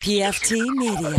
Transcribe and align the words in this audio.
PFT 0.00 0.66
Media. 0.76 1.10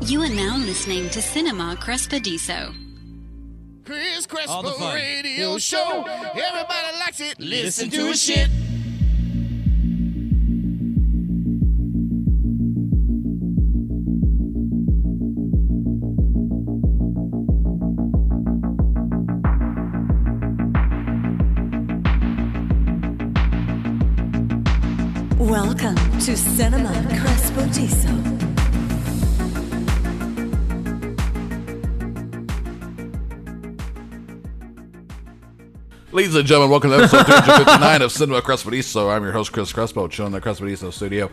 You 0.00 0.22
are 0.22 0.30
now 0.30 0.56
listening 0.56 1.10
to 1.10 1.20
Cinema 1.20 1.76
Crespediso. 1.78 2.74
Chris 3.84 4.26
All 4.48 4.62
the 4.62 4.70
Crespo 4.70 4.72
fun. 4.78 4.94
Radio 4.94 5.58
Show. 5.58 6.06
Everybody 6.08 6.98
likes 7.00 7.20
it. 7.20 7.38
Listen 7.38 7.90
to 7.90 8.06
his 8.06 8.22
shit. 8.22 8.48
Welcome 25.78 26.18
to 26.20 26.34
Cinema 26.34 26.90
Crespo 27.20 27.60
Crespodiso. 27.60 28.08
Ladies 36.12 36.34
and 36.34 36.46
gentlemen, 36.46 36.70
welcome 36.70 36.90
to 36.92 36.96
episode 36.96 37.26
259 37.26 38.00
of 38.00 38.10
Cinema 38.10 38.40
Crespo 38.40 38.70
Crespediso. 38.70 39.14
I'm 39.14 39.22
your 39.22 39.32
host, 39.32 39.52
Chris 39.52 39.70
Crespo, 39.70 40.08
chilling 40.08 40.32
in 40.32 40.40
the 40.40 40.40
Crespediso 40.40 40.90
studio, 40.90 41.30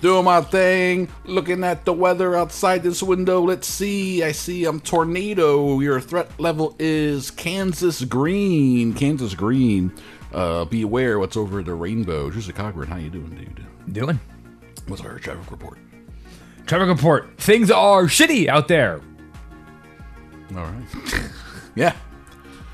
doing 0.00 0.24
my 0.24 0.40
thing, 0.40 1.08
looking 1.26 1.62
at 1.62 1.84
the 1.84 1.92
weather 1.92 2.34
outside 2.34 2.82
this 2.82 3.02
window. 3.02 3.42
Let's 3.42 3.66
see. 3.66 4.22
I 4.22 4.32
see 4.32 4.64
I'm 4.64 4.80
tornado. 4.80 5.80
Your 5.80 6.00
threat 6.00 6.30
level 6.40 6.74
is 6.78 7.30
Kansas 7.30 8.02
green. 8.04 8.94
Kansas 8.94 9.34
green. 9.34 9.92
Uh, 10.32 10.64
beware 10.64 11.18
what's 11.18 11.36
over 11.36 11.62
the 11.62 11.74
rainbow. 11.74 12.30
Drew 12.30 12.40
Cochran, 12.54 12.88
how 12.88 12.96
you 12.96 13.10
doing, 13.10 13.28
dude? 13.34 13.66
Doing? 13.90 14.20
What's 14.86 15.02
our 15.02 15.18
traffic 15.18 15.50
report? 15.50 15.78
Traffic 16.66 16.88
report. 16.88 17.38
Things 17.38 17.70
are 17.70 18.04
shitty 18.04 18.48
out 18.48 18.68
there. 18.68 19.00
All 20.56 20.64
right. 20.64 21.24
yeah. 21.74 21.94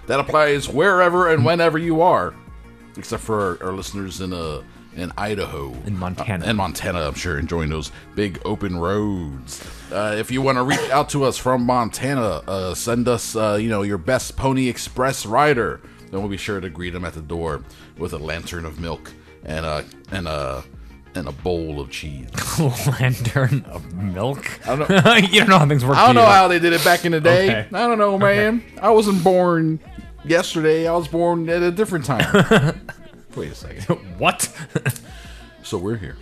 That 0.07 0.21
applies 0.21 0.69
wherever 0.69 1.33
and 1.33 1.45
whenever 1.45 1.79
you 1.79 2.01
are, 2.03 2.35
except 2.97 3.23
for 3.23 3.59
our, 3.61 3.69
our 3.69 3.73
listeners 3.73 4.21
in 4.21 4.33
uh 4.33 4.63
in 4.97 5.13
Idaho, 5.17 5.73
In 5.87 5.97
Montana. 5.97 6.45
uh, 6.45 6.49
and 6.49 6.57
Montana. 6.59 7.01
I'm 7.07 7.15
sure 7.15 7.39
enjoying 7.39 7.71
those 7.71 7.93
big 8.17 8.41
open 8.45 8.77
roads. 8.77 9.65
Uh, 9.93 10.17
if 10.19 10.33
you 10.33 10.43
want 10.43 10.59
to 10.59 10.65
reach 10.65 10.91
out 10.91 11.09
to 11.11 11.23
us 11.23 11.37
from 11.37 11.63
Montana, 11.65 12.43
uh, 12.49 12.75
send 12.75 13.07
us 13.07 13.37
uh, 13.37 13.59
you 13.61 13.69
know 13.69 13.83
your 13.83 13.99
best 13.99 14.37
Pony 14.37 14.69
Express 14.69 15.25
rider. 15.25 15.81
Then 16.11 16.21
we'll 16.21 16.31
be 16.31 16.37
sure 16.37 16.59
to 16.61 16.69
greet 16.71 16.95
them 16.95 17.05
at 17.05 17.13
the 17.15 17.21
door 17.21 17.63
with 17.97 18.13
a 18.13 18.19
lantern 18.19 18.65
of 18.65 18.81
milk 18.81 19.13
and 19.45 19.65
a 19.65 19.85
and 20.11 20.27
a 20.27 20.65
and 21.15 21.27
a 21.29 21.33
bowl 21.33 21.81
of 21.81 21.91
cheese. 21.91 22.29
Lantern 22.87 23.65
of 23.69 23.93
milk. 23.95 24.61
I 24.69 24.77
don't 24.77 24.89
know. 25.05 25.15
you 25.17 25.41
don't 25.41 25.49
know 25.49 25.59
how 25.59 25.67
things 25.67 25.85
work. 25.85 25.97
I 25.97 26.07
don't 26.07 26.15
know 26.15 26.23
you? 26.23 26.27
how 26.29 26.49
they 26.49 26.59
did 26.59 26.73
it 26.73 26.85
back 26.85 27.05
in 27.05 27.13
the 27.13 27.21
day. 27.21 27.45
Okay. 27.63 27.69
I 27.77 27.87
don't 27.87 27.99
know, 27.99 28.19
man. 28.19 28.63
I 28.81 28.91
wasn't 28.91 29.23
born 29.25 29.81
yesterday. 30.25 30.87
I 30.87 30.93
was 30.95 31.09
born 31.09 31.49
at 31.49 31.63
a 31.63 31.71
different 31.71 32.05
time. 32.05 32.81
Wait 33.37 33.53
a 33.53 33.55
second. 33.55 33.83
What? 34.19 34.53
So 35.63 35.79
we're 35.79 35.97
here. 35.97 36.17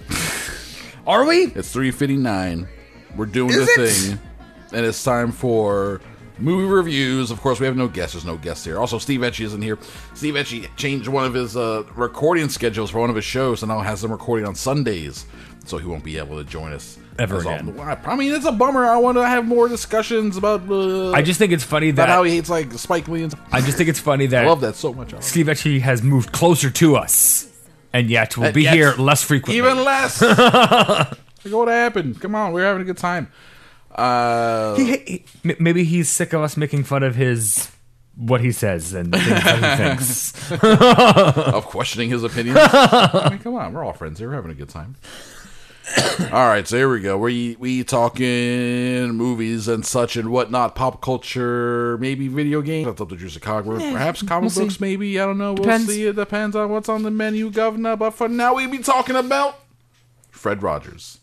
are 1.07 1.25
we? 1.25 1.45
It's 1.47 1.75
3:59. 1.75 2.69
We're 3.17 3.27
doing 3.27 3.51
Is 3.53 3.67
the 3.77 3.83
it? 3.85 3.89
thing, 3.91 4.19
and 4.73 4.85
it's 4.85 5.03
time 5.03 5.33
for 5.33 6.01
movie 6.39 6.67
reviews. 6.67 7.31
Of 7.31 7.41
course, 7.41 7.61
we 7.61 7.67
have 7.67 7.77
no 7.77 7.89
guests. 7.89 8.15
There's 8.15 8.25
no 8.25 8.37
guests 8.37 8.65
here. 8.65 8.79
Also, 8.79 8.99
Steve 8.99 9.21
Etchy 9.21 9.45
isn't 9.45 9.63
here. 9.63 9.79
Steve 10.15 10.35
Etchy 10.35 10.69
changed 10.77 11.09
one 11.09 11.25
of 11.25 11.35
his 11.35 11.57
uh, 11.57 11.85
recording 11.95 12.49
schedules 12.49 12.91
for 12.91 13.01
one 13.01 13.11
of 13.11 13.17
his 13.17 13.25
shows, 13.25 13.63
and 13.63 13.71
now 13.71 13.81
has 13.81 14.03
them 14.03 14.11
recording 14.13 14.47
on 14.47 14.55
Sundays, 14.55 15.27
so 15.65 15.79
he 15.79 15.87
won't 15.87 16.05
be 16.05 16.19
able 16.19 16.37
to 16.37 16.45
join 16.45 16.73
us 16.73 16.99
Ever 17.19 17.39
again. 17.39 17.79
often. 17.79 18.11
I 18.11 18.15
mean, 18.17 18.35
it's 18.35 18.45
a 18.45 18.53
bummer. 18.53 18.85
I 18.85 18.99
want 18.99 19.17
to 19.17 19.27
have 19.27 19.47
more 19.47 19.69
discussions 19.69 20.37
about. 20.37 20.71
Uh, 20.71 21.13
I 21.13 21.23
just 21.23 21.39
think 21.39 21.53
it's 21.53 21.65
funny 21.65 21.89
about 21.91 22.07
that 22.07 22.13
how 22.13 22.23
he 22.25 22.33
hates 22.37 22.51
like 22.51 22.73
Spike 22.75 23.09
Lee 23.09 23.23
and 23.23 23.33
stuff. 23.33 23.49
I 23.53 23.61
just 23.63 23.77
think 23.79 23.89
it's 23.89 24.01
funny 24.01 24.27
that 24.27 24.45
I 24.45 24.49
love 24.49 24.61
that 24.61 24.75
so 24.77 24.93
much. 24.93 25.15
Steve 25.23 25.49
actually 25.49 25.79
has 25.81 26.03
moved 26.03 26.33
closer 26.33 26.69
to 26.71 26.97
us, 26.97 27.49
and 27.95 28.11
yet 28.11 28.37
we'll 28.37 28.47
And 28.47 28.55
be 28.55 28.65
yet- 28.65 28.75
here 28.75 28.93
less 28.99 29.23
frequently. 29.23 29.57
Even 29.57 29.83
less. 29.85 30.21
like, 30.23 31.09
what 31.45 31.69
happened? 31.69 32.21
Come 32.21 32.35
on, 32.35 32.53
we're 32.53 32.65
having 32.65 32.83
a 32.83 32.85
good 32.85 32.99
time. 32.99 33.29
Uh, 33.97 34.77
He- 34.77 34.97
he- 35.07 35.25
m- 35.45 35.57
maybe 35.59 35.83
he's 35.85 36.09
sick 36.09 36.33
of 36.33 36.43
us 36.43 36.57
making 36.57 36.85
fun 36.85 37.03
of 37.03 37.15
his 37.17 37.71
what 38.15 38.41
he 38.41 38.51
says 38.53 38.93
and 38.95 39.13
things 39.13 39.27
that 39.27 39.79
he 39.79 39.85
thinks. 39.85 40.53
of 41.53 41.65
questioning 41.67 42.09
his 42.11 42.23
opinions. 42.25 42.59
I 42.63 43.29
mean, 43.31 43.39
come 43.41 43.55
on, 43.55 43.73
we're 43.73 43.85
all 43.85 43.93
friends 43.93 44.19
here. 44.19 44.29
We're 44.29 44.35
having 44.37 44.51
a 44.51 44.55
good 44.55 44.69
time. 44.71 44.97
all 46.33 46.47
right, 46.49 46.67
so 46.67 46.77
here 46.77 46.91
we 46.91 47.01
go. 47.01 47.17
We 47.17 47.57
we 47.61 47.85
talking 47.85 49.11
movies 49.13 49.69
and 49.69 49.85
such 49.87 50.17
and 50.17 50.31
whatnot, 50.31 50.75
pop 50.75 51.01
culture, 51.01 51.97
maybe 51.99 52.27
video 52.29 52.61
games. 52.61 52.87
That's 52.87 53.01
up 53.01 53.09
to 53.11 53.17
Juicy 53.17 53.39
Cogburn. 53.41 53.93
Perhaps 53.93 54.23
comic 54.23 54.53
we'll 54.57 54.65
books, 54.65 54.75
see. 54.79 54.85
maybe. 54.85 55.21
I 55.21 55.25
don't 55.27 55.39
know. 55.39 55.53
We'll 55.53 55.79
see. 55.81 56.07
It 56.07 56.17
depends 56.17 56.57
on 56.57 56.71
what's 56.71 56.89
on 56.89 57.03
the 57.03 57.11
menu, 57.11 57.51
Governor. 57.51 57.97
But 57.97 58.11
for 58.13 58.29
now, 58.29 58.55
we 58.55 58.67
be 58.67 58.79
talking 58.79 59.15
about 59.17 59.59
Fred 60.31 60.63
Rogers. 60.63 61.21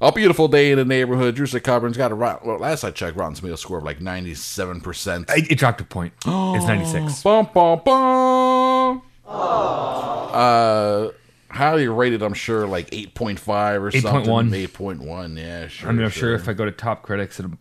A 0.00 0.12
beautiful 0.12 0.46
day 0.48 0.70
in 0.72 0.78
the 0.78 0.84
neighborhood. 0.84 1.34
Drew 1.36 1.46
Cogburn's 1.46 1.96
got 1.96 2.12
a 2.12 2.14
rot- 2.14 2.44
well. 2.44 2.58
Last 2.58 2.84
I 2.84 2.90
checked, 2.90 3.16
Rotten 3.16 3.34
Tomatoes 3.34 3.60
score 3.62 3.78
of 3.78 3.84
like 3.84 4.00
ninety-seven 4.00 4.82
percent. 4.82 5.30
it, 5.30 5.50
it 5.52 5.54
dropped 5.58 5.80
a 5.80 5.84
point. 5.84 6.12
It's 6.18 6.26
ninety 6.66 6.84
six. 6.84 7.22
Bum 7.22 7.48
bum 7.54 7.80
bum. 7.84 9.02
Uh, 9.26 11.08
highly 11.50 11.88
rated. 11.88 12.22
I'm 12.22 12.34
sure 12.34 12.66
like 12.66 12.88
eight 12.92 13.14
point 13.14 13.38
five 13.40 13.82
or 13.82 13.90
8.1. 13.90 14.02
something. 14.02 14.54
Eight 14.54 14.74
point 14.74 15.00
one. 15.00 15.36
Yeah, 15.36 15.68
sure. 15.68 15.88
I'm 15.88 15.96
not 15.96 16.12
sure 16.12 16.34
if 16.34 16.46
I 16.48 16.52
go 16.52 16.64
to 16.66 16.72
Top 16.72 17.02
Critics. 17.02 17.40
It'll... 17.40 17.52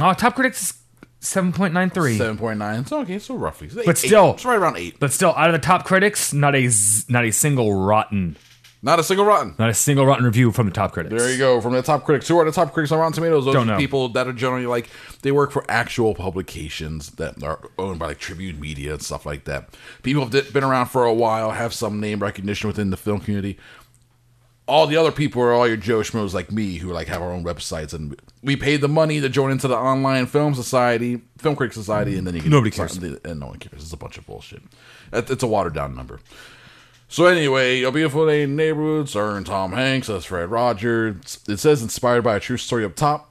Oh, 0.00 0.12
Top 0.12 0.36
Critics 0.36 0.62
is 0.70 0.74
seven 1.18 1.52
point 1.52 1.74
nine 1.74 1.90
three. 1.90 2.16
Seven 2.16 2.38
point 2.38 2.58
nine. 2.60 2.86
So 2.86 3.00
okay, 3.00 3.18
so 3.18 3.34
roughly. 3.34 3.66
It's 3.66 3.76
eight- 3.76 3.86
But 3.86 3.98
still- 3.98 4.28
eight. 4.30 4.34
it's 4.34 4.44
right 4.44 4.56
around 4.58 4.76
eight. 4.76 5.00
But 5.00 5.12
still, 5.12 5.34
out 5.36 5.48
of 5.52 5.60
the 5.60 5.66
top 5.66 5.84
critics, 5.84 6.32
not 6.32 6.54
a 6.54 6.68
z- 6.68 7.04
not 7.08 7.24
a 7.24 7.32
single 7.32 7.74
rotten, 7.84 8.36
Not 8.84 8.98
a 8.98 9.04
single 9.04 9.24
rotten. 9.24 9.54
not 9.60 9.70
a 9.70 9.74
single 9.74 10.04
rotten 10.04 10.24
review 10.24 10.50
from 10.50 10.66
the 10.66 10.72
top 10.72 10.92
critics. 10.92 11.14
There 11.16 11.30
you 11.30 11.38
go. 11.38 11.60
From 11.60 11.72
the 11.72 11.82
top 11.82 12.04
critics. 12.04 12.26
Who 12.26 12.36
are 12.38 12.44
the 12.44 12.50
top 12.50 12.72
critics 12.72 12.90
on 12.90 12.98
Rotten 12.98 13.12
Tomatoes? 13.12 13.44
Those 13.44 13.54
Don't 13.54 13.68
know. 13.68 13.76
people 13.78 14.08
that 14.10 14.26
are 14.26 14.32
generally 14.32 14.66
like 14.66 14.88
they 15.22 15.30
work 15.30 15.52
for 15.52 15.64
actual 15.68 16.14
publications 16.16 17.10
that 17.12 17.40
are 17.44 17.60
owned 17.78 18.00
by 18.00 18.06
like 18.06 18.18
Tribune 18.18 18.58
Media 18.58 18.94
and 18.94 19.02
stuff 19.02 19.24
like 19.24 19.44
that. 19.44 19.68
People 20.02 20.26
have 20.26 20.52
been 20.52 20.64
around 20.64 20.86
for 20.86 21.04
a 21.04 21.14
while, 21.14 21.52
have 21.52 21.72
some 21.72 22.00
name 22.00 22.18
recognition 22.18 22.66
within 22.66 22.90
the 22.90 22.96
film 22.96 23.20
community. 23.20 23.56
All 24.66 24.86
the 24.88 24.96
other 24.96 25.12
people 25.12 25.42
are 25.42 25.52
all 25.52 25.66
your 25.68 25.76
Joe 25.76 26.00
Schmoes 26.00 26.34
like 26.34 26.50
me 26.50 26.76
who 26.78 26.92
like 26.92 27.06
have 27.08 27.22
our 27.22 27.30
own 27.30 27.44
websites 27.44 27.92
and 27.92 28.18
we 28.42 28.56
paid 28.56 28.80
the 28.80 28.88
money 28.88 29.20
to 29.20 29.28
join 29.28 29.52
into 29.52 29.68
the 29.68 29.76
online 29.76 30.26
film 30.26 30.54
society, 30.54 31.20
film 31.38 31.54
critic 31.54 31.74
society, 31.74 32.16
and 32.16 32.26
then 32.26 32.34
you 32.34 32.40
can 32.42 32.50
Nobody 32.50 32.70
cares. 32.70 32.96
and 32.96 33.38
no 33.40 33.46
one 33.46 33.58
cares. 33.58 33.82
It's 33.82 33.92
a 33.92 33.96
bunch 33.96 34.18
of 34.18 34.26
bullshit. 34.26 34.62
It's 35.12 35.42
a 35.42 35.46
watered 35.46 35.74
down 35.74 35.94
number. 35.94 36.20
So 37.12 37.26
anyway, 37.26 37.82
A 37.82 37.92
Beautiful 37.92 38.26
Day 38.26 38.40
in 38.42 38.56
the 38.56 38.62
Neighborhood, 38.64 39.06
starring 39.06 39.44
Tom 39.44 39.72
Hanks 39.72 40.08
as 40.08 40.24
Fred 40.24 40.50
Rogers. 40.50 41.40
It 41.46 41.58
says 41.58 41.82
inspired 41.82 42.22
by 42.24 42.36
a 42.36 42.40
true 42.40 42.56
story 42.56 42.86
up 42.86 42.96
top. 42.96 43.30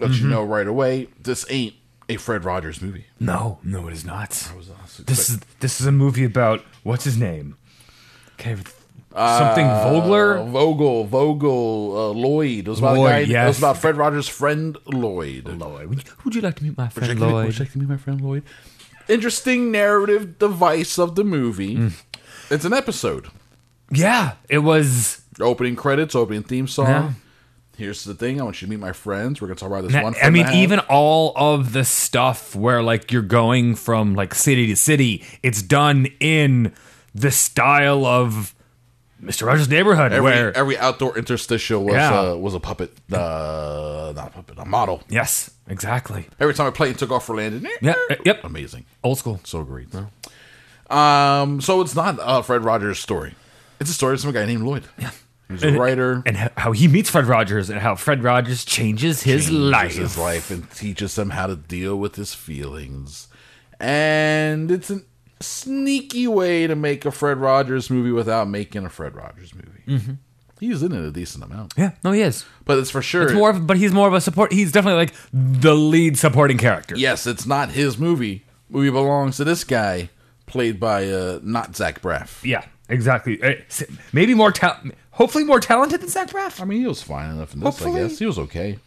Let 0.00 0.10
Mm-hmm. 0.10 0.24
you 0.24 0.30
know 0.30 0.42
right 0.44 0.66
away, 0.66 1.06
this 1.22 1.46
ain't 1.48 1.74
a 2.08 2.16
Fred 2.16 2.44
Rogers 2.44 2.82
movie. 2.82 3.04
No, 3.20 3.58
no, 3.62 3.86
it 3.86 3.92
is 3.92 4.04
not. 4.04 4.30
was, 4.56 4.68
uh, 4.68 4.74
This 5.06 5.30
is 5.30 5.38
this 5.60 5.80
is 5.80 5.86
a 5.86 5.92
movie 5.92 6.24
about 6.24 6.64
what's 6.82 7.04
his 7.04 7.16
name? 7.16 7.56
Okay, 8.34 8.56
something 8.56 9.66
Vogler. 9.66 10.38
Uh, 10.38 10.44
Vogel, 10.46 11.04
Vogel, 11.04 11.96
uh, 11.96 12.08
Lloyd. 12.12 12.66
It 12.66 12.68
was 12.68 12.80
about 12.80 12.96
Lloyd, 12.96 13.28
guy. 13.28 13.44
It 13.44 13.46
was 13.46 13.58
about 13.58 13.76
Fred 13.76 13.96
Rogers' 13.96 14.26
friend 14.28 14.76
Lloyd. 14.86 15.46
Lloyd. 15.46 15.86
Would 15.88 15.98
you, 16.04 16.12
would 16.24 16.34
you 16.34 16.40
like 16.40 16.56
to 16.56 16.64
meet 16.64 16.76
my 16.76 16.84
Would 16.84 16.92
friend 16.94 17.20
meet- 17.20 17.26
Lloyd? 17.28 17.46
would 17.46 17.54
you 17.58 17.64
like 17.64 17.72
to 17.72 17.78
meet 17.78 17.88
my 17.88 17.96
friend 17.96 18.20
Lloyd? 18.20 18.42
Interesting 19.08 19.70
narrative 19.70 20.38
device 20.38 20.98
of 20.98 21.14
the 21.14 21.24
movie. 21.24 21.76
Mm. 21.76 21.92
It's 22.50 22.64
an 22.64 22.72
episode. 22.72 23.28
Yeah, 23.90 24.32
it 24.48 24.58
was. 24.58 25.22
Opening 25.40 25.74
credits, 25.76 26.14
opening 26.14 26.42
theme 26.42 26.66
song. 26.66 26.86
Yeah. 26.86 27.12
Here's 27.76 28.04
the 28.04 28.12
thing. 28.14 28.40
I 28.40 28.44
want 28.44 28.60
you 28.60 28.66
to 28.66 28.70
meet 28.70 28.78
my 28.80 28.92
friends. 28.92 29.40
We're 29.40 29.48
gonna 29.48 29.58
talk 29.58 29.68
about 29.70 29.88
this 29.88 30.02
one. 30.02 30.14
I 30.22 30.28
mean, 30.28 30.44
have. 30.44 30.54
even 30.54 30.80
all 30.80 31.32
of 31.34 31.72
the 31.72 31.84
stuff 31.84 32.54
where 32.54 32.82
like 32.82 33.10
you're 33.10 33.22
going 33.22 33.74
from 33.74 34.14
like 34.14 34.34
city 34.34 34.66
to 34.66 34.76
city, 34.76 35.24
it's 35.42 35.62
done 35.62 36.06
in 36.20 36.74
the 37.14 37.30
style 37.30 38.04
of 38.04 38.54
Mr. 39.22 39.46
Rogers' 39.46 39.68
Neighborhood, 39.70 40.12
Every 40.12 40.22
where 40.30 40.54
every 40.56 40.76
outdoor 40.76 41.16
interstitial 41.16 41.84
was 41.84 41.94
Yeah. 41.94 42.20
uh, 42.32 42.34
was 42.36 42.54
a 42.54 42.60
puppet, 42.60 42.92
uh, 43.12 44.12
not 44.14 44.28
a 44.28 44.30
puppet, 44.30 44.58
a 44.58 44.64
model. 44.66 45.02
yes, 45.08 45.50
exactly, 45.66 46.26
Every 46.38 46.52
time 46.54 46.66
a 46.66 46.72
plane 46.72 46.94
took 46.94 47.10
off 47.10 47.24
for 47.26 47.34
landing, 47.36 47.70
yeah, 47.80 47.94
uh, 48.10 48.16
yep, 48.26 48.44
amazing, 48.44 48.84
old 49.02 49.16
school. 49.18 49.40
so 49.44 49.62
great. 49.64 49.88
Um, 50.90 51.60
so 51.60 51.80
it's 51.80 51.94
not 51.94 52.18
uh, 52.20 52.42
Fred 52.42 52.64
Rogers' 52.64 52.98
story. 52.98 53.34
It's 53.78 53.90
a 53.90 53.94
story 53.94 54.14
of 54.14 54.20
some 54.20 54.32
guy 54.32 54.44
named 54.46 54.62
Lloyd. 54.64 54.84
Yeah, 54.98 55.10
he's 55.48 55.62
a 55.64 55.72
writer. 55.78 56.22
and 56.26 56.36
how 56.56 56.72
he 56.72 56.86
meets 56.88 57.08
Fred 57.10 57.26
Rogers 57.26 57.70
and 57.70 57.80
how 57.80 57.94
Fred 57.94 58.22
Rogers 58.22 58.64
changes 58.64 59.22
his 59.22 59.46
changes 59.46 59.50
life. 59.70 59.96
his 59.96 60.18
life 60.18 60.50
and 60.50 60.70
teaches 60.70 61.18
him 61.18 61.30
how 61.30 61.46
to 61.46 61.56
deal 61.56 61.96
with 61.96 62.16
his 62.16 62.34
feelings. 62.34 63.28
And 63.78 64.70
it's 64.70 64.90
a 64.90 65.00
sneaky 65.40 66.26
way 66.26 66.66
to 66.66 66.74
make 66.76 67.04
a 67.06 67.10
Fred 67.10 67.38
Rogers 67.38 67.88
movie 67.90 68.12
without 68.12 68.48
making 68.48 68.84
a 68.84 68.90
Fred 68.90 69.14
Rogers 69.14 69.54
movie. 69.54 69.82
Mm-hmm. 69.86 70.12
He's 70.60 70.82
in 70.82 70.92
it 70.92 71.02
a 71.02 71.10
decent 71.10 71.42
amount, 71.42 71.72
Yeah, 71.78 71.92
no, 72.04 72.12
he 72.12 72.20
is. 72.20 72.44
but 72.66 72.76
it's 72.78 72.90
for 72.90 73.00
sure. 73.00 73.22
It's 73.22 73.32
more 73.32 73.48
of, 73.48 73.66
but 73.66 73.78
he's 73.78 73.92
more 73.92 74.06
of 74.06 74.12
a 74.12 74.20
support. 74.20 74.52
He's 74.52 74.70
definitely 74.72 74.98
like 74.98 75.14
the 75.32 75.74
lead 75.74 76.18
supporting 76.18 76.58
character. 76.58 76.96
yes, 76.98 77.26
it's 77.26 77.46
not 77.46 77.70
his 77.70 77.96
movie. 77.96 78.44
Movie 78.68 78.90
belongs 78.90 79.38
to 79.38 79.44
this 79.44 79.64
guy, 79.64 80.10
played 80.50 80.78
by 80.80 81.08
uh, 81.08 81.40
not 81.42 81.74
Zach 81.76 82.02
Braff. 82.02 82.42
yeah, 82.44 82.64
exactly. 82.88 83.42
Uh, 83.42 83.54
Maybe 84.12 84.34
more 84.34 84.52
ta- 84.52 84.80
hopefully 85.12 85.44
more 85.44 85.60
talented 85.60 86.00
than 86.00 86.08
Zach 86.08 86.28
Braff. 86.30 86.60
I 86.60 86.64
mean, 86.64 86.80
he 86.80 86.86
was 86.86 87.02
fine 87.02 87.30
enough 87.30 87.54
in 87.54 87.60
this. 87.60 87.64
Hopefully. 87.78 88.00
I 88.00 88.08
guess 88.08 88.18
he 88.18 88.26
was 88.26 88.38
okay. 88.38 88.78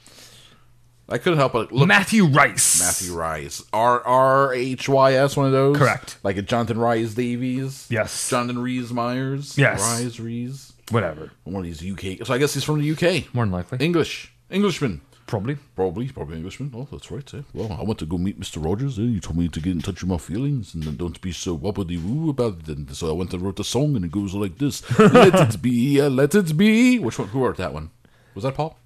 I 1.09 1.17
couldn't 1.17 1.37
help 1.37 1.51
but 1.53 1.71
look. 1.71 1.87
Matthew 1.87 2.25
Rice. 2.25 2.79
Matthew 2.79 3.13
Rice, 3.13 3.61
R 3.73 4.01
R 4.01 4.53
H 4.53 4.87
Y 4.87 5.13
S, 5.13 5.35
one 5.35 5.45
of 5.47 5.51
those. 5.51 5.77
Correct. 5.77 6.17
Like 6.23 6.37
a 6.37 6.41
Jonathan 6.41 6.77
Rhys 6.77 7.13
Davies. 7.13 7.87
Yes. 7.89 8.29
Jonathan 8.29 8.61
Rhys 8.61 8.91
Myers. 8.91 9.57
Yes. 9.57 9.81
Rhys 9.99 10.19
Rhys. 10.19 10.73
Whatever. 10.91 11.31
One 11.43 11.57
of 11.57 11.63
these 11.63 11.83
UK. 11.83 12.25
So 12.25 12.33
I 12.33 12.37
guess 12.37 12.53
he's 12.53 12.63
from 12.63 12.79
the 12.81 12.91
UK. 12.91 13.33
More 13.33 13.43
than 13.45 13.51
likely. 13.51 13.85
English. 13.85 14.31
Englishman. 14.49 15.01
Probably. 15.33 15.55
Probably, 15.75 16.07
probably 16.09 16.37
Englishman. 16.37 16.71
Oh, 16.75 16.87
that's 16.91 17.09
right. 17.09 17.33
Eh? 17.33 17.41
Well, 17.55 17.75
I 17.79 17.81
went 17.81 17.97
to 17.97 18.05
go 18.05 18.19
meet 18.19 18.39
Mr. 18.39 18.63
Rogers. 18.63 18.99
Eh? 18.99 19.01
You 19.01 19.19
told 19.19 19.35
me 19.35 19.47
to 19.47 19.59
get 19.59 19.71
in 19.71 19.81
touch 19.81 20.03
with 20.03 20.11
my 20.11 20.19
feelings 20.19 20.75
and 20.75 20.83
then 20.83 20.95
don't 20.95 21.19
be 21.21 21.31
so 21.31 21.55
wobbly 21.55 21.97
woo 21.97 22.29
about 22.29 22.69
it. 22.69 22.77
And 22.77 22.95
so 22.95 23.09
I 23.09 23.13
went 23.13 23.33
and 23.33 23.41
wrote 23.41 23.55
the 23.55 23.63
song, 23.63 23.95
and 23.95 24.05
it 24.05 24.11
goes 24.11 24.35
like 24.35 24.59
this: 24.59 24.87
"Let 24.99 25.33
it 25.55 25.59
be, 25.59 25.99
uh, 25.99 26.11
let 26.11 26.35
it 26.35 26.55
be." 26.55 26.99
Which 26.99 27.17
one? 27.17 27.29
Who 27.29 27.43
wrote 27.43 27.57
that 27.57 27.73
one? 27.73 27.89
Was 28.35 28.43
that 28.43 28.53
Paul? 28.53 28.77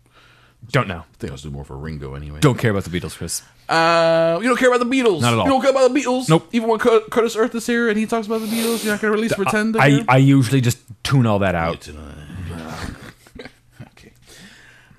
Don't 0.71 0.87
know. 0.87 0.99
I 0.99 1.17
think 1.19 1.31
I 1.31 1.33
was 1.33 1.41
doing 1.41 1.53
more 1.53 1.65
for 1.65 1.75
Ringo 1.75 2.13
anyway. 2.15 2.39
Don't 2.39 2.57
care 2.57 2.71
about 2.71 2.85
the 2.85 2.97
Beatles, 2.97 3.17
Chris. 3.17 3.41
Uh, 3.67 4.39
you 4.41 4.47
don't 4.47 4.57
care 4.57 4.73
about 4.73 4.79
the 4.79 4.95
Beatles. 4.95 5.19
Not 5.19 5.33
at 5.33 5.39
all. 5.39 5.45
You 5.47 5.51
don't 5.51 5.61
care 5.61 5.71
about 5.71 5.91
the 5.91 5.99
Beatles. 5.99 6.29
Nope. 6.29 6.47
Even 6.53 6.69
when 6.69 6.79
Curtis 6.79 7.35
Earth 7.35 7.55
is 7.55 7.67
here 7.67 7.89
and 7.89 7.99
he 7.99 8.05
talks 8.05 8.25
about 8.25 8.39
the 8.39 8.47
Beatles, 8.47 8.85
you're 8.85 8.93
not 8.93 9.01
going 9.01 9.11
to 9.11 9.17
at 9.17 9.21
least 9.21 9.35
pretend. 9.35 9.73
to 9.73 9.81
I. 9.81 10.05
I 10.07 10.17
usually 10.17 10.61
just 10.61 10.79
tune 11.03 11.25
all 11.25 11.39
that 11.39 11.55
out. 11.55 11.89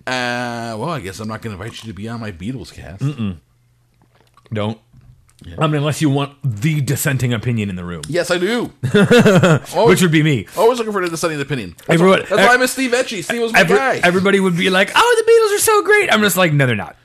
Uh, 0.09 0.77
well, 0.79 0.91
I 0.91 1.01
guess 1.01 1.21
I'm 1.21 1.29
not 1.29 1.43
going 1.43 1.57
to 1.57 1.63
invite 1.63 1.83
you 1.85 1.89
to 1.91 1.95
be 1.95 2.09
on 2.09 2.21
my 2.21 2.33
Beatles 2.33 2.73
cast. 2.73 3.03
Don't. 4.53 4.79
I 5.57 5.67
mean, 5.69 5.77
unless 5.77 6.03
you 6.03 6.11
want 6.11 6.37
the 6.43 6.81
dissenting 6.81 7.33
opinion 7.33 7.71
in 7.71 7.77
the 7.77 7.85
room, 7.85 8.03
Yes, 8.09 8.31
I 8.33 8.39
do. 8.39 8.73
which 9.87 10.03
would 10.03 10.11
be 10.11 10.23
me. 10.25 10.47
Always 10.57 10.79
looking 10.79 10.93
for 10.93 11.01
the 11.05 11.09
dissenting 11.11 11.41
opinion. 11.41 11.75
That's, 11.79 11.91
Everyone- 11.91 12.21
why, 12.21 12.27
that's 12.27 12.49
why 12.49 12.55
I 12.55 12.57
miss 12.57 12.73
Steve 12.73 12.91
Etchy. 12.91 13.23
Steve 13.23 13.43
was 13.43 13.53
my 13.53 13.61
Every- 13.61 13.77
guy. 13.77 14.01
everybody 14.03 14.41
would 14.41 14.57
be 14.57 14.69
like, 14.69 14.91
"Oh, 14.97 15.25
the 15.25 15.31
Beatles 15.31 15.57
are 15.57 15.63
so 15.63 15.83
great." 15.85 16.13
I'm 16.13 16.23
just 16.23 16.37
like, 16.37 16.53
"No, 16.53 16.67
they're 16.67 16.75
not." 16.75 16.97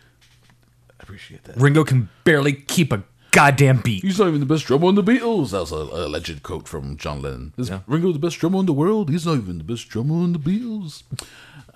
I 1.00 1.04
appreciate 1.04 1.44
that. 1.44 1.58
Ringo 1.58 1.84
can 1.84 2.10
barely 2.24 2.54
keep 2.54 2.92
a 2.92 3.04
goddamn 3.30 3.82
beat. 3.82 4.02
He's 4.04 4.18
not 4.18 4.30
even 4.30 4.40
the 4.40 4.48
best 4.48 4.66
drummer 4.66 4.90
in 4.90 4.96
the 4.96 5.04
Beatles. 5.04 5.52
That 5.52 5.60
was 5.60 5.72
a, 5.72 5.76
a 5.76 6.08
alleged 6.08 6.42
quote 6.42 6.68
from 6.68 6.98
John 6.98 7.22
Lennon. 7.22 7.54
Is 7.58 7.70
Ringo 7.86 8.12
the 8.14 8.20
best 8.20 8.40
drummer 8.40 8.60
in 8.62 8.66
the 8.66 8.74
world? 8.74 9.12
He's 9.12 9.28
not 9.28 9.38
even 9.38 9.60
the 9.60 9.64
best 9.64 9.90
drummer 9.90 10.24
in 10.24 10.34
the 10.34 10.40
Beatles. 10.40 11.04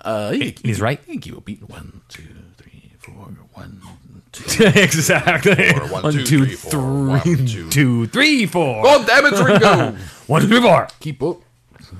Uh, 0.00 0.32
he, 0.32 0.54
He's 0.62 0.80
right. 0.80 1.00
He 1.06 1.14
a 1.36 1.40
beat. 1.40 1.68
One, 1.68 2.02
two, 2.08 2.22
three, 2.56 2.92
four. 2.98 3.14
One, 3.52 3.80
two. 4.32 4.64
exactly. 4.74 5.72
Four, 5.72 5.88
one, 5.88 6.12
two, 6.12 6.24
three, 6.24 6.54
four. 6.54 7.06
One, 7.06 7.22
two. 7.22 7.68
two, 7.70 8.06
three, 8.06 8.46
four. 8.46 8.82
Oh, 8.86 9.04
damn 9.04 9.26
it, 9.26 9.32
Ringo! 9.32 9.96
One, 10.26 10.42
two, 10.42 10.48
three, 10.48 10.60
four. 10.60 10.88
keep 11.00 11.22
up. 11.22 11.40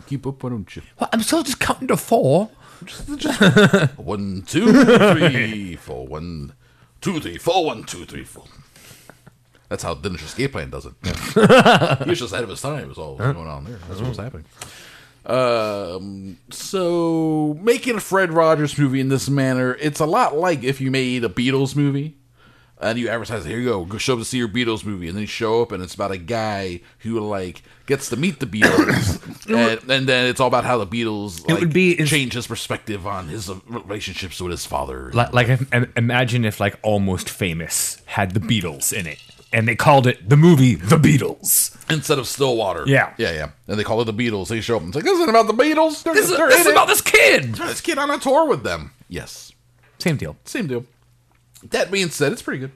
Keep 0.07 0.27
up, 0.27 0.43
why 0.43 0.51
don't 0.51 0.77
you? 0.77 0.83
Well, 1.01 1.09
I'm 1.13 1.23
still 1.23 1.43
just 1.43 1.61
counting 1.61 1.89
to 1.89 1.97
four. 1.97 2.51
One, 3.97 4.43
two, 4.47 4.85
three, 5.17 5.77
four. 5.77 6.07
One, 6.07 6.53
two, 7.01 7.21
three, 7.21 7.39
four. 7.39 7.65
One, 7.65 7.85
two, 7.85 8.05
three, 8.05 8.25
four. 8.25 8.45
That's 9.69 9.83
how 9.83 9.95
Dillinger 9.95 10.23
Escape 10.25 10.53
Plan 10.53 10.71
does 10.71 10.87
it. 10.87 10.93
he 12.05 12.09
was 12.11 12.19
just 12.19 12.33
ahead 12.33 12.45
of 12.45 12.51
his 12.51 12.63
time. 12.63 12.89
Was 12.89 12.99
all 12.99 13.17
was 13.17 13.35
going 13.35 13.49
on 13.49 13.65
there. 13.65 13.79
That's 13.89 14.01
what 14.01 14.09
was 14.11 14.19
happening. 14.19 14.45
Um, 15.29 16.39
so 16.51 17.59
making 17.61 17.97
a 17.97 18.01
Fred 18.01 18.33
Rogers 18.33 18.79
movie 18.79 19.01
in 19.01 19.09
this 19.09 19.29
manner, 19.29 19.75
it's 19.75 20.01
a 20.01 20.07
lot 20.07 20.37
like 20.37 20.63
if 20.65 20.81
you 20.81 20.91
made 20.91 21.23
a 21.25 21.29
Beatles 21.29 21.77
movie 21.77 22.17
and 22.81 22.99
you 22.99 23.09
advertise, 23.09 23.45
here 23.45 23.59
you 23.59 23.65
go, 23.69 23.85
go 23.85 23.99
show 23.99 24.15
up 24.15 24.21
to 24.21 24.25
see 24.25 24.39
your 24.39 24.49
Beatles 24.49 24.85
movie, 24.85 25.09
and 25.09 25.17
then 25.17 25.23
you 25.23 25.27
show 25.27 25.61
up 25.63 25.73
and 25.73 25.83
it's 25.83 25.95
about 25.95 26.13
a 26.13 26.17
guy 26.17 26.81
who 27.01 27.21
like 27.21 27.63
gets 27.87 28.09
to 28.11 28.17
meet 28.17 28.41
the 28.41 28.47
Beatles, 28.47 29.47
and, 29.83 29.91
and 29.91 30.09
then 30.09 30.27
it's 30.31 30.41
all 30.41 30.47
about 30.49 30.65
how 30.65 30.83
the 30.83 30.87
Beatles 30.87 31.47
like, 31.47 31.61
would 31.61 31.73
be- 31.73 31.93
it's- 31.93 32.09
change 32.09 32.33
his 32.35 32.47
perspective 32.47 33.07
on 33.07 33.29
his 33.29 33.51
uh, 33.51 33.59
relationships 33.67 34.41
with 34.41 34.53
his 34.53 34.65
father. 34.65 35.11
Like, 35.13 35.33
like 35.35 35.61
imagine 35.97 36.45
if 36.45 36.59
like 36.61 36.79
Almost 36.83 37.29
Famous 37.29 38.01
had 38.07 38.33
the 38.33 38.41
Beatles 38.41 38.93
in 38.93 39.07
it, 39.07 39.21
and 39.53 39.67
they 39.67 39.77
called 39.77 40.07
it 40.07 40.29
the 40.29 40.37
movie 40.37 40.75
The 40.75 40.97
Beatles. 40.97 41.77
instead 41.91 42.19
of 42.19 42.27
Stillwater. 42.27 42.85
Yeah. 42.87 43.15
yeah, 43.19 43.33
yeah. 43.33 43.51
And 43.67 43.79
they 43.79 43.85
call 43.85 44.01
it 44.01 44.05
the 44.05 44.13
Beatles. 44.13 44.49
They 44.49 44.61
show 44.61 44.77
up 44.77 44.83
and 44.83 44.89
it's 44.91 44.97
like, 44.97 45.05
this 45.05 45.15
isn't 45.15 45.29
about 45.29 45.47
the 45.47 45.55
Beatles. 45.55 46.03
They're, 46.03 46.15
This 46.15 46.31
is, 46.31 46.37
they're 46.37 46.49
this 46.49 46.57
in 46.57 46.61
is 46.63 46.67
it. 46.69 46.73
about 46.73 46.89
this 46.89 47.01
kid. 47.01 47.55
this 47.55 47.81
kid 47.81 47.99
on 47.99 48.11
a 48.11 48.19
tour 48.19 48.47
with 48.47 48.63
them. 48.63 48.93
Yes, 49.09 49.53
Same 49.99 50.17
deal. 50.17 50.37
same 50.45 50.67
deal. 50.67 50.85
That 51.71 51.91
being 51.91 52.11
said, 52.11 52.33
it's 52.33 52.43
pretty 52.43 52.61
good. 52.61 52.73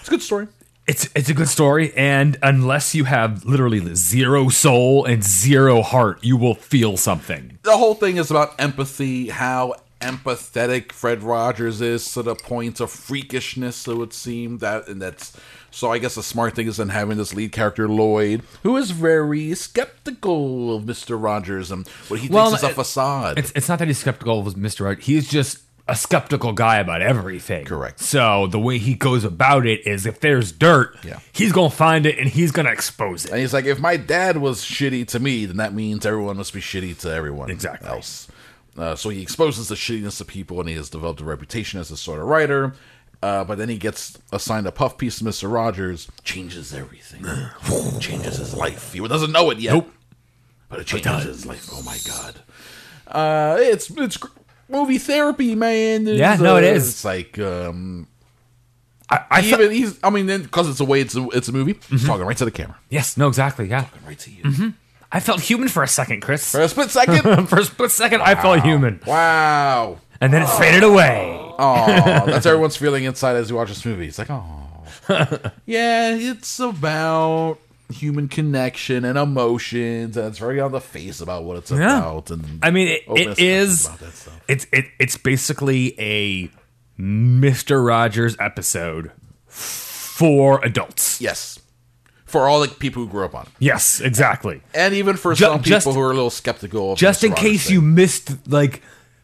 It's 0.00 0.08
a 0.08 0.10
good 0.10 0.22
story. 0.22 0.48
It's 0.86 1.08
it's 1.16 1.28
a 1.28 1.34
good 1.34 1.48
story, 1.48 1.92
and 1.96 2.36
unless 2.44 2.94
you 2.94 3.04
have 3.04 3.44
literally 3.44 3.82
zero 3.96 4.48
soul 4.48 5.04
and 5.04 5.20
zero 5.24 5.82
heart, 5.82 6.22
you 6.22 6.36
will 6.36 6.54
feel 6.54 6.96
something. 6.96 7.58
the 7.64 7.76
whole 7.76 7.94
thing 7.96 8.18
is 8.18 8.30
about 8.30 8.54
empathy, 8.60 9.30
how 9.30 9.74
empathetic 10.00 10.92
Fred 10.92 11.24
Rogers 11.24 11.80
is 11.80 12.12
to 12.12 12.22
the 12.22 12.36
point 12.36 12.78
of 12.80 12.88
freakishness. 12.90 13.72
So 13.74 13.92
it 13.92 13.98
would 13.98 14.12
seem 14.12 14.58
that, 14.58 14.86
and 14.86 15.02
that's 15.02 15.36
so. 15.76 15.92
I 15.92 15.98
guess 15.98 16.14
the 16.14 16.22
smart 16.22 16.54
thing 16.54 16.66
is 16.66 16.80
in 16.80 16.88
having 16.88 17.16
this 17.18 17.34
lead 17.34 17.52
character 17.52 17.88
Lloyd, 17.88 18.42
who 18.62 18.76
is 18.76 18.90
very 18.90 19.54
skeptical 19.54 20.74
of 20.76 20.86
Mister 20.86 21.16
Rogers 21.16 21.70
and 21.70 21.86
what 22.08 22.20
he 22.20 22.28
Well, 22.28 22.48
thinks 22.50 22.62
is 22.62 22.70
a 22.70 22.74
facade. 22.74 23.38
It's 23.38 23.52
it's 23.54 23.68
not 23.68 23.78
that 23.78 23.88
he's 23.88 23.98
skeptical 23.98 24.46
of 24.46 24.54
Mr. 24.54 24.84
Right. 24.86 24.98
He's 24.98 25.28
just 25.28 25.58
a 25.88 25.94
skeptical 25.94 26.52
guy 26.52 26.78
about 26.78 27.00
everything. 27.00 27.64
Correct. 27.64 28.00
So 28.00 28.48
the 28.48 28.58
way 28.58 28.78
he 28.78 28.94
goes 28.94 29.22
about 29.22 29.66
it 29.66 29.86
is 29.86 30.04
if 30.04 30.18
there's 30.18 30.50
dirt, 30.50 30.96
Yeah. 31.04 31.20
he's 31.32 31.52
gonna 31.52 31.70
find 31.70 32.06
it 32.06 32.18
and 32.18 32.28
he's 32.28 32.50
gonna 32.50 32.72
expose 32.72 33.24
it. 33.24 33.30
and 33.30 33.40
he's 33.40 33.52
like, 33.54 33.66
if 33.66 33.78
my 33.78 33.96
dad 33.96 34.38
was 34.38 34.62
shitty 34.62 35.06
to 35.08 35.20
me, 35.20 35.46
then 35.46 35.58
that 35.58 35.72
means 35.74 36.04
everyone 36.04 36.38
must 36.38 36.52
be 36.52 36.60
shitty 36.60 36.98
to 37.02 37.12
everyone 37.12 37.50
Exactly. 37.50 37.88
else. 37.88 38.26
Uh, 38.76 38.94
so 38.96 39.08
he 39.10 39.22
exposes 39.22 39.68
the 39.68 39.74
shittiness 39.76 40.20
of 40.20 40.26
people, 40.26 40.58
and 40.60 40.68
he 40.68 40.74
has 40.74 40.90
developed 40.90 41.20
a 41.20 41.24
reputation 41.24 41.78
as 41.80 41.90
a 41.90 41.96
sort 41.96 42.20
of 42.20 42.26
writer. 42.26 42.74
Uh, 43.26 43.44
but 43.44 43.58
then 43.58 43.68
he 43.68 43.76
gets 43.76 44.16
assigned 44.32 44.66
a 44.66 44.72
puff 44.72 44.96
piece 44.98 45.18
to 45.18 45.24
Mister 45.24 45.48
Rogers, 45.48 46.08
changes 46.22 46.72
everything, 46.72 47.24
changes 48.00 48.36
his 48.36 48.54
life. 48.54 48.92
He 48.92 49.00
doesn't 49.06 49.32
know 49.32 49.50
it 49.50 49.58
yet, 49.58 49.74
Nope. 49.74 49.90
but 50.68 50.78
it 50.80 50.86
changes 50.86 51.24
his 51.24 51.44
life. 51.46 51.68
Oh 51.72 51.82
my 51.82 51.98
god! 52.06 52.34
Uh, 53.08 53.56
it's 53.60 53.90
it's 53.90 54.18
movie 54.68 54.98
therapy, 54.98 55.54
man. 55.54 56.04
There's, 56.04 56.18
Yeah, 56.20 56.36
no, 56.36 56.56
it 56.56 56.64
uh, 56.64 56.68
is. 56.76 56.88
It's 56.88 57.04
like 57.04 57.38
um, 57.38 58.06
I, 59.10 59.24
I 59.30 59.38
even 59.40 59.58
felt- 59.58 59.72
he's. 59.72 59.98
I 60.04 60.10
mean, 60.10 60.26
then 60.26 60.42
because 60.42 60.68
it's 60.68 60.80
a 60.80 60.84
way 60.84 61.00
it's 61.00 61.16
a, 61.16 61.26
it's 61.30 61.48
a 61.48 61.52
movie. 61.52 61.74
Mm-hmm. 61.74 61.96
He's 61.96 62.06
talking 62.06 62.24
right 62.26 62.36
to 62.36 62.44
the 62.44 62.50
camera, 62.52 62.76
yes, 62.90 63.16
no, 63.16 63.26
exactly, 63.28 63.68
yeah. 63.68 63.86
right 64.06 64.18
to 64.20 64.30
you. 64.30 64.72
I 65.10 65.20
felt 65.20 65.40
human 65.40 65.68
for 65.68 65.82
a 65.82 65.88
second, 65.88 66.20
Chris. 66.20 66.50
For 66.52 66.60
a 66.60 66.68
split 66.68 66.90
second. 66.90 67.46
For 67.48 67.58
a 67.60 67.64
split 67.64 67.90
second, 67.92 68.22
I 68.22 68.34
felt 68.34 68.60
human, 68.62 69.00
Wow. 69.06 69.98
and 70.20 70.32
then 70.32 70.42
it 70.42 70.48
faded 70.48 70.82
away. 70.82 71.42
Oh, 71.58 71.86
that's 72.26 72.46
everyone's 72.46 72.76
feeling 72.76 73.04
inside 73.04 73.36
as 73.36 73.50
you 73.50 73.56
watch 73.56 73.68
this 73.68 73.84
movie. 73.84 74.06
It's 74.08 74.18
like, 74.18 74.30
oh, 74.30 74.62
yeah, 75.66 76.14
it's 76.14 76.58
about 76.60 77.58
human 77.92 78.26
connection 78.28 79.04
and 79.04 79.16
emotions, 79.16 80.16
and 80.16 80.26
it's 80.26 80.38
very 80.38 80.60
on 80.60 80.72
the 80.72 80.80
face 80.80 81.20
about 81.20 81.44
what 81.44 81.56
it's 81.58 81.70
Yeah. 81.70 81.98
about. 81.98 82.30
And 82.30 82.58
I 82.62 82.70
mean, 82.70 82.88
it, 82.88 83.02
open 83.06 83.22
it 83.22 83.24
discussions 83.36 83.70
is. 83.80 83.86
about 83.86 83.98
that 84.00 84.12
stuff. 84.14 84.40
It's 84.48 84.66
it, 84.72 84.84
it's 84.98 85.16
basically 85.16 85.94
a 86.00 86.50
Mister 86.98 87.82
Rogers 87.82 88.36
episode 88.40 89.12
for 89.48 90.64
adults. 90.64 91.20
yes, 91.20 91.58
for 92.24 92.48
all 92.48 92.60
the 92.60 92.68
people 92.68 93.04
who 93.04 93.08
grew 93.08 93.24
up 93.24 93.34
on 93.34 93.42
it, 93.46 93.52
Yes, 93.58 94.00
exactly. 94.00 94.60
and 94.74 94.94
even 94.94 95.16
for 95.16 95.34
Ju- 95.34 95.44
some 95.44 95.58
people 95.62 95.68
just- 95.70 95.86
who 95.86 96.00
are 96.00 96.10
a 96.10 96.14
little 96.14 96.30
skeptical. 96.30 96.92
Of 96.92 96.98
Just 96.98 97.20
Mr. 97.20 97.24
in 97.26 97.30
Rogers 97.32 97.42
case 97.50 97.64
thing. 97.66 97.74
you 97.74 97.82
missed 97.82 98.48
like 98.48 98.82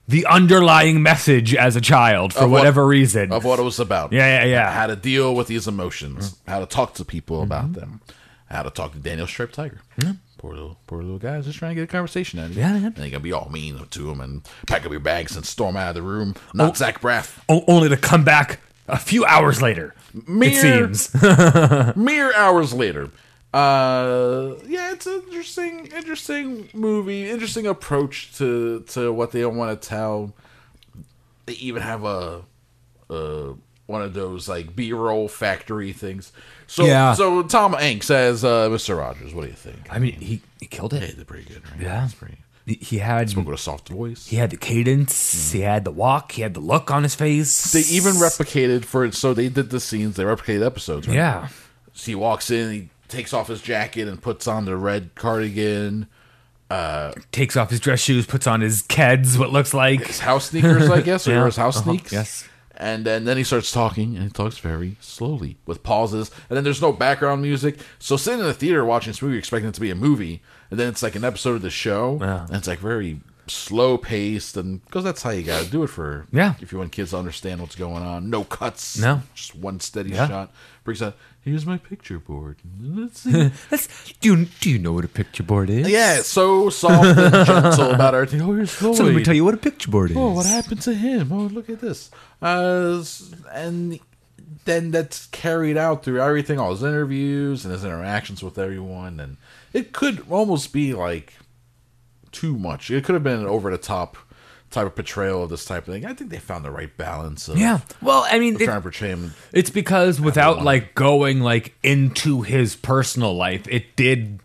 the 0.09 0.27
underlying 0.27 1.03
message 1.03 1.55
as 1.55 1.77
a 1.77 1.81
child 1.81 2.33
for 2.35 2.41
what- 2.41 2.51
whatever 2.61 2.87
reason. 2.87 3.33
of 3.33 3.45
what 3.45 3.59
it 3.59 3.63
was 3.63 3.79
about. 3.81 4.13
Yeah, 4.13 4.43
yeah, 4.43 4.51
yeah. 4.51 4.73
How 4.73 4.87
to 4.87 4.97
deal 4.97 5.35
with 5.35 5.47
these 5.47 5.67
emotions, 5.69 6.31
Mm-hmm. 6.33 6.51
how 6.51 6.59
to 6.61 6.67
talk 6.67 6.95
to 6.95 7.05
people 7.05 7.43
about 7.43 7.73
them, 7.75 8.01
how 8.51 8.63
to 8.63 8.71
talk 8.71 8.93
to 8.93 8.99
Daniel 8.99 9.27
Striped 9.27 9.55
Tiger. 9.55 9.81
Poor 10.39 10.55
little, 10.55 10.77
poor 10.89 11.03
little 11.03 11.19
guy 11.21 11.41
just 11.41 11.57
trying 11.59 11.71
to 11.71 11.75
get 11.77 11.85
a 11.85 11.87
conversation 11.87 12.41
out 12.41 12.47
of 12.47 12.55
you. 12.57 12.61
Yeah, 12.63 12.77
yeah. 12.77 12.87
And 12.87 12.99
you're 12.99 13.11
gonna 13.11 13.21
be 13.21 13.33
all 13.33 13.49
mean 13.49 13.79
to 13.91 14.11
him 14.11 14.21
and 14.21 14.43
pack 14.67 14.85
up 14.85 14.91
your 14.91 14.99
bags 15.01 15.37
and 15.37 15.47
storm 15.47 15.77
out 15.77 15.91
of 15.91 15.95
the 15.95 16.03
room. 16.03 16.35
Not 16.53 16.71
Oh. 16.71 16.75
Zach 16.75 17.01
Braff. 17.01 17.39
Only 17.49 17.89
to 17.91 17.97
come 17.97 18.25
back 18.25 18.59
a 18.89 18.99
few 18.99 19.25
hours 19.25 19.63
later. 19.63 19.95
Mere- 20.27 20.51
It 20.51 20.97
seems. 20.97 21.15
Mere 21.97 22.35
hours 22.35 22.75
later. 22.75 23.11
Uh, 23.53 24.55
yeah, 24.67 24.93
it's 24.93 25.07
an 25.07 25.23
interesting, 25.27 25.87
interesting 25.95 26.69
movie. 26.73 27.29
Interesting 27.31 27.67
approach 27.67 28.35
to 28.39 28.81
to 28.89 29.13
what 29.13 29.33
they 29.33 29.41
don't 29.41 29.57
want 29.57 29.81
to 29.81 29.89
tell. 29.89 30.33
They 31.47 31.55
even 31.55 31.83
have 31.83 32.05
a, 32.05 32.43
uh 33.11 33.53
one 33.87 34.01
of 34.03 34.15
those 34.15 34.49
like 34.49 34.75
B-roll 34.75 35.29
factory 35.29 35.93
things. 35.93 36.33
So, 36.67 36.87
Yeah. 36.87 37.13
so 37.15 37.43
Tom 37.43 37.75
Hanks 37.75 38.11
as 38.11 38.43
uh, 38.45 38.69
Mr. 38.71 38.97
Rogers. 38.97 39.35
What 39.35 39.43
do 39.43 39.49
you 39.49 39.55
think? 39.55 39.77
I 39.91 39.99
mean, 39.99 40.15
he, 40.15 40.41
he 40.61 40.67
killed 40.67 40.95
it. 40.95 41.03
He 41.03 41.09
it. 41.11 41.17
did 41.17 41.27
pretty 41.27 41.45
good, 41.53 41.63
right? 41.71 41.81
Yeah. 41.81 42.09
Pretty. 42.17 42.39
He, 42.65 42.75
he 42.75 42.99
had 42.99 43.29
Spoke 43.29 43.47
with 43.47 43.57
a 43.59 43.63
soft 43.63 43.89
voice. 43.89 44.29
he 44.29 44.37
had 44.37 44.51
the 44.51 44.57
cadence, 44.57 45.51
he 45.51 45.61
had 45.61 45.85
the 45.85 45.91
walk, 45.91 46.33
he 46.33 46.43
had 46.43 46.55
the 46.55 46.61
look 46.61 46.93
on 46.93 47.03
his 47.03 47.17
face. 47.17 47.73
They 47.73 47.81
even 47.81 48.13
replicated 48.15 48.85
for 48.85 49.05
it. 49.05 49.15
So 49.15 49.35
they 49.35 49.49
did 49.49 49.71
the 49.71 49.81
scenes. 49.81 50.15
They 50.17 50.23
replicated 50.23 50.65
episodes. 50.65 51.09
Right? 51.09 51.17
yeah. 51.17 51.49
So 51.93 52.07
he 52.07 52.15
walks 52.15 52.51
in. 52.53 52.71
He 52.73 52.89
takes 53.13 53.33
off 53.33 53.49
his 53.49 53.61
jacket 53.63 54.09
and 54.09 54.21
puts 54.21 54.47
on 54.49 54.65
the 54.65 54.77
red 54.77 55.15
cardigan. 55.15 56.07
Takes 57.33 57.57
off 57.57 57.71
his 57.71 57.81
dress 57.81 58.01
shoes, 58.01 58.27
puts 58.27 58.47
on 58.47 58.61
his 58.61 58.83
Keds, 58.83 59.39
what 59.39 59.51
looks 59.51 59.75
like. 59.75 60.07
his 60.07 60.21
house 60.21 60.51
sneakers, 60.51 60.89
I 60.89 61.01
guess, 61.03 61.29
or 61.29 61.33
Yeah. 61.35 61.45
his 61.45 61.57
house 61.57 61.77
Uh-huh. 61.77 61.91
sneaks. 61.93 62.13
Yes. 62.13 62.49
And 62.75 63.05
then, 63.05 63.25
then 63.27 63.37
he 63.37 63.45
starts 63.45 63.71
talking, 63.71 64.17
and 64.17 64.25
he 64.25 64.31
talks 64.31 64.59
very 64.59 64.97
slowly 65.01 65.57
with 65.67 65.83
pauses. 65.83 66.31
And 66.49 66.57
then 66.57 66.65
there's 66.65 66.81
no 66.81 66.91
background 66.93 67.43
music. 67.43 67.79
So 67.99 68.17
sitting 68.17 68.41
in 68.41 68.47
the 68.47 68.55
theater 68.55 68.85
watching 68.85 69.11
this 69.11 69.21
movie, 69.23 69.37
expecting 69.39 69.69
it 69.69 69.75
to 69.75 69.81
be 69.81 69.91
a 69.91 69.95
movie, 69.95 70.43
and 70.71 70.81
then 70.81 70.89
it's 70.89 71.03
like 71.03 71.15
an 71.15 71.25
episode 71.25 71.57
of 71.57 71.63
the 71.63 71.71
show, 71.71 72.19
Yeah. 72.21 72.47
and 72.47 72.57
it's 72.57 72.67
like 72.67 72.79
very 72.79 73.21
slow 73.47 73.99
paced, 73.99 74.57
and 74.57 74.83
because 74.87 75.05
that's 75.05 75.23
how 75.23 75.31
you 75.31 75.43
got 75.43 75.63
to 75.65 75.71
do 75.71 75.83
it 75.83 75.89
for 75.89 76.27
Yeah. 76.33 76.55
If 76.61 76.73
you 76.73 76.79
want 76.79 76.93
kids 76.93 77.11
to 77.11 77.19
understand 77.19 77.61
what's 77.61 77.77
going 77.77 78.03
on, 78.03 78.31
no 78.31 78.45
cuts, 78.45 78.99
No. 78.99 79.23
just 79.35 79.55
one 79.55 79.79
steady 79.81 80.11
Yeah. 80.11 80.27
shot. 80.29 80.53
Brings 80.85 81.03
out, 81.03 81.17
here's 81.43 81.67
my 81.67 81.77
picture 81.77 82.19
board. 82.19 82.59
Let's 82.81 83.21
see. 83.21 83.51
That's, 83.71 84.13
do 84.21 84.31
you 84.37 84.47
do 84.61 84.71
you 84.71 84.79
know 84.79 84.93
what 84.93 85.05
a 85.05 85.09
picture 85.09 85.43
board 85.43 85.71
is? 85.71 85.89
yeah, 85.89 86.19
it's 86.19 86.29
so 86.29 86.71
soft 86.71 87.05
and 87.19 87.47
gentle 87.47 87.91
about 87.91 88.15
everything. 88.15 88.41
Oh, 88.43 88.53
here's 88.55 88.71
Floyd. 88.73 88.97
So 88.97 89.05
let 89.05 89.15
me 89.15 89.23
tell 89.23 89.35
you 89.35 89.45
what 89.45 89.55
a 89.55 89.59
picture 89.59 89.91
board 89.91 90.11
is. 90.11 90.17
Oh, 90.17 90.33
what 90.33 90.47
happened 90.47 90.83
to 90.83 90.95
him? 90.95 91.33
Oh, 91.33 91.43
look 91.47 91.69
at 91.69 91.81
this. 91.81 92.11
Uh, 92.41 93.05
and 93.53 94.01
then 94.65 94.91
that's 94.91 95.27
carried 95.27 95.77
out 95.77 96.05
through 96.05 96.21
everything, 96.21 96.59
all 96.59 96.71
his 96.71 96.83
interviews 96.83 97.65
and 97.65 97.73
his 97.73 97.85
interactions 97.85 98.43
with 98.43 98.59
everyone. 98.59 99.21
And 99.21 99.37
it 99.73 99.93
could 99.93 100.25
almost 100.31 100.73
be 100.73 100.95
like 100.95 101.35
too 102.33 102.59
much. 102.59 102.91
It 102.91 103.05
could 103.05 103.15
have 103.15 103.25
been 103.25 103.47
over 103.47 103.71
the 103.71 103.79
top 103.79 104.17
type 104.73 104.87
of 104.87 104.95
portrayal 104.95 105.43
of 105.43 105.51
this 105.51 105.65
type 105.65 105.87
of 105.87 105.95
thing. 105.95 106.05
I 106.05 106.15
think 106.15 106.31
they 106.31 106.39
found 106.39 106.65
the 106.65 106.71
right 106.71 106.95
balance 106.97 107.49
of 107.49 107.59
Yeah. 107.59 107.81
Well, 108.01 108.27
I 108.29 108.39
mean, 108.39 108.55
it- 108.55 108.65
trying 108.65 108.79
to 108.79 108.83
portray 108.83 109.09
him. 109.09 109.35
It's 109.53 109.71
because 109.71 110.21
without 110.21 110.65
like 110.65 110.95
going 110.95 111.41
like 111.41 111.75
into 111.83 112.43
his 112.43 112.77
personal 112.77 113.35
life, 113.37 113.67
it 113.69 113.97
did, 113.97 114.41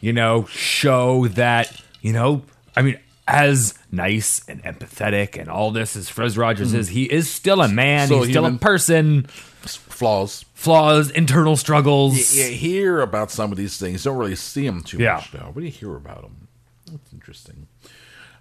you 0.00 0.12
know, 0.12 0.44
show 0.46 1.28
that, 1.28 1.82
you 2.00 2.12
know, 2.12 2.42
I 2.76 2.82
mean, 2.82 2.98
as 3.26 3.74
nice 3.92 4.42
and 4.48 4.62
empathetic 4.64 5.38
and 5.38 5.48
all 5.48 5.70
this 5.70 5.96
as 5.96 6.08
Fred 6.08 6.36
Rogers 6.36 6.72
hmm. 6.72 6.78
is, 6.78 6.88
he 6.88 7.04
is 7.04 7.30
still 7.30 7.62
a 7.62 7.68
man, 7.68 8.06
Still 8.06 8.22
he's 8.22 8.30
still 8.30 8.46
a 8.46 8.52
person, 8.52 9.26
Flaws. 9.62 10.44
flaws, 10.54 11.10
internal 11.10 11.56
struggles. 11.56 12.34
You, 12.34 12.44
you 12.44 12.50
hear 12.52 13.00
about 13.00 13.30
some 13.30 13.52
of 13.52 13.58
these 13.58 13.78
things. 13.78 14.02
Don't 14.04 14.16
really 14.16 14.34
see 14.36 14.66
them 14.66 14.82
too 14.82 14.98
Yeah. 14.98 15.16
much 15.16 15.32
though. 15.32 15.52
But 15.54 15.62
you 15.62 15.70
hear 15.70 15.94
about 15.94 16.22
them. 16.22 16.48
That's 16.90 17.12
interesting. 17.12 17.68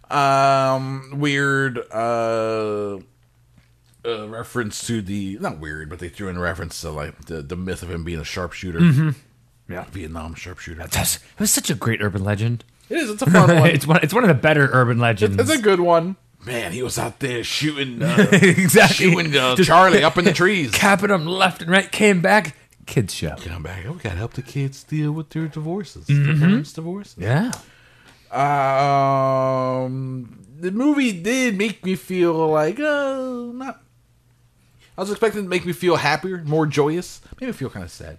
Um, 0.10 1.14
weird. 1.20 1.80
Uh, 1.92 3.00
uh, 4.06 4.28
reference 4.30 4.88
to 4.88 5.02
the 5.02 5.38
not 5.42 5.60
weird, 5.60 5.90
but 5.90 6.00
they 6.00 6.10
threw 6.10 6.30
in 6.30 6.38
a 6.38 6.40
reference 6.40 6.80
to 6.82 6.90
like 6.90 7.26
the, 7.26 7.42
the 7.42 7.56
myth 7.56 7.84
of 7.84 7.92
him 7.92 8.04
being 8.04 8.20
a 8.20 8.24
sharpshooter, 8.24 9.14
Yeah. 9.68 9.84
Vietnam 9.92 10.36
sharpshooter. 10.36 10.88
That's, 10.88 11.18
it 11.18 11.22
was 11.40 11.52
such 11.52 11.70
a 11.70 11.76
great 11.76 12.02
urban 12.02 12.24
legend. 12.24 12.64
It 12.90 12.98
is. 12.98 13.10
It's 13.10 13.22
a 13.22 13.30
fun 13.30 13.50
one. 13.60 13.70
it's 13.70 13.86
one 13.86 14.00
it's 14.02 14.14
one 14.14 14.24
of 14.24 14.30
the 14.30 14.34
better 14.42 14.70
urban 14.72 15.00
legends. 15.00 15.38
It's 15.38 15.50
a 15.52 15.62
good 15.62 15.80
one. 15.82 16.16
Man, 16.46 16.72
he 16.72 16.82
was 16.82 16.98
out 16.98 17.20
there 17.20 17.44
shooting, 17.44 18.02
uh, 18.04 18.28
exactly. 18.32 19.12
shooting 19.12 19.36
uh, 19.36 19.58
Just 19.58 19.68
Charlie 19.68 20.04
up 20.04 20.18
in 20.18 20.24
the 20.24 20.32
trees. 20.44 20.72
capping 20.72 21.10
him 21.10 21.26
left 21.26 21.62
and 21.62 21.70
right, 21.70 21.92
came 21.92 22.22
back, 22.22 22.56
kids 22.86 23.14
show. 23.14 23.36
Came 23.36 23.62
back. 23.62 23.84
We 23.84 23.96
gotta 23.96 24.16
help 24.16 24.34
the 24.34 24.42
kids 24.42 24.82
deal 24.86 25.12
with 25.12 25.30
their 25.32 25.50
divorces, 25.50 26.06
their 26.08 26.38
parents' 26.38 26.72
divorces. 26.72 27.16
Yeah. 27.18 27.52
Um, 28.32 28.40
the 30.60 30.72
movie 30.72 31.12
did 31.12 31.58
make 31.58 31.84
me 31.86 31.96
feel 31.96 32.48
like 32.50 32.80
uh, 32.80 33.50
not. 33.54 33.82
I 34.98 35.02
was 35.02 35.12
expecting 35.12 35.42
it 35.42 35.44
to 35.44 35.50
make 35.50 35.66
me 35.66 35.74
feel 35.74 35.96
happier, 35.96 36.44
more 36.44 36.66
joyous. 36.66 37.22
Made 37.40 37.48
me 37.48 37.54
feel 37.54 37.70
kind 37.70 37.86
of 37.86 37.92
sad. 37.92 38.18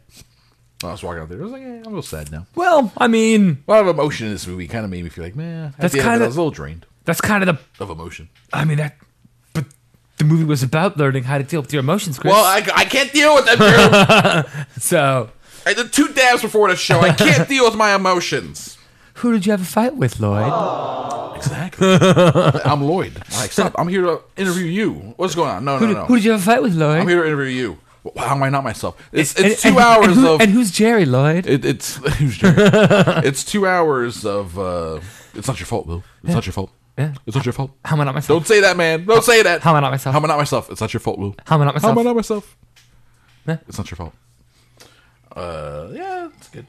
When 0.81 0.88
I 0.88 0.93
was 0.93 1.02
walking 1.02 1.23
out 1.23 1.29
there. 1.29 1.38
I 1.38 1.43
was 1.43 1.52
like, 1.52 1.62
eh, 1.62 1.67
I'm 1.67 1.83
a 1.83 1.88
little 1.88 2.02
sad 2.02 2.33
now. 2.33 2.47
Well, 2.55 2.90
I 2.97 3.07
mean, 3.07 3.62
A 3.69 3.71
lot 3.71 3.81
of 3.83 3.88
emotion 3.88 4.26
in 4.29 4.33
this 4.33 4.47
movie 4.47 4.67
kind 4.67 4.85
of 4.85 4.90
made 4.90 5.05
me 5.05 5.11
feel 5.11 5.25
like, 5.25 5.37
man. 5.37 5.75
At 5.75 5.76
That's 5.79 5.95
end 5.95 6.00
of 6.07 6.23
I 6.23 6.26
was 6.26 6.37
a 6.37 6.40
little 6.40 6.50
drained 6.50 6.87
that's 7.05 7.21
kind 7.21 7.43
of 7.47 7.57
the 7.57 7.83
of 7.83 7.90
emotion. 7.90 8.29
I 8.52 8.64
mean 8.64 8.79
that, 8.79 8.97
but 9.52 9.64
the 10.19 10.25
movie 10.25 10.45
was 10.45 10.62
about 10.62 10.97
learning 10.97 11.25
how 11.25 11.38
to 11.38 11.45
deal 11.45 11.61
with 11.61 11.73
your 11.73 11.81
emotions, 11.81 12.19
Chris. 12.19 12.33
Well, 12.33 12.45
I, 12.45 12.64
I 12.75 12.85
can't 12.85 13.12
deal 13.12 13.35
with 13.35 13.47
them. 13.47 13.57
Drew. 13.59 14.64
so 14.79 15.31
I 15.67 15.75
did 15.75 15.93
two 15.93 16.09
dabs 16.09 16.43
before 16.43 16.69
the 16.69 16.76
show. 16.76 17.00
I 17.00 17.12
can't 17.12 17.49
deal 17.49 17.64
with 17.64 17.75
my 17.75 17.95
emotions. 17.95 18.79
Who 19.21 19.33
did 19.33 19.47
you 19.47 19.53
have 19.53 19.62
a 19.62 19.65
fight 19.65 19.97
with, 19.97 20.21
Lloyd? 20.21 20.53
Exactly. 21.37 21.89
I'm 22.65 22.83
Lloyd. 22.83 23.17
Like, 23.33 23.53
stop. 23.53 23.75
I'm 23.79 23.89
here 23.89 24.03
to 24.03 24.21
interview 24.37 24.67
you. 24.67 24.93
What's 25.17 25.35
going 25.35 25.50
on? 25.50 25.65
No, 25.65 25.79
who, 25.79 25.87
no, 25.87 25.93
did, 25.95 25.99
no. 26.00 26.05
who 26.07 26.17
did 26.17 26.25
you 26.25 26.31
have 26.33 26.41
a 26.41 26.45
fight 26.45 26.62
with, 26.62 26.75
Lloyd? 26.75 27.00
I'm 27.00 27.09
here 27.09 27.23
to 27.23 27.27
interview 27.27 27.47
you. 27.55 27.79
Well, 28.03 28.15
How 28.27 28.35
am 28.35 28.43
I 28.43 28.49
not 28.49 28.65
myself? 28.65 28.97
It's, 29.12 29.39
it's 29.39 29.65
and- 29.65 29.75
two 29.75 29.79
and- 29.79 29.87
hours 29.87 30.07
and 30.09 30.17
who- 30.17 30.29
of. 30.35 30.41
and 30.41 30.50
who's 30.50 30.71
Jerry 30.71 31.05
Lloyd? 31.05 31.47
It, 31.47 31.65
it's 31.65 31.97
who's 32.19 32.37
Jerry? 32.39 32.55
it's 33.27 33.45
two 33.45 33.67
hours 33.67 34.25
of. 34.25 34.59
uh 34.59 35.00
It's 35.35 35.47
not 35.49 35.59
your 35.61 35.67
fault, 35.67 35.87
Bill. 35.87 36.03
It's 36.25 36.35
not 36.35 36.47
your 36.47 36.53
fault. 36.55 36.71
Yeah. 36.99 37.15
It's 37.27 37.37
not 37.37 37.47
your 37.47 37.53
fault. 37.55 37.71
how 37.85 37.97
am 37.97 38.00
I 38.03 38.05
not 38.05 38.15
myself? 38.15 38.39
Don't 38.41 38.47
say 38.47 38.61
that, 38.61 38.77
man. 38.77 39.05
Don't 39.07 39.25
say 39.25 39.43
that. 39.43 39.62
how 39.62 39.71
am 39.71 39.77
I 39.77 39.81
not 39.81 39.91
myself? 39.93 40.12
How 40.12 40.19
am 40.19 40.25
I 40.25 40.29
not 40.29 40.39
myself? 40.39 40.71
It's 40.71 40.81
not 40.81 40.93
your 40.93 41.00
fault, 41.00 41.19
Will. 41.19 41.35
How 41.47 41.57
am 41.57 41.62
I 41.62 41.65
not 41.67 41.75
myself? 41.75 41.95
How 41.95 42.00
am 42.00 42.07
I 42.09 42.12
myself? 42.12 42.17
not 42.17 42.17
myself? 42.17 42.57
Yeah. 43.47 43.69
It's 43.69 43.79
not 43.79 43.91
your 43.91 43.97
fault. 43.97 44.15
Uh, 45.35 45.89
yeah, 45.93 46.29
it's 46.37 46.49
good. 46.49 46.67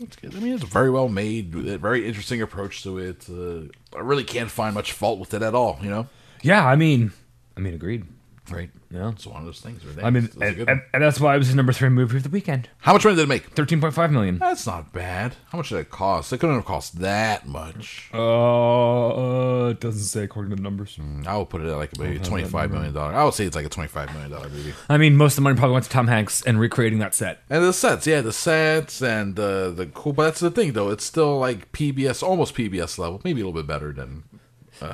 It's 0.00 0.16
good. 0.16 0.34
I 0.34 0.38
mean, 0.38 0.54
it's 0.54 0.64
very 0.64 0.90
well 0.90 1.08
made. 1.08 1.52
Very 1.52 2.06
interesting 2.06 2.40
approach 2.40 2.82
to 2.84 2.98
it. 2.98 3.26
Uh, 3.28 3.68
I 3.96 4.00
really 4.00 4.24
can't 4.24 4.50
find 4.50 4.74
much 4.74 4.92
fault 4.92 5.18
with 5.18 5.34
it 5.34 5.42
at 5.42 5.54
all. 5.54 5.78
You 5.82 5.90
know, 5.90 6.06
yeah, 6.42 6.64
I 6.64 6.76
mean, 6.76 7.12
I 7.56 7.60
mean, 7.60 7.74
agreed. 7.74 8.04
Right? 8.52 8.70
Yeah. 8.90 9.10
It's 9.10 9.26
one 9.26 9.40
of 9.40 9.44
those 9.44 9.60
things. 9.60 9.84
Right? 9.84 10.04
I 10.04 10.10
mean, 10.10 10.28
and, 10.40 10.68
and, 10.68 10.82
and 10.92 11.02
that's 11.02 11.20
why 11.20 11.34
it 11.34 11.38
was 11.38 11.48
his 11.48 11.56
number 11.56 11.72
three 11.72 11.88
movie 11.88 12.16
of 12.16 12.22
the 12.22 12.28
weekend. 12.28 12.68
how 12.78 12.92
much 12.92 13.04
money 13.04 13.16
did 13.16 13.22
it 13.22 13.28
make? 13.28 13.50
Thirteen 13.50 13.80
point 13.80 13.94
five 13.94 14.10
million. 14.10 14.38
That's 14.38 14.66
not 14.66 14.92
bad. 14.92 15.34
How 15.50 15.58
much 15.58 15.68
did 15.68 15.78
it 15.78 15.90
cost? 15.90 16.32
It 16.32 16.38
couldn't 16.38 16.56
have 16.56 16.64
cost 16.64 17.00
that 17.00 17.46
much. 17.46 18.10
Uh, 18.12 19.68
it 19.70 19.80
doesn't 19.80 20.02
say 20.02 20.24
according 20.24 20.50
to 20.50 20.56
the 20.56 20.62
numbers. 20.62 20.98
I 21.26 21.36
would 21.36 21.50
put 21.50 21.60
it 21.60 21.68
at 21.68 21.76
like 21.76 21.98
maybe 21.98 22.18
twenty 22.18 22.44
five 22.44 22.70
million 22.70 22.94
dollar. 22.94 23.14
I 23.14 23.24
would 23.24 23.34
say 23.34 23.44
it's 23.46 23.56
like 23.56 23.66
a 23.66 23.70
twenty 23.70 23.88
five 23.88 24.12
million 24.12 24.30
dollar 24.30 24.48
movie. 24.48 24.74
I 24.88 24.98
mean, 24.98 25.16
most 25.16 25.32
of 25.32 25.36
the 25.36 25.42
money 25.42 25.56
probably 25.56 25.74
went 25.74 25.84
to 25.84 25.90
Tom 25.90 26.08
Hanks 26.08 26.42
and 26.42 26.58
recreating 26.58 26.98
that 27.00 27.14
set. 27.14 27.42
And 27.50 27.64
the 27.64 27.72
sets, 27.72 28.06
yeah, 28.06 28.20
the 28.20 28.32
sets 28.32 29.02
and 29.02 29.38
uh, 29.38 29.70
the 29.70 29.86
cool. 29.86 30.12
But 30.12 30.24
that's 30.24 30.40
the 30.40 30.50
thing, 30.50 30.72
though. 30.72 30.90
It's 30.90 31.04
still 31.04 31.38
like 31.38 31.72
PBS, 31.72 32.22
almost 32.22 32.54
PBS 32.54 32.98
level, 32.98 33.20
maybe 33.24 33.40
a 33.40 33.44
little 33.44 33.60
bit 33.60 33.66
better 33.66 33.92
than 33.92 34.24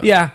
yeah, 0.03 0.31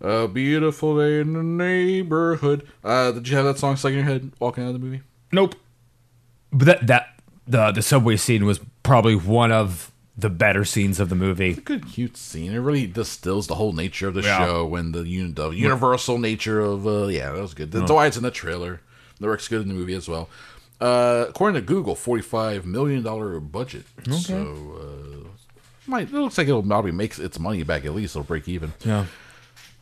"A 0.00 0.28
Beautiful 0.28 0.98
Day 0.98 1.20
in 1.20 1.32
the 1.32 1.42
Neighborhood." 1.42 2.66
Uh, 2.84 3.12
did 3.12 3.28
you 3.28 3.36
have 3.36 3.44
that 3.46 3.58
song 3.58 3.76
stuck 3.76 3.90
in 3.90 3.96
your 3.98 4.04
head 4.06 4.32
walking 4.38 4.64
out 4.64 4.68
of 4.68 4.72
the 4.74 4.78
movie? 4.78 5.02
Nope. 5.32 5.54
But 6.52 6.64
that 6.66 6.86
that 6.86 7.20
the 7.46 7.72
the 7.72 7.82
subway 7.82 8.16
scene 8.16 8.44
was 8.44 8.60
probably 8.82 9.14
one 9.16 9.52
of 9.52 9.90
the 10.16 10.30
better 10.30 10.64
scenes 10.64 10.98
of 10.98 11.08
the 11.10 11.14
movie. 11.14 11.54
Good, 11.54 11.86
cute 11.86 12.16
scene. 12.16 12.52
It 12.52 12.58
really 12.58 12.86
distills 12.88 13.46
the 13.46 13.54
whole 13.54 13.72
nature 13.72 14.08
of 14.08 14.14
the 14.14 14.22
Yeah. 14.22 14.38
show 14.38 14.74
and 14.74 14.92
the, 14.92 15.02
un- 15.02 15.34
the 15.34 15.50
universal 15.50 16.18
nature 16.18 16.60
of. 16.60 16.86
Uh, 16.86 17.06
yeah, 17.06 17.30
that 17.32 17.40
was 17.40 17.54
good. 17.54 17.70
That's 17.70 17.90
why 17.92 18.06
it's 18.06 18.16
in 18.16 18.22
the 18.24 18.30
trailer. 18.30 18.80
That 19.20 19.26
works 19.26 19.46
good 19.48 19.62
in 19.62 19.68
the 19.68 19.74
movie 19.74 19.94
as 19.94 20.08
well. 20.08 20.28
Uh, 20.80 21.26
according 21.28 21.60
to 21.60 21.66
Google, 21.66 21.94
forty-five 21.94 22.64
million 22.66 23.02
dollar 23.02 23.38
budget. 23.40 23.84
Okay. 24.00 24.12
So 24.18 24.78
uh, 24.80 25.28
might 25.86 26.08
it 26.08 26.12
looks 26.12 26.38
like 26.38 26.48
it'll 26.48 26.62
probably 26.62 26.92
make 26.92 27.18
its 27.18 27.38
money 27.38 27.62
back 27.62 27.84
at 27.84 27.94
least. 27.94 28.14
It'll 28.16 28.24
break 28.24 28.48
even. 28.48 28.72
Yeah. 28.84 29.06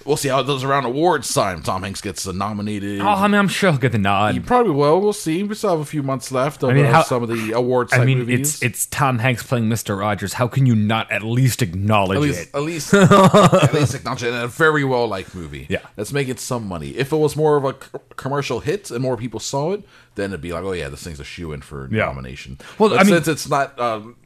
We'll 0.06 0.16
see 0.16 0.28
how 0.28 0.40
it 0.40 0.44
does 0.44 0.62
around 0.64 0.84
awards 0.84 1.32
time. 1.34 1.62
Tom 1.62 1.82
Hanks 1.82 2.00
gets 2.00 2.26
nominated. 2.26 3.00
Oh, 3.00 3.06
I 3.08 3.26
mean, 3.28 3.38
I'm 3.38 3.48
sure 3.48 3.70
he'll 3.72 3.80
get 3.80 3.92
the 3.92 3.98
nod. 3.98 4.34
He 4.34 4.40
probably 4.40 4.72
will. 4.72 5.00
We'll 5.00 5.12
see. 5.12 5.42
We 5.42 5.54
still 5.54 5.70
have 5.70 5.80
a 5.80 5.84
few 5.84 6.02
months 6.02 6.30
left 6.30 6.62
of 6.62 6.70
I 6.70 6.74
mean, 6.74 6.86
uh, 6.86 6.92
how- 6.92 7.02
some 7.02 7.22
of 7.22 7.28
the 7.28 7.52
awards. 7.52 7.92
I 7.92 8.04
mean, 8.04 8.18
movies. 8.20 8.54
it's 8.54 8.62
it's 8.62 8.86
Tom 8.86 9.18
Hanks 9.18 9.42
playing 9.42 9.68
Mister 9.68 9.96
Rogers. 9.96 10.34
How 10.34 10.46
can 10.48 10.64
you 10.66 10.74
not 10.76 11.10
at 11.10 11.22
least 11.22 11.60
acknowledge 11.62 12.16
at 12.18 12.22
it? 12.22 12.62
least, 12.62 12.94
at 12.94 12.94
least, 12.94 12.94
at 13.64 13.74
least 13.74 13.94
acknowledge 13.94 14.22
it 14.22 14.28
in 14.28 14.34
a 14.34 14.46
very 14.48 14.84
well 14.84 15.06
liked 15.08 15.34
movie. 15.34 15.66
Yeah. 15.68 15.80
let's 15.96 16.12
make 16.12 16.28
it 16.28 16.38
some 16.40 16.66
money. 16.66 16.90
If 16.90 17.12
it 17.12 17.16
was 17.16 17.34
more 17.36 17.56
of 17.56 17.64
a 17.64 17.72
c- 17.72 17.98
commercial 18.16 18.60
hit 18.60 18.90
and 18.90 19.00
more 19.00 19.16
people 19.16 19.40
saw 19.40 19.72
it, 19.72 19.82
then 20.14 20.30
it'd 20.30 20.40
be 20.40 20.52
like, 20.52 20.62
oh 20.62 20.72
yeah, 20.72 20.88
this 20.88 21.02
thing's 21.02 21.20
a 21.20 21.24
shoe 21.24 21.52
in 21.52 21.60
for 21.62 21.88
Yeah. 21.90 22.04
nomination. 22.06 22.58
Well, 22.78 22.90
but 22.90 23.00
I 23.00 23.02
mean- 23.04 23.14
since 23.14 23.28
it's 23.28 23.48
not 23.48 23.78
um, 23.80 24.16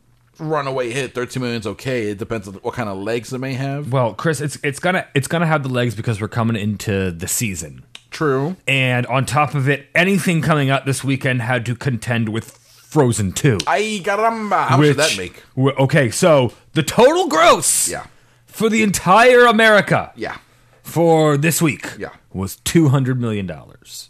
runaway 0.41 0.91
hit, 0.91 1.15
thirteen 1.15 1.43
million's 1.43 1.67
okay. 1.67 2.09
It 2.11 2.19
depends 2.19 2.49
on 2.49 2.55
what 2.55 2.75
kind 2.75 2.89
of 2.89 2.99
legs 2.99 3.33
it 3.33 3.39
may 3.39 3.53
have. 3.55 3.93
Well, 3.93 4.15
Chris, 4.15 4.41
it's 4.41 4.59
it's 4.65 4.81
gonna 4.81 5.07
it's 5.15 5.29
gonna 5.29 5.47
have 5.47 5.63
the 5.63 5.69
legs 5.69 5.95
because 5.95 6.21
we're 6.21 6.29
coming 6.29 6.57
into 6.57 7.11
the 7.13 7.29
season, 7.29 7.85
True. 8.11 8.57
and 8.67 9.07
on 9.07 9.27
top 9.27 9.55
of 9.55 9.69
it, 9.69 9.87
anything 9.95 10.43
coming 10.43 10.71
out 10.71 10.87
this 10.87 11.05
weekend 11.05 11.43
had 11.43 11.65
to 11.67 11.75
contend 11.77 12.31
with 12.31 12.51
Frozen 12.51 13.33
Two. 13.33 13.59
Ay 13.67 14.01
caramba! 14.03 14.67
How 14.67 14.77
much 14.79 14.87
did 14.87 14.97
that 14.97 15.17
make? 15.17 15.43
Okay, 15.57 16.11
so 16.11 16.53
the 16.73 16.83
total 16.83 17.29
gross, 17.29 17.89
Yeah. 17.89 18.07
for 18.47 18.69
the 18.69 18.83
entire 18.83 19.45
America, 19.47 20.13
Yeah, 20.17 20.39
for 20.83 21.37
this 21.37 21.63
week, 21.63 21.87
yeah. 21.99 22.11
was 22.33 22.57
two 22.57 22.89
hundred 22.89 23.21
million 23.21 23.47
dollars. 23.47 24.09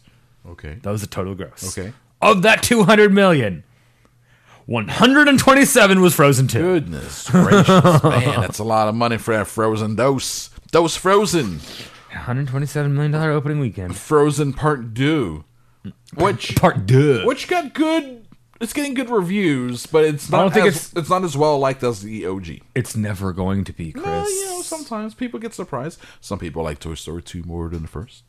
Okay. 0.49 0.78
That 0.82 0.90
was 0.90 1.02
the 1.02 1.06
total 1.06 1.34
gross. 1.34 1.76
Okay. 1.78 1.92
Of 2.22 2.42
that 2.42 2.62
two 2.62 2.84
hundred 2.84 3.12
million, 3.12 3.62
one 4.70 4.86
hundred 4.86 5.26
and 5.26 5.36
twenty-seven 5.38 6.00
was 6.00 6.14
Frozen 6.14 6.46
Two. 6.46 6.60
Goodness 6.60 7.28
gracious, 7.28 7.68
man, 8.04 8.40
that's 8.40 8.60
a 8.60 8.64
lot 8.64 8.86
of 8.86 8.94
money 8.94 9.18
for 9.18 9.34
that 9.34 9.48
Frozen 9.48 9.96
dose. 9.96 10.50
Dose 10.70 10.94
Frozen. 10.96 11.58
One 11.58 12.18
hundred 12.22 12.46
twenty-seven 12.48 12.94
million 12.94 13.10
dollar 13.10 13.32
opening 13.32 13.58
weekend. 13.58 13.96
Frozen 13.96 14.52
Part 14.52 14.94
Two. 14.94 15.44
Which 16.14 16.54
Part 16.56 16.86
deux. 16.86 17.26
which 17.26 17.48
got 17.48 17.74
good 17.74 18.26
it's 18.60 18.72
getting 18.74 18.94
good 18.94 19.08
reviews, 19.10 19.86
but 19.86 20.04
it's 20.04 20.32
I 20.32 20.36
not 20.36 20.42
don't 20.42 20.52
think 20.52 20.66
as, 20.66 20.76
it's- 20.76 20.92
it's, 20.96 21.10
not 21.10 21.24
as 21.24 21.36
well 21.36 21.58
liked 21.58 21.82
as 21.82 22.02
the 22.02 22.26
OG. 22.26 22.60
It's 22.74 22.94
never 22.94 23.32
going 23.32 23.64
to 23.64 23.72
be, 23.72 23.90
Chris. 23.92 24.04
Well, 24.04 24.30
you 24.30 24.46
know, 24.46 24.62
sometimes 24.62 25.14
people 25.14 25.40
get 25.40 25.54
surprised. 25.54 25.98
Some 26.20 26.38
people 26.38 26.62
like 26.62 26.78
Toy 26.78 26.94
Story 26.94 27.22
2 27.22 27.42
more 27.44 27.70
than 27.70 27.82
the 27.82 27.88
first. 27.88 28.22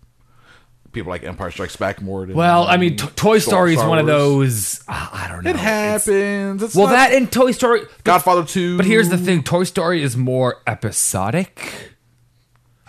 People 0.91 1.09
like 1.11 1.23
Empire 1.23 1.51
Strikes 1.51 1.75
Back 1.77 2.01
more 2.01 2.25
than 2.25 2.35
well, 2.35 2.65
I 2.67 2.75
mean, 2.77 2.97
t- 2.97 3.07
Toy 3.15 3.39
Story 3.39 3.73
is 3.73 3.79
one 3.79 3.97
of 3.99 4.05
those. 4.05 4.83
ah, 4.89 5.25
I 5.25 5.31
don't 5.31 5.43
know. 5.43 5.49
It 5.51 5.55
happens. 5.55 6.61
It's 6.63 6.75
Well, 6.75 6.87
not- 6.87 6.93
that 6.93 7.13
and 7.13 7.31
Toy 7.31 7.51
Story. 7.51 7.83
Godfather 8.03 8.43
2. 8.43 8.75
But 8.77 8.85
here's 8.85 9.09
the 9.09 9.17
thing: 9.17 9.41
Toy 9.43 9.63
Story 9.63 10.03
is 10.03 10.17
more 10.17 10.61
episodic. 10.67 11.93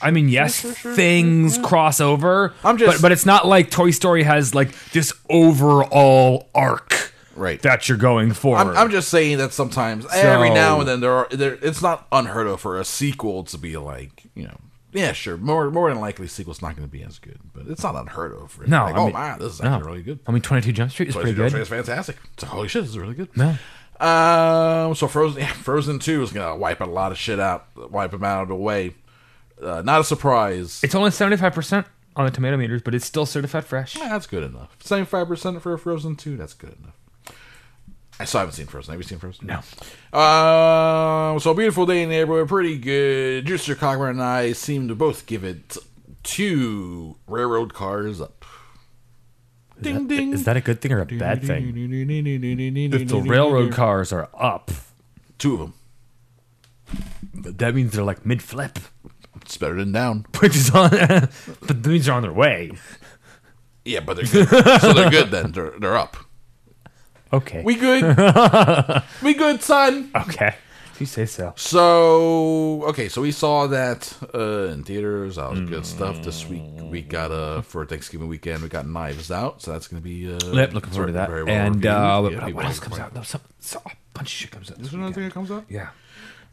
I 0.00 0.10
mean, 0.10 0.28
yes, 0.28 0.60
sure, 0.62 0.74
sure, 0.74 0.94
things 0.94 1.58
cross 1.58 2.00
over. 2.00 2.52
I'm 2.64 2.76
just- 2.76 2.96
but, 2.96 3.02
but 3.02 3.12
it's 3.12 3.24
not 3.24 3.46
like 3.46 3.70
Toy 3.70 3.92
Story 3.92 4.24
has 4.24 4.52
like 4.52 4.74
this 4.90 5.12
overall 5.30 6.48
arc 6.56 7.12
Right. 7.36 7.62
that 7.62 7.88
you're 7.88 7.98
going 7.98 8.32
for. 8.32 8.56
I'm, 8.56 8.76
I'm 8.76 8.90
just 8.90 9.08
saying 9.10 9.38
that 9.38 9.52
sometimes, 9.52 10.06
every 10.12 10.50
now 10.50 10.80
and 10.80 10.88
then, 10.88 11.00
there 11.00 11.12
are. 11.12 11.28
There, 11.30 11.56
it's 11.62 11.80
not 11.80 12.06
unheard 12.10 12.48
of 12.48 12.60
for 12.60 12.78
a 12.80 12.84
sequel 12.84 13.44
to 13.44 13.56
be 13.58 13.76
like, 13.76 14.24
you 14.34 14.44
know, 14.44 14.56
yeah, 14.92 15.12
sure. 15.12 15.36
More 15.36 15.70
more 15.70 15.88
than 15.90 16.00
likely, 16.00 16.26
sequel's 16.26 16.62
not 16.62 16.76
going 16.76 16.86
to 16.86 16.92
be 16.92 17.02
as 17.02 17.18
good, 17.18 17.38
but 17.54 17.66
it's 17.66 17.82
not 17.82 17.94
unheard 17.96 18.32
of. 18.32 18.58
It. 18.62 18.68
no, 18.68 18.84
like, 18.84 18.94
I 18.94 18.98
oh 18.98 19.04
mean, 19.06 19.14
man, 19.14 19.38
this 19.38 19.54
is 19.54 19.62
no. 19.62 19.70
actually 19.70 19.90
really 19.90 20.02
good. 20.02 20.20
I 20.26 20.32
mean, 20.32 20.42
22 20.42 20.72
Jump 20.72 20.90
Street 20.90 21.08
is 21.08 21.14
pretty 21.14 21.32
Story 21.32 21.50
good. 21.50 21.60
is 21.60 21.68
fantastic. 21.68 22.16
So, 22.38 22.46
holy 22.46 22.68
shit, 22.68 22.82
this 22.82 22.90
is 22.90 22.98
really 22.98 23.14
good. 23.14 23.34
No. 23.36 23.56
Um, 24.00 24.94
so 24.94 25.06
Frozen, 25.06 25.42
yeah, 25.42 25.52
Frozen 25.52 26.00
Two 26.00 26.22
is 26.22 26.32
gonna 26.32 26.56
wipe 26.56 26.80
a 26.80 26.86
lot 26.86 27.12
of 27.12 27.18
shit 27.18 27.38
out, 27.38 27.66
wipe 27.76 28.10
them 28.10 28.24
out 28.24 28.42
of 28.42 28.48
the 28.48 28.56
way. 28.56 28.94
Uh, 29.62 29.82
not 29.82 30.00
a 30.00 30.04
surprise. 30.04 30.80
It's 30.82 30.94
only 30.94 31.10
75 31.12 31.52
percent 31.54 31.86
on 32.16 32.24
the 32.24 32.30
tomato 32.30 32.56
meters, 32.56 32.82
but 32.82 32.94
it's 32.94 33.06
still 33.06 33.26
certified 33.26 33.64
fresh. 33.64 33.96
Yeah, 33.96 34.08
that's 34.08 34.26
good 34.26 34.42
enough. 34.42 34.76
Seventy 34.80 35.06
five 35.06 35.28
percent 35.28 35.62
for 35.62 35.72
a 35.72 35.78
Frozen 35.78 36.16
Two. 36.16 36.36
That's 36.36 36.54
good 36.54 36.76
enough. 36.80 36.94
I 38.22 38.24
still 38.24 38.38
haven't 38.38 38.54
seen 38.54 38.66
Frozen. 38.66 38.92
Have 38.92 39.00
you 39.00 39.04
seen 39.08 39.18
Frozen? 39.18 39.48
No. 39.48 40.18
Um, 40.18 41.40
so 41.40 41.52
beautiful 41.54 41.86
day 41.86 42.04
in 42.04 42.08
the 42.08 42.14
neighborhood, 42.14 42.48
pretty 42.48 42.78
good. 42.78 43.46
Juicer 43.46 43.76
Cochran 43.76 44.10
and 44.10 44.22
I 44.22 44.52
seem 44.52 44.86
to 44.86 44.94
both 44.94 45.26
give 45.26 45.42
it 45.42 45.76
two 46.22 47.16
railroad 47.26 47.74
cars 47.74 48.20
up. 48.20 48.44
Ding 49.80 50.06
ding. 50.06 50.32
Is 50.32 50.44
that 50.44 50.56
a 50.56 50.60
good 50.60 50.80
thing 50.80 50.92
or 50.92 51.00
a 51.00 51.06
bad 51.06 51.42
thing? 51.42 51.64
If 52.94 53.00
If 53.02 53.08
the 53.08 53.16
railroad 53.28 53.72
cars 53.72 54.12
are 54.12 54.28
up, 54.38 54.70
two 55.38 55.54
of 55.54 55.58
them, 55.58 55.74
that 57.34 57.74
means 57.74 57.90
they're 57.92 58.04
like 58.04 58.24
mid 58.24 58.40
flip, 58.40 58.78
it's 59.40 59.56
better 59.56 59.74
than 59.74 59.90
down. 59.90 60.26
which 60.38 60.54
is 60.54 60.70
on. 60.70 60.90
but 60.90 61.28
that 61.82 61.86
means 61.86 62.06
they're 62.06 62.14
on 62.14 62.22
their 62.22 62.32
way. 62.32 62.70
Yeah, 63.84 63.98
but 63.98 64.14
they're 64.14 64.26
good. 64.26 64.48
so 64.80 64.92
they're 64.92 65.10
good 65.10 65.32
then. 65.32 65.50
They're, 65.50 65.72
they're 65.80 65.96
up. 65.96 66.16
Okay. 67.32 67.62
We 67.62 67.74
good. 67.76 68.02
we 69.22 69.34
good, 69.34 69.62
son. 69.62 70.10
okay. 70.14 70.54
If 70.92 71.00
you 71.00 71.06
say 71.06 71.24
so. 71.24 71.54
So 71.56 72.82
okay, 72.84 73.08
so 73.08 73.22
we 73.22 73.32
saw 73.32 73.66
that 73.68 74.12
uh, 74.34 74.68
in 74.72 74.84
theaters. 74.84 75.38
All 75.38 75.54
the 75.54 75.62
good 75.62 75.86
stuff 75.86 76.22
this 76.22 76.46
week. 76.46 76.62
We 76.82 77.00
got 77.00 77.30
uh 77.30 77.62
for 77.62 77.86
Thanksgiving 77.86 78.28
weekend. 78.28 78.62
We 78.62 78.68
got 78.68 78.86
Knives 78.86 79.30
Out, 79.30 79.62
so 79.62 79.72
that's 79.72 79.88
gonna 79.88 80.02
be. 80.02 80.30
Uh, 80.32 80.38
Yep, 80.52 80.74
looking 80.74 80.90
forward 80.92 81.06
to 81.08 81.12
that. 81.14 81.30
very 81.30 81.44
well 81.44 81.54
and 81.54 81.76
reviewed. 81.76 81.92
uh, 81.92 82.20
what, 82.20 82.32
Yeah, 82.32 82.38
what 82.38 82.46
people 82.46 82.60
else 82.62 82.80
like 82.80 82.88
comes 82.90 83.00
out? 83.00 83.14
No, 83.14 83.22
some, 83.22 83.40
so, 83.58 83.80
a 83.86 83.90
bunch 84.12 84.28
of 84.28 84.32
shit 84.38 84.50
comes 84.50 84.70
out. 84.70 84.76
This 84.76 84.86
Is 84.86 84.92
there 84.92 85.00
another 85.00 85.14
thing 85.14 85.24
that 85.24 85.32
comes 85.32 85.50
out? 85.50 85.64
Yeah. 85.70 85.88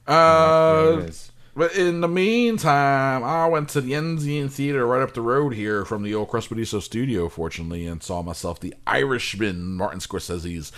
Uh, 0.07 0.99
it 1.03 1.09
is. 1.09 1.28
But 1.55 1.75
in 1.75 2.01
the 2.01 2.07
meantime, 2.07 3.23
I 3.23 3.47
went 3.47 3.69
to 3.69 3.81
the 3.81 3.93
Enzian 3.93 4.49
Theater 4.49 4.85
right 4.85 5.01
up 5.01 5.13
the 5.13 5.21
road 5.21 5.53
here 5.53 5.85
from 5.85 6.03
the 6.03 6.13
old 6.15 6.29
Crespediso 6.29 6.81
studio, 6.81 7.29
fortunately, 7.29 7.85
and 7.85 8.01
saw 8.01 8.21
myself 8.21 8.59
The 8.59 8.73
Irishman, 8.87 9.75
Martin 9.75 9.99
Scorsese's 9.99 10.71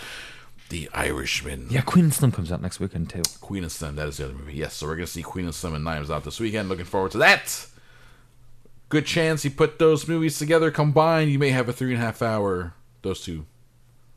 The 0.68 0.88
Irishman. 0.94 1.68
Yeah, 1.70 1.82
Queen 1.82 2.06
and 2.06 2.14
Slim 2.14 2.32
comes 2.32 2.50
out 2.50 2.62
next 2.62 2.80
weekend 2.80 3.10
too. 3.10 3.22
Queen 3.40 3.62
and 3.62 3.72
Slim, 3.72 3.96
that 3.96 4.08
is 4.08 4.16
the 4.16 4.26
other 4.26 4.34
movie. 4.34 4.54
Yes, 4.54 4.74
so 4.74 4.86
we're 4.86 4.96
going 4.96 5.06
to 5.06 5.12
see 5.12 5.22
Queen 5.22 5.44
and 5.44 5.54
Slim 5.54 5.74
and 5.74 5.84
Knives 5.84 6.10
Out 6.10 6.24
this 6.24 6.40
weekend. 6.40 6.68
Looking 6.68 6.84
forward 6.84 7.12
to 7.12 7.18
that. 7.18 7.66
Good 8.88 9.06
chance 9.06 9.44
you 9.44 9.50
put 9.50 9.78
those 9.78 10.06
movies 10.06 10.38
together 10.38 10.70
combined, 10.70 11.30
you 11.30 11.38
may 11.38 11.48
have 11.50 11.68
a 11.68 11.72
three 11.72 11.94
and 11.94 12.02
a 12.02 12.04
half 12.04 12.20
hour, 12.20 12.74
those 13.00 13.22
two. 13.22 13.46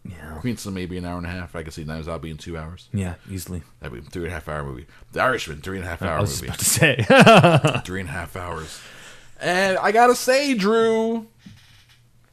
Yeah. 0.08 0.38
Queen 0.40 0.58
maybe 0.72 0.98
an 0.98 1.06
hour 1.06 1.18
and 1.18 1.26
a 1.26 1.30
half. 1.30 1.56
I 1.56 1.64
can 1.64 1.72
see 1.72 1.84
Knives 1.84 2.08
Out 2.08 2.22
being 2.22 2.38
two 2.38 2.58
hours. 2.58 2.90
Yeah, 2.94 3.16
easily. 3.30 3.64
That'd 3.80 3.94
be 4.00 4.06
a 4.06 4.10
three 4.10 4.24
and 4.26 4.32
a 4.32 4.36
half 4.36 4.48
hour 4.48 4.64
movie. 4.64 4.86
The 5.14 5.22
Irishman, 5.22 5.62
three 5.62 5.78
and 5.78 5.86
a 5.86 5.90
half 5.90 6.02
hour 6.04 6.18
I 6.18 6.22
was 6.22 6.42
movie. 6.42 6.48
about 6.48 6.60
to 6.60 6.66
say. 6.66 7.82
three 7.86 8.00
and 8.02 8.10
a 8.10 8.12
half 8.12 8.36
hours. 8.36 8.80
And 9.42 9.78
I 9.80 9.92
gotta 9.92 10.16
say, 10.16 10.54
Drew, 10.54 11.28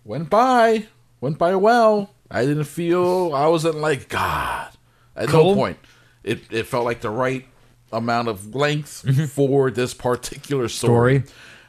went 0.05 0.29
by, 0.31 0.87
went 1.21 1.39
by 1.39 1.55
well. 1.57 2.11
I 2.31 2.45
didn't 2.45 2.65
feel, 2.65 3.33
I 3.35 3.47
wasn't 3.47 3.77
like, 3.77 4.09
God. 4.09 4.71
At 5.17 5.31
no 5.31 5.55
point. 5.55 5.79
It, 6.25 6.41
it 6.51 6.67
felt 6.67 6.85
like 6.85 7.01
the 7.01 7.11
right 7.11 7.47
amount 7.93 8.29
of 8.29 8.55
length 8.55 9.05
Mm-hmm. 9.07 9.25
for 9.27 9.71
this 9.71 9.95
particular 9.95 10.69
story. 10.69 11.25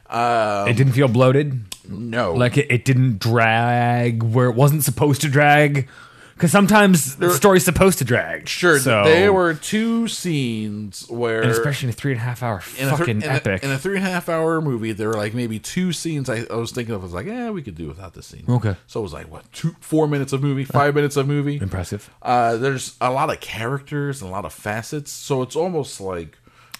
Story. 0.08 0.70
it 0.70 0.76
didn't 0.76 0.92
feel 0.92 1.08
bloated. 1.08 1.64
No. 1.88 2.34
Like 2.34 2.56
it, 2.56 2.70
it 2.70 2.84
didn't 2.84 3.18
drag 3.18 4.22
where 4.22 4.48
it 4.48 4.54
wasn't 4.54 4.84
supposed 4.84 5.20
to 5.22 5.28
drag. 5.28 5.88
Because 6.34 6.50
sometimes 6.50 7.14
the 7.14 7.30
story's 7.32 7.64
supposed 7.64 7.98
to 7.98 8.04
drag. 8.04 8.48
sure, 8.48 8.80
So, 8.80 9.04
there 9.04 9.32
were 9.32 9.54
two 9.54 10.08
scenes 10.08 11.08
where. 11.08 11.42
and 11.42 11.50
especially 11.52 11.86
in 11.86 11.90
a 11.90 11.92
three 11.92 12.10
and 12.10 12.20
a 12.20 12.24
half 12.24 12.42
hour 12.42 12.60
in 12.76 12.88
a, 12.88 12.96
fucking 12.96 13.22
in, 13.22 13.28
epic. 13.28 13.62
A, 13.62 13.66
in 13.66 13.70
a 13.70 13.78
three 13.78 13.96
and 13.96 14.04
a 14.04 14.10
half 14.10 14.28
hour 14.28 14.60
movie, 14.60 14.90
there 14.90 15.06
were 15.06 15.14
like 15.14 15.32
maybe 15.32 15.60
two 15.60 15.92
scenes 15.92 16.28
I, 16.28 16.44
I 16.50 16.56
was 16.56 16.72
thinking 16.72 16.92
of. 16.92 17.02
I 17.02 17.04
was 17.04 17.12
like, 17.12 17.26
yeah, 17.26 17.50
we 17.50 17.62
could 17.62 17.76
do 17.76 17.86
without 17.86 18.14
this 18.14 18.26
scene. 18.26 18.44
Okay. 18.48 18.74
So 18.88 18.98
it 18.98 19.02
was 19.04 19.12
like, 19.12 19.30
what, 19.30 19.50
two, 19.52 19.76
four 19.78 20.08
minutes 20.08 20.32
of 20.32 20.42
movie, 20.42 20.64
five 20.64 20.92
minutes 20.96 21.16
of 21.16 21.28
movie? 21.28 21.58
Impressive. 21.62 22.10
Uh, 22.20 22.56
there's 22.56 22.96
a 23.00 23.12
lot 23.12 23.30
of 23.30 23.38
characters 23.40 24.20
and 24.20 24.28
a 24.28 24.32
lot 24.32 24.44
of 24.44 24.52
facets, 24.52 25.12
so 25.12 25.40
it's 25.42 25.54
almost 25.54 26.00
like 26.00 26.36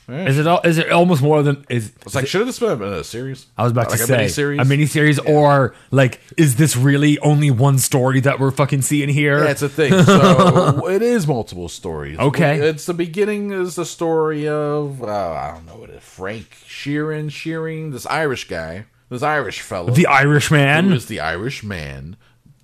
Is 0.09 0.39
it 0.39 0.47
all, 0.47 0.61
is 0.65 0.79
it 0.79 0.91
almost 0.91 1.23
more 1.23 1.43
than 1.43 1.65
is 1.71 1.93
it's 2.03 2.15
like 2.15 2.27
should 2.27 2.41
have 2.41 2.47
this 2.49 2.59
been 2.59 2.83
a 2.83 3.05
series? 3.05 3.47
I 3.57 3.63
was 3.63 3.73
about 3.73 3.91
like 3.91 3.99
to 4.01 4.07
say 4.07 4.25
a 4.25 4.29
miniseries? 4.29 4.61
a 4.61 4.65
miniseries 4.65 5.29
or 5.29 5.75
like 5.91 6.21
is 6.37 6.57
this 6.57 6.77
really 6.77 7.19
only 7.21 7.51
one 7.51 7.79
story 7.79 8.21
that 8.21 8.39
we're 8.39 8.51
fucking 8.51 8.83
seeing 8.83 9.09
here? 9.09 9.45
Yeah, 9.45 9.51
it's 9.51 9.63
a 9.63 9.69
thing. 9.69 9.93
So 10.05 10.89
it 10.89 11.03
is 11.03 11.27
multiple 11.27 11.69
stories. 11.69 12.19
Okay. 12.19 12.59
it's 12.59 12.87
the 12.87 12.95
beginning 12.95 13.51
is 13.51 13.77
the 13.77 13.87
story 13.87 14.47
of 14.47 15.03
uh, 15.03 15.07
I 15.07 15.53
don't 15.53 15.67
know 15.67 15.77
what 15.77 15.91
it 15.91 15.97
is, 15.97 16.03
Frank 16.03 16.51
Sheeran, 16.67 17.31
Shearing, 17.31 17.91
this 17.91 18.07
Irish 18.07 18.47
guy, 18.49 18.87
this 19.09 19.23
Irish 19.23 19.61
fellow, 19.61 19.91
the 19.91 20.07
Irish 20.07 20.51
man, 20.51 20.93
is 20.93 21.07
the 21.07 21.21
Irish 21.21 21.63
man. 21.63 22.17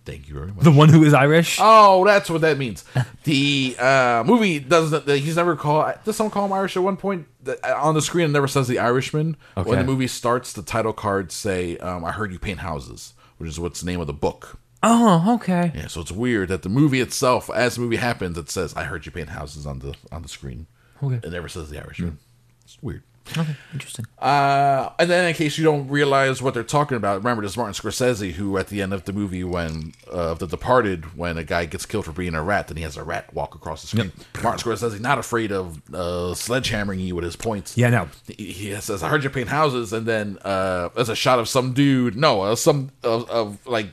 Thank 0.04 0.28
you 0.28 0.34
very 0.34 0.46
much. 0.48 0.64
the 0.64 0.70
one 0.72 0.88
who 0.88 1.04
is 1.04 1.12
Irish. 1.14 1.58
Oh, 1.60 2.04
that's 2.04 2.30
what 2.30 2.40
that 2.40 2.56
means. 2.58 2.84
The 3.24 3.76
uh, 3.78 4.24
movie 4.26 4.58
doesn't. 4.58 5.06
He's 5.06 5.36
never 5.36 5.56
called. 5.56 5.94
Does 6.04 6.16
someone 6.16 6.30
call 6.30 6.46
him 6.46 6.52
Irish 6.52 6.76
at 6.76 6.82
one 6.82 6.96
point 6.96 7.26
on 7.64 7.94
the 7.94 8.00
screen? 8.02 8.24
It 8.26 8.32
never 8.32 8.48
says 8.48 8.66
the 8.66 8.78
Irishman. 8.78 9.36
When 9.54 9.78
the 9.78 9.84
movie 9.84 10.06
starts, 10.06 10.52
the 10.52 10.62
title 10.62 10.92
cards 10.92 11.34
say, 11.34 11.76
um, 11.78 12.04
"I 12.04 12.12
heard 12.12 12.32
you 12.32 12.38
paint 12.38 12.60
houses," 12.60 13.12
which 13.38 13.48
is 13.50 13.60
what's 13.60 13.80
the 13.80 13.86
name 13.86 14.00
of 14.00 14.06
the 14.06 14.12
book. 14.14 14.58
oh, 14.82 15.34
okay. 15.34 15.70
Yeah, 15.74 15.88
so 15.88 16.00
it's 16.00 16.10
weird 16.12 16.48
that 16.48 16.62
the 16.62 16.70
movie 16.70 17.00
itself, 17.02 17.50
as 17.50 17.74
the 17.74 17.82
movie 17.82 17.96
happens, 17.96 18.38
it 18.38 18.48
says, 18.48 18.74
"I 18.74 18.84
heard 18.84 19.04
you 19.04 19.12
paint 19.12 19.28
houses" 19.28 19.66
on 19.66 19.80
the 19.80 19.94
on 20.10 20.22
the 20.22 20.28
screen. 20.28 20.66
Okay. 21.02 21.20
It 21.26 21.30
never 21.30 21.48
says 21.48 21.68
the 21.68 21.78
Irishman. 21.78 22.18
It's 22.64 22.78
weird. 22.82 23.02
Okay, 23.38 23.56
interesting. 23.72 24.06
Uh, 24.18 24.90
and 24.98 25.08
then, 25.10 25.26
in 25.28 25.34
case 25.34 25.56
you 25.58 25.64
don't 25.64 25.88
realize 25.88 26.42
what 26.42 26.54
they're 26.54 26.62
talking 26.62 26.96
about, 26.96 27.18
remember 27.18 27.42
this 27.42 27.56
Martin 27.56 27.74
Scorsese, 27.74 28.32
who 28.32 28.56
at 28.58 28.68
the 28.68 28.82
end 28.82 28.92
of 28.92 29.04
the 29.04 29.12
movie, 29.12 29.44
when 29.44 29.92
uh, 30.10 30.34
The 30.34 30.46
Departed, 30.46 31.16
when 31.16 31.38
a 31.38 31.44
guy 31.44 31.64
gets 31.66 31.86
killed 31.86 32.04
for 32.04 32.12
being 32.12 32.34
a 32.34 32.42
rat, 32.42 32.68
then 32.68 32.76
he 32.76 32.82
has 32.82 32.96
a 32.96 33.04
rat 33.04 33.32
walk 33.32 33.54
across 33.54 33.82
the 33.82 33.88
screen. 33.88 34.12
Martin 34.42 34.70
Scorsese 34.72 35.00
not 35.00 35.18
afraid 35.18 35.52
of 35.52 35.76
uh, 35.94 36.34
sledgehammering 36.34 36.98
you 37.04 37.14
with 37.14 37.24
his 37.24 37.36
points. 37.36 37.76
Yeah, 37.76 37.90
no. 37.90 38.08
He, 38.26 38.52
he 38.52 38.74
says, 38.80 39.02
"I 39.02 39.08
heard 39.08 39.22
you 39.24 39.30
paint 39.30 39.48
houses," 39.48 39.92
and 39.92 40.06
then 40.06 40.38
uh, 40.42 40.88
there's 40.94 41.08
a 41.08 41.16
shot 41.16 41.38
of 41.38 41.48
some 41.48 41.72
dude, 41.72 42.16
no, 42.16 42.42
uh, 42.42 42.56
some 42.56 42.90
of, 43.02 43.28
of 43.30 43.66
like 43.66 43.86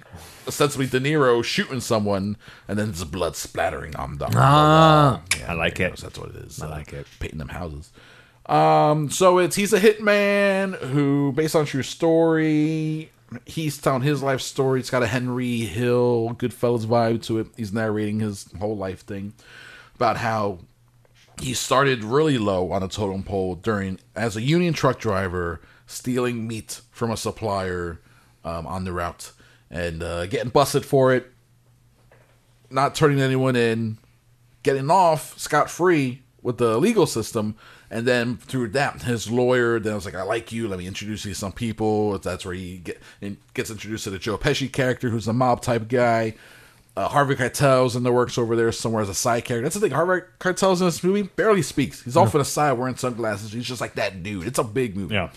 ostensibly 0.48 0.88
De 0.88 1.00
Niro 1.00 1.44
shooting 1.44 1.80
someone, 1.82 2.38
and 2.68 2.80
then 2.80 2.88
there's 2.88 3.04
blood 3.04 3.36
splattering 3.36 3.96
on 3.98 4.18
the, 4.18 4.28
Ah, 4.36 5.22
wall. 5.38 5.46
I 5.50 5.54
like 5.54 5.80
it. 5.80 5.96
go. 5.96 6.02
That's 6.02 6.18
what 6.18 6.30
it 6.30 6.36
is. 6.38 6.62
I 6.62 6.68
like 6.70 6.94
it. 6.94 7.06
Painting 7.20 7.40
them 7.40 7.50
houses. 7.50 7.92
Um, 8.48 9.10
so 9.10 9.40
it's 9.40 9.56
he's 9.56 9.74
a 9.74 9.80
hitman 9.80 10.78
who, 10.80 11.34
based 11.34 11.56
on 11.56 11.66
true 11.66 11.84
story, 11.84 13.12
he's 13.46 13.78
telling 13.78 14.04
his 14.04 14.24
life 14.24 14.42
story. 14.42 14.80
It's 14.80 14.90
got 14.90 15.04
a 15.04 15.08
Henry 15.08 15.60
Hill 15.60 16.36
Goodfellas 16.38 16.86
vibe 16.86 17.24
to 17.24 17.40
it. 17.40 17.48
He's 17.58 17.74
narrating 17.74 18.20
his 18.22 18.50
whole 18.60 18.78
life 18.78 19.02
thing 19.02 19.34
about 19.96 20.18
how 20.18 20.60
he 21.42 21.54
started 21.54 22.04
really 22.04 22.38
low 22.38 22.72
on 22.72 22.84
a 22.84 22.88
totem 22.88 23.24
pole 23.24 23.56
during 23.56 24.00
as 24.16 24.36
a 24.36 24.42
union 24.42 24.74
truck 24.74 25.00
driver, 25.00 25.62
stealing 25.86 26.48
meat 26.48 26.82
from 26.92 27.12
a 27.12 27.18
supplier 27.18 28.00
um, 28.44 28.66
on 28.66 28.86
the 28.86 28.94
route 28.94 29.32
and 29.70 30.02
uh, 30.02 30.26
getting 30.28 30.50
busted 30.50 30.86
for 30.86 31.14
it, 31.14 31.32
not 32.70 32.96
turning 32.96 33.20
anyone 33.20 33.56
in, 33.56 33.98
getting 34.64 34.90
off 34.90 35.38
scot 35.38 35.70
free 35.70 36.22
with 36.42 36.58
the 36.58 36.78
legal 36.78 37.06
system. 37.06 37.56
And 37.90 38.06
then 38.06 38.38
through 38.38 38.70
that, 38.70 39.04
his 39.04 39.30
lawyer 39.30 39.80
then 39.80 39.94
I 39.94 39.96
was 39.96 40.06
like, 40.06 40.16
"I 40.16 40.24
like 40.24 40.52
you. 40.52 40.68
Let 40.68 40.80
me 40.80 40.88
introduce 40.88 41.26
you 41.26 41.34
to 41.34 41.40
some 41.40 41.54
people." 41.54 42.18
That's 42.20 42.46
where 42.46 42.54
he 42.54 42.80
get 42.80 43.02
gets 43.54 43.70
introduced 43.70 44.04
to 44.06 44.10
the 44.10 44.20
Joe 44.20 44.38
Pesci 44.38 44.72
character, 44.72 45.10
who's 45.10 45.28
a 45.28 45.34
mob 45.34 45.62
type 45.62 45.88
guy. 45.88 46.36
Uh, 46.98 47.08
Harvey 47.08 47.36
Keitel's 47.36 47.96
in 47.96 48.02
the 48.02 48.12
works 48.12 48.40
over 48.40 48.56
there 48.56 48.72
somewhere 48.72 49.04
as 49.04 49.10
a 49.10 49.14
side 49.14 49.46
character. 49.46 49.64
That's 49.64 49.76
the 49.76 49.82
thing. 49.82 49.92
Harvey 49.92 50.26
Keitel's 50.40 50.82
in 50.82 50.88
this 50.88 51.04
movie 51.04 51.22
barely 51.22 51.62
speaks. 51.62 52.02
He's 52.02 52.18
off 52.18 52.34
on 52.34 52.40
the 52.40 52.46
side 52.46 52.72
wearing 52.74 52.96
sunglasses. 52.96 53.52
He's 53.52 53.68
just 53.68 53.82
like 53.82 53.94
that 53.96 54.24
dude. 54.24 54.48
It's 54.48 54.58
a 54.58 54.64
big 54.64 54.98
movie. 54.98 55.14
Yeah. 55.14 55.30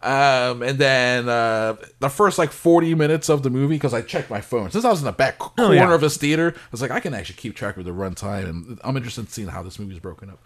Um, 0.00 0.62
and 0.62 0.78
then 0.78 1.28
uh, 1.28 1.76
the 1.98 2.08
first 2.08 2.38
like 2.38 2.52
40 2.52 2.94
minutes 2.94 3.28
of 3.28 3.42
the 3.42 3.50
movie, 3.50 3.76
because 3.76 3.94
I 3.94 4.02
checked 4.02 4.30
my 4.30 4.40
phone. 4.40 4.70
Since 4.70 4.84
I 4.84 4.90
was 4.90 5.00
in 5.00 5.06
the 5.06 5.12
back 5.12 5.38
corner 5.38 5.74
yeah. 5.74 5.92
of 5.92 6.00
this 6.00 6.16
theater, 6.16 6.54
I 6.54 6.68
was 6.70 6.80
like, 6.80 6.90
I 6.90 7.00
can 7.00 7.14
actually 7.14 7.36
keep 7.36 7.56
track 7.56 7.76
of 7.78 7.84
the 7.84 7.90
runtime, 7.90 8.48
and 8.48 8.80
I'm 8.84 8.96
interested 8.96 9.22
in 9.22 9.26
seeing 9.28 9.48
how 9.48 9.62
this 9.62 9.78
movie 9.78 9.94
is 9.94 10.00
broken 10.00 10.30
up. 10.30 10.38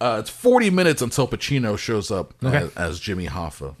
Uh, 0.00 0.18
it's 0.20 0.30
40 0.30 0.70
minutes 0.70 1.00
until 1.02 1.26
Pacino 1.28 1.78
shows 1.78 2.10
up 2.10 2.34
Okay. 2.44 2.56
as, 2.58 2.74
as 2.76 3.00
Jimmy 3.00 3.26
Hoffa. 3.26 3.74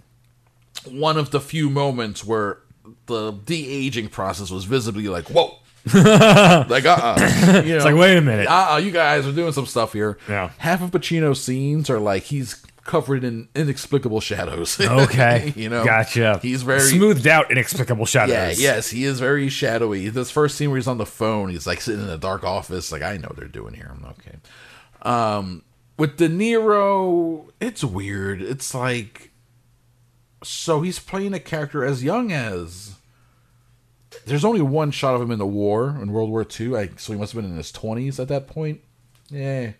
One 0.90 1.16
of 1.18 1.30
the 1.30 1.40
few 1.40 1.68
moments 1.70 2.24
where 2.24 2.58
the 3.06 3.32
de 3.32 3.66
aging 3.68 4.08
process 4.08 4.50
was 4.50 4.64
visibly 4.64 5.08
like, 5.08 5.28
whoa. 5.28 5.56
like, 5.94 6.86
uh 6.86 6.96
uh 6.98 7.62
You 7.64 7.76
know, 7.78 7.84
like, 7.84 7.94
wait 7.96 8.16
a 8.16 8.20
minute. 8.22 8.46
Uh 8.48 8.72
uh 8.72 8.76
you 8.76 8.90
guys 8.90 9.26
are 9.26 9.32
doing 9.32 9.52
some 9.52 9.66
stuff 9.66 9.92
here. 9.92 10.18
Yeah. 10.28 10.50
Half 10.58 10.82
of 10.82 10.90
Pacino's 10.92 11.42
scenes 11.42 11.90
are 11.90 11.98
like 12.00 12.22
he's 12.24 12.54
covered 12.84 13.22
in 13.24 13.48
inexplicable 13.54 14.20
shadows. 14.20 14.78
Okay. 14.80 15.52
you 15.56 15.68
know, 15.68 15.84
Gotcha. 15.84 16.38
He's 16.42 16.62
very 16.62 16.80
smoothed 16.80 17.26
out, 17.26 17.50
inexplicable 17.50 18.06
shadows. 18.06 18.60
yeah, 18.60 18.74
yes, 18.74 18.88
he 18.90 19.04
is 19.04 19.20
very 19.20 19.48
shadowy. 19.50 20.08
This 20.08 20.30
first 20.30 20.56
scene 20.56 20.70
where 20.70 20.78
he's 20.78 20.86
on 20.88 20.98
the 20.98 21.06
phone, 21.06 21.50
he's 21.50 21.66
like 21.66 21.80
sitting 21.82 22.02
in 22.02 22.08
a 22.10 22.18
dark 22.18 22.44
office. 22.44 22.90
Like 22.92 23.02
I 23.02 23.16
know 23.18 23.28
what 23.28 23.36
they're 23.36 23.48
doing 23.48 23.74
here. 23.74 23.90
I'm 23.94 24.04
okay. 24.06 24.36
Um, 25.02 25.62
with 25.96 26.16
De 26.16 26.28
Niro, 26.28 27.50
it's 27.60 27.84
weird. 27.84 28.42
It's 28.42 28.74
like 28.74 29.30
so 30.42 30.82
he's 30.82 30.98
playing 30.98 31.34
a 31.34 31.40
character 31.40 31.84
as 31.84 32.04
young 32.04 32.32
as. 32.32 32.96
There's 34.26 34.44
only 34.44 34.62
one 34.62 34.90
shot 34.90 35.14
of 35.14 35.22
him 35.22 35.30
in 35.30 35.38
the 35.38 35.46
war 35.46 35.98
in 36.00 36.12
World 36.12 36.30
War 36.30 36.46
II. 36.48 36.76
I, 36.76 36.90
so 36.96 37.12
he 37.12 37.18
must 37.18 37.32
have 37.32 37.42
been 37.42 37.50
in 37.50 37.56
his 37.56 37.72
20s 37.72 38.20
at 38.20 38.28
that 38.28 38.46
point. 38.46 38.80
Yeah, 39.28 39.72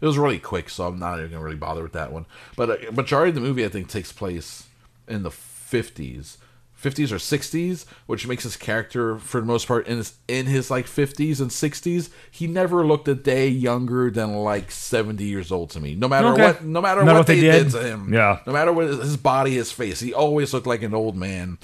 it 0.00 0.06
was 0.06 0.18
really 0.18 0.38
quick, 0.38 0.70
so 0.70 0.86
I'm 0.86 0.98
not 0.98 1.18
even 1.18 1.32
gonna 1.32 1.44
really 1.44 1.56
bother 1.56 1.82
with 1.82 1.92
that 1.92 2.12
one. 2.12 2.26
But 2.56 2.70
uh, 2.70 2.92
majority 2.92 3.30
of 3.30 3.34
the 3.34 3.40
movie, 3.40 3.64
I 3.64 3.68
think, 3.68 3.88
takes 3.88 4.12
place 4.12 4.66
in 5.08 5.22
the 5.24 5.30
50s, 5.30 6.36
50s 6.82 7.12
or 7.12 7.16
60s, 7.16 7.84
which 8.06 8.26
makes 8.26 8.42
his 8.42 8.56
character, 8.56 9.16
for 9.18 9.40
the 9.40 9.46
most 9.46 9.68
part, 9.68 9.86
in 9.86 9.98
his 9.98 10.14
in 10.26 10.46
his 10.46 10.70
like 10.70 10.86
50s 10.86 11.40
and 11.40 11.50
60s, 11.50 12.10
he 12.30 12.46
never 12.46 12.84
looked 12.84 13.06
a 13.08 13.14
day 13.14 13.46
younger 13.48 14.10
than 14.10 14.34
like 14.36 14.70
70 14.70 15.22
years 15.24 15.52
old 15.52 15.70
to 15.70 15.80
me. 15.80 15.94
No 15.94 16.08
matter 16.08 16.28
Okay. 16.28 16.42
what, 16.42 16.64
no 16.64 16.80
matter 16.80 17.04
what, 17.04 17.14
what 17.14 17.26
they, 17.26 17.36
they 17.36 17.50
did. 17.52 17.64
did. 17.64 17.72
to 17.72 17.82
him, 17.84 18.12
Yeah. 18.12 18.40
no 18.46 18.52
matter 18.52 18.72
what 18.72 18.86
his 18.88 19.16
body, 19.16 19.52
his 19.54 19.70
face, 19.70 20.00
he 20.00 20.12
always 20.12 20.52
looked 20.52 20.66
like 20.66 20.82
an 20.82 20.92
old 20.94 21.16
man. 21.16 21.58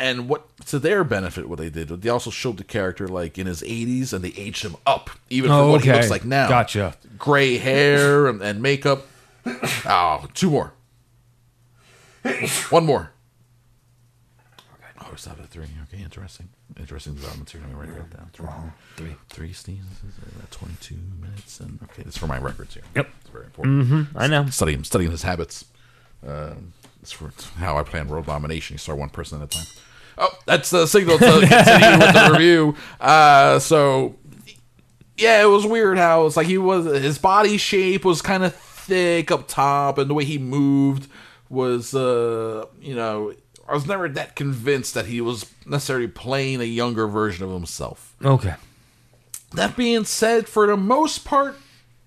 And 0.00 0.28
what 0.28 0.48
to 0.66 0.80
their 0.80 1.04
benefit, 1.04 1.48
what 1.48 1.58
they 1.60 1.70
did, 1.70 1.88
they 1.88 2.08
also 2.08 2.30
showed 2.30 2.56
the 2.56 2.64
character 2.64 3.06
like 3.06 3.38
in 3.38 3.46
his 3.46 3.62
80s, 3.62 4.12
and 4.12 4.24
they 4.24 4.32
aged 4.36 4.64
him 4.64 4.74
up, 4.84 5.10
even 5.30 5.50
from 5.50 5.58
Oh, 5.58 5.70
what 5.70 5.84
he 5.84 5.92
looks 5.92 6.10
like 6.10 6.24
now. 6.24 6.48
Gotcha. 6.48 6.94
Gray 7.18 7.58
hair 7.58 8.26
and, 8.26 8.42
and 8.42 8.60
makeup. 8.62 9.06
Oh, 9.86 10.26
two 10.34 10.50
more. 10.50 10.72
One 12.70 12.84
more. 12.86 13.10
Oh, 15.00 15.08
we 15.10 15.16
stopped 15.16 15.40
at 15.40 15.48
three. 15.48 15.66
Okay, 15.92 16.02
interesting. 16.02 16.48
Interesting 16.78 17.14
developments 17.14 17.52
here. 17.52 17.60
Let 17.60 17.70
me 17.70 17.76
write 17.76 17.94
that 17.94 18.16
down. 18.16 18.30
Three. 18.32 18.48
Three. 18.96 19.16
Three 19.28 19.52
scenes. 19.52 19.84
uh, 20.40 20.46
22 20.50 20.94
minutes. 21.20 21.60
And 21.60 21.78
okay, 21.84 22.02
this 22.04 22.14
is 22.14 22.18
for 22.18 22.26
my 22.26 22.38
records 22.38 22.74
here. 22.74 22.84
Yep. 22.94 23.08
It's 23.20 23.30
very 23.30 23.44
important. 23.44 23.84
Mm-hmm. 23.84 24.18
I 24.18 24.26
know. 24.26 24.46
Studying, 24.46 24.84
studying 24.84 25.10
his 25.10 25.22
habits. 25.22 25.66
Um, 26.26 26.72
it's 27.02 27.12
for 27.12 27.32
how 27.56 27.76
I 27.76 27.82
plan 27.82 28.08
world 28.08 28.26
domination. 28.26 28.74
You 28.74 28.78
start 28.78 28.98
one 28.98 29.10
person 29.10 29.42
at 29.42 29.54
a 29.54 29.58
time. 29.58 29.66
Oh, 30.18 30.38
that's 30.46 30.70
the 30.70 30.86
signal 30.86 31.18
to 31.18 31.24
continue 31.24 31.98
with 31.98 32.14
the 32.14 32.30
review. 32.32 32.76
Uh, 33.00 33.58
so 33.58 34.16
yeah, 35.16 35.42
it 35.42 35.46
was 35.46 35.66
weird 35.66 35.98
how 35.98 36.26
it's 36.26 36.36
like 36.36 36.46
he 36.46 36.58
was 36.58 36.84
his 36.84 37.18
body 37.18 37.56
shape 37.56 38.04
was 38.04 38.22
kind 38.22 38.44
of 38.44 38.54
thick 38.54 39.30
up 39.30 39.48
top, 39.48 39.98
and 39.98 40.08
the 40.08 40.14
way 40.14 40.24
he 40.24 40.38
moved 40.38 41.10
was 41.48 41.94
uh, 41.94 42.66
you 42.80 42.94
know 42.94 43.34
I 43.72 43.74
was 43.74 43.86
never 43.86 44.06
that 44.06 44.36
convinced 44.36 44.92
that 44.92 45.06
he 45.06 45.22
was 45.22 45.46
necessarily 45.64 46.06
playing 46.06 46.60
a 46.60 46.64
younger 46.64 47.06
version 47.06 47.46
of 47.46 47.52
himself. 47.52 48.14
Okay. 48.22 48.54
That 49.54 49.78
being 49.78 50.04
said, 50.04 50.46
for 50.46 50.66
the 50.66 50.76
most 50.76 51.24
part, 51.24 51.56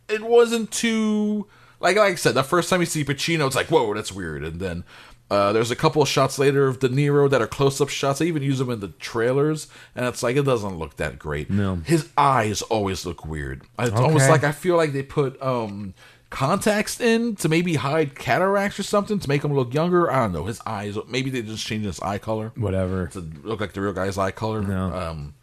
it 0.08 0.22
wasn't 0.22 0.72
too 0.72 1.48
like 1.80 1.98
like 1.98 2.14
I 2.14 2.16
said. 2.16 2.36
The 2.36 2.44
first 2.44 2.70
time 2.70 2.82
you 2.82 2.86
see 2.86 3.04
Pacino, 3.04 3.48
it's 3.48 3.56
like 3.56 3.72
whoa, 3.72 3.94
that's 3.96 4.12
weird, 4.12 4.44
and 4.44 4.60
then. 4.60 4.84
Uh, 5.32 5.52
there's 5.52 5.72
a 5.72 5.76
couple 5.76 6.04
of 6.04 6.08
shots 6.08 6.38
later 6.38 6.68
of 6.68 6.78
De 6.78 6.88
Niro 6.88 7.28
that 7.28 7.42
are 7.42 7.48
close-up 7.48 7.90
shots. 7.90 8.22
I 8.22 8.26
even 8.26 8.44
use 8.44 8.60
them 8.60 8.70
in 8.70 8.80
the 8.80 8.90
trailers, 8.90 9.68
and 9.96 10.06
it's 10.06 10.22
like 10.22 10.36
it 10.36 10.44
doesn't 10.44 10.78
look 10.78 10.98
that 10.98 11.18
great. 11.18 11.50
No. 11.50 11.78
his 11.78 12.08
eyes 12.16 12.62
always 12.62 13.08
look 13.08 13.26
weird. 13.26 13.64
It's 13.80 14.00
almost 14.00 14.30
like 14.30 14.44
I 14.44 14.52
feel 14.52 14.78
like 14.78 14.94
they 14.94 15.02
put 15.02 15.42
um 15.42 15.96
contacts 16.36 17.00
in 17.00 17.34
to 17.38 17.48
maybe 17.48 17.76
hide 17.76 18.14
cataracts 18.14 18.78
or 18.78 18.84
something 18.84 19.20
to 19.20 19.30
make 19.30 19.42
him 19.42 19.54
look 19.54 19.74
younger. 19.74 20.12
I 20.12 20.20
don't 20.24 20.34
know. 20.34 20.44
His 20.44 20.60
eyes, 20.66 20.98
maybe 21.08 21.30
they 21.30 21.42
just 21.42 21.66
changed 21.66 21.86
his 21.86 22.02
eye 22.02 22.18
color 22.18 22.52
Whatever. 22.58 23.08
to 23.08 23.20
look 23.44 23.62
like 23.62 23.72
the 23.72 23.80
real 23.80 23.94
guy's 23.94 24.18
eye 24.18 24.32
color. 24.32 24.62
No. 24.62 24.94
Um, 24.94 25.34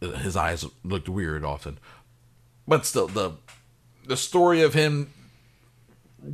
his 0.00 0.36
eyes 0.36 0.66
looked 0.84 1.08
weird 1.08 1.42
often, 1.42 1.78
but 2.66 2.84
still 2.84 3.08
the 3.08 3.32
the 4.06 4.16
story 4.16 4.60
of 4.60 4.74
him 4.74 5.10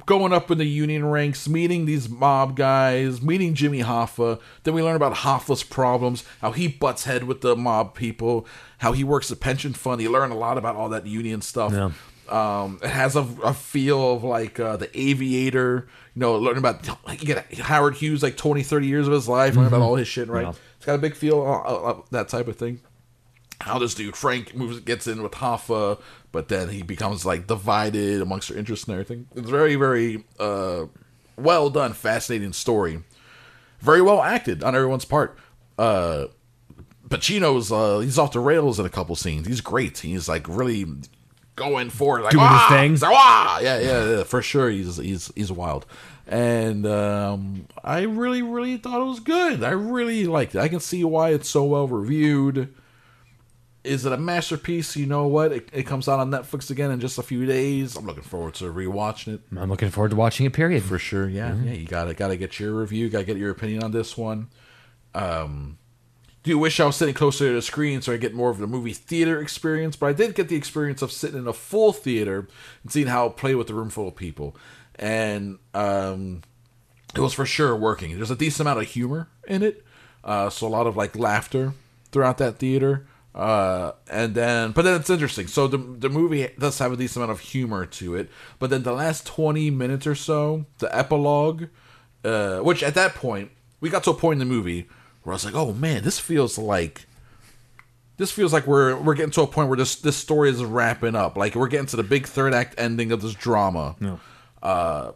going 0.05 0.33
up 0.33 0.51
in 0.51 0.59
the 0.59 0.65
union 0.67 1.07
ranks, 1.07 1.49
meeting 1.49 1.87
these 1.87 2.09
mob 2.09 2.57
guys, 2.57 3.23
meeting 3.23 3.55
Jimmy 3.55 3.83
Hoffa. 3.85 4.41
Then 4.65 4.75
we 4.75 4.83
learn 4.83 4.97
about 4.97 5.15
Hoffa's 5.19 5.63
problems, 5.63 6.25
how 6.41 6.51
he 6.51 6.67
butts 6.67 7.05
head 7.05 7.23
with 7.25 7.41
the 7.41 7.55
mob 7.55 7.95
people, 7.95 8.47
how 8.79 8.93
he 8.93 9.05
works 9.05 9.29
the 9.29 9.37
pension 9.37 9.75
fund. 9.75 10.03
You 10.03 10.11
learn 10.11 10.33
a 10.33 10.37
lot 10.37 10.59
about 10.59 10.75
all 10.75 10.89
that 10.89 11.07
union 11.07 11.41
stuff. 11.41 11.73
Yeah. 11.73 11.93
Um, 12.31 12.81
it 12.83 12.91
has 12.91 13.17
a, 13.17 13.27
a 13.43 13.55
feel 13.55 14.15
of 14.15 14.25
like 14.25 14.59
uh, 14.59 14.77
the 14.77 14.91
aviator, 14.99 15.89
you 16.15 16.21
know, 16.21 16.37
learning 16.37 16.59
about 16.59 16.87
like 17.07 17.21
you 17.21 17.27
get 17.27 17.53
Howard 17.59 17.95
Hughes 17.95 18.23
like 18.23 18.37
20, 18.37 18.63
30 18.63 18.87
years 18.87 19.07
of 19.07 19.13
his 19.13 19.29
life, 19.29 19.57
learning 19.57 19.69
about 19.69 19.83
all 19.83 19.97
his 19.97 20.09
shit, 20.09 20.29
right? 20.29 20.47
Yeah. 20.47 20.53
It's 20.77 20.87
got 20.87 20.95
a 20.95 20.99
big 20.99 21.15
feel 21.15 21.41
uh, 21.43 21.91
uh, 21.91 22.01
that 22.11 22.29
type 22.29 22.49
of 22.49 22.57
thing 22.57 22.81
how 23.61 23.79
this 23.79 23.95
dude 23.95 24.17
Frank 24.17 24.55
moves 24.55 24.81
gets 24.81 25.07
in 25.07 25.23
with 25.23 25.33
Hoffa, 25.33 26.01
but 26.33 26.49
then 26.49 26.69
he 26.69 26.83
becomes 26.83 27.25
like 27.25 27.47
divided 27.47 28.21
amongst 28.21 28.49
their 28.49 28.59
interests 28.59 28.87
and 28.87 28.93
everything. 28.93 29.27
It's 29.35 29.49
very, 29.49 29.75
very 29.77 30.25
uh, 30.39 30.87
well 31.37 31.71
done, 31.71 31.93
fascinating 31.93 32.53
story. 32.53 33.03
Very 33.81 34.03
well 34.03 34.23
acted 34.23 34.63
on 34.63 34.75
everyone's 34.75 35.05
part. 35.05 35.39
Uh, 35.79 36.27
Pacino's 37.09 37.71
uh, 37.71 38.01
he's 38.01 38.19
off 38.19 38.33
the 38.33 38.41
rails 38.41 38.79
in 38.79 38.87
a 38.87 38.91
couple 38.91 39.15
scenes. 39.17 39.47
He's 39.47 39.61
great. 39.61 39.99
He's 39.99 40.29
like 40.29 40.47
really 40.49 40.87
going 41.57 41.91
for 41.91 42.19
it, 42.19 42.23
like 42.23 42.33
Doing 42.33 42.45
his 42.45 42.53
"Ah!" 42.53 42.69
thing. 42.71 42.91
He's 42.93 43.03
like, 43.03 43.13
"Ah!" 43.15 43.61
Yeah, 43.61 43.79
yeah, 43.81 44.17
yeah, 44.17 44.23
for 44.25 44.43
sure. 44.43 44.71
He's 44.71 44.97
he's 44.97 45.33
he's 45.35 45.53
wild. 45.53 45.87
And 46.27 46.87
um, 46.87 47.67
I 47.83 48.03
really, 48.03 48.41
really 48.43 48.79
thought 48.79 49.01
it 49.01 49.05
was 49.05 49.21
good. 49.21 49.63
I 49.63 49.71
really 49.73 50.25
liked 50.27 50.55
it. 50.55 50.59
I 50.61 50.69
can 50.69 50.81
see 50.81 51.05
why 51.05 51.31
it's 51.31 51.49
so 51.49 51.65
well 51.65 51.87
reviewed. 51.87 52.75
Is 53.85 54.07
it 54.07 54.13
a 54.13 54.17
masterpiece? 54.17 54.97
You 54.97 55.05
know 55.05 55.27
what? 55.27 55.53
It, 55.53 55.69
it 55.71 55.83
comes 55.83 56.09
out 56.09 56.19
on 56.19 56.31
Netflix 56.31 56.71
again 56.71 56.91
in 56.91 57.01
just 57.01 57.19
a 57.19 57.23
few 57.23 57.45
days. 57.45 57.97
I'm 57.97 58.07
looking 58.07 58.23
forward 58.23 58.55
to 58.55 58.73
rewatching 58.73 59.35
it 59.35 59.41
I'm 59.55 59.69
looking 59.69 59.91
forward 59.91 60.09
to 60.13 60.17
watching 60.17 60.47
it. 60.47 60.55
Period. 60.55 60.83
for 60.83 60.99
sure. 60.99 61.29
Yeah, 61.29 61.55
yeah. 61.63 61.73
You 61.73 61.87
gotta 61.87 62.15
gotta 62.15 62.39
get 62.39 62.59
your 62.59 62.73
review. 62.73 63.11
Gotta 63.11 63.25
get 63.25 63.37
your 63.37 63.51
opinion 63.51 63.83
on 63.83 63.93
this 63.93 64.17
one. 64.17 64.49
Um, 65.15 65.77
do 66.45 66.59
wish 66.59 66.79
I 66.79 66.85
was 66.85 66.97
sitting 66.97 67.15
closer 67.15 67.49
to 67.49 67.55
the 67.55 67.63
screen 67.63 68.03
so 68.03 68.13
I 68.13 68.19
get 68.19 68.35
more 68.35 68.51
of 68.51 68.59
the 68.59 68.67
movie 68.67 68.93
theater 68.93 69.41
experience. 69.41 69.97
But 69.97 70.07
I 70.07 70.13
did 70.13 70.35
get 70.35 70.49
the 70.49 70.57
experience 70.57 71.03
of 71.03 71.11
sitting 71.11 71.39
in 71.39 71.49
a 71.49 71.53
full 71.53 71.93
theater 71.93 72.47
and 72.83 72.93
seeing 72.93 73.09
how 73.09 73.27
it 73.27 73.37
played 73.37 73.57
with 73.57 73.71
a 73.71 73.75
room 73.75 73.91
full 73.91 74.07
of 74.07 74.15
people, 74.15 74.55
and 74.97 75.59
um, 75.73 76.43
it 77.15 77.21
was 77.21 77.35
for 77.35 77.47
sure 77.47 77.75
working. 77.75 78.15
There's 78.15 78.31
a 78.31 78.37
decent 78.37 78.69
amount 78.69 78.81
of 78.81 78.89
humor 78.89 79.29
in 79.49 79.63
it, 79.63 79.85
uh, 80.23 80.51
so 80.51 80.67
a 80.67 80.69
lot 80.69 80.87
of 80.87 80.97
like 80.97 81.17
laughter 81.17 81.73
throughout 82.13 82.39
that 82.39 82.59
theater. 82.59 83.07
Uh, 83.35 83.93
and 84.09 84.37
then, 84.37 84.71
but 84.71 84.83
then 84.83 85.01
it's 85.01 85.11
interesting. 85.11 85.49
So 85.49 85.67
the 85.67 85.79
the 85.79 86.11
movie 86.11 86.51
does 86.59 86.79
have 86.79 86.93
a 86.93 86.97
decent 86.97 87.25
amount 87.25 87.33
of 87.33 87.41
humor 87.41 87.87
to 87.87 88.15
it, 88.15 88.31
but 88.59 88.69
then 88.71 88.83
the 88.83 88.93
last 88.93 89.27
twenty 89.27 89.71
minutes 89.71 90.07
or 90.07 90.15
so, 90.15 90.67
the 90.79 90.95
epilogue, 90.97 91.65
uh, 92.23 92.59
which 92.59 92.83
at 92.83 92.95
that 92.95 93.15
point 93.15 93.51
we 93.81 93.89
got 93.89 94.05
to 94.05 94.11
a 94.11 94.15
point 94.15 94.41
in 94.41 94.47
the 94.47 94.55
movie 94.55 94.87
where 95.25 95.33
I 95.33 95.37
was 95.37 95.45
like, 95.45 95.55
oh 95.55 95.73
man, 95.73 96.05
this 96.05 96.19
feels 96.19 96.57
like 96.57 97.07
this 98.17 98.31
feels 98.31 98.53
like 98.53 98.67
we're 98.67 98.97
we're 98.97 99.15
getting 99.15 99.33
to 99.33 99.43
a 99.43 99.47
point 99.47 99.69
where 99.69 99.77
this 99.77 99.97
this 99.97 100.17
story 100.17 100.51
is 100.51 100.65
wrapping 100.65 101.17
up. 101.17 101.37
Like 101.37 101.55
we're 101.55 101.69
getting 101.69 101.87
to 101.87 101.97
the 101.97 102.03
big 102.03 102.27
third 102.27 102.55
act 102.55 102.77
ending 102.79 103.11
of 103.11 103.23
this 103.23 103.35
drama. 103.35 103.97
Uh, 104.63 105.13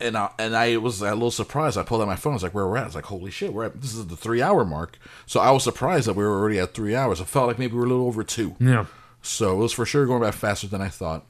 and 0.00 0.16
I, 0.16 0.30
and 0.38 0.56
I 0.56 0.78
was 0.78 1.02
a 1.02 1.12
little 1.12 1.30
surprised. 1.30 1.76
I 1.76 1.82
pulled 1.82 2.00
out 2.00 2.08
my 2.08 2.16
phone. 2.16 2.32
I 2.32 2.36
was 2.36 2.42
like, 2.42 2.54
"Where 2.54 2.66
we're 2.66 2.78
at?" 2.78 2.84
I 2.84 2.86
was 2.86 2.94
like, 2.94 3.04
"Holy 3.04 3.30
shit, 3.30 3.52
we're 3.52 3.66
at 3.66 3.80
this 3.80 3.94
is 3.94 4.06
the 4.06 4.16
three 4.16 4.40
hour 4.40 4.64
mark." 4.64 4.98
So 5.26 5.40
I 5.40 5.50
was 5.50 5.62
surprised 5.62 6.06
that 6.08 6.16
we 6.16 6.24
were 6.24 6.38
already 6.38 6.58
at 6.58 6.72
three 6.72 6.94
hours. 6.96 7.20
It 7.20 7.26
felt 7.26 7.48
like 7.48 7.58
maybe 7.58 7.74
we 7.74 7.80
were 7.80 7.86
a 7.86 7.88
little 7.88 8.06
over 8.06 8.24
two. 8.24 8.56
Yeah. 8.58 8.86
So 9.20 9.52
it 9.52 9.62
was 9.62 9.72
for 9.72 9.84
sure 9.84 10.06
going 10.06 10.22
back 10.22 10.34
faster 10.34 10.66
than 10.66 10.80
I 10.80 10.88
thought. 10.88 11.26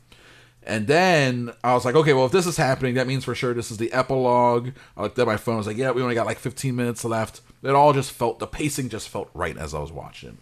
And 0.62 0.86
then 0.86 1.52
I 1.64 1.74
was 1.74 1.84
like, 1.84 1.94
okay, 1.96 2.12
well, 2.12 2.26
if 2.26 2.32
this 2.32 2.46
is 2.46 2.56
happening, 2.56 2.94
that 2.94 3.06
means 3.06 3.24
for 3.24 3.34
sure 3.34 3.54
this 3.54 3.70
is 3.70 3.78
the 3.78 3.92
epilogue. 3.92 4.70
I 4.96 5.02
looked 5.02 5.18
at 5.18 5.26
my 5.26 5.38
phone. 5.38 5.54
I 5.54 5.58
was 5.58 5.66
like, 5.66 5.78
yeah, 5.78 5.90
we 5.90 6.02
only 6.02 6.14
got 6.14 6.26
like 6.26 6.38
15 6.38 6.76
minutes 6.76 7.04
left. 7.04 7.40
It 7.62 7.70
all 7.70 7.92
just 7.92 8.12
felt, 8.12 8.38
the 8.38 8.46
pacing 8.46 8.88
just 8.88 9.08
felt 9.08 9.30
right 9.34 9.56
as 9.56 9.74
I 9.74 9.80
was 9.80 9.92
watching. 9.92 10.38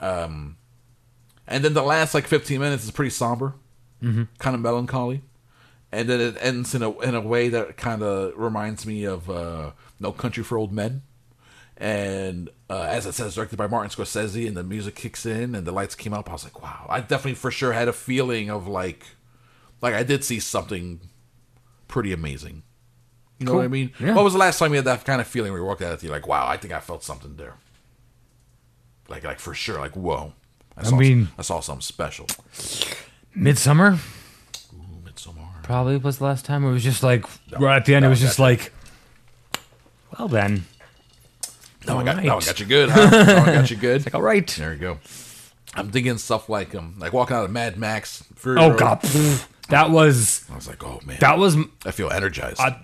Um, 0.00 0.56
and 1.46 1.64
then 1.64 1.74
the 1.74 1.82
last 1.82 2.14
like 2.14 2.26
15 2.26 2.60
minutes 2.60 2.84
is 2.84 2.90
pretty 2.90 3.10
somber, 3.10 3.54
mm-hmm. 4.02 4.24
kind 4.38 4.54
of 4.54 4.60
melancholy. 4.60 5.22
And 5.90 6.08
then 6.08 6.20
it 6.20 6.36
ends 6.40 6.74
in 6.74 6.82
a, 6.82 6.98
in 7.00 7.14
a 7.14 7.20
way 7.20 7.48
that 7.48 7.76
kind 7.76 8.02
of 8.02 8.32
reminds 8.36 8.86
me 8.86 9.04
of 9.04 9.30
uh, 9.30 9.72
No 9.98 10.12
Country 10.12 10.42
for 10.42 10.58
Old 10.58 10.72
Men. 10.72 11.02
And 11.78 12.50
uh, 12.68 12.86
as 12.90 13.06
it 13.06 13.12
says, 13.12 13.36
directed 13.36 13.56
by 13.56 13.68
Martin 13.68 13.90
Scorsese, 13.90 14.46
and 14.46 14.56
the 14.56 14.64
music 14.64 14.96
kicks 14.96 15.24
in 15.24 15.54
and 15.54 15.66
the 15.66 15.72
lights 15.72 15.94
came 15.94 16.12
up. 16.12 16.28
I 16.28 16.32
was 16.32 16.44
like, 16.44 16.62
wow. 16.62 16.86
I 16.88 17.00
definitely 17.00 17.34
for 17.34 17.50
sure 17.50 17.72
had 17.72 17.88
a 17.88 17.92
feeling 17.92 18.50
of 18.50 18.66
like, 18.66 19.06
like 19.80 19.94
I 19.94 20.02
did 20.02 20.24
see 20.24 20.40
something 20.40 21.00
pretty 21.86 22.12
amazing. 22.12 22.64
You 23.38 23.46
know 23.46 23.52
Cool. 23.52 23.58
what 23.60 23.64
I 23.64 23.68
mean? 23.68 23.92
Yeah. 24.00 24.14
What 24.14 24.24
was 24.24 24.32
the 24.32 24.38
last 24.38 24.58
time 24.58 24.72
you 24.72 24.76
had 24.76 24.84
that 24.86 25.04
kind 25.04 25.20
of 25.20 25.26
feeling 25.26 25.52
where 25.52 25.60
you 25.60 25.66
walked 25.66 25.82
out 25.82 25.92
of 25.92 26.00
the 26.00 26.08
like, 26.08 26.26
wow, 26.26 26.46
I 26.48 26.56
think 26.56 26.72
I 26.74 26.80
felt 26.80 27.04
something 27.04 27.36
there. 27.36 27.54
Like, 29.08 29.24
like 29.24 29.38
for 29.38 29.54
sure, 29.54 29.78
like 29.78 29.96
whoa. 29.96 30.32
I, 30.76 30.82
saw 30.82 30.96
mean- 30.96 31.26
some- 31.26 31.34
I 31.38 31.42
saw 31.42 31.60
something 31.60 31.82
special. 31.82 32.26
Midsummer 33.34 33.98
Ooh, 34.74 35.02
Midsommar. 35.04 35.62
probably 35.62 35.96
was 35.96 36.18
the 36.18 36.24
last 36.24 36.44
time. 36.44 36.64
It 36.64 36.72
was 36.72 36.82
just 36.82 37.02
like 37.02 37.24
right 37.58 37.76
at 37.76 37.84
the 37.84 37.94
end. 37.94 38.04
It 38.04 38.08
was 38.08 38.20
just 38.20 38.38
like, 38.38 38.72
well 40.18 40.28
then, 40.28 40.64
No, 41.86 41.98
I 41.98 42.04
got, 42.04 42.08
Alright. 42.16 42.26
no, 42.26 42.36
I 42.38 42.40
got 42.44 42.58
you 42.60 42.66
good. 42.66 42.90
Huh? 42.90 43.10
No, 43.10 43.36
I 43.36 43.54
got 43.54 43.70
you 43.70 43.76
good. 43.76 44.04
like 44.06 44.14
all 44.14 44.22
right. 44.22 44.46
There 44.46 44.72
you 44.72 44.78
go. 44.78 44.98
I'm 45.74 45.90
thinking 45.90 46.18
stuff 46.18 46.48
like 46.48 46.74
um, 46.74 46.96
like 46.98 47.12
walking 47.12 47.36
out 47.36 47.44
of 47.44 47.50
Mad 47.50 47.76
Max. 47.78 48.24
Fury 48.36 48.58
Oh 48.58 48.70
Road. 48.70 48.78
god, 48.78 49.02
that 49.68 49.90
was 49.90 50.44
I 50.50 50.56
was 50.56 50.66
like, 50.66 50.82
oh 50.84 51.00
man, 51.04 51.18
that 51.20 51.38
was. 51.38 51.56
I 51.86 51.90
feel 51.92 52.10
energized. 52.10 52.58
I, 52.60 52.80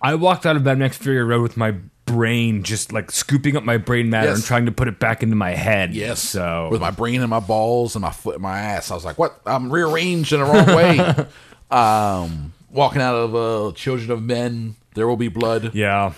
I 0.00 0.14
walked 0.14 0.46
out 0.46 0.56
of 0.56 0.62
Mad 0.64 0.78
Max 0.78 0.96
Fury 0.96 1.22
Road 1.22 1.42
with 1.42 1.56
my 1.56 1.74
brain 2.06 2.62
just 2.62 2.92
like 2.92 3.10
scooping 3.10 3.56
up 3.56 3.64
my 3.64 3.76
brain 3.76 4.08
matter 4.10 4.28
Yes. 4.28 4.36
and 4.38 4.44
trying 4.46 4.66
to 4.66 4.72
put 4.72 4.88
it 4.88 4.98
back 4.98 5.22
into 5.22 5.36
my 5.36 5.50
head. 5.50 5.94
yes, 5.94 6.20
So 6.22 6.68
with 6.70 6.80
my 6.80 6.90
brain 6.90 7.20
and 7.20 7.28
my 7.28 7.40
balls 7.40 7.94
and 7.96 8.02
my 8.02 8.10
foot 8.12 8.34
and 8.34 8.42
my 8.42 8.58
ass, 8.58 8.90
I 8.90 8.94
was 8.94 9.04
like, 9.04 9.18
what? 9.18 9.38
I'm 9.44 9.70
rearranged 9.70 10.32
in 10.32 10.40
the 10.40 10.46
wrong 10.46 10.66
way. 10.68 11.26
um, 11.76 12.52
walking 12.70 13.02
out 13.02 13.14
of 13.14 13.34
uh, 13.34 13.72
Children 13.74 14.10
of 14.10 14.22
Men, 14.22 14.76
There 14.94 15.06
Will 15.06 15.16
Be 15.16 15.28
Blood. 15.28 15.74
yeah, 15.74 16.12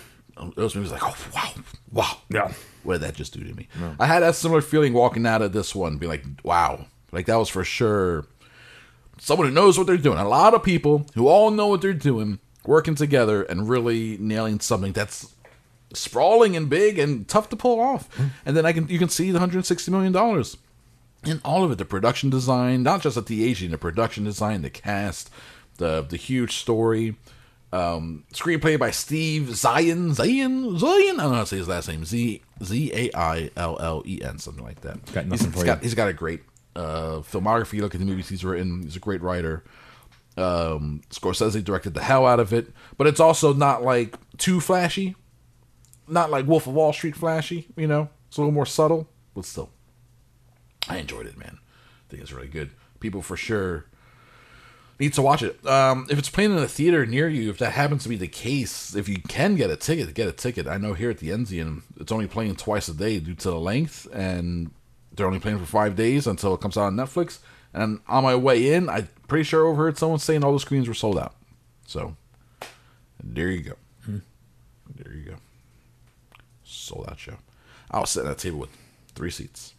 Those 0.56 0.74
movies, 0.76 0.92
like, 0.92 1.02
oh 1.04 1.16
wow, 1.34 1.50
wow, 1.92 2.16
yeah. 2.28 2.52
what 2.84 2.94
did 2.94 3.02
that 3.02 3.14
just 3.14 3.32
do 3.34 3.42
to 3.42 3.52
me? 3.54 3.66
I 3.98 4.06
had 4.06 4.20
that 4.20 4.36
similar 4.36 4.60
feeling 4.60 4.92
walking 4.92 5.26
out 5.26 5.42
of 5.42 5.52
this 5.52 5.74
one, 5.74 5.96
be 5.98 6.06
like, 6.06 6.24
wow, 6.44 6.86
like 7.12 7.26
that 7.26 7.36
was 7.36 7.48
for 7.48 7.64
sure 7.64 8.26
someone 9.18 9.48
who 9.48 9.52
knows 9.54 9.76
what 9.76 9.86
they're 9.86 9.96
doing. 9.96 10.18
A 10.18 10.28
lot 10.28 10.54
of 10.54 10.62
people 10.62 11.04
who 11.14 11.26
all 11.28 11.50
know 11.50 11.66
what 11.66 11.82
they're 11.82 11.92
doing, 11.92 12.38
working 12.66 12.94
together 12.94 13.42
and 13.42 13.68
really 13.68 14.16
nailing 14.18 14.60
something 14.60 14.92
that's 14.92 15.34
sprawling 15.92 16.56
and 16.56 16.68
big 16.70 16.98
and 16.98 17.26
tough 17.28 17.48
to 17.50 17.56
pull 17.56 17.80
off. 17.80 18.08
And 18.44 18.56
then 18.56 18.66
I 18.66 18.72
can 18.72 18.88
you 18.88 18.98
can 18.98 19.08
see 19.08 19.30
the 19.30 19.38
160 19.38 19.90
million 19.90 20.12
dollars 20.12 20.56
in 21.24 21.40
all 21.44 21.64
of 21.64 21.72
it. 21.72 21.78
The 21.78 21.84
production 21.84 22.30
design, 22.30 22.82
not 22.82 23.02
just 23.02 23.16
at 23.16 23.26
the 23.26 23.44
aging, 23.44 23.70
the 23.70 23.78
production 23.78 24.24
design, 24.24 24.62
the 24.62 24.70
cast, 24.70 25.30
the 25.78 26.02
the 26.02 26.16
huge 26.16 26.56
story. 26.56 27.16
Um, 27.72 28.24
screenplay 28.32 28.76
by 28.76 28.90
Steve 28.90 29.54
Zion, 29.54 30.12
Zion, 30.12 30.76
Zion. 30.76 31.20
I 31.20 31.22
don't 31.22 31.30
know 31.30 31.36
how 31.36 31.40
to 31.42 31.46
say 31.46 31.58
his 31.58 31.68
last 31.68 31.88
name. 31.88 32.04
Z 32.04 32.42
Z 32.64 32.90
A 32.92 33.16
I 33.16 33.50
L 33.56 33.78
L 33.80 34.02
E 34.06 34.20
N, 34.24 34.38
something 34.40 34.64
like 34.64 34.80
that. 34.80 35.04
Got 35.12 35.26
nothing 35.26 35.46
he's, 35.46 35.52
for 35.52 35.52
he's 35.52 35.60
you. 35.60 35.66
got 35.66 35.82
he's 35.82 35.94
got 35.94 36.08
a 36.08 36.12
great 36.12 36.40
uh, 36.74 37.20
filmography. 37.20 37.80
Look 37.80 37.94
at 37.94 38.00
the 38.00 38.06
movies 38.06 38.28
he's 38.28 38.44
written. 38.44 38.82
He's 38.82 38.96
a 38.96 39.00
great 39.00 39.22
writer. 39.22 39.62
Um, 40.36 41.02
Scorsese 41.10 41.62
directed 41.62 41.94
the 41.94 42.02
hell 42.02 42.24
out 42.24 42.40
of 42.40 42.52
it, 42.52 42.68
but 42.96 43.06
it's 43.06 43.20
also 43.20 43.52
not 43.52 43.82
like 43.82 44.16
too 44.38 44.60
flashy, 44.60 45.16
not 46.08 46.30
like 46.30 46.46
Wolf 46.46 46.66
of 46.66 46.74
Wall 46.74 46.92
Street 46.92 47.16
flashy. 47.16 47.68
You 47.76 47.86
know, 47.86 48.08
it's 48.28 48.36
a 48.36 48.40
little 48.40 48.52
more 48.52 48.66
subtle, 48.66 49.08
but 49.34 49.44
still, 49.44 49.70
I 50.88 50.98
enjoyed 50.98 51.26
it, 51.26 51.36
man. 51.36 51.58
I 51.58 52.10
think 52.10 52.22
it's 52.22 52.32
really 52.32 52.48
good. 52.48 52.70
People 53.00 53.22
for 53.22 53.36
sure 53.36 53.86
need 55.00 55.14
to 55.14 55.22
watch 55.22 55.42
it. 55.42 55.66
Um, 55.66 56.06
if 56.10 56.18
it's 56.18 56.28
playing 56.28 56.52
in 56.52 56.58
a 56.58 56.68
theater 56.68 57.06
near 57.06 57.28
you, 57.28 57.50
if 57.50 57.58
that 57.58 57.72
happens 57.72 58.02
to 58.04 58.08
be 58.08 58.16
the 58.16 58.28
case, 58.28 58.94
if 58.94 59.08
you 59.08 59.16
can 59.22 59.56
get 59.56 59.70
a 59.70 59.76
ticket, 59.76 60.14
get 60.14 60.28
a 60.28 60.32
ticket. 60.32 60.66
I 60.66 60.76
know 60.76 60.92
here 60.92 61.10
at 61.10 61.18
the 61.18 61.30
Enzian, 61.30 61.82
it's 61.98 62.12
only 62.12 62.26
playing 62.26 62.56
twice 62.56 62.88
a 62.88 62.94
day 62.94 63.18
due 63.18 63.34
to 63.34 63.50
the 63.50 63.58
length, 63.58 64.06
and 64.12 64.70
they're 65.12 65.26
only 65.26 65.40
playing 65.40 65.58
for 65.58 65.66
five 65.66 65.96
days 65.96 66.26
until 66.26 66.54
it 66.54 66.60
comes 66.60 66.76
out 66.76 66.84
on 66.84 66.96
Netflix. 66.96 67.38
And 67.72 68.00
on 68.08 68.24
my 68.24 68.34
way 68.34 68.72
in, 68.72 68.88
I'm 68.88 69.08
pretty 69.28 69.44
sure 69.44 69.66
I 69.66 69.70
overheard 69.70 69.96
someone 69.98 70.18
saying 70.18 70.42
all 70.44 70.52
the 70.52 70.60
screens 70.60 70.88
were 70.88 70.94
sold 70.94 71.18
out. 71.18 71.34
So 71.86 72.16
there 73.22 73.48
you 73.50 73.60
go. 73.62 73.72
Hmm. 74.04 74.18
There 74.96 75.12
you 75.14 75.22
go. 75.22 75.34
Sold 76.64 77.06
out 77.08 77.18
show. 77.18 77.36
I 77.90 78.00
was 78.00 78.10
sitting 78.10 78.30
at 78.30 78.36
a 78.36 78.40
table 78.40 78.58
with 78.58 78.70
three 79.14 79.30
seats. 79.30 79.74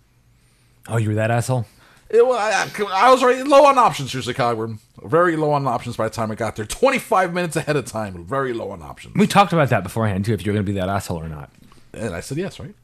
Oh, 0.88 0.98
you 0.98 1.10
were 1.10 1.16
that 1.16 1.32
asshole. 1.32 1.66
It, 2.10 2.26
wa- 2.28 2.36
I, 2.36 2.68
I 2.92 3.10
was 3.12 3.24
already 3.24 3.44
low 3.44 3.66
on 3.66 3.78
options 3.78 4.12
through 4.12 4.24
Chicago. 4.24 4.78
Very 5.02 5.38
low 5.38 5.52
on 5.52 5.66
options 5.66 5.96
by 5.96 6.06
the 6.06 6.14
time 6.14 6.30
I 6.30 6.36
got 6.36 6.58
there. 6.58 6.66
25 6.66 7.34
minutes 7.34 7.56
ahead 7.56 7.78
of 7.78 7.86
time. 7.86 8.26
Very 8.26 8.52
low 8.52 8.72
on 8.72 8.82
options. 8.82 9.16
We 9.16 9.28
talked 9.28 9.54
about 9.54 9.70
that 9.70 9.84
beforehand 9.84 10.26
too. 10.26 10.34
If 10.34 10.46
you're 10.46 10.54
going 10.54 10.66
to 10.66 10.70
be 10.72 10.78
that 10.78 10.90
asshole 10.90 11.22
or 11.22 11.30
not. 11.30 11.50
And 11.94 12.14
I 12.14 12.20
said 12.20 12.38
yes, 12.38 12.60
right? 12.60 12.76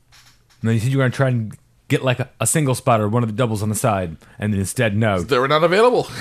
Then 0.63 0.73
you 0.73 0.79
said 0.79 0.89
you 0.91 0.97
were 0.97 1.01
going 1.01 1.11
to 1.11 1.15
try 1.15 1.27
and 1.29 1.57
get 1.87 2.03
like 2.03 2.19
a, 2.19 2.29
a 2.39 2.47
single 2.47 2.75
spot 2.75 3.01
or 3.01 3.07
one 3.07 3.23
of 3.23 3.29
the 3.29 3.35
doubles 3.35 3.63
on 3.63 3.69
the 3.69 3.75
side, 3.75 4.17
and 4.39 4.53
then 4.53 4.59
instead, 4.59 4.95
no. 4.95 5.21
They 5.21 5.39
were 5.39 5.47
not 5.47 5.63
available. 5.63 6.07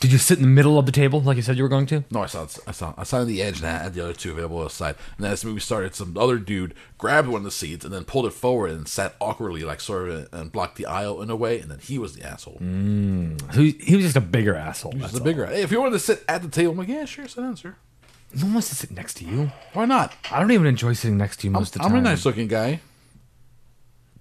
Did 0.00 0.12
you 0.12 0.18
sit 0.18 0.36
in 0.36 0.42
the 0.42 0.48
middle 0.48 0.78
of 0.78 0.84
the 0.84 0.92
table 0.92 1.22
like 1.22 1.36
you 1.36 1.42
said 1.42 1.56
you 1.56 1.62
were 1.62 1.68
going 1.70 1.86
to? 1.86 2.04
No, 2.10 2.20
I 2.20 2.26
saw 2.26 2.46
I 2.66 2.72
saw 2.72 2.92
I 2.98 3.04
saw 3.04 3.20
on 3.20 3.26
the 3.26 3.40
edge 3.40 3.60
and 3.60 3.66
I 3.66 3.78
had 3.84 3.94
the 3.94 4.04
other 4.04 4.12
two 4.12 4.32
available 4.32 4.58
on 4.58 4.64
the 4.64 4.70
side. 4.70 4.96
And 5.16 5.24
then 5.24 5.32
as 5.32 5.40
the 5.40 5.48
movie 5.48 5.60
started, 5.60 5.94
some 5.94 6.14
other 6.18 6.36
dude 6.36 6.74
grabbed 6.98 7.26
one 7.26 7.38
of 7.38 7.44
the 7.44 7.50
seats 7.50 7.86
and 7.86 7.94
then 7.94 8.04
pulled 8.04 8.26
it 8.26 8.34
forward 8.34 8.72
and 8.72 8.86
sat 8.86 9.14
awkwardly, 9.18 9.62
like 9.62 9.80
sort 9.80 10.10
of, 10.10 10.24
uh, 10.24 10.36
and 10.36 10.52
blocked 10.52 10.76
the 10.76 10.84
aisle 10.84 11.22
in 11.22 11.30
a 11.30 11.36
way. 11.36 11.58
And 11.58 11.70
then 11.70 11.78
he 11.78 11.98
was 11.98 12.16
the 12.16 12.22
asshole. 12.22 12.58
So 12.60 13.62
he, 13.62 13.70
he 13.80 13.96
was 13.96 14.04
just 14.04 14.16
a 14.16 14.20
bigger 14.20 14.54
asshole. 14.54 14.92
He 14.92 15.00
was 15.00 15.12
the 15.12 15.22
bigger. 15.22 15.46
Hey, 15.46 15.62
if 15.62 15.72
you 15.72 15.80
wanted 15.80 15.92
to 15.92 16.00
sit 16.00 16.22
at 16.28 16.42
the 16.42 16.48
table, 16.48 16.72
I'm 16.72 16.78
like, 16.78 16.88
yeah, 16.88 17.06
sure, 17.06 17.26
sit 17.26 17.40
down, 17.40 17.56
sir. 17.56 17.74
No 18.34 18.44
one 18.44 18.54
wants 18.54 18.68
to 18.70 18.74
sit 18.74 18.90
next 18.90 19.14
to 19.18 19.24
you. 19.24 19.52
Why 19.72 19.86
not? 19.86 20.12
I 20.30 20.38
don't 20.38 20.50
even 20.50 20.66
enjoy 20.66 20.92
sitting 20.92 21.16
next 21.16 21.38
to 21.38 21.46
you 21.46 21.50
I'm, 21.50 21.60
most 21.60 21.76
of 21.76 21.80
the 21.80 21.88
time. 21.88 21.92
I'm 21.92 21.98
a 21.98 22.02
nice 22.02 22.26
looking 22.26 22.48
guy. 22.48 22.80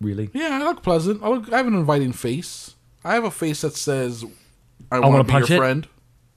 Really? 0.03 0.29
Yeah, 0.33 0.59
I 0.61 0.65
look 0.65 0.83
pleasant. 0.83 1.23
I 1.23 1.29
look. 1.29 1.51
I 1.51 1.57
have 1.57 1.67
an 1.67 1.73
inviting 1.75 2.13
face. 2.13 2.75
I 3.03 3.13
have 3.15 3.23
a 3.23 3.31
face 3.31 3.61
that 3.61 3.75
says, 3.75 4.23
"I, 4.91 4.99
wanna 4.99 5.11
want 5.15 5.21
to 5.21 5.27
be 5.27 5.31
punch 5.31 5.49
your 5.49 5.57
it? 5.57 5.59
friend." 5.59 5.87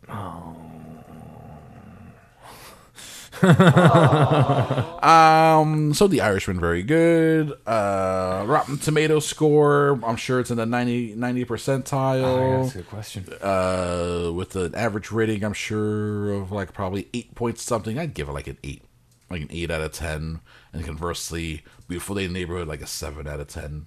um. 5.03 5.95
So 5.95 6.07
the 6.07 6.21
Irishman, 6.21 6.61
very 6.61 6.83
good. 6.83 7.53
Uh, 7.67 8.45
Rotten 8.47 8.79
Tomato 8.79 9.21
score. 9.21 9.99
I'm 10.05 10.17
sure 10.17 10.41
it's 10.41 10.51
in 10.51 10.57
the 10.57 10.67
90 10.67 11.15
90 11.15 11.43
Oh, 11.43 11.47
percentile. 11.47 12.63
that's 12.63 12.75
a 12.75 12.79
good 12.79 12.89
question. 12.89 13.27
Uh, 13.41 14.31
with 14.35 14.57
an 14.57 14.75
average 14.75 15.11
rating, 15.13 15.45
I'm 15.45 15.53
sure 15.53 16.33
of 16.33 16.53
like 16.53 16.73
probably 16.73 17.09
eight 17.15 17.35
points 17.35 17.63
something. 17.63 17.99
I'd 17.99 18.15
give 18.15 18.29
it 18.29 18.33
like 18.33 18.47
an 18.47 18.59
eight, 18.65 18.83
like 19.31 19.43
an 19.43 19.49
eight 19.51 19.71
out 19.71 19.83
of 19.83 19.93
ten. 19.93 20.41
And 20.77 20.85
conversely, 20.85 21.63
Beautiful 21.89 22.17
Day 22.17 22.25
in 22.25 22.35
the 22.35 22.39
Neighborhood, 22.39 22.69
like 22.69 22.83
a 22.83 22.87
seven 22.87 23.27
out 23.27 23.41
of 23.41 23.49
ten. 23.49 23.87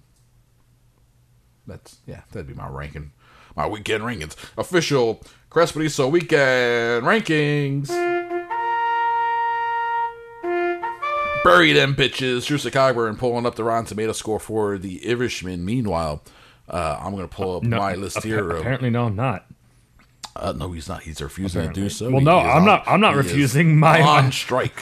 That's 1.68 1.98
yeah, 2.08 2.22
that'd 2.32 2.48
be 2.48 2.56
my 2.56 2.68
ranking, 2.68 3.12
my 3.56 3.68
weekend 3.68 4.04
rankings. 4.04 4.36
Official 4.58 5.22
Crespediso 5.52 6.10
weekend 6.10 7.06
rankings. 7.06 7.90
Bury 11.44 11.74
them 11.74 11.96
bitches. 11.96 12.48
Drew 12.48 12.58
Cogburn 12.58 13.20
pulling 13.20 13.46
up 13.46 13.54
the 13.56 13.64
Rotten 13.64 13.86
Tomato 13.86 14.12
score 14.14 14.40
for 14.40 14.80
the 14.80 15.08
Irishman. 15.08 15.64
Meanwhile, 15.64 16.24
uh, 16.68 16.98
I'm 17.00 17.14
gonna 17.14 17.28
pull 17.28 17.58
up 17.58 17.64
my 17.64 17.94
list 17.94 18.24
here. 18.24 18.50
Apparently, 18.50 18.90
no, 18.90 19.06
I'm 19.06 19.16
not. 19.16 19.46
Uh, 20.36 20.54
no, 20.54 20.72
he's 20.72 20.88
not. 20.88 21.04
He's 21.04 21.22
refusing 21.22 21.68
to 21.68 21.74
do 21.74 21.90
so. 21.90 22.10
Well, 22.10 22.20
He 22.20 22.26
no, 22.26 22.38
I'm 22.40 22.58
on- 22.60 22.66
not- 22.66 22.84
I'm 22.88 23.02
not 23.02 23.16
refusing. 23.16 23.78
My- 23.78 24.02
on 24.02 24.32
strike. 24.32 24.82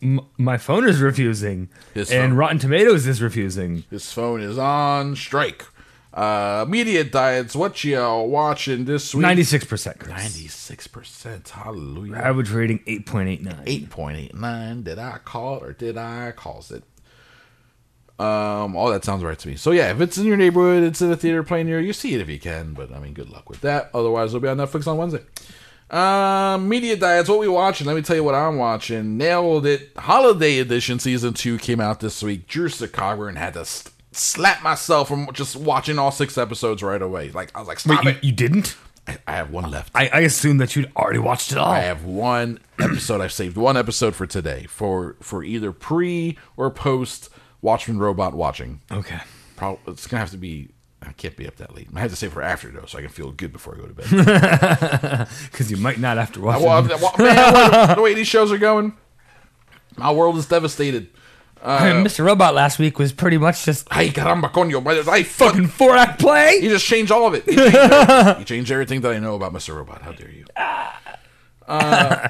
My 0.38 0.58
phone 0.58 0.88
is 0.88 1.00
refusing, 1.00 1.68
His 1.94 2.10
and 2.10 2.30
phone. 2.30 2.38
Rotten 2.38 2.58
Tomatoes 2.58 3.06
is 3.06 3.20
refusing. 3.22 3.84
His 3.90 4.12
phone 4.12 4.40
is 4.40 4.58
on 4.58 5.16
strike. 5.16 5.64
Uh, 6.14 6.66
media 6.68 7.04
diets. 7.04 7.56
What 7.56 7.82
y'all 7.84 8.28
watching 8.28 8.84
this 8.84 9.14
week? 9.14 9.22
Ninety-six 9.22 9.64
percent. 9.64 10.06
Ninety-six 10.06 10.86
percent. 10.86 11.48
Hallelujah. 11.48 12.16
Average 12.16 12.50
rating 12.50 12.80
eight 12.86 13.06
point 13.06 13.30
eight 13.30 13.42
nine. 13.42 13.62
Eight 13.66 13.88
point 13.88 14.18
eight 14.18 14.34
nine. 14.34 14.82
Did 14.82 14.98
I 14.98 15.18
call 15.24 15.56
it 15.56 15.62
or 15.62 15.72
did 15.72 15.96
I 15.96 16.32
cause 16.32 16.70
it? 16.70 16.84
Um, 18.22 18.76
all 18.76 18.90
that 18.90 19.04
sounds 19.04 19.24
right 19.24 19.38
to 19.38 19.48
me. 19.48 19.56
So 19.56 19.72
yeah, 19.72 19.90
if 19.90 20.00
it's 20.00 20.16
in 20.16 20.24
your 20.26 20.36
neighborhood, 20.36 20.84
it's 20.84 21.02
in 21.02 21.10
a 21.10 21.16
theater 21.16 21.42
playing 21.42 21.66
near 21.66 21.80
you, 21.80 21.92
see 21.92 22.14
it 22.14 22.20
if 22.20 22.28
you 22.28 22.38
can. 22.38 22.72
But 22.72 22.92
I 22.92 23.00
mean, 23.00 23.14
good 23.14 23.30
luck 23.30 23.48
with 23.48 23.62
that. 23.62 23.90
Otherwise, 23.92 24.30
it'll 24.30 24.40
be 24.40 24.48
on 24.48 24.58
Netflix 24.58 24.86
on 24.86 24.96
Wednesday. 24.96 25.22
Uh, 25.90 26.56
media 26.58 26.96
diets. 26.96 27.28
What 27.28 27.40
we 27.40 27.48
watching? 27.48 27.86
Let 27.86 27.96
me 27.96 28.02
tell 28.02 28.16
you 28.16 28.24
what 28.24 28.34
I'm 28.34 28.56
watching. 28.58 29.18
Nailed 29.18 29.66
it. 29.66 29.90
Holiday 29.96 30.58
Edition 30.58 30.98
season 30.98 31.34
two 31.34 31.58
came 31.58 31.80
out 31.80 32.00
this 32.00 32.22
week. 32.22 32.46
Drew 32.46 32.68
Coburn 32.70 33.36
had 33.36 33.54
to 33.54 33.66
slap 34.12 34.62
myself 34.62 35.08
from 35.08 35.28
just 35.32 35.56
watching 35.56 35.98
all 35.98 36.12
six 36.12 36.38
episodes 36.38 36.82
right 36.82 37.02
away. 37.02 37.30
Like 37.30 37.50
I 37.56 37.58
was 37.58 37.68
like, 37.68 37.78
Wait, 37.84 37.94
stop 37.94 38.04
you, 38.04 38.10
it. 38.10 38.24
you 38.24 38.32
didn't? 38.32 38.76
I, 39.06 39.18
I 39.26 39.32
have 39.32 39.50
one 39.50 39.68
left. 39.70 39.90
I, 39.94 40.08
I 40.12 40.20
assumed 40.20 40.60
that 40.60 40.76
you'd 40.76 40.92
already 40.96 41.18
watched 41.18 41.50
it 41.50 41.58
all. 41.58 41.72
I 41.72 41.80
have 41.80 42.04
one 42.04 42.60
episode. 42.78 43.20
I've 43.20 43.32
saved 43.32 43.56
one 43.56 43.76
episode 43.76 44.14
for 44.14 44.26
today 44.26 44.66
for 44.68 45.16
for 45.20 45.42
either 45.42 45.72
pre 45.72 46.38
or 46.56 46.70
post 46.70 47.28
Watchmen 47.62 47.98
Robot 47.98 48.34
watching. 48.34 48.80
Okay. 48.90 49.20
Probably 49.56 49.80
it's 49.92 50.06
gonna 50.06 50.20
have 50.20 50.30
to 50.32 50.36
be. 50.36 50.68
I 51.04 51.10
can't 51.12 51.36
be 51.36 51.48
up 51.48 51.56
that 51.56 51.74
late. 51.74 51.88
I 51.96 52.00
have 52.00 52.10
to 52.10 52.16
save 52.16 52.32
for 52.32 52.42
after 52.42 52.68
though, 52.70 52.84
so 52.86 52.98
I 52.98 53.00
can 53.00 53.10
feel 53.10 53.32
good 53.32 53.52
before 53.52 53.74
I 53.74 53.78
go 53.78 53.86
to 53.86 53.94
bed. 53.94 55.28
Because 55.50 55.70
you 55.70 55.76
might 55.76 55.98
not 55.98 56.16
after 56.18 56.40
watching. 56.40 56.64
well, 56.66 56.82
well, 56.86 57.14
man, 57.18 57.96
the 57.96 58.02
way 58.02 58.14
these 58.14 58.28
shows 58.28 58.52
are 58.52 58.58
going, 58.58 58.96
my 59.96 60.12
world 60.12 60.36
is 60.36 60.46
devastated. 60.46 61.08
Mr. 61.62 62.24
Robot 62.24 62.54
last 62.54 62.80
week 62.80 62.98
was 62.98 63.12
pretty 63.12 63.38
much 63.38 63.64
just 63.64 63.86
Ay 63.90 64.08
caramba, 64.08 64.50
coño, 64.50 64.82
brothers! 64.82 65.06
I 65.06 65.22
fucking 65.22 65.52
fucking. 65.52 65.68
four 65.68 65.96
act 65.96 66.18
play. 66.20 66.58
You 66.60 66.68
just 66.70 66.84
changed 66.86 67.12
all 67.12 67.26
of 67.28 67.34
it. 67.34 67.46
You 67.46 67.54
changed, 67.54 67.76
everything. 67.76 68.38
you 68.40 68.44
changed 68.44 68.70
everything 68.72 69.00
that 69.02 69.12
I 69.12 69.18
know 69.20 69.36
about 69.36 69.52
Mr. 69.52 69.76
Robot. 69.76 70.02
How 70.02 70.12
dare 70.12 70.30
you? 70.30 70.44
Uh, 71.68 72.28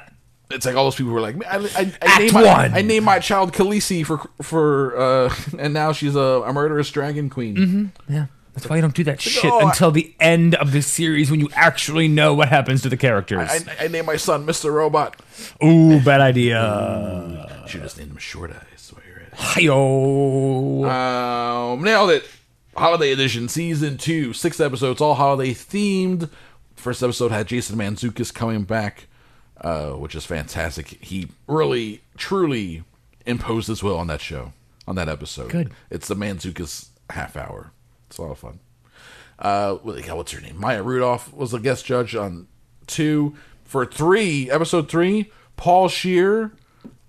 it's 0.53 0.67
like 0.67 0.77
all 0.77 0.85
those 0.85 0.95
people 0.97 1.13
were 1.13 1.21
like, 1.21 1.37
I, 1.47 1.57
I, 1.59 1.93
I 2.03 2.19
named 2.19 2.33
my, 2.35 2.43
one. 2.43 2.75
I 2.75 2.83
named 2.83 3.05
my 3.05 3.19
child 3.19 3.53
Khaleesi 3.53 4.05
for 4.05 4.21
for, 4.43 4.97
uh, 4.97 5.35
and 5.59 5.75
now 5.75 5.93
she's 5.93 6.17
a, 6.17 6.21
a 6.21 6.53
murderous 6.53 6.91
dragon 6.91 7.31
queen. 7.31 7.93
Yeah. 8.09 8.27
That's 8.55 8.69
why 8.69 8.77
you 8.77 8.83
don't 8.83 8.95
do 8.95 9.05
that 9.05 9.19
shit 9.21 9.51
oh, 9.51 9.61
I- 9.61 9.71
until 9.71 9.91
the 9.91 10.15
end 10.21 10.55
of 10.57 10.73
the 10.73 10.83
series 10.83 11.31
when 11.31 11.41
you 11.41 11.49
actually 11.55 12.07
know 12.07 12.35
what 12.35 12.49
happens 12.51 12.83
to 12.83 12.91
the 12.91 12.99
characters. 12.99 13.49
I, 13.51 13.85
I 13.85 13.89
named 13.89 14.07
my 14.07 14.17
son 14.17 14.47
Mr. 14.47 14.71
Robot. 14.73 15.19
Ooh, 15.65 16.01
bad 16.03 16.21
idea. 16.21 17.65
Should 17.67 17.83
just 17.83 17.97
named 17.97 18.11
him 18.11 18.17
Short 18.19 18.51
Eyes. 18.51 18.93
While 18.93 19.03
you're 19.09 19.21
at 19.23 19.29
it. 19.29 19.35
Hi-yo. 19.39 20.85
Um, 20.85 21.83
nailed 21.83 22.11
it. 22.11 22.29
Holiday 22.77 23.13
Edition, 23.13 23.49
Season 23.49 23.97
2, 23.99 24.33
six 24.33 24.59
episodes, 24.61 25.01
all 25.01 25.15
holiday 25.15 25.53
themed. 25.53 26.31
First 26.75 27.03
episode 27.03 27.31
had 27.31 27.47
Jason 27.47 27.77
Mantzoukas 27.77 28.33
coming 28.33 28.65
back, 28.65 29.07
uh, 29.63 29.93
which 29.93 30.15
is 30.15 30.27
fantastic. 30.27 30.89
He 31.03 31.29
really, 31.47 32.03
truly 32.17 32.85
imposed 33.25 33.69
his 33.69 33.83
will 33.83 33.97
on 33.97 34.09
that 34.09 34.21
show, 34.21 34.53
on 34.87 34.97
that 34.97 35.09
episode. 35.09 35.51
Good. 35.51 35.73
It's 35.91 36.09
the 36.09 36.17
Mantzoukas 36.17 36.89
half 37.11 37.37
hour. 37.37 37.73
It's 38.09 38.19
a 38.19 38.23
lot 38.23 38.33
of 38.33 38.39
fun. 38.39 38.61
Uh, 39.39 39.75
what's 39.77 40.33
her 40.33 40.41
name? 40.41 40.61
Maya 40.61 40.83
Rudolph 40.83 41.33
was 41.33 41.55
a 41.55 41.61
guest 41.61 41.85
judge 41.85 42.15
on 42.15 42.49
two. 42.87 43.35
For 43.65 43.87
three, 43.87 44.51
episode 44.51 44.91
three, 44.91 45.33
Paul 45.57 45.89
Scheer, 45.89 46.53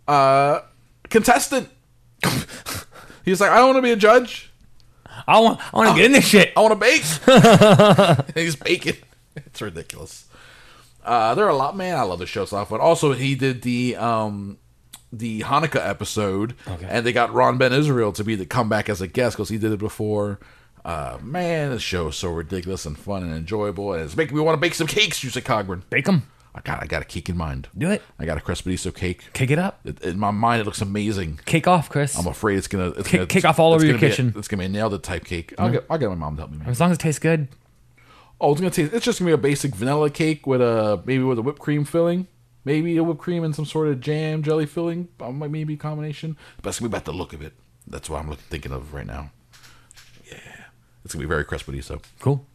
uh, 0.07 0.61
contestant. 1.09 1.69
He's 3.25 3.41
like, 3.41 3.51
I 3.51 3.57
don't 3.57 3.73
want 3.73 3.77
to 3.79 3.81
be 3.81 3.91
a 3.91 3.97
judge. 3.97 4.49
I 5.27 5.39
want, 5.41 5.59
I 5.73 5.77
want 5.77 5.89
to 5.89 5.95
get 5.95 6.05
in 6.05 6.11
this 6.13 6.25
shit. 6.25 6.53
I 6.55 6.61
want 6.61 6.71
to 6.71 6.79
bake. 6.79 7.03
He's 8.35 8.55
baking. 8.55 8.95
It's 9.35 9.61
ridiculous. 9.61 10.25
Uh, 11.03 11.35
there 11.35 11.45
are 11.45 11.49
a 11.49 11.55
lot, 11.55 11.75
man. 11.75 11.97
I 11.97 12.03
love 12.03 12.19
the 12.19 12.25
show. 12.25 12.43
It's 12.43 12.51
a 12.51 12.55
lot 12.55 12.61
of 12.63 12.67
fun. 12.69 12.79
Also, 12.79 13.13
he 13.13 13.35
did 13.35 13.61
the 13.61 13.95
um, 13.97 14.57
the 15.11 15.41
Hanukkah 15.41 15.87
episode, 15.87 16.55
and 16.87 17.05
they 17.05 17.13
got 17.13 17.33
Ron 17.33 17.57
Ben 17.57 17.73
Israel 17.73 18.11
to 18.13 18.23
be 18.23 18.35
the 18.35 18.45
comeback 18.45 18.89
as 18.89 19.01
a 19.01 19.07
guest 19.07 19.35
because 19.37 19.49
he 19.49 19.57
did 19.57 19.71
it 19.71 19.79
before. 19.79 20.39
Uh, 20.85 21.17
man, 21.21 21.69
this 21.71 21.81
show 21.81 22.07
is 22.09 22.15
so 22.15 22.29
ridiculous 22.29 22.85
and 22.85 22.97
fun 22.97 23.23
and 23.23 23.33
enjoyable, 23.33 23.93
and 23.93 24.03
it's 24.03 24.17
making 24.17 24.35
me 24.35 24.43
want 24.43 24.55
to 24.55 24.59
bake 24.59 24.73
some 24.73 24.87
cakes. 24.87 25.23
You 25.23 25.29
said 25.29 25.43
Cogburn. 25.45 25.81
Bake 25.89 26.05
them. 26.05 26.23
I 26.55 26.61
got, 26.61 26.83
I 26.83 26.85
got 26.85 27.01
a 27.01 27.05
cake 27.05 27.29
in 27.29 27.37
mind. 27.37 27.67
Do 27.75 27.89
it. 27.89 28.03
I 28.19 28.25
got 28.25 28.37
a 28.37 28.41
Crespediso 28.41 28.93
cake. 28.93 29.23
Kick 29.33 29.49
it 29.49 29.57
up. 29.57 29.79
It, 29.85 30.01
in 30.03 30.19
my 30.19 30.29
mind, 30.29 30.61
it 30.61 30.65
looks 30.65 30.81
amazing. 30.81 31.39
Kick 31.45 31.67
off, 31.67 31.89
Chris. 31.89 32.15
I'm 32.17 32.27
afraid 32.27 32.57
it's 32.59 32.67
gonna 32.67 32.89
it's 32.89 33.07
Kick- 33.07 33.19
gonna, 33.19 33.25
kick 33.27 33.45
off 33.45 33.59
all 33.59 33.73
over 33.73 33.83
your 33.83 33.95
gonna 33.95 34.05
a- 34.05 34.09
kitchen. 34.09 34.33
it's 34.35 34.47
gonna 34.47 34.61
be 34.61 34.65
a 34.65 34.69
nailed 34.69 35.01
type 35.03 35.25
cake. 35.25 35.53
I'll 35.57 35.71
get 35.71 35.85
I'll 35.89 35.97
get 35.97 36.09
my 36.09 36.15
mom 36.15 36.35
to 36.35 36.41
help 36.41 36.51
me 36.51 36.57
make. 36.59 36.67
as 36.67 36.79
long 36.79 36.91
as 36.91 36.97
it 36.97 37.01
tastes 37.01 37.17
good. 37.19 37.47
Oh, 38.43 38.51
it's 38.51 38.59
gonna 38.59 38.71
taste. 38.71 38.93
It's 38.93 39.05
just 39.05 39.19
gonna 39.19 39.29
be 39.29 39.33
a 39.33 39.37
basic 39.37 39.73
vanilla 39.73 40.09
cake 40.09 40.45
with 40.45 40.61
a 40.61 41.01
maybe 41.05 41.23
with 41.23 41.39
a 41.39 41.41
whipped 41.41 41.59
cream 41.59 41.85
filling, 41.85 42.27
maybe 42.65 42.97
a 42.97 43.03
whipped 43.03 43.21
cream 43.21 43.43
and 43.43 43.55
some 43.55 43.63
sort 43.65 43.87
of 43.87 44.01
jam 44.01 44.43
jelly 44.43 44.65
filling, 44.65 45.07
uh, 45.21 45.31
might- 45.31 45.49
maybe 45.49 45.77
combination. 45.77 46.35
But 46.61 46.69
it's 46.69 46.79
gonna 46.79 46.89
be 46.89 46.97
about 46.97 47.05
the 47.05 47.13
look 47.13 47.31
of 47.31 47.41
it. 47.41 47.53
That's 47.87 48.09
what 48.09 48.19
I'm 48.19 48.29
look, 48.29 48.39
thinking 48.39 48.73
of 48.73 48.93
right 48.93 49.07
now. 49.07 49.31
Yeah, 50.29 50.37
it's 51.05 51.13
gonna 51.13 51.23
be 51.23 51.29
very 51.29 51.45
crispy. 51.45 51.79
So 51.81 52.01
Cool. 52.19 52.45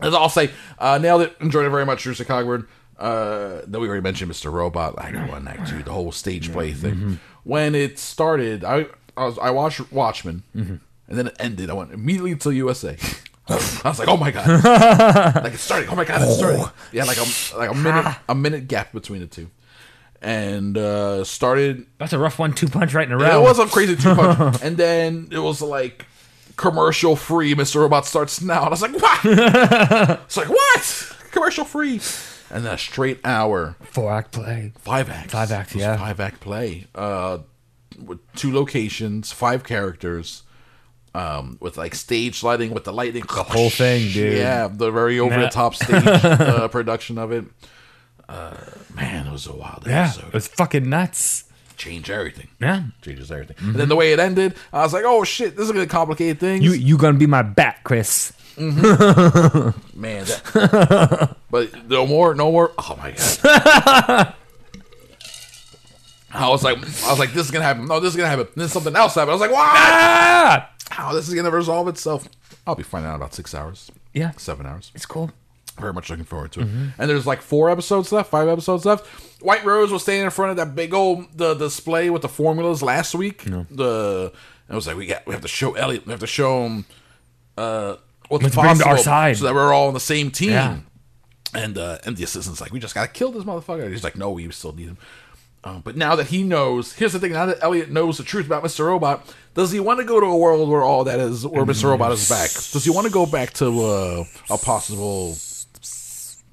as 0.00 0.14
I'll 0.14 0.30
say, 0.30 0.50
uh, 0.78 0.96
nailed 0.98 1.20
it. 1.22 1.36
Enjoyed 1.40 1.66
it 1.66 1.70
very 1.70 1.84
much, 1.84 2.02
Drew 2.02 2.14
Cogburn. 2.14 2.66
Uh, 2.98 3.60
then 3.66 3.82
we 3.82 3.88
already 3.88 4.02
mentioned 4.02 4.30
Mr. 4.32 4.50
Robot, 4.50 4.94
Act 4.98 5.30
One, 5.30 5.46
Act 5.46 5.68
Two, 5.68 5.82
the 5.82 5.92
whole 5.92 6.12
stage 6.12 6.50
play 6.50 6.72
thing. 6.72 7.20
When 7.44 7.74
it 7.74 7.98
started, 7.98 8.64
I 8.64 8.86
I, 9.18 9.24
was, 9.26 9.38
I 9.38 9.50
watched 9.50 9.92
Watchmen, 9.92 10.44
and 10.54 10.80
then 11.08 11.26
it 11.26 11.36
ended. 11.38 11.68
I 11.68 11.74
went 11.74 11.92
immediately 11.92 12.34
to 12.36 12.50
USA. 12.52 12.96
I 13.84 13.88
was 13.88 13.98
like, 13.98 14.08
"Oh 14.08 14.16
my 14.16 14.30
god!" 14.32 14.46
like 15.44 15.54
it's 15.54 15.62
starting. 15.62 15.88
Oh 15.88 15.94
my 15.94 16.04
god, 16.04 16.22
it's 16.22 16.36
starting. 16.36 16.64
Yeah, 16.92 17.04
like 17.04 17.18
a 17.18 17.56
like 17.56 17.70
a 17.70 17.74
minute 17.74 18.16
a 18.28 18.34
minute 18.34 18.66
gap 18.68 18.92
between 18.92 19.20
the 19.20 19.26
two, 19.28 19.48
and 20.20 20.76
uh, 20.76 21.22
started 21.22 21.86
That's 21.98 22.12
a 22.12 22.18
rough 22.18 22.38
one, 22.38 22.52
two 22.54 22.66
punch 22.68 22.92
right 22.94 23.06
in 23.06 23.12
a 23.12 23.16
row. 23.16 23.40
it 23.40 23.42
was 23.42 23.58
a 23.58 23.66
crazy 23.66 23.94
two 23.94 24.14
punch. 24.14 24.58
and 24.62 24.76
then 24.76 25.28
it 25.30 25.38
was 25.38 25.62
like 25.62 26.06
commercial 26.56 27.14
free. 27.14 27.54
Mr. 27.54 27.82
Robot 27.82 28.06
starts 28.06 28.40
now. 28.42 28.60
And 28.60 28.66
I 28.66 28.70
was 28.70 28.82
like, 28.82 28.94
what? 28.94 29.20
it's 30.24 30.36
like, 30.36 30.48
what? 30.48 31.12
Commercial 31.30 31.64
free. 31.64 32.00
And 32.50 32.64
then 32.64 32.74
a 32.74 32.78
straight 32.78 33.20
hour, 33.24 33.76
four 33.82 34.12
act 34.12 34.32
play. 34.32 34.72
five 34.78 35.10
acts. 35.10 35.32
Five 35.32 35.52
acts, 35.52 35.72
It 35.72 35.76
was 35.76 35.84
a 35.84 35.86
yeah. 35.88 35.96
Five 35.98 36.18
act 36.20 36.40
play. 36.40 36.86
Uh, 36.94 37.38
with 38.02 38.18
two 38.34 38.52
locations, 38.52 39.32
five 39.32 39.64
characters. 39.64 40.42
Um, 41.16 41.56
with 41.60 41.78
like 41.78 41.94
stage 41.94 42.42
lighting, 42.42 42.72
with 42.74 42.84
the 42.84 42.92
lightning, 42.92 43.24
the 43.26 43.42
whole 43.42 43.70
thing, 43.70 44.10
dude. 44.12 44.36
Yeah, 44.36 44.68
the 44.68 44.90
very 44.90 45.18
over 45.18 45.38
the 45.40 45.48
top 45.48 45.74
stage 45.74 46.04
uh, 46.06 46.68
production 46.68 47.16
of 47.16 47.32
it. 47.32 47.44
Uh, 48.28 48.54
man, 48.94 49.26
it 49.26 49.32
was 49.32 49.46
a 49.46 49.54
wild 49.54 49.84
Yeah, 49.86 50.06
episode. 50.08 50.26
it 50.28 50.32
was 50.34 50.48
fucking 50.48 50.88
nuts. 50.90 51.44
Change 51.78 52.10
everything 52.10 52.48
Yeah. 52.60 52.82
changes 53.02 53.30
everything. 53.30 53.56
And 53.60 53.74
then 53.76 53.88
the 53.88 53.96
way 53.96 54.12
it 54.12 54.18
ended, 54.18 54.56
I 54.72 54.80
was 54.82 54.92
like, 54.92 55.04
"Oh 55.06 55.24
shit, 55.24 55.56
this 55.56 55.66
is 55.66 55.72
gonna 55.72 55.86
complicate 55.86 56.38
things." 56.40 56.64
You 56.64 56.72
you 56.72 56.96
gonna 56.98 57.18
be 57.18 57.26
my 57.26 57.42
bat, 57.42 57.80
Chris? 57.84 58.32
Man, 58.58 60.24
that, 60.24 61.36
but 61.50 61.88
no 61.88 62.06
more, 62.06 62.34
no 62.34 62.50
more. 62.50 62.72
Oh 62.78 62.96
my 62.98 63.10
god! 63.12 64.34
I 66.32 66.48
was 66.48 66.62
like, 66.64 66.76
I 66.78 67.10
was 67.10 67.18
like, 67.18 67.32
this 67.32 67.46
is 67.46 67.50
gonna 67.50 67.64
happen. 67.64 67.86
No, 67.86 68.00
this 68.00 68.10
is 68.10 68.16
gonna 68.16 68.28
happen. 68.28 68.48
Then 68.56 68.68
something 68.68 68.94
else 68.96 69.14
happened. 69.14 69.30
I 69.30 69.34
was 69.34 69.40
like, 69.40 69.50
what? 69.52 69.60
Ah! 69.70 70.70
How 70.90 71.12
this 71.12 71.28
is 71.28 71.34
gonna 71.34 71.50
resolve 71.50 71.88
itself? 71.88 72.28
I'll 72.66 72.74
be 72.74 72.82
finding 72.82 73.10
out 73.10 73.16
about 73.16 73.34
six 73.34 73.54
hours, 73.54 73.90
Yeah, 74.12 74.32
seven 74.36 74.66
hours. 74.66 74.90
it's 74.94 75.06
cool. 75.06 75.30
Very 75.78 75.92
much 75.92 76.08
looking 76.08 76.24
forward 76.24 76.52
to 76.52 76.60
it. 76.60 76.68
And 76.98 77.10
there's 77.10 77.26
like 77.26 77.42
four 77.42 77.68
episodes 77.68 78.10
left, 78.10 78.30
five 78.30 78.48
episodes 78.48 78.86
left. 78.86 79.04
White 79.42 79.62
Rose 79.62 79.92
was 79.92 80.02
standing 80.02 80.24
in 80.24 80.30
front 80.30 80.50
of 80.52 80.56
that 80.56 80.74
big 80.74 80.94
old 80.94 81.26
the 81.36 81.52
display 81.54 82.08
with 82.08 82.22
the 82.22 82.28
formulas 82.30 82.82
last 82.82 83.14
week. 83.14 83.42
The 83.44 84.32
and 84.68 84.74
it 84.74 84.74
was 84.74 84.86
like 84.86 84.96
we 84.96 85.06
got 85.06 85.26
we 85.26 85.32
have 85.34 85.42
to 85.42 85.48
show 85.48 85.74
Elliot, 85.74 86.06
we 86.06 86.12
have 86.12 86.20
to 86.20 86.26
show 86.26 86.64
him 86.64 86.84
uh 87.58 87.96
what's 88.28 88.42
Let's 88.42 88.54
to 88.54 88.60
possible 88.62 88.90
our 88.90 88.98
side. 88.98 89.36
so 89.36 89.44
that 89.44 89.54
we're 89.54 89.72
all 89.72 89.88
on 89.88 89.94
the 89.94 90.00
same 90.00 90.30
team. 90.30 90.50
Yeah. 90.50 90.78
And 91.54 91.76
uh 91.76 91.98
and 92.06 92.16
the 92.16 92.24
assistant's 92.24 92.60
like, 92.62 92.72
we 92.72 92.80
just 92.80 92.94
gotta 92.94 93.08
kill 93.08 93.30
this 93.30 93.44
motherfucker. 93.44 93.90
He's 93.90 94.02
like, 94.04 94.16
no, 94.16 94.30
we 94.30 94.50
still 94.52 94.72
need 94.72 94.86
him. 94.86 94.98
Um, 95.66 95.80
but 95.80 95.96
now 95.96 96.14
that 96.14 96.28
he 96.28 96.44
knows, 96.44 96.92
here's 96.92 97.12
the 97.12 97.18
thing: 97.18 97.32
now 97.32 97.46
that 97.46 97.58
Elliot 97.60 97.90
knows 97.90 98.18
the 98.18 98.22
truth 98.24 98.46
about 98.46 98.62
Mr. 98.62 98.86
Robot, 98.86 99.34
does 99.54 99.72
he 99.72 99.80
want 99.80 99.98
to 99.98 100.04
go 100.06 100.20
to 100.20 100.26
a 100.26 100.36
world 100.36 100.68
where 100.68 100.82
all 100.82 101.02
that 101.04 101.18
is, 101.18 101.44
where 101.44 101.64
Mr. 101.64 101.90
Robot 101.90 102.12
is 102.12 102.28
back? 102.28 102.50
Does 102.50 102.84
he 102.84 102.90
want 102.90 103.06
to 103.08 103.12
go 103.12 103.26
back 103.26 103.52
to 103.54 103.66
uh, 103.82 104.24
a 104.48 104.58
possible 104.58 105.36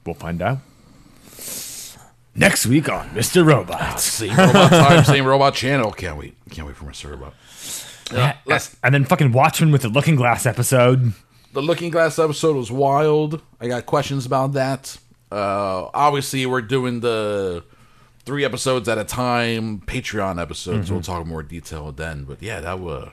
We'll 0.06 0.16
find 0.16 0.42
out 0.42 0.58
next 2.36 2.66
week 2.66 2.90
on 2.90 3.10
Mr. 3.12 3.46
Robot. 3.46 4.00
Same 4.00 4.36
robot 4.36 4.70
time, 4.72 5.04
same 5.04 5.26
robot 5.26 5.54
channel. 5.54 5.92
Can't 5.92 6.18
wait. 6.18 6.36
Can't 6.50 6.68
wait 6.68 6.76
for 6.76 6.86
Mr. 6.86 7.12
Robot. 7.12 7.34
Yeah, 8.12 8.36
let's- 8.46 8.76
and 8.84 8.94
then 8.94 9.06
fucking 9.06 9.32
Watchmen 9.32 9.72
with 9.72 9.84
the 9.84 9.90
Looking 9.90 10.16
Glass 10.16 10.46
episode. 10.46 11.14
The 11.54 11.62
Looking 11.62 11.92
Glass 11.92 12.18
episode 12.20 12.56
was 12.56 12.72
wild. 12.72 13.42
I 13.62 13.68
got 13.68 13.86
questions 13.86 14.26
about 14.26 14.54
that. 14.54 14.98
Uh, 15.32 15.90
obviously, 15.94 16.46
we're 16.46 16.62
doing 16.62 17.00
the 17.00 17.64
three 18.26 18.46
episodes 18.46 18.88
at 18.88 18.98
a 18.98 19.04
time 19.04 19.82
Patreon 19.82 20.42
episodes. 20.42 20.92
We'll 20.92 21.02
talk 21.02 21.26
more 21.26 21.44
detail 21.44 21.92
then. 21.92 22.24
But 22.24 22.42
yeah, 22.42 22.60
that 22.62 22.80
was 22.80 23.12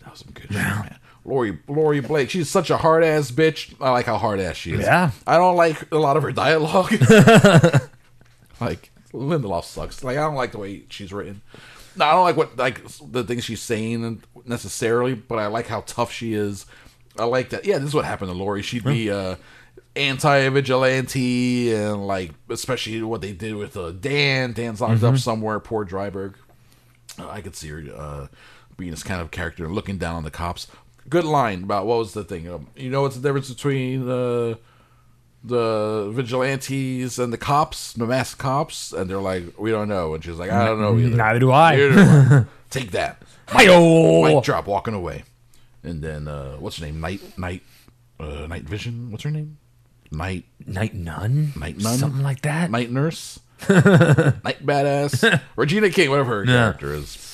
that 0.00 0.10
was 0.10 0.20
some 0.20 0.32
good 0.32 0.48
shit, 0.48 0.52
man. 0.52 0.98
Laurie 1.24 1.58
Laurie 1.68 2.00
Blake, 2.00 2.30
she's 2.30 2.48
such 2.48 2.70
a 2.70 2.78
hard 2.78 3.04
ass 3.04 3.30
bitch. 3.30 3.74
I 3.80 3.90
like 3.90 4.06
how 4.06 4.16
hard 4.18 4.40
ass 4.40 4.56
she 4.56 4.72
is. 4.72 4.80
Yeah. 4.80 5.10
I 5.26 5.36
don't 5.36 5.56
like 5.56 5.92
a 5.92 5.98
lot 5.98 6.16
of 6.16 6.22
her 6.22 6.32
dialogue. 6.32 6.92
like 8.60 8.90
Lindelof 9.12 9.64
sucks. 9.64 10.02
Like 10.02 10.16
I 10.16 10.22
don't 10.22 10.34
like 10.34 10.52
the 10.52 10.58
way 10.58 10.84
she's 10.88 11.12
written. 11.12 11.42
No, 11.96 12.04
I 12.04 12.12
don't 12.12 12.24
like 12.24 12.36
what 12.36 12.56
like 12.56 12.82
the 13.10 13.24
things 13.24 13.44
she's 13.44 13.60
saying 13.60 14.22
necessarily, 14.46 15.14
but 15.14 15.38
I 15.38 15.46
like 15.48 15.66
how 15.66 15.82
tough 15.82 16.12
she 16.12 16.34
is. 16.34 16.66
I 17.18 17.24
like 17.24 17.50
that. 17.50 17.64
Yeah, 17.64 17.78
this 17.78 17.88
is 17.88 17.94
what 17.94 18.04
happened 18.04 18.30
to 18.30 18.36
Laurie. 18.36 18.62
She'd 18.62 18.84
be 18.84 19.10
uh 19.10 19.36
anti-vigilante 19.96 21.74
and 21.74 22.06
like 22.06 22.32
especially 22.48 23.02
what 23.02 23.20
they 23.20 23.32
did 23.32 23.56
with 23.56 23.76
uh, 23.76 23.90
Dan. 23.90 24.52
Dan's 24.52 24.80
locked 24.80 25.02
up 25.02 25.18
somewhere. 25.18 25.58
Poor 25.60 25.84
Dreiberg. 25.84 26.34
Uh, 27.18 27.28
I 27.28 27.40
could 27.40 27.56
see 27.56 27.68
her 27.68 27.82
uh, 27.94 28.26
being 28.76 28.90
this 28.90 29.02
kind 29.02 29.20
of 29.20 29.30
character, 29.30 29.68
looking 29.68 29.98
down 29.98 30.16
on 30.16 30.24
the 30.24 30.30
cops. 30.30 30.66
Good 31.08 31.24
line 31.24 31.64
about 31.64 31.86
what 31.86 31.98
was 31.98 32.12
the 32.12 32.24
thing. 32.24 32.48
Um, 32.48 32.68
you 32.76 32.90
know 32.90 33.02
what's 33.02 33.16
the 33.16 33.22
difference 33.22 33.48
between 33.48 34.06
the 34.06 34.58
the 35.42 36.10
vigilantes 36.12 37.18
and 37.18 37.32
the 37.32 37.38
cops, 37.38 37.94
the 37.94 38.06
masked 38.06 38.38
cops, 38.38 38.92
and 38.92 39.08
they're 39.08 39.18
like, 39.18 39.58
we 39.58 39.70
don't 39.70 39.88
know. 39.88 40.14
And 40.14 40.22
she's 40.22 40.36
like, 40.36 40.50
I 40.50 40.66
don't 40.66 40.80
know 40.80 40.98
either. 40.98 41.16
Neither 41.16 41.38
do 41.38 41.52
I. 41.52 41.76
Neither. 41.76 42.48
Take 42.70 42.90
that. 42.92 43.22
Hi-yo! 43.48 44.22
Mic 44.22 44.44
drop, 44.44 44.66
walking 44.66 44.94
away. 44.94 45.24
And 45.82 46.02
then 46.02 46.28
uh, 46.28 46.56
what's 46.56 46.78
her 46.78 46.86
name? 46.86 47.00
Night, 47.00 47.36
night, 47.38 47.62
uh, 48.20 48.46
night 48.46 48.62
vision. 48.62 49.10
What's 49.10 49.24
her 49.24 49.30
name? 49.30 49.58
Night, 50.12 50.44
Night 50.66 50.94
Nun? 50.94 51.52
night 51.56 51.78
nun, 51.78 51.96
Something 51.98 52.22
like 52.22 52.42
that? 52.42 52.70
Night 52.70 52.90
nurse, 52.90 53.38
night 53.68 54.64
badass, 54.66 55.40
Regina 55.56 55.90
King, 55.90 56.10
whatever 56.10 56.40
her 56.40 56.44
Yeah. 56.44 56.52
character 56.56 56.94
is. 56.94 57.26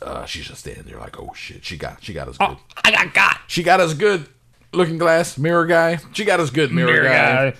Uh, 0.00 0.24
she's 0.26 0.46
just 0.46 0.60
standing 0.60 0.84
there 0.84 0.98
like, 0.98 1.18
oh 1.18 1.32
shit, 1.34 1.64
she 1.64 1.76
got, 1.76 2.02
she 2.04 2.12
got 2.12 2.28
us 2.28 2.38
good. 2.38 2.48
Oh, 2.50 2.60
I 2.84 2.92
got 2.92 3.12
got. 3.14 3.40
She 3.48 3.62
got 3.64 3.80
us 3.80 3.94
good. 3.94 4.28
Looking 4.72 4.98
glass, 4.98 5.38
mirror 5.38 5.66
guy. 5.66 5.98
She 6.12 6.24
got 6.24 6.38
us 6.40 6.50
good, 6.50 6.70
mirror, 6.72 7.02
guy. 7.02 7.54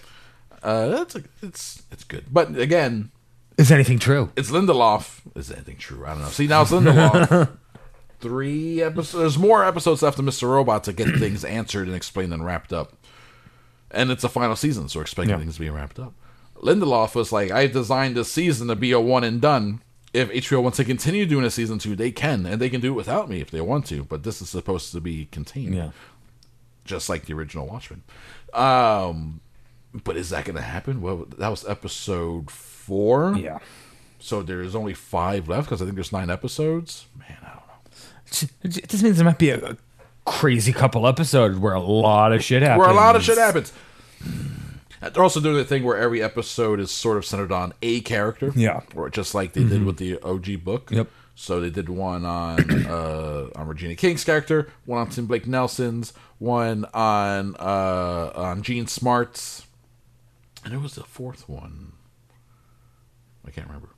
Uh, 0.62 0.88
that's 0.88 1.16
a, 1.16 1.22
it's 1.42 1.82
it's 1.90 2.04
good. 2.04 2.26
But 2.30 2.56
again, 2.58 3.10
Is 3.56 3.72
anything 3.72 3.98
true? 3.98 4.30
it's 4.36 4.50
Lindelof. 4.50 5.20
Is 5.34 5.50
anything 5.50 5.76
true? 5.78 6.04
I 6.04 6.10
don't 6.10 6.20
know. 6.22 6.28
See, 6.28 6.46
now 6.46 6.62
it's 6.62 6.70
Lindelof. 6.70 7.56
Three 8.20 8.82
episodes. 8.82 9.12
There's 9.12 9.38
more 9.38 9.64
episodes 9.64 10.02
left 10.02 10.18
of 10.18 10.24
Mr. 10.24 10.48
Robot 10.50 10.84
to 10.84 10.92
get 10.92 11.08
things 11.16 11.44
answered 11.44 11.86
and 11.86 11.96
explained 11.96 12.32
and 12.32 12.44
wrapped 12.44 12.72
up. 12.72 12.97
And 13.90 14.10
it's 14.10 14.24
a 14.24 14.28
final 14.28 14.56
season, 14.56 14.88
so 14.88 14.98
we're 14.98 15.02
expecting 15.02 15.30
Yeah. 15.30 15.38
things 15.38 15.54
to 15.54 15.60
be 15.60 15.70
wrapped 15.70 15.98
up. 15.98 16.14
Lindelof 16.56 17.14
was 17.14 17.32
like, 17.32 17.50
I 17.50 17.66
designed 17.66 18.16
this 18.16 18.30
season 18.30 18.68
to 18.68 18.76
be 18.76 18.92
a 18.92 19.00
one 19.00 19.24
and 19.24 19.40
done. 19.40 19.80
If 20.12 20.30
HBO 20.30 20.62
wants 20.62 20.76
to 20.78 20.84
continue 20.84 21.26
doing 21.26 21.44
a 21.44 21.50
season 21.50 21.78
two, 21.78 21.94
they 21.94 22.10
can, 22.10 22.44
and 22.46 22.60
they 22.60 22.68
can 22.70 22.80
do 22.80 22.88
it 22.92 22.96
without 22.96 23.28
me 23.28 23.40
if 23.40 23.50
they 23.50 23.60
want 23.60 23.86
to. 23.86 24.04
But 24.04 24.22
this 24.24 24.40
is 24.42 24.48
supposed 24.50 24.90
to 24.92 25.00
be 25.00 25.26
contained 25.30 25.74
Yeah. 25.74 25.90
just 26.84 27.08
like 27.08 27.26
the 27.26 27.34
original 27.34 27.66
Watchmen. 27.66 28.02
Um, 28.54 29.40
but 29.92 30.16
is 30.16 30.30
that 30.30 30.44
going 30.44 30.56
to 30.56 30.62
happen? 30.62 31.00
Well, 31.00 31.26
that 31.38 31.48
was 31.48 31.66
episode 31.66 32.50
four. 32.50 33.36
Yeah. 33.36 33.58
So 34.18 34.42
there's 34.42 34.74
only 34.74 34.94
five 34.94 35.48
left 35.48 35.68
because 35.68 35.80
I 35.80 35.84
think 35.84 35.94
there's 35.94 36.12
nine 36.12 36.30
episodes. 36.30 37.06
Man, 37.16 37.36
I 37.42 37.46
don't 37.46 37.56
know. 37.56 38.48
It 38.62 38.88
just 38.88 39.02
means 39.02 39.16
there 39.16 39.24
might 39.24 39.38
be 39.38 39.50
a 39.50 39.76
crazy 40.28 40.72
couple 40.72 41.06
episodes 41.06 41.58
where 41.58 41.74
a 41.74 41.80
lot 41.80 42.32
of 42.32 42.42
shit 42.42 42.62
happens. 42.62 42.80
Where 42.80 42.90
a 42.90 42.94
lot 42.94 43.16
of 43.16 43.22
shit 43.22 43.38
happens. 43.38 43.72
They're 45.00 45.22
also 45.22 45.40
doing 45.40 45.56
the 45.56 45.64
thing 45.64 45.84
where 45.84 45.96
every 45.96 46.22
episode 46.22 46.80
is 46.80 46.90
sort 46.90 47.18
of 47.18 47.24
centered 47.24 47.52
on 47.52 47.72
a 47.82 48.00
character. 48.00 48.52
Yeah. 48.54 48.80
Or 48.96 49.08
just 49.10 49.34
like 49.34 49.52
they 49.52 49.64
did 49.64 49.84
with 49.84 49.98
the 49.98 50.20
OG 50.22 50.64
book. 50.64 50.90
Yep. 50.90 51.08
So 51.34 51.60
they 51.60 51.70
did 51.70 51.88
one 51.88 52.24
on 52.24 52.86
uh, 52.86 53.48
on 53.54 53.68
Regina 53.68 53.94
King's 53.94 54.24
character, 54.24 54.68
one 54.86 54.98
on 54.98 55.08
Tim 55.08 55.26
Blake 55.26 55.46
Nelson's, 55.46 56.12
one 56.38 56.84
on 56.92 57.54
uh, 57.60 58.32
on 58.34 58.62
Jean 58.62 58.88
Smart's, 58.88 59.64
and 60.64 60.72
there 60.72 60.80
was 60.80 60.96
the 60.96 61.04
fourth 61.04 61.48
one. 61.48 61.92
I 63.46 63.50
can't 63.50 63.68
remember. 63.68 63.90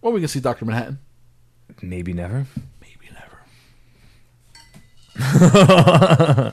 Well, 0.00 0.14
we 0.14 0.20
can 0.20 0.28
see 0.28 0.40
Doctor 0.40 0.64
Manhattan. 0.64 0.98
Maybe 1.82 2.14
never. 2.14 2.46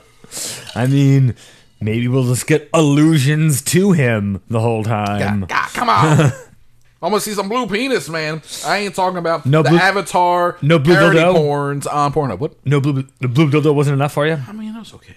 I 0.74 0.86
mean, 0.88 1.34
maybe 1.80 2.08
we'll 2.08 2.24
just 2.24 2.46
get 2.46 2.68
allusions 2.72 3.62
to 3.62 3.92
him 3.92 4.42
the 4.48 4.60
whole 4.60 4.84
time. 4.84 5.40
God, 5.40 5.48
God, 5.48 5.68
come 5.70 5.88
on. 5.88 6.32
I'm 7.02 7.08
gonna 7.12 7.20
see 7.20 7.32
some 7.32 7.48
blue 7.48 7.66
penis, 7.66 8.10
man. 8.10 8.42
I 8.66 8.76
ain't 8.78 8.94
talking 8.94 9.16
about 9.16 9.46
No 9.46 9.62
the 9.62 9.70
blue- 9.70 9.78
Avatar, 9.78 10.58
no 10.60 10.78
blue 10.78 10.94
dildo? 10.94 11.34
porns 11.34 11.86
on 11.90 12.12
Pornhub. 12.12 12.38
What? 12.40 12.54
No 12.66 12.78
blue. 12.82 13.04
The 13.20 13.28
blue 13.28 13.50
dildo 13.50 13.74
wasn't 13.74 13.94
enough 13.94 14.12
for 14.12 14.26
you. 14.26 14.38
I 14.46 14.52
mean, 14.52 14.74
that 14.74 14.80
was 14.80 14.92
okay. 14.92 15.14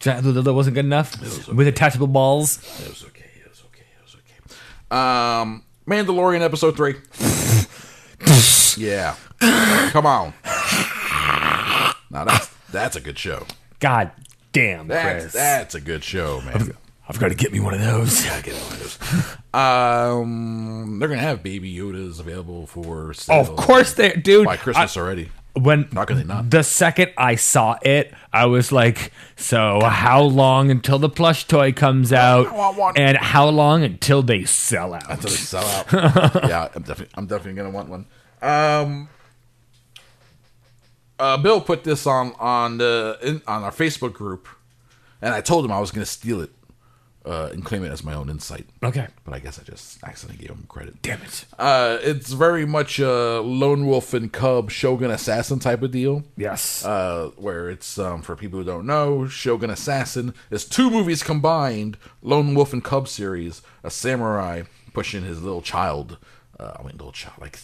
Giant 0.00 0.22
blue 0.24 0.34
dildo 0.42 0.52
wasn't 0.54 0.74
good 0.74 0.84
enough 0.84 1.16
with 1.52 1.68
attachable 1.68 2.08
balls. 2.08 2.58
It 2.82 2.88
was 2.88 3.04
okay. 3.04 3.30
It 3.44 3.48
was 3.48 3.62
okay. 3.66 3.84
It 3.96 4.02
was 4.02 4.16
okay. 4.16 4.34
Um, 4.96 5.62
Mandalorian 5.86 6.40
episode 6.40 6.76
three. 6.76 6.96
yeah, 8.76 9.14
come 9.90 10.06
on. 10.06 10.32
Now 12.10 12.24
that's 12.24 12.48
that's 12.70 12.96
a 12.96 13.00
good 13.00 13.18
show. 13.18 13.46
God 13.80 14.10
damn, 14.52 14.88
That's 14.88 15.24
Chris. 15.24 15.32
that's 15.34 15.74
a 15.74 15.80
good 15.80 16.02
show, 16.04 16.40
man. 16.40 16.72
I've 17.08 17.20
got 17.20 17.28
to 17.28 17.34
get 17.36 17.52
me 17.52 17.60
one 17.60 17.74
of 17.74 17.80
those. 17.80 18.24
Gotta 18.24 18.42
get 18.42 18.54
one 18.54 18.72
of 18.72 18.78
those. 18.80 19.36
Um, 19.54 20.98
they're 20.98 21.08
gonna 21.08 21.20
have 21.20 21.42
Baby 21.42 21.74
Yodas 21.74 22.20
available 22.20 22.66
for 22.66 23.12
sale 23.14 23.40
of 23.40 23.56
course 23.56 23.94
they, 23.94 24.12
dude. 24.14 24.44
by 24.46 24.56
Christmas 24.56 24.96
already. 24.96 25.30
When 25.54 25.88
Not 25.90 26.06
gonna 26.06 26.24
not. 26.24 26.50
the 26.50 26.62
second 26.62 27.12
I 27.16 27.36
saw 27.36 27.78
it, 27.80 28.12
I 28.30 28.44
was 28.44 28.72
like, 28.72 29.10
"So 29.36 29.80
how 29.82 30.20
long 30.22 30.70
until 30.70 30.98
the 30.98 31.08
plush 31.08 31.46
toy 31.46 31.72
comes 31.72 32.12
out, 32.12 32.52
want 32.52 32.76
one. 32.76 32.94
and 32.98 33.16
how 33.16 33.48
long 33.48 33.82
until 33.82 34.20
they 34.22 34.44
sell 34.44 34.92
out?" 34.92 35.08
until 35.10 35.30
they 35.30 35.36
sell 35.36 35.64
out. 35.66 35.92
yeah, 36.46 36.68
I'm 36.74 36.82
definitely, 36.82 37.08
I'm 37.14 37.26
definitely 37.26 37.54
gonna 37.54 37.70
want 37.70 37.88
one. 37.88 38.04
Um, 38.42 39.08
uh, 41.18 41.36
Bill 41.36 41.60
put 41.60 41.84
this 41.84 42.06
on 42.06 42.32
on 42.38 42.78
the 42.78 43.18
in, 43.22 43.42
on 43.46 43.62
our 43.62 43.70
Facebook 43.70 44.12
group, 44.12 44.48
and 45.20 45.34
I 45.34 45.40
told 45.40 45.64
him 45.64 45.72
I 45.72 45.80
was 45.80 45.90
gonna 45.90 46.06
steal 46.06 46.40
it 46.40 46.50
uh, 47.26 47.50
and 47.52 47.64
claim 47.64 47.84
it 47.84 47.90
as 47.90 48.04
my 48.04 48.14
own 48.14 48.30
insight. 48.30 48.66
Okay, 48.82 49.08
But 49.24 49.34
I 49.34 49.40
guess 49.40 49.58
I 49.58 49.64
just 49.64 50.02
accidentally 50.04 50.46
gave 50.46 50.56
him 50.56 50.64
credit. 50.68 51.02
damn 51.02 51.20
it. 51.22 51.44
Uh, 51.58 51.98
it's 52.00 52.32
very 52.32 52.64
much 52.64 53.00
a 53.00 53.40
lone 53.40 53.86
wolf 53.86 54.14
and 54.14 54.32
cub 54.32 54.70
Shogun 54.70 55.10
assassin 55.10 55.58
type 55.58 55.82
of 55.82 55.90
deal. 55.90 56.22
Yes. 56.36 56.84
Uh, 56.84 57.30
where 57.36 57.68
it's 57.68 57.98
um, 57.98 58.22
for 58.22 58.36
people 58.36 58.60
who 58.60 58.64
don't 58.64 58.86
know, 58.86 59.26
Shogun 59.26 59.70
Assassin 59.70 60.34
is 60.50 60.64
two 60.64 60.88
movies 60.88 61.22
combined: 61.22 61.96
Lone 62.22 62.54
Wolf 62.54 62.72
and 62.72 62.84
Cub 62.84 63.08
series, 63.08 63.60
a 63.82 63.90
samurai 63.90 64.62
pushing 64.92 65.24
his 65.24 65.42
little 65.42 65.62
child. 65.62 66.18
Uh, 66.58 66.74
I 66.78 66.82
mean, 66.82 66.92
little 66.92 67.12
child, 67.12 67.38
like 67.40 67.58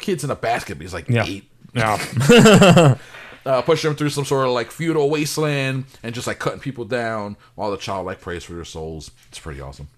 kids 0.00 0.24
in 0.24 0.30
a 0.30 0.36
basket. 0.36 0.74
But 0.76 0.82
he's 0.82 0.94
like 0.94 1.08
yeah. 1.08 1.24
eight. 1.24 1.48
Yeah. 1.74 2.96
Uh, 3.46 3.60
pushing 3.60 3.90
him 3.90 3.94
through 3.98 4.08
some 4.08 4.24
sort 4.24 4.46
of 4.46 4.52
like 4.54 4.70
feudal 4.70 5.10
wasteland 5.10 5.84
and 6.02 6.14
just 6.14 6.26
like 6.26 6.38
cutting 6.38 6.60
people 6.60 6.86
down 6.86 7.36
while 7.56 7.70
the 7.70 7.76
child 7.76 8.06
like 8.06 8.18
prays 8.18 8.42
for 8.42 8.54
their 8.54 8.64
souls. 8.64 9.10
It's 9.28 9.38
pretty 9.38 9.60
awesome. 9.60 9.88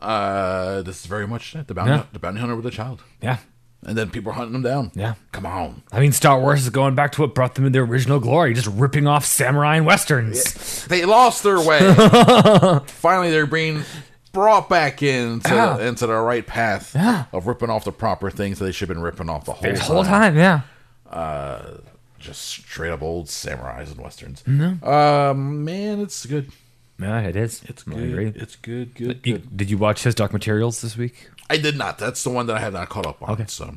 Uh, 0.00 0.82
this 0.82 1.00
is 1.00 1.06
very 1.06 1.26
much 1.28 1.54
it, 1.54 1.68
the 1.68 1.74
bounty, 1.74 1.92
Yeah. 1.92 2.02
the 2.12 2.18
bounty 2.18 2.40
hunter 2.40 2.56
with 2.56 2.66
a 2.66 2.70
child, 2.72 3.00
yeah. 3.22 3.38
and 3.84 3.96
then 3.96 4.10
people 4.10 4.32
are 4.32 4.34
hunting 4.34 4.54
them 4.54 4.62
down. 4.62 4.90
Yeah. 4.96 5.14
come 5.30 5.46
on. 5.46 5.82
I 5.92 6.00
mean, 6.00 6.10
Star 6.10 6.40
Wars 6.40 6.62
is 6.64 6.70
going 6.70 6.96
back 6.96 7.12
to 7.12 7.20
what 7.20 7.34
brought 7.34 7.54
them 7.54 7.64
in 7.64 7.70
their 7.72 7.84
original 7.84 8.18
glory, 8.18 8.54
just 8.54 8.66
ripping 8.68 9.06
off 9.06 9.24
samurai 9.24 9.76
and 9.76 9.86
westerns. 9.86 10.84
they 10.86 11.04
lost 11.04 11.44
their 11.44 11.60
way. 11.60 11.78
Finally, 12.86 13.30
they're 13.30 13.46
being 13.46 13.84
brought 14.36 14.68
back 14.68 15.02
into 15.02 15.48
Yeah. 15.54 15.78
into 15.78 16.06
the 16.06 16.14
right 16.16 16.46
path 16.46 16.94
Yeah. 16.94 17.24
of 17.32 17.46
ripping 17.46 17.70
off 17.70 17.84
the 17.84 17.92
proper 17.92 18.30
things 18.30 18.58
that 18.58 18.66
they 18.66 18.72
should 18.72 18.88
have 18.88 18.96
been 18.96 19.02
ripping 19.02 19.28
off 19.30 19.44
the 19.46 19.54
whole 19.54 19.72
The 19.72 19.78
time. 19.78 19.86
whole 19.86 20.04
time, 20.04 20.36
yeah. 20.36 20.60
Just 22.18 22.42
straight 22.42 22.90
up 22.90 23.02
old 23.02 23.26
samurais 23.26 23.90
and 23.90 24.00
westerns. 24.00 24.42
Um, 24.82 25.64
man, 25.64 26.00
it's 26.00 26.24
good. 26.26 26.50
Yeah, 26.98 27.20
it 27.20 27.36
is. 27.36 27.62
It's 27.64 27.82
good. 27.82 27.98
agree. 27.98 28.32
It's 28.34 28.56
good. 28.56 28.94
Good. 28.94 29.20
You- 29.24 29.38
Good. 29.38 29.56
did 29.56 29.70
you 29.70 29.78
watch 29.78 30.02
his 30.02 30.14
doc 30.14 30.32
materials 30.32 30.80
this 30.80 30.96
week? 30.96 31.30
I 31.50 31.56
did 31.58 31.76
not. 31.76 31.98
That's 31.98 32.22
the 32.24 32.30
one 32.30 32.46
that 32.46 32.56
I 32.56 32.60
have 32.60 32.72
not 32.72 32.88
caught 32.88 33.06
up 33.06 33.22
on. 33.22 33.30
Okay. 33.30 33.44
So 33.48 33.76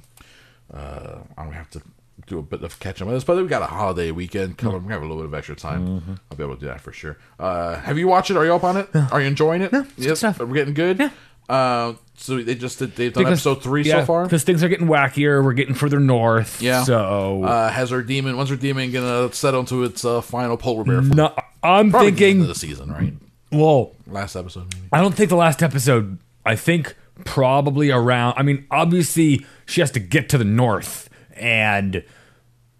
uh, 0.73 1.17
I'm 1.37 1.45
gonna 1.45 1.57
have 1.57 1.69
to 1.71 1.81
do 2.29 2.39
a 2.39 2.43
bit 2.43 2.63
of 2.63 2.79
catching 2.79 3.05
up 3.05 3.09
on 3.09 3.13
this. 3.15 3.23
But 3.23 3.37
we 3.37 3.47
got 3.47 3.61
a 3.61 3.65
holiday 3.65 4.11
weekend 4.11 4.57
coming. 4.57 4.75
We're 4.75 4.81
gonna 4.81 4.93
have 4.93 5.01
a 5.01 5.05
little 5.05 5.17
bit 5.23 5.25
of 5.27 5.33
extra 5.33 5.55
time. 5.55 5.87
Mm-hmm. 5.87 6.13
I'll 6.31 6.37
be 6.37 6.43
able 6.43 6.55
to 6.55 6.59
do 6.61 6.67
that 6.67 6.81
for 6.81 6.91
sure. 6.93 7.17
Uh, 7.39 7.75
have 7.79 7.97
you 7.97 8.07
watched 8.07 8.31
it? 8.31 8.37
Are 8.37 8.45
you 8.45 8.53
up 8.53 8.63
on 8.63 8.77
it? 8.77 8.89
Are 9.11 9.19
you 9.19 9.27
enjoying 9.27 9.61
it? 9.61 9.71
Yeah, 9.73 9.81
it's 9.97 10.05
good 10.05 10.17
stuff. 10.17 10.39
Are 10.39 10.45
getting 10.47 10.73
good? 10.73 10.99
Yeah. 10.99 11.09
Uh, 11.49 11.93
so 12.15 12.41
they 12.41 12.53
just 12.53 12.77
did. 12.77 12.95
They've 12.95 13.11
done 13.11 13.25
episode 13.25 13.63
three 13.63 13.83
so 13.83 14.05
far. 14.05 14.23
Because 14.25 14.43
things 14.43 14.63
are 14.63 14.69
getting 14.69 14.85
wackier. 14.87 15.43
We're 15.43 15.53
getting 15.53 15.73
further 15.73 15.99
north. 15.99 16.61
Yeah. 16.61 16.83
So 16.83 17.43
Uh, 17.43 17.69
has 17.69 17.91
our 17.91 18.03
demon? 18.03 18.37
When's 18.37 18.51
our 18.51 18.57
demon 18.57 18.91
gonna 18.91 19.33
settle 19.33 19.61
into 19.61 19.83
its 19.83 20.05
uh, 20.05 20.21
final 20.21 20.57
polar 20.57 20.83
bear? 20.83 20.97
form? 20.97 21.09
no, 21.09 21.33
I'm 21.63 21.89
Probably 21.89 22.11
the 22.11 22.15
end 22.15 22.17
thinking. 22.19 22.41
of 22.41 22.47
the 22.49 22.55
season, 22.55 22.91
right? 22.91 23.13
Whoa. 23.51 23.95
Last 24.05 24.35
episode, 24.35 24.71
maybe. 24.75 24.89
I 24.93 25.01
don't 25.01 25.15
think 25.15 25.29
the 25.29 25.35
last 25.35 25.63
episode. 25.63 26.19
I 26.45 26.55
think 26.55 26.95
probably 27.25 27.89
around. 27.91 28.35
I 28.37 28.43
mean, 28.43 28.67
obviously 28.69 29.45
she 29.65 29.81
has 29.81 29.89
to 29.91 29.99
get 29.99 30.29
to 30.29 30.37
the 30.37 30.45
north 30.45 31.09
and 31.35 32.03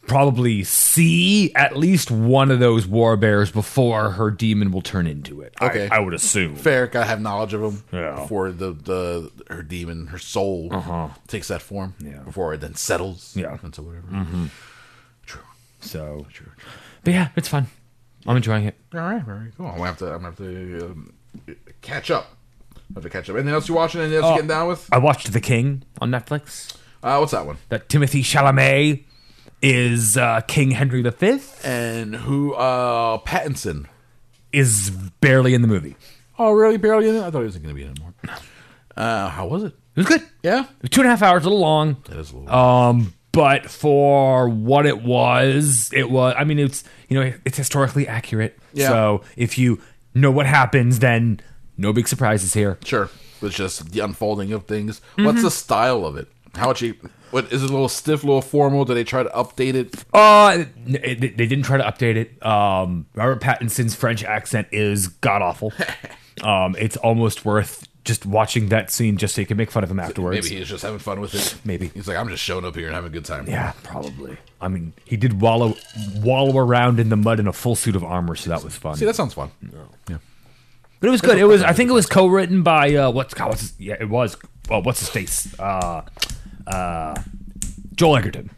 probably 0.10 0.64
see 0.64 1.54
at 1.56 1.78
least 1.78 2.12
one 2.12 2.52
of 2.52 2.60
those 2.60 2.86
war 2.88 3.16
bears 3.16 3.52
before 3.52 4.12
her 4.12 4.30
demon 4.32 4.72
will 4.72 4.82
turn 4.82 5.08
into 5.08 5.42
it. 5.42 5.54
Okay. 5.62 5.88
I, 5.90 6.00
would 6.00 6.14
assume. 6.14 6.56
Fair, 6.56 6.88
gotta 6.88 7.06
have 7.06 7.22
knowledge 7.22 7.54
of 7.54 7.62
them 7.62 7.84
Yeah. 7.94 8.16
before 8.16 8.52
the, 8.52 8.72
the 8.74 9.32
her 9.50 9.64
demon, 9.64 10.08
her 10.08 10.18
soul, 10.18 11.14
takes 11.28 11.48
that 11.50 11.62
form. 11.62 11.94
Yeah. 12.00 12.20
Before 12.20 12.54
it 12.54 12.62
then 12.62 12.76
settles. 12.76 13.36
Yeah. 13.38 13.58
Into 13.64 13.82
whatever. 13.84 14.50
True. 15.26 15.42
So, 15.80 16.26
True. 16.34 16.52
but 17.04 17.14
yeah, 17.14 17.30
it's 17.36 17.48
fun. 17.48 17.68
I'm 18.28 18.36
enjoying 18.36 18.66
it. 18.66 18.76
All 18.94 19.00
right, 19.00 19.22
very 19.24 19.52
cool. 19.56 19.68
I'm 19.68 19.78
gonna 19.78 19.86
have 19.86 19.98
to. 20.00 20.06
I'm 20.14 20.22
gonna 20.22 20.28
have 20.28 20.38
to 20.38 20.86
um, 20.92 21.14
catch 21.82 22.12
up. 22.12 22.36
I 22.76 22.80
have 22.96 23.04
to 23.04 23.10
catch 23.10 23.30
up. 23.30 23.36
Anything 23.38 23.54
else 23.54 23.70
you 23.70 23.76
watching? 23.76 24.02
Anything 24.02 24.18
else 24.18 24.26
you 24.26 24.32
Oh. 24.32 24.36
getting 24.36 24.48
down 24.50 24.68
with? 24.68 24.90
I 24.92 24.98
watched 24.98 25.32
The 25.32 25.40
King 25.40 25.84
on 26.02 26.12
Netflix. 26.12 26.76
Uh, 27.02 27.18
what's 27.18 27.32
that 27.32 27.46
one? 27.46 27.58
That 27.70 27.88
Timothée 27.88 28.22
Chalamet 28.22 29.06
is 29.62 30.18
uh, 30.18 30.42
King 30.42 30.72
Henry 30.72 31.02
V. 31.02 31.40
And 31.64 32.16
who? 32.16 32.54
Uh, 32.54 33.18
Pattinson. 33.20 33.86
Is 34.52 34.90
barely 35.22 35.54
in 35.54 35.62
the 35.62 35.68
movie. 35.68 35.96
Oh, 36.40 36.52
really? 36.54 36.78
Barely 36.78 37.08
in 37.08 37.16
it? 37.18 37.20
I 37.22 37.30
thought 37.30 37.40
he 37.40 37.46
wasn't 37.46 37.66
going 37.66 37.76
to 37.76 37.80
be 37.80 37.86
in 37.86 37.92
it 37.92 38.00
more. 38.00 38.14
Uh, 38.98 39.30
how 39.30 39.46
was 39.46 39.64
it? 39.64 39.74
It 39.96 39.98
was 40.00 40.06
good. 40.08 40.24
Yeah, 40.42 40.66
Two 40.90 41.02
and 41.02 41.08
a 41.08 41.10
half 41.12 41.22
hours, 41.22 41.44
a 41.46 41.50
little 41.50 41.60
long. 41.60 41.98
that 42.06 42.18
is 42.18 42.32
a 42.32 42.38
little. 42.38 42.52
Um, 42.56 43.14
but 43.32 43.70
for 43.70 44.50
what 44.50 44.86
it 44.88 45.04
was, 45.04 45.92
it 45.94 46.10
was. 46.10 46.34
I 46.38 46.46
mean, 46.46 46.58
it's 46.58 46.84
you 47.10 47.20
know, 47.20 47.32
it's 47.46 47.58
historically 47.58 48.08
accurate. 48.08 48.58
Yeah. 48.74 48.88
So 48.90 49.22
if 49.38 49.58
you 49.60 49.80
know 50.16 50.32
what 50.32 50.48
happens, 50.48 50.98
then 51.00 51.42
no 51.78 51.94
big 51.94 52.08
surprises 52.08 52.54
here. 52.56 52.80
sure, 52.84 53.10
it's 53.44 53.56
just 53.56 53.92
the 53.92 54.00
unfolding 54.00 54.52
of 54.52 54.66
things. 54.66 55.00
What's 55.16 55.44
the 55.44 55.52
style 55.52 56.06
of 56.06 56.16
it? 56.18 56.28
How 56.60 56.68
much? 56.68 56.82
You, 56.82 56.96
what 57.32 57.52
is 57.52 57.64
it? 57.64 57.70
A 57.70 57.74
little 57.74 57.90
stiff, 57.90 58.24
a 58.24 58.28
little 58.28 58.42
formal? 58.42 58.86
Do 58.86 58.94
they 58.94 59.04
try 59.04 59.24
to 59.24 59.30
update 59.30 59.74
it? 59.74 60.04
Uh, 60.14 60.66
it, 60.88 61.24
it- 61.24 61.38
they 61.38 61.46
didn't 61.48 61.64
try 61.64 61.78
to 61.78 61.84
update 61.84 62.16
it. 62.16 62.46
Um, 62.46 63.06
Robert 63.16 63.42
Pattinson's 63.42 63.96
French 63.96 64.24
accent 64.24 64.68
is 64.72 65.08
god 65.08 65.42
awful. 65.42 65.74
um, 66.44 66.76
it's 66.80 66.98
almost 66.98 67.46
worth 67.46 67.88
just 68.06 68.26
watching 68.26 68.70
that 68.70 68.90
scene 68.90 69.18
just 69.18 69.36
so 69.36 69.42
you 69.42 69.46
can 69.46 69.58
make 69.58 69.70
fun 69.70 69.84
of 69.84 69.92
him 69.92 70.00
afterwards. 70.00 70.44
Maybe 70.50 70.58
he's 70.60 70.70
just 70.70 70.82
having 70.84 70.98
fun 71.00 71.20
with 71.22 71.36
it. 71.36 71.56
Maybe. 71.64 71.90
he's 71.90 72.08
like, 72.08 72.18
I'm 72.18 72.30
just 72.30 72.44
showing 72.44 72.66
up 72.66 72.76
here 72.76 72.88
and 72.88 72.96
having 72.96 73.10
a 73.10 73.14
good 73.14 73.26
time. 73.26 73.46
Yeah, 73.48 73.74
probably. 73.84 74.38
I 74.62 74.68
mean, 74.68 74.94
he 75.06 75.16
did 75.16 75.42
wallow 75.42 75.76
wallow 76.16 76.58
around 76.58 77.00
in 77.00 77.10
the 77.10 77.16
mud 77.18 77.40
in 77.40 77.48
a 77.48 77.54
full 77.54 77.76
suit 77.76 77.96
of 77.96 78.04
armor, 78.04 78.36
so 78.36 78.50
that 78.50 78.64
was 78.64 78.76
fun. 78.76 78.96
See, 78.96 79.06
that 79.06 79.16
sounds 79.16 79.34
fun. 79.36 79.52
Yeah. 80.10 80.18
But 81.00 81.08
it 81.08 81.12
was 81.12 81.22
good. 81.22 81.38
It 81.38 81.46
was. 81.46 81.62
I 81.62 81.72
think 81.74 81.90
it 81.90 81.94
was 81.94 82.06
co-written 82.06 82.62
by 82.64 82.94
uh, 82.96 83.12
what's 83.12 83.34
God, 83.34 83.50
what's 83.50 83.62
his, 83.62 83.74
yeah, 83.80 83.96
it 84.00 84.10
was. 84.10 84.36
Well, 84.70 84.82
what's 84.82 85.00
his 85.00 85.10
face? 85.10 85.58
Uh, 85.60 86.02
uh, 86.70 87.16
Joel 87.96 88.18
Edgerton. 88.18 88.50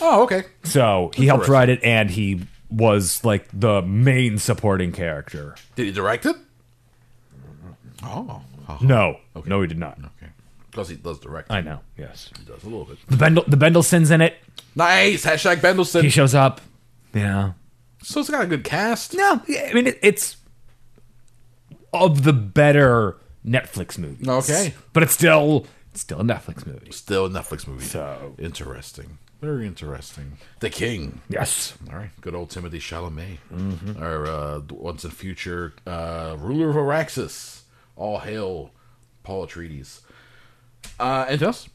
Oh, 0.00 0.22
okay. 0.24 0.44
So 0.64 1.10
he 1.14 1.26
helped 1.26 1.48
write 1.48 1.68
it, 1.68 1.82
and 1.82 2.10
he 2.10 2.42
was 2.70 3.24
like 3.24 3.48
the 3.52 3.80
main 3.82 4.38
supporting 4.38 4.92
character. 4.92 5.54
Did 5.76 5.86
he 5.86 5.92
direct 5.92 6.26
it? 6.26 6.36
Oh, 8.02 8.42
oh, 8.68 8.78
No, 8.82 9.18
no, 9.46 9.60
he 9.62 9.66
did 9.68 9.78
not. 9.78 9.98
okay. 9.98 10.30
Because 10.70 10.88
he 10.90 10.96
does 10.96 11.18
direct. 11.18 11.50
I 11.50 11.60
know. 11.62 11.80
Yes, 11.96 12.30
He 12.38 12.44
does 12.44 12.62
a 12.62 12.66
little 12.66 12.84
bit. 12.84 12.98
the 13.08 13.16
Bendel, 13.16 13.44
the 13.46 13.56
Bendelsons 13.56 14.10
in 14.10 14.20
it. 14.20 14.36
Nice. 14.74 15.24
Hashtag 15.24 15.56
Bendelson. 15.58 16.02
He 16.02 16.10
shows 16.10 16.34
up. 16.34 16.60
Yeah. 17.14 17.52
so 18.02 18.20
it's 18.20 18.28
got 18.28 18.42
a 18.44 18.46
good 18.46 18.62
cast. 18.64 19.14
No, 19.14 19.40
I 19.48 19.72
mean 19.72 19.86
it, 19.86 19.98
it's 20.02 20.36
of 21.94 22.24
the 22.24 22.34
better 22.34 23.16
Netflix 23.46 23.96
movies. 23.96 24.28
Okay. 24.28 24.74
but 24.92 25.02
it's 25.02 25.14
still 25.14 25.60
it's 25.60 25.68
still 26.00 26.20
a 26.20 26.24
Netflix 26.24 26.66
movie. 26.66 26.90
Still 26.92 27.26
a 27.26 27.30
Netflix 27.30 27.66
movie. 27.66 27.84
So- 27.84 28.34
interesting. 28.38 29.18
Very 29.40 29.66
interesting. 29.66 30.38
The 30.60 30.70
King. 30.70 31.20
Yes. 31.28 31.74
All 31.90 31.96
right, 31.98 32.08
good 32.22 32.34
old 32.34 32.48
Timothée 32.48 32.80
Chalamet, 32.80 33.36
or 34.00 34.26
uh, 34.26 34.60
once 34.70 35.04
in 35.04 35.10
future 35.10 35.74
uh, 35.86 36.36
ruler 36.38 36.70
of 36.70 36.76
Arrakis. 36.76 37.60
All 37.96 38.18
hail 38.20 38.70
Paul 39.24 39.46
Atreides. 39.46 40.00
Uh, 40.98 41.26
and 41.28 41.42
else? 41.42 41.68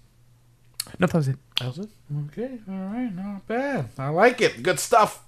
No, 0.97 1.05
that 1.05 1.13
was 1.15 1.27
it. 1.27 1.35
That 1.59 1.67
was 1.67 1.77
it. 1.79 1.89
Okay, 2.31 2.57
all 2.67 2.75
right, 2.75 3.13
not 3.15 3.45
bad. 3.47 3.89
I 3.99 4.09
like 4.09 4.41
it. 4.41 4.63
Good 4.63 4.79
stuff. 4.79 5.23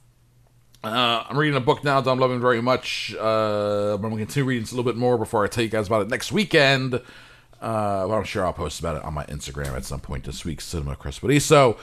Uh, 0.84 1.24
I'm 1.30 1.38
reading 1.38 1.56
a 1.56 1.62
book 1.62 1.84
now 1.84 2.02
that 2.02 2.10
I'm 2.10 2.20
loving 2.20 2.41
very 2.41 2.62
much. 2.62 3.16
Uh, 3.18 3.94
I'm 3.94 4.02
going 4.02 4.14
to 4.14 4.18
continue 4.20 4.50
reading 4.50 4.64
a 4.66 4.76
little 4.76 4.84
bit 4.84 4.98
more 4.98 5.18
before 5.20 5.46
I 5.46 5.48
tell 5.48 5.64
you 5.64 5.70
guys 5.70 5.86
about 5.88 6.02
it 6.02 6.10
next 6.10 6.32
weekend. 6.32 7.00
Uh, 7.64 8.05
but 8.07 8.14
I'm 8.16 8.24
sure 8.26 8.45
I'll 8.45 8.51
post 8.53 8.80
about 8.82 8.97
it 8.97 9.03
on 9.03 9.14
my 9.14 9.26
Instagram 9.28 9.74
at 9.76 9.86
some 9.86 10.01
point 10.01 10.26
this 10.26 10.43
week, 10.43 10.59
Cinema 10.61 10.95
Crespody. 10.97 11.41
So 11.41 11.78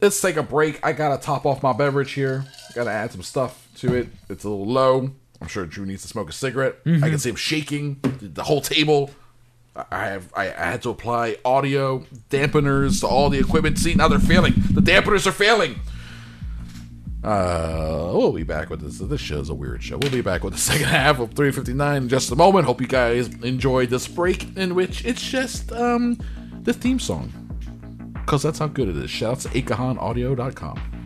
let's 0.00 0.20
take 0.20 0.36
a 0.36 0.42
break. 0.42 0.84
I 0.84 0.92
got 0.92 1.16
to 1.16 1.24
top 1.24 1.46
off 1.46 1.62
my 1.62 1.72
beverage 1.72 2.12
here. 2.12 2.44
got 2.74 2.84
to 2.84 2.90
add 2.90 3.12
some 3.12 3.22
stuff 3.22 3.68
to 3.76 3.94
it. 3.94 4.08
It's 4.28 4.42
a 4.44 4.48
little 4.50 4.66
low. 4.66 5.12
I'm 5.40 5.46
sure 5.48 5.64
Drew 5.64 5.86
needs 5.86 6.02
to 6.02 6.08
smoke 6.08 6.28
a 6.28 6.32
cigarette. 6.32 6.76
I 6.86 7.08
can 7.08 7.18
see 7.18 7.30
him 7.30 7.36
shaking 7.36 8.00
the- 8.20 8.42
whole 8.44 8.60
table. 8.60 9.10
I 9.90 10.06
have 10.08 10.30
I 10.36 10.44
had 10.46 10.82
to 10.82 10.90
apply 10.90 11.38
audio 11.46 12.04
dampeners 12.28 13.00
to 13.00 13.06
all 13.06 13.30
the 13.30 13.38
equipment. 13.38 13.78
See 13.78 13.94
now 13.94 14.06
they're 14.08 14.18
failing. 14.18 14.52
The 14.72 14.82
dampeners 14.82 15.26
are 15.26 15.32
failing. 15.32 15.80
Uh, 17.22 18.10
we'll 18.14 18.32
be 18.32 18.42
back 18.42 18.68
with 18.68 18.80
this. 18.80 18.98
This 18.98 19.20
show's 19.20 19.48
a 19.48 19.54
weird 19.54 19.82
show. 19.82 19.96
We'll 19.98 20.10
be 20.10 20.22
back 20.22 20.42
with 20.42 20.54
the 20.54 20.58
second 20.72 20.88
half 20.88 21.20
of 21.20 21.30
359 21.34 22.02
in 22.02 22.08
just 22.08 22.32
a 22.32 22.36
moment. 22.36 22.66
Hope 22.66 22.80
you 22.80 22.88
guys 22.88 23.28
enjoyed 23.42 23.90
this 23.90 24.08
break 24.08 24.56
in 24.56 24.74
which 24.74 25.04
it's 25.04 25.22
just 25.22 25.70
um 25.72 26.18
the 26.62 26.72
theme 26.72 26.98
song. 26.98 27.32
Cause 28.26 28.42
that's 28.42 28.58
how 28.58 28.68
good 28.68 28.88
it 28.88 28.96
is. 28.96 29.10
Shouts 29.10 29.44
to. 29.44 31.01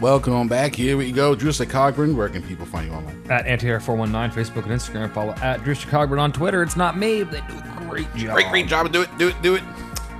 Welcome 0.00 0.48
back. 0.48 0.74
Here 0.74 0.96
we 0.96 1.12
go. 1.12 1.34
Drew 1.34 1.50
Cogburn. 1.50 2.14
Where 2.14 2.30
can 2.30 2.42
people 2.42 2.64
find 2.64 2.88
you 2.88 2.94
online? 2.94 3.22
At 3.28 3.44
Antiair419, 3.44 4.32
Facebook 4.32 4.62
and 4.64 4.72
Instagram. 4.72 5.12
Follow 5.12 5.34
at 5.42 5.62
Drew 5.62 5.74
Chicago 5.74 6.18
on 6.18 6.32
Twitter. 6.32 6.62
It's 6.62 6.74
not 6.74 6.96
me, 6.96 7.22
but 7.22 7.32
they 7.32 7.40
do 7.52 7.58
a 7.58 7.86
great 7.86 8.14
job. 8.14 8.34
Great, 8.34 8.48
great 8.48 8.66
job. 8.66 8.90
Do 8.90 9.02
it, 9.02 9.10
do 9.18 9.28
it, 9.28 9.42
do 9.42 9.56
it. 9.56 9.62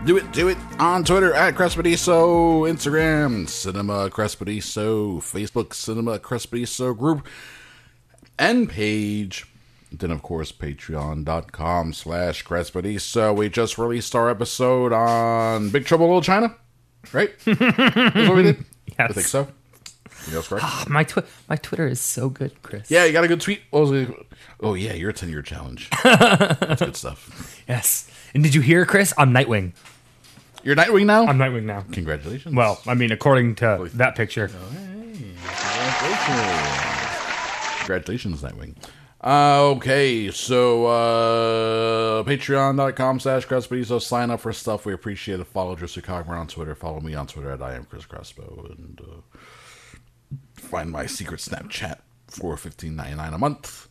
Do 0.04 0.18
it, 0.18 0.30
do 0.32 0.48
it. 0.48 0.58
On 0.78 1.02
Twitter, 1.02 1.32
at 1.32 1.54
Crespediso. 1.54 2.70
Instagram, 2.70 3.48
Cinema 3.48 4.10
Crespediso. 4.10 5.16
Facebook, 5.16 5.72
Cinema 5.72 6.18
Crespediso 6.18 6.94
group 6.96 7.26
and 8.38 8.68
page. 8.68 9.46
Then, 9.90 10.10
of 10.10 10.20
course, 10.20 10.52
patreon.com 10.52 11.94
slash 11.94 12.44
Crespediso. 12.44 13.34
We 13.34 13.48
just 13.48 13.78
released 13.78 14.14
our 14.14 14.28
episode 14.28 14.92
on 14.92 15.70
Big 15.70 15.86
Trouble 15.86 16.04
in 16.04 16.10
Little 16.10 16.22
China. 16.22 16.54
Right? 17.14 17.30
That's 17.46 18.28
what 18.28 18.36
we 18.36 18.42
did? 18.42 18.64
Yes. 18.98 19.10
I 19.10 19.12
think 19.14 19.26
so. 19.26 19.48
You 20.26 20.34
know, 20.34 20.42
correct? 20.42 20.88
My, 20.88 21.04
twi- 21.04 21.24
my 21.48 21.56
Twitter 21.56 21.86
is 21.88 22.00
so 22.00 22.28
good, 22.28 22.60
Chris. 22.62 22.90
Yeah, 22.90 23.04
you 23.04 23.12
got 23.12 23.24
a 23.24 23.28
good 23.28 23.40
tweet. 23.40 23.62
What 23.70 23.80
was 23.80 23.92
it? 23.92 24.10
Oh, 24.60 24.74
yeah, 24.74 24.92
your 24.92 25.12
10 25.12 25.28
year 25.30 25.42
challenge. 25.42 25.88
That's 26.04 26.82
good 26.82 26.96
stuff. 26.96 27.62
Yes. 27.68 28.10
And 28.34 28.42
did 28.42 28.54
you 28.54 28.60
hear, 28.60 28.84
Chris? 28.84 29.12
I'm 29.18 29.32
Nightwing. 29.32 29.72
You're 30.62 30.76
Nightwing 30.76 31.06
now? 31.06 31.26
I'm 31.26 31.38
Nightwing 31.38 31.64
now. 31.64 31.84
Congratulations. 31.92 32.54
Well, 32.54 32.80
I 32.86 32.94
mean, 32.94 33.12
according 33.12 33.54
to 33.56 33.88
that 33.94 34.14
picture. 34.14 34.48
Congratulations. 34.48 35.40
Congratulations, 37.78 38.42
Nightwing. 38.42 38.74
Uh, 39.22 39.64
okay, 39.76 40.30
so 40.30 40.86
uh, 40.86 42.22
patreon.com 42.22 43.20
slash 43.20 43.46
Crespediso. 43.46 44.00
Sign 44.00 44.30
up 44.30 44.40
for 44.40 44.50
stuff. 44.52 44.86
We 44.86 44.94
appreciate 44.94 45.40
it. 45.40 45.46
Follow 45.46 45.76
Jesse 45.76 46.00
Cogburn 46.00 46.38
on 46.38 46.46
Twitter. 46.46 46.74
Follow 46.74 47.00
me 47.00 47.14
on 47.14 47.26
Twitter 47.26 47.50
at 47.50 47.60
I 47.60 47.74
am 47.74 47.84
Chris 47.84 48.06
Crespo. 48.06 48.66
And 48.70 48.98
uh, 49.02 49.29
find 50.54 50.90
my 50.90 51.06
secret 51.06 51.40
Snapchat 51.40 51.98
for 52.28 52.56
fifteen 52.56 52.96
ninety 52.96 53.16
nine 53.16 53.32
a 53.32 53.38
month 53.38 53.88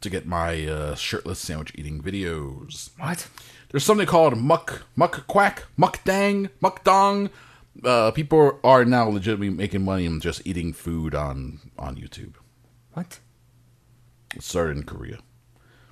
to 0.00 0.10
get 0.10 0.26
my 0.26 0.66
uh, 0.66 0.94
shirtless 0.94 1.38
sandwich 1.38 1.72
eating 1.74 2.00
videos. 2.00 2.90
What? 2.98 3.28
There's 3.70 3.84
something 3.84 4.06
called 4.06 4.38
muck, 4.38 4.82
muck 4.94 5.26
quack, 5.26 5.64
muck 5.76 6.04
dang, 6.04 6.50
muck 6.60 6.84
dong. 6.84 7.30
Uh, 7.82 8.12
people 8.12 8.60
are 8.62 8.84
now 8.84 9.08
legitimately 9.08 9.50
making 9.50 9.84
money 9.84 10.06
and 10.06 10.22
just 10.22 10.46
eating 10.46 10.72
food 10.72 11.14
on 11.14 11.60
on 11.78 11.96
YouTube. 11.96 12.34
What? 12.92 13.18
It 14.34 14.42
started 14.42 14.76
in 14.76 14.82
Korea, 14.84 15.18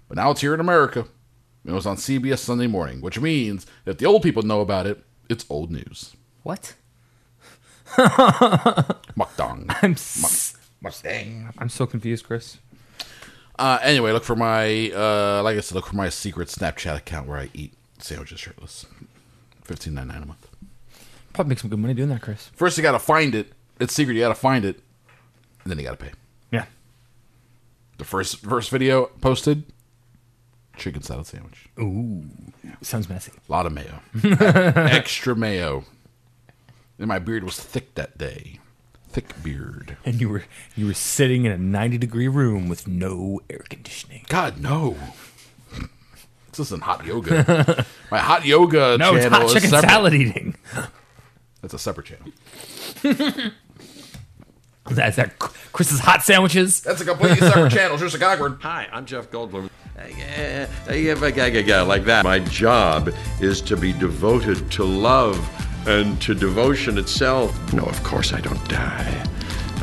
but 0.09 0.17
now 0.17 0.31
it's 0.31 0.41
here 0.41 0.55
in 0.55 0.61
America. 0.61 1.07
It 1.65 1.73
was 1.73 1.87
on 1.87 1.97
CBS 1.97 2.39
Sunday 2.39 2.67
morning, 2.67 3.01
which 3.01 3.21
means 3.21 3.67
if 3.87 3.99
the 3.99 4.07
old 4.07 4.23
people 4.23 4.43
know 4.43 4.61
about 4.61 4.87
it, 4.87 5.05
it's 5.29 5.47
old 5.49 5.71
news. 5.71 6.15
What? 6.43 6.75
Mukdang. 9.17 9.67
I'm 9.83 9.93
s- 9.93 10.57
Mukdang. 10.83 11.53
I'm 11.59 11.69
so 11.69 11.87
confused, 11.87 12.25
Chris. 12.27 12.59
Uh, 13.59 13.79
anyway, 13.83 14.13
look 14.13 14.25
for 14.25 14.37
my 14.37 14.91
uh, 14.91 15.43
like 15.43 15.57
I 15.57 15.61
said, 15.61 15.75
look 15.75 15.87
for 15.87 15.97
my 15.97 16.09
secret 16.09 16.49
Snapchat 16.49 16.97
account 16.97 17.29
where 17.29 17.39
I 17.39 17.51
eat 17.55 17.75
sandwiches 17.99 18.41
shirtless. 18.41 18.87
Fifteen 19.63 19.95
ninety 19.95 20.13
nine 20.13 20.23
a 20.23 20.27
month. 20.27 20.49
Probably 21.33 21.51
make 21.51 21.59
some 21.61 21.71
good 21.71 21.79
money 21.79 21.95
doing 21.95 22.09
that, 22.11 22.21
Chris. 22.23 22.51
First, 22.55 22.77
you 22.77 22.83
got 22.83 22.93
to 22.93 22.99
find 22.99 23.35
it. 23.35 23.53
It's 23.81 23.93
secret. 23.95 24.15
You 24.15 24.21
got 24.21 24.29
to 24.29 24.35
find 24.35 24.65
it, 24.65 24.81
and 25.63 25.71
then 25.71 25.79
you 25.79 25.85
got 25.85 25.99
to 25.99 26.05
pay. 26.05 26.13
Yeah. 26.51 26.65
The 27.99 28.05
first 28.05 28.39
first 28.39 28.71
video 28.71 29.07
posted, 29.21 29.65
chicken 30.77 31.03
salad 31.03 31.27
sandwich. 31.27 31.69
Ooh. 31.79 32.25
Sounds 32.81 33.09
messy. 33.09 33.33
A 33.49 33.53
lot 33.53 33.67
of 33.67 33.73
mayo, 33.73 34.01
extra 34.25 35.37
mayo. 35.37 35.85
And 37.03 37.09
my 37.09 37.19
beard 37.19 37.43
was 37.43 37.59
thick 37.59 37.97
that 37.97 38.17
day, 38.17 38.61
thick 39.09 39.43
beard. 39.43 39.97
And 40.05 40.21
you 40.21 40.29
were 40.29 40.45
you 40.77 40.87
were 40.87 40.95
sitting 40.95 41.45
in 41.45 41.51
a 41.51 41.59
90 41.59 41.99
degree 41.99 42.29
room 42.29 42.69
with 42.69 42.87
no 42.87 43.41
air 43.51 43.65
conditioning. 43.69 44.25
God 44.29 44.61
no. 44.61 44.97
This 46.53 46.61
isn't 46.61 46.85
hot 46.85 47.05
yoga. 47.05 47.85
My 48.13 48.19
hot 48.19 48.47
yoga 48.47 48.97
No, 48.99 49.17
it's 49.17 49.25
channel 49.25 49.41
hot 49.41 49.51
chicken 49.53 49.71
separate. 49.71 49.91
salad 49.91 50.15
eating. 50.15 50.55
That's 51.61 51.75
a 51.75 51.79
separate 51.81 52.07
channel. 52.07 52.31
That's 54.89 55.17
that 55.17 55.41
Chris's 55.41 55.99
hot 55.99 56.23
sandwiches. 56.23 56.83
That's 56.83 57.01
a 57.01 57.05
completely 57.05 57.39
separate 57.39 57.73
channel. 57.77 57.97
Here's 57.97 58.15
a 58.15 58.19
Cogburn. 58.21 58.61
Hi, 58.63 58.87
I'm 58.93 59.07
Jeff 59.07 59.29
Goldblum. 59.29 59.71
Yeah, 59.97 60.69
yeah, 60.89 60.95
yeah, 60.95 61.27
yeah, 61.27 61.47
yeah, 61.47 61.83
like 61.83 62.05
that. 62.05 62.23
My 62.23 62.39
job 62.39 63.13
is 63.41 63.61
to 63.63 63.77
be 63.77 63.93
devoted 63.93 64.71
to 64.73 64.85
love 64.85 65.37
and 65.87 66.21
to 66.23 66.35
devotion 66.35 66.99
itself. 66.99 67.73
No, 67.73 67.83
of 67.85 68.03
course 68.03 68.33
I 68.33 68.41
don't 68.41 68.69
die. 68.69 69.25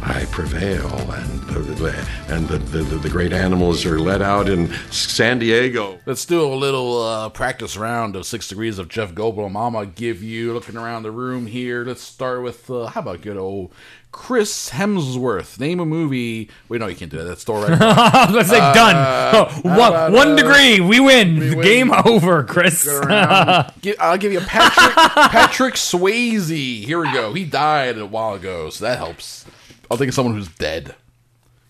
I 0.01 0.25
prevail, 0.31 0.87
and 1.11 1.41
the, 1.49 2.07
and 2.29 2.47
the, 2.47 2.57
the, 2.57 2.83
the 2.97 3.09
great 3.09 3.33
animals 3.33 3.85
are 3.85 3.99
let 3.99 4.21
out 4.21 4.47
in 4.49 4.71
San 4.91 5.39
Diego. 5.39 5.99
Let's 6.05 6.25
do 6.25 6.41
a 6.41 6.55
little 6.55 7.01
uh, 7.01 7.29
practice 7.29 7.75
round 7.77 8.15
of 8.15 8.25
six 8.25 8.47
degrees 8.47 8.79
of 8.79 8.87
Jeff 8.87 9.13
Goldblum. 9.13 9.55
I'm 9.55 9.73
gonna 9.73 9.85
give 9.87 10.23
you 10.23 10.53
looking 10.53 10.77
around 10.77 11.03
the 11.03 11.11
room 11.11 11.47
here. 11.47 11.83
Let's 11.83 12.01
start 12.01 12.43
with 12.43 12.69
uh, 12.69 12.87
how 12.87 13.01
about 13.01 13.21
good 13.21 13.37
old 13.37 13.71
Chris 14.11 14.69
Hemsworth? 14.71 15.59
Name 15.59 15.79
a 15.79 15.85
movie. 15.85 16.49
Wait, 16.69 16.79
no, 16.79 16.87
you 16.87 16.95
can't 16.95 17.11
do 17.11 17.17
that. 17.17 17.25
That's 17.25 17.41
store 17.41 17.65
right. 17.65 17.79
now. 17.79 17.91
I 17.95 18.25
was 18.25 18.35
gonna 18.35 18.45
say 18.45 18.59
done. 18.73 19.19
Oh, 19.31 19.45
one, 19.61 19.73
about, 19.75 20.11
one 20.11 20.27
uh, 20.29 20.35
degree. 20.35 20.79
We 20.79 20.99
win. 20.99 21.39
win. 21.39 21.61
Game 21.61 21.91
over, 22.05 22.43
Chris. 22.43 22.83
Go 22.85 22.99
around. 23.01 23.71
Gi- 23.81 23.97
I'll 23.99 24.17
give 24.17 24.31
you 24.33 24.39
Patrick 24.39 24.95
Patrick 25.31 25.75
Swayze. 25.75 26.83
Here 26.83 26.99
we 26.99 27.11
go. 27.13 27.33
He 27.33 27.45
died 27.45 27.97
a 27.97 28.05
while 28.05 28.33
ago, 28.35 28.69
so 28.69 28.85
that 28.85 28.97
helps. 28.97 29.45
I'll 29.89 29.97
think 29.97 30.09
of 30.09 30.15
someone 30.15 30.35
who's 30.35 30.47
dead. 30.49 30.95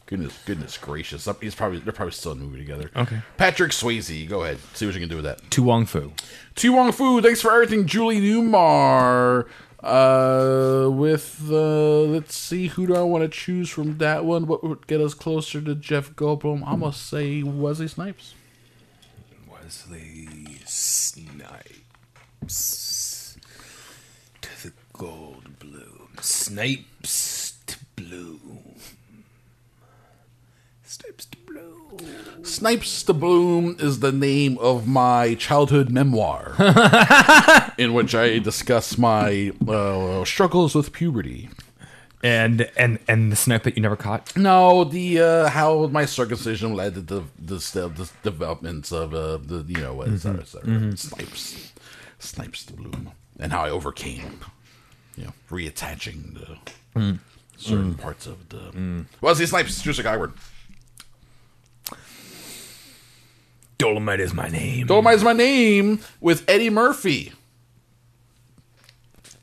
Goodness, 0.05 0.37
goodness 0.45 0.77
gracious! 0.77 1.27
He's 1.39 1.53
probably 1.53 1.79
they're 1.79 1.93
probably 1.93 2.13
still 2.13 2.31
in 2.31 2.39
the 2.39 2.45
movie 2.45 2.57
together. 2.57 2.89
Okay. 2.95 3.21
Patrick 3.37 3.71
Swayze. 3.71 4.27
Go 4.27 4.43
ahead. 4.43 4.57
See 4.73 4.87
what 4.87 4.95
you 4.95 5.01
can 5.01 5.09
do 5.09 5.17
with 5.17 5.25
that. 5.25 5.51
To 5.51 5.61
Wong 5.61 5.85
Foo. 5.85 6.13
To 6.55 6.73
Wong 6.73 6.91
Foo, 6.91 7.21
thanks 7.21 7.41
for 7.41 7.51
everything, 7.51 7.85
Julie 7.85 8.19
Newmar. 8.19 9.47
Uh, 9.81 10.89
with 10.91 11.41
uh, 11.49 12.01
let's 12.01 12.35
see, 12.35 12.67
who 12.67 12.87
do 12.87 12.95
I 12.95 13.01
want 13.01 13.23
to 13.23 13.29
choose 13.29 13.69
from 13.69 13.97
that 13.99 14.25
one? 14.25 14.45
What 14.47 14.61
would 14.63 14.87
get 14.87 14.99
us 14.99 15.13
closer 15.13 15.61
to 15.61 15.73
Jeff 15.75 16.11
Goldblum? 16.15 16.63
I'm 16.65 16.81
gonna 16.81 16.91
say 16.91 17.43
Wesley 17.43 17.87
Snipes. 17.87 18.33
Wesley 19.49 20.57
Snipes 20.65 21.77
to 24.41 24.63
the 24.63 24.73
gold 24.91 25.59
bloom. 25.59 26.09
Snipes 26.19 27.59
to 27.67 27.77
bloom. 27.95 28.75
Snipes 30.83 31.25
to 31.27 31.37
bloom. 31.37 32.38
Snipes 32.49 33.03
to 33.03 33.13
Bloom 33.13 33.77
is 33.79 33.99
the 33.99 34.11
name 34.11 34.57
of 34.57 34.87
my 34.87 35.35
childhood 35.35 35.89
memoir, 35.91 36.55
in 37.77 37.93
which 37.93 38.15
I 38.15 38.39
discuss 38.39 38.97
my 38.97 39.51
uh, 39.67 40.25
struggles 40.25 40.73
with 40.75 40.91
puberty. 40.91 41.49
And 42.21 42.69
and 42.75 42.99
and 43.07 43.31
the 43.31 43.37
snipe 43.37 43.63
that 43.63 43.77
you 43.77 43.81
never 43.81 43.95
caught. 43.95 44.35
No, 44.35 44.83
the 44.83 45.21
uh, 45.21 45.49
how 45.49 45.87
my 45.87 46.03
circumcision 46.03 46.73
led 46.73 46.95
to 46.95 47.01
the 47.01 47.21
the, 47.39 47.55
the, 47.55 47.87
the 47.87 48.11
developments 48.23 48.91
of 48.91 49.13
uh, 49.13 49.37
the 49.37 49.63
you 49.65 49.77
know 49.79 50.01
et 50.01 50.17
cetera, 50.17 50.41
et 50.41 50.47
cetera. 50.47 50.97
Snipes, 50.97 51.71
Snipes 52.19 52.65
to 52.65 52.73
Bloom, 52.73 53.11
and 53.39 53.53
how 53.53 53.63
I 53.63 53.69
overcame, 53.69 54.41
you 55.15 55.25
know, 55.25 55.33
reattaching 55.49 56.33
the 56.93 57.19
certain 57.55 57.95
parts 57.95 58.27
of 58.27 58.49
the. 58.49 59.05
Wesley 59.21 59.45
Snipes, 59.45 59.81
Juicy 59.81 60.01
Skyward. 60.01 60.33
Dolomite 63.79 64.19
is 64.19 64.33
my 64.33 64.49
name. 64.49 64.87
Dolomite 64.87 65.15
is 65.15 65.23
my 65.23 65.31
name 65.31 66.01
with 66.19 66.43
Eddie 66.49 66.69
Murphy. 66.69 67.31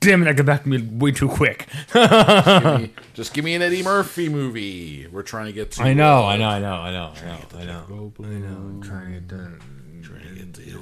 Damn 0.00 0.22
it! 0.22 0.28
I 0.28 0.34
got 0.34 0.44
back 0.44 0.62
to 0.64 0.68
me 0.68 0.82
way 0.82 1.10
too 1.10 1.26
quick. 1.28 1.66
Give 1.94 2.80
me- 2.80 2.92
just 3.14 3.32
give 3.32 3.44
me 3.46 3.54
an 3.54 3.62
Eddie 3.62 3.82
Murphy 3.82 4.28
movie. 4.28 5.06
We're 5.10 5.22
trying 5.22 5.46
to 5.46 5.52
get 5.52 5.70
to. 5.72 5.82
I 5.82 5.94
know, 5.94 6.18
uh, 6.18 6.26
I 6.26 6.36
know, 6.36 6.48
I 6.48 6.58
know, 6.60 6.74
I 6.74 6.90
know, 6.92 7.12
I 7.16 7.24
know, 7.24 7.38
I 7.54 7.64
know. 7.64 8.12
I 8.20 8.24
know. 8.24 8.46
I'm 8.46 8.82
trying 8.82 9.06
to 9.06 9.20
get 9.20 9.28
done. 9.28 9.60
Trying 10.04 10.28
to 10.28 10.34
get 10.34 10.54
to 10.54 10.80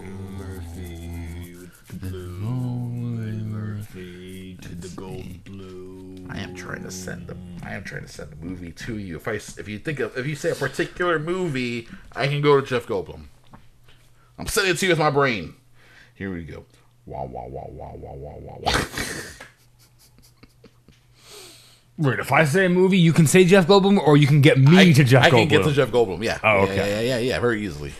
Murphy 3.54 4.58
to 4.62 4.74
the 4.74 4.88
gold 4.96 5.44
blue. 5.44 6.16
I 6.28 6.40
am 6.40 6.54
trying 6.54 6.82
to 6.82 6.90
send 6.90 7.28
the 7.28 7.36
I 7.62 7.74
am 7.74 7.84
trying 7.84 8.02
to 8.02 8.08
send 8.08 8.32
the 8.32 8.36
movie 8.44 8.72
to 8.72 8.98
you. 8.98 9.16
If 9.16 9.28
I 9.28 9.34
if 9.34 9.68
you 9.68 9.78
think 9.78 10.00
of 10.00 10.16
if 10.18 10.26
you 10.26 10.34
say 10.34 10.50
a 10.50 10.54
particular 10.54 11.18
movie, 11.20 11.86
I 12.16 12.26
can 12.26 12.40
go 12.42 12.60
to 12.60 12.66
Jeff 12.66 12.86
Goldblum. 12.86 13.26
I'm 14.38 14.46
sending 14.46 14.72
it 14.74 14.78
to 14.78 14.86
you 14.86 14.92
with 14.92 14.98
my 14.98 15.10
brain. 15.10 15.54
Here 16.14 16.32
we 16.32 16.44
go. 16.44 16.64
Wow 17.06 17.24
wow 17.26 17.46
wow 17.48 17.66
wow 17.70 17.94
wow 17.96 18.14
wow 18.14 18.38
wow 18.40 18.58
wow. 18.62 18.84
Wait, 21.96 22.18
if 22.18 22.32
I 22.32 22.44
say 22.44 22.66
a 22.66 22.68
movie, 22.68 22.98
you 22.98 23.12
can 23.12 23.26
say 23.26 23.44
Jeff 23.44 23.68
Goldblum, 23.68 23.98
or 23.98 24.16
you 24.16 24.26
can 24.26 24.40
get 24.40 24.58
me 24.58 24.90
I, 24.90 24.92
to 24.92 25.04
Jeff 25.04 25.22
I 25.24 25.30
Goldblum. 25.30 25.38
can 25.38 25.48
get 25.48 25.64
to 25.64 25.72
Jeff 25.72 25.90
Goldblum. 25.90 26.24
Yeah. 26.24 26.38
Oh, 26.42 26.62
okay. 26.62 26.76
Yeah, 26.76 26.86
yeah, 26.86 27.00
yeah, 27.00 27.18
yeah, 27.18 27.38
very 27.40 27.64
easily. 27.64 27.92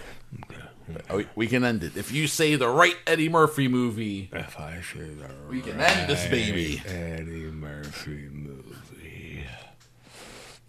Uh, 1.11 1.17
We, 1.19 1.27
we 1.37 1.47
can 1.47 1.65
end 1.65 1.85
it 1.85 1.97
if 1.97 2.11
you 2.13 2.27
say 2.27 2.57
the 2.57 2.69
right 2.69 2.97
Eddie 3.07 3.29
Murphy 3.29 3.69
movie. 3.69 4.31
If 4.33 4.59
I 4.59 4.81
say 4.81 5.01
the 5.01 5.31
We 5.49 5.61
can 5.61 5.81
end 5.81 6.11
this 6.11 6.27
baby. 6.27 6.83
Eddie 6.87 7.51
Murphy 7.53 8.29
movie. 8.33 8.75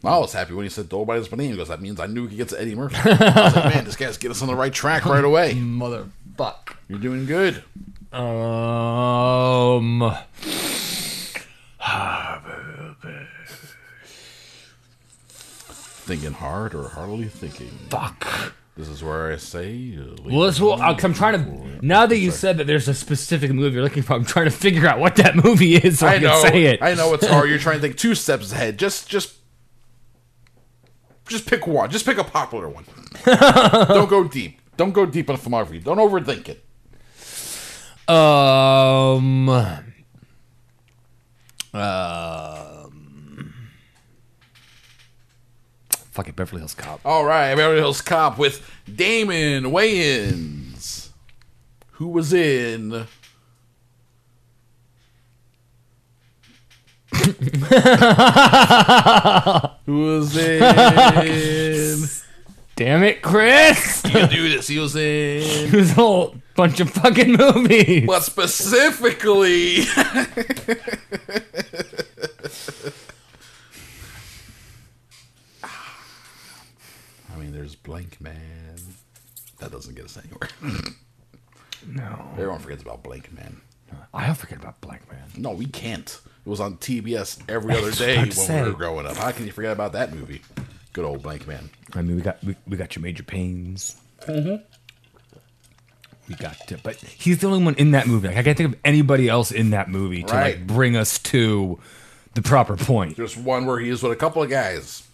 I 0.06 0.18
was 0.18 0.34
happy 0.34 0.54
when 0.54 0.64
he 0.66 0.70
said 0.70 0.90
Dolomite 0.90 1.20
is 1.20 1.32
my 1.32 1.38
name 1.38 1.52
because 1.52 1.70
that 1.70 1.82
means 1.82 2.00
I 2.00 2.08
knew 2.08 2.24
we 2.24 2.30
could 2.30 2.38
get 2.38 2.50
to 2.50 2.62
Eddie 2.62 2.76
Murphy. 2.76 2.96
I 2.98 3.10
was 3.46 3.56
like, 3.56 3.66
man, 3.76 3.86
this 3.86 3.96
guy's 3.96 4.18
getting 4.18 4.32
us 4.32 4.42
on 4.42 4.48
the 4.48 4.56
right 4.56 4.74
track 4.74 5.06
right 5.06 5.24
away. 5.24 5.54
Motherfuck. 5.54 6.76
You're 6.88 7.00
doing 7.00 7.26
good. 7.26 7.64
Um. 8.14 10.14
Thinking 16.08 16.34
hard 16.34 16.76
or 16.76 16.90
hardly 16.90 17.28
thinking. 17.28 17.70
Fuck. 17.90 18.54
This 18.78 18.90
is 18.90 19.04
where 19.04 19.32
I 19.32 19.38
say. 19.38 19.98
Uh, 19.98 20.16
Well, 20.24 20.40
let's, 20.42 20.60
well, 20.60 20.74
uh, 20.74 20.96
I'm 21.02 21.14
trying 21.14 21.44
to. 21.44 21.86
Now 21.86 22.06
that 22.06 22.18
you 22.18 22.30
said 22.30 22.58
that 22.58 22.68
there's 22.68 22.88
a 22.88 22.94
specific 22.94 23.52
movie 23.52 23.76
you're 23.76 23.84
looking 23.84 24.04
for, 24.04 24.14
I'm 24.14 24.26
trying 24.26 24.46
to 24.46 24.52
figure 24.52 24.88
out 24.88 25.00
what 25.00 25.16
that 25.16 25.36
movie 25.44 25.76
is 25.76 26.00
so 26.00 26.08
I, 26.08 26.16
I 26.16 26.20
know. 26.20 26.42
can 26.42 26.52
say 26.52 26.64
it. 26.66 26.82
I 26.82 26.94
know 26.94 27.14
it's 27.14 27.26
hard. 27.26 27.50
You're 27.50 27.58
trying 27.58 27.78
to 27.78 27.82
think 27.82 27.98
two 27.98 28.14
steps 28.16 28.52
ahead. 28.52 28.78
Just, 28.78 29.10
just, 29.10 29.34
just 31.28 31.46
pick 31.46 31.68
one. 31.68 31.90
Just 31.90 32.06
pick 32.06 32.18
a 32.18 32.24
popular 32.24 32.70
one. 32.70 32.86
Don't 33.26 34.10
go 34.10 34.24
deep. 34.24 34.62
Don't 34.78 34.92
go 34.92 35.06
deep 35.06 35.30
on 35.30 35.38
filmography. 35.38 35.84
Don't 35.84 35.98
overthink 35.98 36.50
it. 36.50 36.64
Um. 38.10 39.50
Um. 41.74 43.70
Fuck 46.12 46.30
it, 46.30 46.36
Beverly 46.36 46.62
Hills 46.62 46.74
Cop. 46.76 47.02
All 47.04 47.26
right, 47.26 47.56
Beverly 47.56 47.80
Hills 47.80 48.02
Cop 48.02 48.38
with 48.38 48.70
Damon 48.94 49.66
Wayans, 49.66 51.10
who 51.92 52.08
was 52.08 52.32
in. 52.32 53.08
was 59.88 60.38
in? 61.98 62.04
Damn 62.76 63.04
it, 63.04 63.22
Chris! 63.22 64.02
You 64.06 64.12
can 64.12 64.30
do 64.30 64.50
this. 64.50 64.68
He 64.68 64.80
was 64.80 64.96
in. 64.96 65.72
There's 65.72 65.92
a 65.92 65.96
whole 65.96 66.36
bunch 66.56 66.80
of 66.82 66.90
fucking 66.90 67.34
movies. 67.34 68.06
But 68.06 68.24
specifically, 68.24 69.84
I 77.30 77.38
mean, 77.38 77.52
there's 77.52 77.76
Blankman. 77.76 78.82
That 79.60 79.72
doesn't 79.72 79.96
get 79.96 80.06
us 80.06 80.18
anywhere. 80.18 80.50
No. 81.88 82.30
Everyone 82.34 82.60
forgets 82.60 82.84
about 82.84 83.04
Blankman. 83.04 83.58
I 84.14 84.26
don't 84.26 84.36
forget 84.36 84.60
about 84.60 84.82
Blankman. 84.82 85.38
No, 85.38 85.52
we 85.52 85.66
can't. 85.66 86.20
It 86.46 86.50
was 86.50 86.60
on 86.60 86.78
TBS 86.78 87.42
every 87.50 87.76
other 87.76 87.92
day 87.92 88.18
when 88.18 88.32
say. 88.32 88.62
we 88.64 88.70
were 88.70 88.76
growing 88.78 89.08
up. 89.08 89.18
How 89.18 89.32
can 89.32 89.46
you 89.48 89.52
forget 89.52 89.72
about 89.72 89.94
that 89.94 90.14
movie? 90.14 90.42
Good 90.94 91.06
old 91.06 91.24
Blankman. 91.24 91.70
I 91.94 92.02
mean, 92.04 92.18
we 92.18 92.22
got 92.22 92.44
we, 92.44 92.56
we 92.68 92.78
got 92.78 92.96
your 92.96 93.02
major 93.04 93.24
pains. 93.24 93.96
Mm-hmm. 94.28 94.64
We 96.30 96.36
got, 96.36 96.56
to, 96.70 96.78
but 96.80 96.96
he's 96.96 97.40
the 97.40 97.48
only 97.48 97.64
one 97.64 97.76
in 97.76 97.92
that 97.92 98.08
movie. 98.08 98.28
Like, 98.30 98.38
I 98.38 98.44
can't 98.44 98.58
think 98.58 98.74
of 98.74 98.80
anybody 98.84 99.30
else 99.30 99.52
in 99.52 99.70
that 99.72 99.90
movie 99.90 100.24
to 100.24 100.34
Right. 100.34 100.58
like 100.58 100.66
bring 100.68 100.96
us 100.96 101.20
to 101.20 101.78
the 102.34 102.42
proper 102.42 102.76
point. 102.76 103.16
There's 103.16 103.38
one 103.38 103.68
where 103.68 103.78
he 103.80 103.90
is 103.90 104.02
with 104.02 104.12
a 104.12 104.16
couple 104.16 104.42
of 104.42 104.50
guys, 104.50 105.08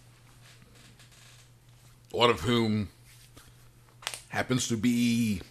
one 2.11 2.29
of 2.29 2.39
whom 2.39 2.87
happens 4.29 4.69
to 4.69 4.77
be 4.77 5.41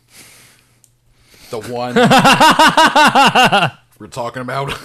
the 1.51 1.61
one 1.61 1.95
we're 3.99 4.07
talking 4.07 4.41
about. 4.43 4.73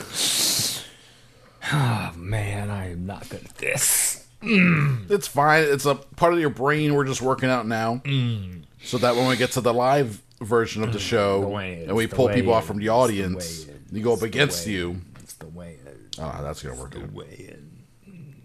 Oh 1.71 2.11
man, 2.15 2.69
I 2.69 2.91
am 2.91 3.05
not 3.05 3.27
good 3.29 3.43
at 3.43 3.55
this. 3.57 4.27
Mm. 4.41 5.09
It's 5.09 5.27
fine. 5.27 5.63
It's 5.63 5.85
a 5.85 5.95
part 5.95 6.33
of 6.33 6.39
your 6.39 6.49
brain 6.51 6.93
we're 6.93 7.05
just 7.05 7.21
working 7.21 7.49
out 7.49 7.65
now, 7.67 8.01
mm. 8.05 8.63
so 8.83 8.97
that 8.99 9.15
when 9.15 9.27
we 9.27 9.35
get 9.37 9.51
to 9.53 9.61
the 9.61 9.73
live 9.73 10.21
version 10.41 10.83
of 10.83 10.91
the 10.93 10.99
mm, 10.99 11.01
show 11.01 11.41
The 11.49 11.55
and 11.87 11.95
we 11.95 12.05
pull 12.07 12.29
people 12.29 12.53
off 12.53 12.65
from 12.65 12.77
the 12.77 12.85
the 12.85 12.89
audience, 12.89 13.65
way 13.65 13.73
you 13.91 14.03
go 14.03 14.13
up 14.13 14.19
the 14.19 14.25
against 14.25 14.67
you. 14.67 15.01
It's 15.19 15.33
the 15.35 15.47
way 15.47 15.79
it 15.85 15.95
Oh, 16.17 16.23
ah, 16.23 16.41
that's 16.43 16.61
gonna 16.61 16.79
work. 16.79 16.91
the 16.91 16.99
way 17.11 17.55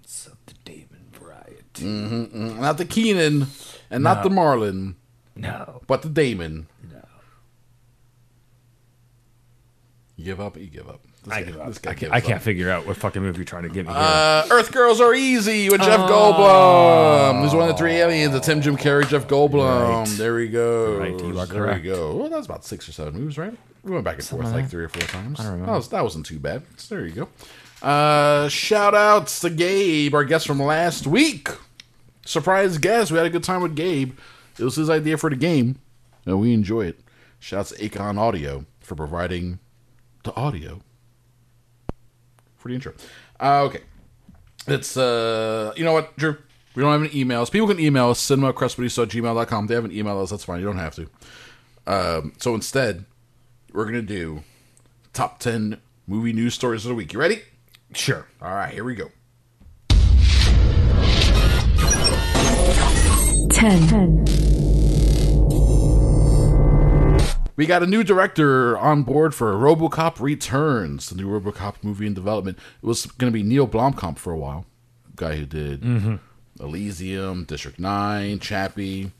it's 0.03 0.27
of 0.27 0.37
the 0.47 0.55
Damon 0.64 1.05
variety. 1.12 1.85
Mm-hmm, 1.85 2.23
mm-hmm. 2.25 2.61
Not 2.61 2.79
the 2.79 2.85
Keenen 2.85 3.47
and 3.91 4.03
not 4.03 4.23
the 4.25 4.29
Marlon, 4.31 4.95
No, 5.37 5.83
but 5.87 6.03
the 6.03 6.09
Damon. 6.09 6.66
no. 6.91 7.05
You 10.16 10.25
give 10.25 10.41
up. 10.41 10.57
You 10.57 10.66
give 10.66 10.89
up. 10.89 11.01
This 11.23 11.35
I 11.35 11.41
guy- 11.43 11.47
give 11.51 11.61
up. 11.61 11.68
I, 11.87 11.95
can't, 11.95 12.12
I 12.14 12.21
can't 12.21 12.41
figure 12.43 12.71
out 12.71 12.87
what 12.87 12.97
fucking 12.97 13.21
movie 13.21 13.39
you're 13.39 13.45
trying 13.45 13.64
to 13.64 13.68
give 13.68 13.87
me 13.87 13.93
here. 13.93 14.03
Uh, 14.03 14.47
Earth 14.51 14.73
Girls 14.73 15.01
Are 15.03 15.14
Easy 15.14 15.68
with 15.68 15.83
Jeff 15.83 16.01
Goldblum. 16.09 17.43
He's 17.45 17.53
one 17.53 17.62
of 17.68 17.68
the 17.68 17.77
three 17.79 17.93
aliens. 17.93 18.35
It's 18.35 18.49
him, 18.49 18.62
Jim 18.62 18.77
Carrey, 18.77 19.07
Jeff 19.07 19.29
Goldblum. 19.29 20.07
Right. 20.07 20.09
There 20.16 20.35
we 20.35 20.49
go. 20.49 20.97
Right, 20.99 21.11
you 21.11 21.39
are 21.39 21.45
There 21.47 21.62
correct. 21.62 21.83
we 21.85 21.91
go. 21.91 22.16
Well, 22.16 22.29
that 22.31 22.37
was 22.39 22.47
about 22.47 22.64
six 22.64 22.89
or 22.89 22.93
seven 22.93 23.14
movies, 23.21 23.37
right? 23.37 23.55
We 23.85 23.93
went 23.93 24.05
back 24.05 24.16
and 24.16 24.25
forth 24.25 24.51
like 24.53 24.68
three 24.71 24.85
or 24.85 24.89
four 24.89 25.03
times. 25.03 25.41
I 25.41 25.45
don't 25.45 25.53
remember. 25.53 25.73
That, 25.73 25.77
was, 25.77 25.89
that 25.91 26.03
wasn't 26.05 26.27
too 26.27 26.39
bad. 26.39 26.62
So 26.79 26.95
there 26.95 27.07
you 27.07 27.12
go. 27.12 27.29
Uh, 27.87 28.49
shout 28.49 28.95
outs 28.95 29.41
to 29.41 29.51
Gabe, 29.51 30.14
our 30.14 30.25
guest 30.25 30.47
from 30.47 30.61
last 30.62 31.07
week. 31.07 31.49
Surprise 32.25 32.79
guest. 32.79 33.11
We 33.11 33.16
had 33.18 33.27
a 33.27 33.31
good 33.31 33.45
time 33.45 33.62
with 33.62 33.75
Gabe. 33.75 34.12
It 34.59 34.64
was 34.64 34.77
his 34.77 34.91
idea 34.91 35.16
for 35.16 35.31
the 35.31 35.37
game, 35.37 35.79
and 36.27 36.39
we 36.41 36.53
enjoy 36.53 36.87
it. 36.87 37.01
Shouts 37.39 37.71
to 37.71 37.77
Acon 37.83 38.18
Audio 38.18 38.66
for 38.81 38.95
providing 38.95 39.59
the 40.25 40.35
audio 40.35 40.81
for 42.61 42.69
the 42.69 42.75
intro. 42.75 42.93
Uh, 43.41 43.63
okay. 43.63 43.81
It's, 44.67 44.97
uh, 44.97 45.73
you 45.77 45.85
know 45.85 45.93
what, 45.93 46.17
Drew? 46.17 46.37
We 46.75 46.83
don't 46.83 46.93
have 46.93 47.01
any 47.13 47.25
emails. 47.25 47.51
People 47.51 47.67
can 47.67 47.81
email 47.81 48.11
us, 48.11 48.21
cinemacrespediso 48.21 49.03
at 49.03 49.09
gmail.com. 49.09 49.67
They 49.67 49.75
haven't 49.75 49.93
emailed 49.93 50.23
us. 50.23 50.31
That's 50.31 50.45
fine. 50.45 50.61
You 50.61 50.67
don't 50.67 50.79
have 50.79 50.95
to. 50.95 51.09
Um, 51.87 52.33
so 52.39 52.55
instead, 52.55 53.07
we're 53.73 53.85
going 53.85 53.95
to 53.95 54.03
do 54.03 54.45
top 55.13 55.41
10 55.41 55.81
movie 56.07 56.33
news 56.33 56.55
stories 56.55 56.85
of 56.85 56.91
the 56.91 56.95
week. 56.95 57.13
You 57.13 57.19
ready? 57.19 57.43
sure. 57.93 58.27
All 58.41 58.55
right, 58.55 58.73
here 58.73 58.85
we 58.85 58.95
go. 58.95 59.11
10, 63.51 63.89
We 67.61 67.67
got 67.67 67.83
a 67.83 67.87
new 67.87 68.03
director 68.03 68.79
on 68.79 69.03
board 69.03 69.35
for 69.35 69.53
RoboCop 69.53 70.19
Returns, 70.19 71.11
the 71.11 71.15
new 71.17 71.29
RoboCop 71.29 71.75
movie 71.83 72.07
in 72.07 72.15
development. 72.15 72.57
It 72.83 72.87
was 72.87 73.05
going 73.05 73.31
to 73.31 73.39
be 73.39 73.43
Neil 73.43 73.69
Blomkamp 73.69 74.17
for 74.17 74.33
a 74.33 74.39
while, 74.39 74.65
guy 75.15 75.37
who 75.37 75.45
did 75.45 76.19
Elysium, 76.59 77.45
District 77.45 77.79
Nine, 77.79 78.39
Chappie. 78.39 79.13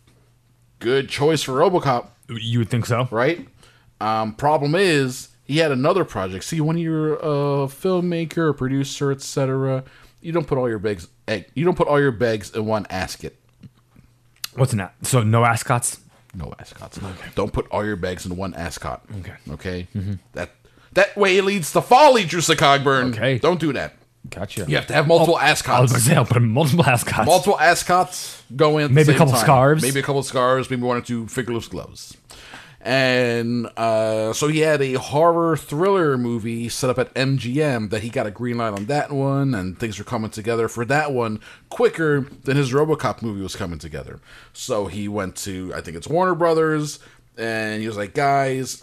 Good 0.78 1.11
choice 1.11 1.43
for 1.43 1.53
RoboCop, 1.53 2.07
You 2.30 2.61
would 2.61 2.70
think 2.70 2.86
so? 2.86 3.09
right? 3.11 3.47
Um, 4.01 4.32
problem 4.34 4.74
is, 4.74 5.28
he 5.45 5.59
had 5.59 5.70
another 5.70 6.07
project. 6.07 6.45
See, 6.45 6.62
when 6.62 6.78
you're 6.78 7.16
a 7.16 7.66
filmmaker, 7.68 8.49
a 8.49 8.55
producer, 8.55 9.12
etc., 9.12 9.84
you 10.22 10.32
don't 10.32 10.47
put 10.47 10.57
all 10.57 10.66
your 10.66 10.78
bags. 10.78 11.09
egg- 11.28 11.51
You 11.53 11.66
don't 11.66 11.76
put 11.76 11.88
all 11.88 12.01
your 12.01 12.11
bags 12.11 12.51
in 12.57 12.64
one 12.64 12.84
basket. 12.84 13.36
What's 14.55 14.72
in 14.72 14.78
that? 14.78 14.95
So 15.03 15.22
no 15.22 15.45
ascots. 15.45 16.01
No 16.35 16.53
ascots. 16.59 16.99
Don't 17.35 17.53
put 17.53 17.66
all 17.70 17.85
your 17.85 17.97
bags 17.97 18.24
in 18.26 18.37
one 18.37 18.55
ascot. 18.55 19.05
Okay. 19.18 19.35
Okay. 19.51 19.89
Mm-hmm. 19.95 20.14
That 20.33 20.51
that 20.93 21.16
way 21.16 21.41
leads 21.41 21.72
to 21.72 21.83
folly, 21.83 22.24
Drewsa 22.24 22.57
Cogburn. 22.57 23.12
Okay. 23.14 23.39
Don't 23.39 23.61
do 23.61 23.72
that. 23.72 23.95
Gotcha. 24.28 24.66
You 24.68 24.76
have 24.76 24.87
to 24.89 24.93
have 24.93 25.07
multiple 25.07 25.35
oh, 25.35 25.39
I 25.39 25.51
was 25.51 25.61
ascots. 25.61 26.05
say 26.05 26.14
I'll 26.14 26.26
put 26.26 26.43
multiple 26.43 26.85
ascots. 26.85 27.26
Multiple 27.26 27.59
ascots 27.59 28.43
go 28.55 28.78
in. 28.78 28.93
Maybe 28.93 29.12
a 29.12 29.16
couple 29.16 29.33
time. 29.33 29.43
scarves. 29.43 29.83
Maybe 29.83 30.01
a 30.01 30.03
couple 30.03 30.22
scarves. 30.22 30.68
Maybe 30.68 30.83
one 30.83 30.99
or 30.99 31.01
two 31.01 31.26
fingerless 31.26 31.68
gloves. 31.68 32.16
And 32.83 33.66
uh, 33.76 34.33
so 34.33 34.49
he 34.49 34.61
had 34.61 34.81
a 34.81 34.95
horror 34.95 35.55
thriller 35.55 36.16
movie 36.16 36.70
set 36.70 36.89
up 36.89 36.99
at 36.99 37.12
MGM 37.12 37.91
that 37.91 38.03
he 38.03 38.09
got 38.09 38.26
a 38.26 38.31
green 38.31 38.57
light 38.57 38.72
on 38.72 38.87
that 38.87 39.12
one, 39.12 39.55
and 39.55 39.78
things 39.78 39.99
were 39.99 40.05
coming 40.05 40.31
together 40.31 40.66
for 40.66 40.87
that 40.87 41.12
one 41.12 41.41
quicker 41.68 42.22
than 42.45 42.57
his 42.57 42.72
RoboCop 42.72 43.20
movie 43.20 43.43
was 43.43 43.55
coming 43.55 43.78
together. 43.78 44.18
So 44.55 44.87
he 44.87 45.09
went 45.09 45.37
to 45.37 45.72
I 45.74 45.83
think 45.83 45.97
it's 45.97 46.09
Warner 46.09 46.35
Brothers, 46.35 47.01
and 47.37 47.83
he 47.83 47.87
was 47.87 47.99
like, 47.99 48.14
"Guys, 48.14 48.83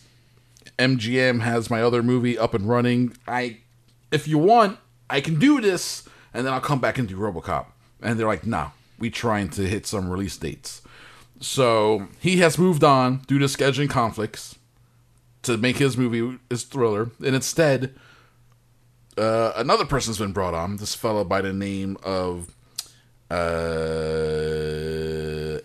MGM 0.77 1.41
has 1.41 1.71
my 1.71 1.81
other 1.81 2.03
movie 2.03 2.37
up 2.37 2.53
and 2.53 2.69
running. 2.69 3.17
I, 3.27 3.57
if 4.11 4.27
you 4.27 4.37
want, 4.37 4.77
I 5.09 5.21
can 5.21 5.39
do 5.39 5.59
this, 5.59 6.07
and 6.35 6.45
then 6.45 6.53
I'll 6.53 6.61
come 6.61 6.79
back 6.79 6.99
and 6.99 7.07
do 7.07 7.17
RoboCop." 7.17 7.65
And 8.03 8.19
they're 8.19 8.27
like, 8.27 8.45
"Nah, 8.45 8.69
we 8.99 9.09
trying 9.09 9.49
to 9.49 9.63
hit 9.63 9.87
some 9.87 10.07
release 10.07 10.37
dates." 10.37 10.83
So 11.39 12.07
he 12.19 12.37
has 12.37 12.57
moved 12.57 12.83
on 12.83 13.19
due 13.27 13.39
to 13.39 13.45
scheduling 13.45 13.89
conflicts 13.89 14.57
to 15.43 15.57
make 15.57 15.77
his 15.77 15.97
movie 15.97 16.39
his 16.49 16.63
thriller, 16.63 17.11
and 17.23 17.35
instead, 17.35 17.93
uh, 19.17 19.53
another 19.55 19.85
person's 19.85 20.17
been 20.17 20.33
brought 20.33 20.53
on. 20.53 20.77
This 20.77 20.95
fellow 20.95 21.23
by 21.23 21.41
the 21.41 21.53
name 21.53 21.97
of 22.03 22.53
uh, 23.29 23.35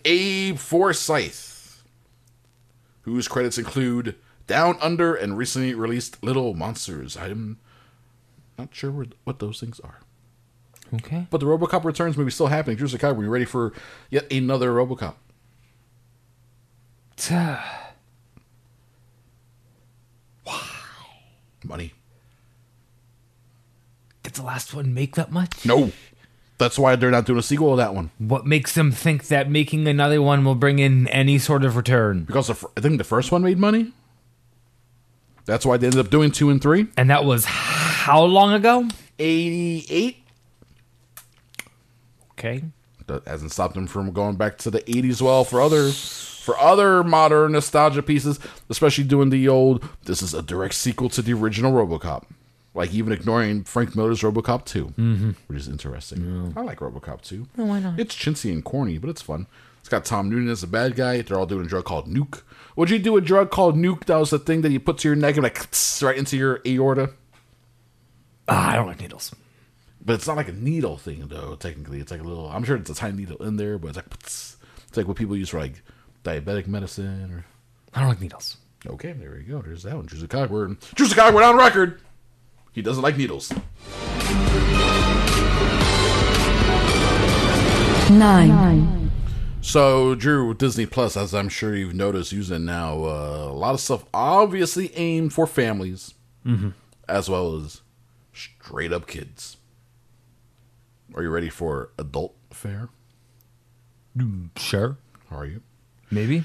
Abe 0.04 0.58
Forsythe, 0.58 1.78
whose 3.02 3.28
credits 3.28 3.58
include 3.58 4.14
Down 4.46 4.76
Under 4.80 5.14
and 5.14 5.38
recently 5.38 5.74
released 5.74 6.22
Little 6.22 6.54
Monsters. 6.54 7.16
I'm 7.16 7.58
not 8.58 8.74
sure 8.74 8.90
what- 9.24 9.38
those 9.38 9.60
things 9.60 9.80
are. 9.80 10.00
Okay. 10.94 11.26
But 11.30 11.40
the 11.40 11.46
RoboCop 11.46 11.84
Returns 11.84 12.18
movie 12.18 12.28
is 12.28 12.34
still 12.34 12.48
happening. 12.48 12.76
Drew 12.76 12.86
Sakai, 12.86 13.08
are 13.08 13.22
you 13.22 13.30
ready 13.30 13.46
for 13.46 13.72
yet 14.10 14.30
another 14.30 14.70
RoboCop? 14.72 15.14
Money. 21.64 21.92
Did 24.22 24.34
the 24.34 24.42
last 24.42 24.74
one 24.74 24.94
make 24.94 25.16
that 25.16 25.30
much? 25.30 25.66
No. 25.66 25.92
That's 26.58 26.78
why 26.78 26.96
they're 26.96 27.10
not 27.10 27.26
doing 27.26 27.38
a 27.38 27.42
sequel 27.42 27.72
to 27.72 27.76
that 27.76 27.94
one. 27.94 28.10
What 28.18 28.46
makes 28.46 28.74
them 28.74 28.92
think 28.92 29.28
that 29.28 29.50
making 29.50 29.88
another 29.88 30.22
one 30.22 30.44
will 30.44 30.54
bring 30.54 30.78
in 30.78 31.08
any 31.08 31.38
sort 31.38 31.64
of 31.64 31.76
return? 31.76 32.24
Because 32.24 32.46
the, 32.46 32.68
I 32.76 32.80
think 32.80 32.98
the 32.98 33.04
first 33.04 33.32
one 33.32 33.42
made 33.42 33.58
money. 33.58 33.92
That's 35.44 35.66
why 35.66 35.76
they 35.76 35.88
ended 35.88 36.00
up 36.00 36.10
doing 36.10 36.30
two 36.30 36.50
and 36.50 36.62
three. 36.62 36.86
And 36.96 37.10
that 37.10 37.24
was 37.24 37.44
how 37.44 38.22
long 38.22 38.52
ago? 38.52 38.88
88. 39.18 40.18
Okay. 42.32 42.62
That 43.06 43.26
hasn't 43.26 43.50
stopped 43.50 43.74
them 43.74 43.88
from 43.88 44.12
going 44.12 44.36
back 44.36 44.58
to 44.58 44.70
the 44.70 44.80
80s 44.82 45.20
well 45.20 45.44
for 45.44 45.60
other 45.60 45.90
for 46.42 46.58
other 46.58 47.04
modern 47.04 47.52
nostalgia 47.52 48.02
pieces, 48.02 48.40
especially 48.68 49.04
doing 49.04 49.30
the 49.30 49.48
old 49.48 49.88
this 50.04 50.22
is 50.22 50.34
a 50.34 50.42
direct 50.42 50.74
sequel 50.74 51.08
to 51.10 51.22
the 51.22 51.32
original 51.32 51.72
RoboCop. 51.72 52.24
Like 52.74 52.92
even 52.92 53.12
ignoring 53.12 53.64
Frank 53.64 53.94
Miller's 53.94 54.22
RoboCop 54.22 54.64
2, 54.64 54.86
mm-hmm. 54.86 55.30
which 55.46 55.58
is 55.58 55.68
interesting. 55.68 56.54
I 56.56 56.62
like 56.62 56.78
RoboCop 56.78 57.20
2. 57.20 57.48
why 57.56 57.80
not? 57.80 58.00
It's 58.00 58.14
chintzy 58.14 58.50
and 58.50 58.64
corny, 58.64 58.98
but 58.98 59.10
it's 59.10 59.22
fun. 59.22 59.46
It's 59.80 59.88
got 59.88 60.04
Tom 60.04 60.30
Noonan 60.30 60.48
as 60.48 60.62
a 60.62 60.66
bad 60.66 60.96
guy. 60.96 61.20
They're 61.22 61.38
all 61.38 61.46
doing 61.46 61.66
a 61.66 61.68
drug 61.68 61.84
called 61.84 62.08
Nuke. 62.08 62.42
Would 62.76 62.90
you 62.90 62.98
do 62.98 63.16
a 63.16 63.20
drug 63.20 63.50
called 63.50 63.76
Nuke? 63.76 64.06
That 64.06 64.16
was 64.16 64.30
the 64.30 64.38
thing 64.38 64.62
that 64.62 64.72
you 64.72 64.80
put 64.80 64.98
to 64.98 65.08
your 65.08 65.16
neck 65.16 65.36
and 65.36 65.42
like 65.42 65.68
right 66.02 66.16
into 66.16 66.36
your 66.36 66.60
aorta. 66.66 67.10
Ah, 68.48 68.70
I 68.70 68.76
don't 68.76 68.86
like 68.86 69.00
needles. 69.00 69.34
But 70.04 70.14
it's 70.14 70.26
not 70.26 70.36
like 70.36 70.48
a 70.48 70.52
needle 70.52 70.96
thing 70.96 71.26
though. 71.28 71.54
Technically, 71.56 72.00
it's 72.00 72.10
like 72.10 72.20
a 72.20 72.24
little. 72.24 72.48
I'm 72.48 72.64
sure 72.64 72.76
it's 72.76 72.90
a 72.90 72.94
tiny 72.94 73.18
needle 73.18 73.42
in 73.44 73.56
there, 73.56 73.78
but 73.78 73.88
it's 73.88 73.96
like 73.96 74.14
it's 74.14 74.96
like 74.96 75.06
what 75.06 75.16
people 75.16 75.36
use 75.36 75.50
for 75.50 75.60
like 75.60 75.82
diabetic 76.24 76.66
medicine 76.66 77.32
or. 77.32 77.44
I 77.94 78.00
don't 78.00 78.08
like 78.08 78.20
needles. 78.20 78.56
Okay, 78.86 79.12
there 79.12 79.32
we 79.32 79.42
go. 79.42 79.60
There's 79.60 79.82
that 79.82 79.94
one. 79.96 80.06
Juicy 80.06 80.26
Cogward. 80.26 80.76
Juicy 80.94 81.14
Cogward 81.14 81.44
on 81.44 81.56
record. 81.56 82.00
He 82.72 82.80
doesn't 82.82 83.02
like 83.02 83.16
needles. 83.16 83.52
Nine. 88.10 89.10
So, 89.60 90.14
Drew, 90.14 90.52
Disney 90.54 90.86
Plus, 90.86 91.16
as 91.16 91.32
I'm 91.34 91.48
sure 91.48 91.74
you've 91.76 91.94
noticed, 91.94 92.32
using 92.32 92.64
now 92.64 93.04
uh, 93.04 93.46
a 93.48 93.52
lot 93.54 93.74
of 93.74 93.80
stuff 93.80 94.04
obviously 94.12 94.94
aimed 94.96 95.32
for 95.32 95.46
families, 95.46 96.14
as 97.08 97.30
well 97.30 97.56
as 97.56 97.80
straight 98.32 98.92
up 98.92 99.06
kids. 99.06 99.56
Are 101.14 101.22
you 101.22 101.30
ready 101.30 101.48
for 101.48 101.90
adult 101.98 102.34
fare? 102.50 102.88
Sure. 104.56 104.96
How 105.30 105.36
are 105.38 105.46
you? 105.46 105.62
Maybe. 106.12 106.44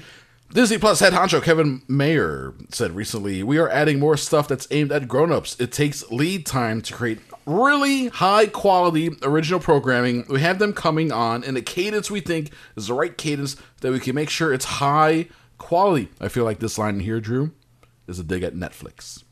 Disney 0.52 0.78
Plus 0.78 1.00
head 1.00 1.12
honcho 1.12 1.42
Kevin 1.42 1.82
Mayer 1.88 2.54
said 2.70 2.96
recently, 2.96 3.42
"We 3.42 3.58
are 3.58 3.68
adding 3.68 3.98
more 3.98 4.16
stuff 4.16 4.48
that's 4.48 4.66
aimed 4.70 4.90
at 4.90 5.06
grown-ups. 5.06 5.56
It 5.60 5.70
takes 5.70 6.10
lead 6.10 6.46
time 6.46 6.80
to 6.80 6.94
create 6.94 7.20
really 7.44 8.08
high 8.08 8.46
quality 8.46 9.10
original 9.22 9.60
programming. 9.60 10.24
We 10.30 10.40
have 10.40 10.58
them 10.58 10.72
coming 10.72 11.12
on 11.12 11.44
in 11.44 11.56
a 11.56 11.62
cadence 11.62 12.10
we 12.10 12.20
think 12.20 12.50
is 12.76 12.86
the 12.86 12.94
right 12.94 13.16
cadence 13.16 13.56
that 13.82 13.92
we 13.92 14.00
can 14.00 14.14
make 14.14 14.30
sure 14.30 14.52
it's 14.52 14.64
high 14.64 15.28
quality." 15.58 16.08
I 16.18 16.28
feel 16.28 16.44
like 16.44 16.60
this 16.60 16.78
line 16.78 17.00
here, 17.00 17.20
Drew, 17.20 17.50
is 18.06 18.18
a 18.18 18.24
dig 18.24 18.42
at 18.42 18.54
Netflix. 18.54 19.24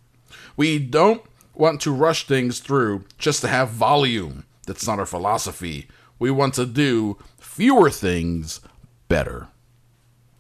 We 0.54 0.78
don't 0.78 1.22
want 1.54 1.80
to 1.80 1.92
rush 1.94 2.26
things 2.26 2.58
through 2.58 3.04
just 3.16 3.40
to 3.40 3.48
have 3.48 3.70
volume. 3.70 4.44
That's 4.66 4.86
not 4.86 4.98
our 4.98 5.06
philosophy. 5.06 5.88
We 6.18 6.30
want 6.30 6.52
to 6.54 6.66
do 6.66 7.16
fewer 7.38 7.88
things 7.88 8.60
better. 9.08 9.48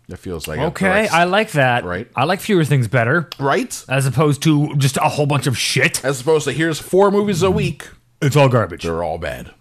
It 0.08 0.18
feels 0.18 0.46
like 0.46 0.60
Okay, 0.60 1.08
I 1.08 1.24
like 1.24 1.50
that. 1.52 1.84
Right. 1.84 2.08
I 2.14 2.24
like 2.24 2.40
fewer 2.40 2.64
things 2.64 2.86
better, 2.88 3.28
right? 3.40 3.84
as 3.88 4.06
opposed 4.06 4.42
to 4.44 4.74
just 4.76 4.96
a 4.98 5.08
whole 5.08 5.26
bunch 5.26 5.46
of 5.48 5.58
shit. 5.58 6.04
As 6.04 6.20
opposed 6.20 6.44
to 6.46 6.52
here's 6.52 6.78
four 6.78 7.10
movies 7.10 7.42
a 7.42 7.50
week. 7.50 7.88
It's 8.22 8.36
all 8.36 8.48
garbage. 8.48 8.84
They're 8.84 9.02
all 9.02 9.18
bad. 9.18 9.52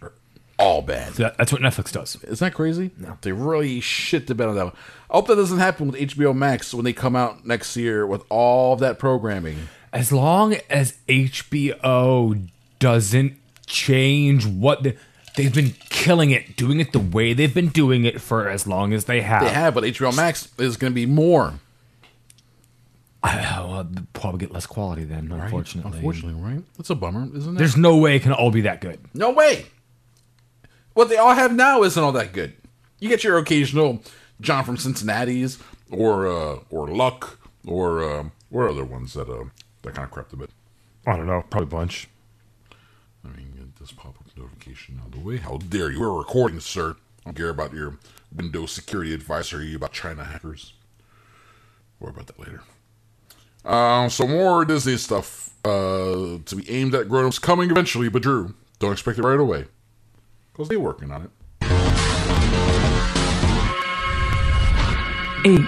They're 0.00 0.12
all 0.58 0.82
bad. 0.82 1.14
That- 1.14 1.36
That's 1.36 1.52
what 1.52 1.62
Netflix 1.62 1.90
does. 1.92 2.16
Isn't 2.22 2.38
that 2.38 2.54
crazy? 2.54 2.90
No. 2.96 3.18
They 3.22 3.32
really 3.32 3.80
shit 3.80 4.28
the 4.28 4.34
bed 4.34 4.48
on 4.48 4.54
that 4.54 4.64
one. 4.66 4.74
I 5.10 5.14
hope 5.16 5.26
that 5.26 5.36
doesn't 5.36 5.58
happen 5.58 5.88
with 5.90 6.00
HBO 6.00 6.34
Max 6.34 6.72
when 6.72 6.84
they 6.84 6.92
come 6.92 7.16
out 7.16 7.44
next 7.44 7.76
year 7.76 8.06
with 8.06 8.22
all 8.28 8.74
of 8.74 8.80
that 8.80 8.98
programming. 8.98 9.68
As 9.92 10.12
long 10.12 10.54
as 10.70 10.98
HBO 11.08 12.48
doesn't 12.78 13.34
change 13.66 14.46
what 14.46 14.82
the, 14.84 14.96
they've 15.42 15.54
been 15.54 15.74
killing 15.88 16.30
it, 16.30 16.56
doing 16.56 16.80
it 16.80 16.92
the 16.92 16.98
way 16.98 17.32
they've 17.32 17.54
been 17.54 17.68
doing 17.68 18.04
it 18.04 18.20
for 18.20 18.48
as 18.48 18.66
long 18.66 18.92
as 18.92 19.06
they 19.06 19.22
have. 19.22 19.42
They 19.42 19.50
have, 19.50 19.74
but 19.74 19.84
HBO 19.84 20.14
Max 20.14 20.48
is 20.58 20.76
going 20.76 20.92
to 20.92 20.94
be 20.94 21.06
more. 21.06 21.54
Uh, 23.22 23.66
well, 23.68 23.88
probably 24.14 24.40
get 24.40 24.52
less 24.52 24.66
quality 24.66 25.04
then, 25.04 25.28
right? 25.28 25.44
unfortunately. 25.44 25.98
Unfortunately, 25.98 26.40
right? 26.40 26.62
That's 26.76 26.90
a 26.90 26.94
bummer, 26.94 27.28
isn't 27.36 27.54
it? 27.54 27.58
There's 27.58 27.76
no 27.76 27.96
way 27.98 28.16
it 28.16 28.22
can 28.22 28.32
all 28.32 28.50
be 28.50 28.62
that 28.62 28.80
good. 28.80 28.98
No 29.12 29.30
way. 29.30 29.66
What 30.94 31.08
they 31.08 31.16
all 31.16 31.34
have 31.34 31.54
now 31.54 31.82
isn't 31.82 32.02
all 32.02 32.12
that 32.12 32.32
good. 32.32 32.54
You 32.98 33.08
get 33.08 33.22
your 33.22 33.38
occasional 33.38 34.02
John 34.40 34.64
from 34.64 34.76
Cincinnati's 34.76 35.58
or 35.90 36.26
uh, 36.26 36.58
or 36.70 36.88
Luck 36.88 37.38
or 37.66 38.02
uh, 38.02 38.24
what 38.48 38.62
are 38.62 38.68
other 38.70 38.84
ones 38.84 39.12
that 39.14 39.28
uh, 39.28 39.44
that 39.82 39.94
kind 39.94 40.04
of 40.04 40.10
crept 40.10 40.32
a 40.32 40.36
bit. 40.36 40.50
I 41.06 41.16
don't 41.16 41.26
know, 41.26 41.44
probably 41.48 41.66
a 41.66 41.70
bunch. 41.70 42.08
I 43.24 43.28
mean, 43.28 43.52
get 43.56 43.76
this 43.76 43.92
pop 43.92 44.16
notification 44.36 45.00
out 45.00 45.08
of 45.08 45.12
the 45.12 45.20
way. 45.20 45.36
How 45.36 45.56
dare 45.56 45.90
you? 45.90 46.00
We're 46.00 46.18
recording, 46.18 46.60
sir. 46.60 46.96
I 47.20 47.24
don't 47.26 47.36
care 47.36 47.48
about 47.48 47.72
your 47.72 47.98
Windows 48.34 48.72
security 48.72 49.12
advisory 49.12 49.74
about 49.74 49.92
China 49.92 50.24
hackers. 50.24 50.72
Worry 51.98 52.12
about 52.12 52.26
that 52.28 52.38
later. 52.38 52.62
Um, 53.64 54.08
so 54.08 54.26
more 54.26 54.64
Disney 54.64 54.96
stuff 54.96 55.50
uh, 55.64 56.38
to 56.44 56.56
be 56.56 56.70
aimed 56.70 56.94
at 56.94 57.08
grown-ups 57.08 57.38
coming 57.38 57.70
eventually, 57.70 58.08
but 58.08 58.22
Drew, 58.22 58.54
don't 58.78 58.92
expect 58.92 59.18
it 59.18 59.22
right 59.22 59.38
away. 59.38 59.66
Because 60.52 60.68
they're 60.68 60.80
working 60.80 61.10
on 61.10 61.24
it. 61.24 61.30
Eight. 65.44 65.64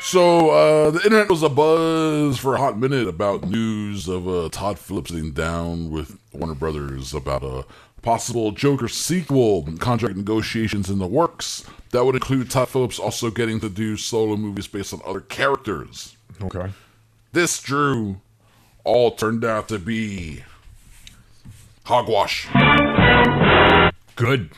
So 0.00 0.50
uh, 0.50 0.90
the 0.90 1.00
internet 1.04 1.28
was 1.28 1.42
a 1.42 1.48
buzz 1.48 2.38
for 2.38 2.54
a 2.54 2.58
hot 2.58 2.78
minute 2.78 3.08
about 3.08 3.48
news 3.48 4.08
of 4.08 4.28
uh, 4.28 4.48
Todd 4.50 4.78
Phillips 4.78 5.10
sitting 5.10 5.32
down 5.32 5.90
with 5.90 6.18
Warner 6.38 6.54
Brothers 6.54 7.12
about 7.12 7.42
a 7.42 7.64
possible 8.02 8.52
Joker 8.52 8.88
sequel, 8.88 9.68
contract 9.78 10.16
negotiations 10.16 10.88
in 10.88 10.98
the 10.98 11.06
works. 11.06 11.64
That 11.90 12.04
would 12.04 12.14
include 12.14 12.50
Todd 12.50 12.68
Phillips 12.68 12.98
also 12.98 13.30
getting 13.30 13.60
to 13.60 13.68
do 13.68 13.96
solo 13.96 14.36
movies 14.36 14.66
based 14.66 14.92
on 14.94 15.00
other 15.04 15.20
characters. 15.20 16.16
Okay. 16.40 16.70
This 17.32 17.60
Drew 17.60 18.20
all 18.84 19.10
turned 19.12 19.44
out 19.44 19.68
to 19.68 19.78
be 19.78 20.44
hogwash. 21.84 22.46
Good. 24.16 24.50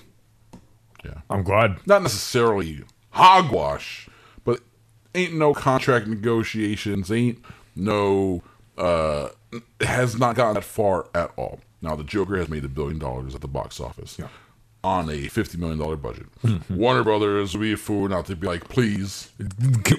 Yeah. 1.05 1.21
I'm 1.29 1.43
glad. 1.43 1.79
not 1.87 2.03
necessarily 2.03 2.85
hogwash, 3.11 4.09
but 4.45 4.61
ain't 5.15 5.35
no 5.35 5.55
contract 5.55 6.07
negotiations, 6.07 7.11
ain't 7.11 7.39
no 7.75 8.43
uh 8.77 9.29
has 9.81 10.19
not 10.19 10.37
gotten 10.37 10.55
that 10.55 10.65
far 10.65 11.09
at 11.15 11.33
all. 11.37 11.61
Now 11.83 11.97
the 11.97 12.05
Joker 12.05 12.37
has 12.37 12.49
made 12.49 12.65
a 12.65 12.69
billion 12.69 12.99
dollars 12.99 13.35
at 13.35 13.41
the 13.41 13.49
box 13.49 13.81
office 13.81 14.19
on 14.83 15.11
a 15.11 15.29
fifty 15.29 15.59
million 15.59 15.79
dollar 15.79 15.97
budget. 15.97 16.27
Warner 16.71 17.05
Brothers 17.05 17.55
would 17.55 17.63
be 17.63 17.73
a 17.73 17.77
fool 17.77 18.09
not 18.09 18.27
to 18.27 18.37
be 18.37 18.47
like, 18.47 18.69
please, 18.69 19.31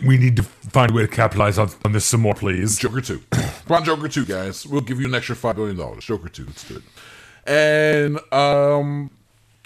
We 0.06 0.18
need 0.18 0.36
to 0.38 0.44
find 0.44 0.92
a 0.92 0.94
way 0.94 1.02
to 1.04 1.08
capitalize 1.08 1.58
on, 1.58 1.70
on 1.86 1.92
this 1.92 2.06
some 2.06 2.22
more, 2.22 2.34
please. 2.36 2.78
Joker 2.78 3.02
two. 3.02 3.22
Come 3.32 3.78
on, 3.78 3.84
Joker 3.84 4.08
two, 4.08 4.26
guys. 4.26 4.66
We'll 4.66 4.82
give 4.82 5.00
you 5.00 5.08
an 5.08 5.16
extra 5.16 5.36
five 5.36 5.56
billion 5.56 5.78
dollars. 5.78 6.06
Joker 6.06 6.30
two, 6.30 6.46
let's 6.46 6.68
do 6.68 6.78
it. 6.78 6.84
And 7.46 8.18
um 8.34 9.12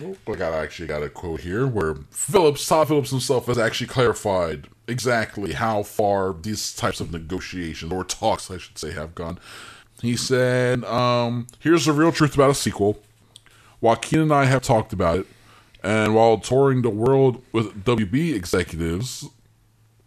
oh, 0.01 0.15
I 0.27 0.41
actually 0.57 0.87
got 0.87 1.03
a 1.03 1.09
quote 1.09 1.41
here 1.41 1.67
where 1.67 1.95
Phillips, 2.09 2.65
Todd 2.67 2.87
Phillips 2.87 3.11
himself 3.11 3.47
has 3.47 3.57
actually 3.57 3.87
clarified 3.87 4.67
exactly 4.87 5.53
how 5.53 5.83
far 5.83 6.33
these 6.33 6.73
types 6.75 6.99
of 6.99 7.11
negotiations 7.11 7.91
or 7.91 8.03
talks 8.03 8.51
I 8.51 8.57
should 8.57 8.77
say 8.77 8.91
have 8.91 9.15
gone. 9.15 9.39
He 10.01 10.15
said, 10.15 10.83
um, 10.85 11.47
here's 11.59 11.85
the 11.85 11.93
real 11.93 12.11
truth 12.11 12.35
about 12.35 12.51
a 12.51 12.55
sequel. 12.55 12.99
Joaquin 13.81 14.21
and 14.21 14.33
I 14.33 14.45
have 14.45 14.61
talked 14.61 14.93
about 14.93 15.19
it, 15.19 15.27
and 15.83 16.15
while 16.15 16.37
touring 16.37 16.81
the 16.81 16.89
world 16.89 17.41
with 17.51 17.83
WB 17.85 18.33
executives, 18.33 19.27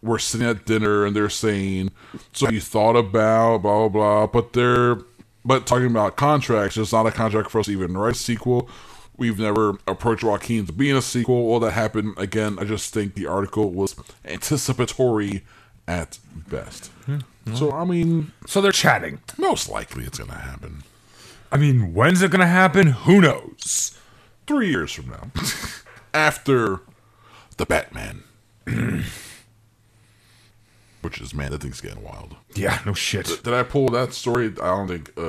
we're 0.02 0.18
sitting 0.18 0.46
at 0.46 0.64
dinner 0.64 1.04
and 1.04 1.14
they're 1.14 1.28
saying, 1.28 1.90
"So 2.32 2.50
you 2.50 2.60
thought 2.60 2.96
about 2.96 3.58
blah 3.58 3.88
blah 3.88 3.88
blah," 3.88 4.26
but 4.26 4.52
they're 4.52 4.98
but 5.44 5.66
talking 5.66 5.86
about 5.86 6.16
contracts. 6.16 6.76
It's 6.76 6.92
not 6.92 7.06
a 7.06 7.10
contract 7.10 7.50
for 7.50 7.60
us 7.60 7.66
to 7.66 7.72
even 7.72 7.96
write 7.96 8.14
a 8.14 8.18
sequel. 8.18 8.68
We've 9.16 9.38
never 9.38 9.78
approached 9.86 10.22
Joaquin 10.22 10.66
to 10.66 10.72
be 10.72 10.90
in 10.90 10.96
a 10.96 11.02
sequel. 11.02 11.48
Well, 11.48 11.58
that 11.60 11.72
happened 11.72 12.14
again. 12.16 12.58
I 12.60 12.64
just 12.64 12.94
think 12.94 13.14
the 13.14 13.26
article 13.26 13.70
was 13.72 13.96
anticipatory 14.24 15.44
at 15.88 16.18
best. 16.48 16.90
So 17.54 17.72
I 17.72 17.84
mean, 17.84 18.32
So 18.46 18.60
they're 18.60 18.72
chatting. 18.72 19.20
most 19.38 19.68
likely 19.68 20.04
it's 20.04 20.18
gonna 20.18 20.34
happen 20.38 20.82
I 21.50 21.56
mean, 21.56 21.94
when's 21.94 22.20
it 22.20 22.30
going 22.30 22.42
to 22.42 22.46
happen? 22.46 22.88
Who 22.88 23.22
knows? 23.22 23.98
three 24.46 24.68
years 24.70 24.92
from 24.92 25.08
now, 25.08 25.30
after 26.14 26.80
the 27.56 27.64
Batman. 27.64 28.22
Which 31.00 31.20
is 31.20 31.32
man, 31.32 31.50
that 31.52 31.62
thing's 31.62 31.80
getting 31.80 32.02
wild. 32.02 32.36
Yeah, 32.54 32.80
no 32.84 32.92
shit. 32.92 33.40
Did 33.44 33.54
I 33.54 33.62
pull 33.62 33.88
that 33.90 34.12
story? 34.12 34.46
I 34.60 34.66
don't 34.66 34.88
think. 34.88 35.10
Uh, 35.16 35.22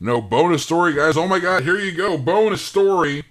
no 0.00 0.20
bonus 0.22 0.62
story, 0.62 0.94
guys. 0.94 1.16
Oh 1.18 1.26
my 1.28 1.38
god, 1.38 1.62
here 1.64 1.78
you 1.78 1.92
go. 1.92 2.16
Bonus 2.16 2.62
story. 2.62 3.24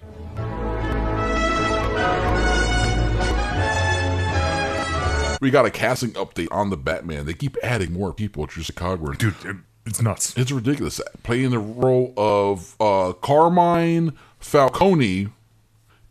We 5.39 5.51
got 5.51 5.65
a 5.65 5.71
casting 5.71 6.11
update 6.11 6.47
on 6.51 6.69
the 6.69 6.77
Batman. 6.77 7.25
They 7.25 7.33
keep 7.33 7.57
adding 7.63 7.93
more 7.93 8.13
people 8.13 8.45
to 8.47 8.61
Chicago. 8.63 9.13
Dude, 9.13 9.35
it- 9.45 9.55
it's 9.85 10.01
nuts. 10.01 10.37
It's 10.37 10.51
ridiculous. 10.51 11.01
Playing 11.23 11.49
the 11.51 11.57
role 11.59 12.13
of 12.17 12.75
uh, 12.79 13.13
Carmine 13.13 14.13
Falcone 14.39 15.29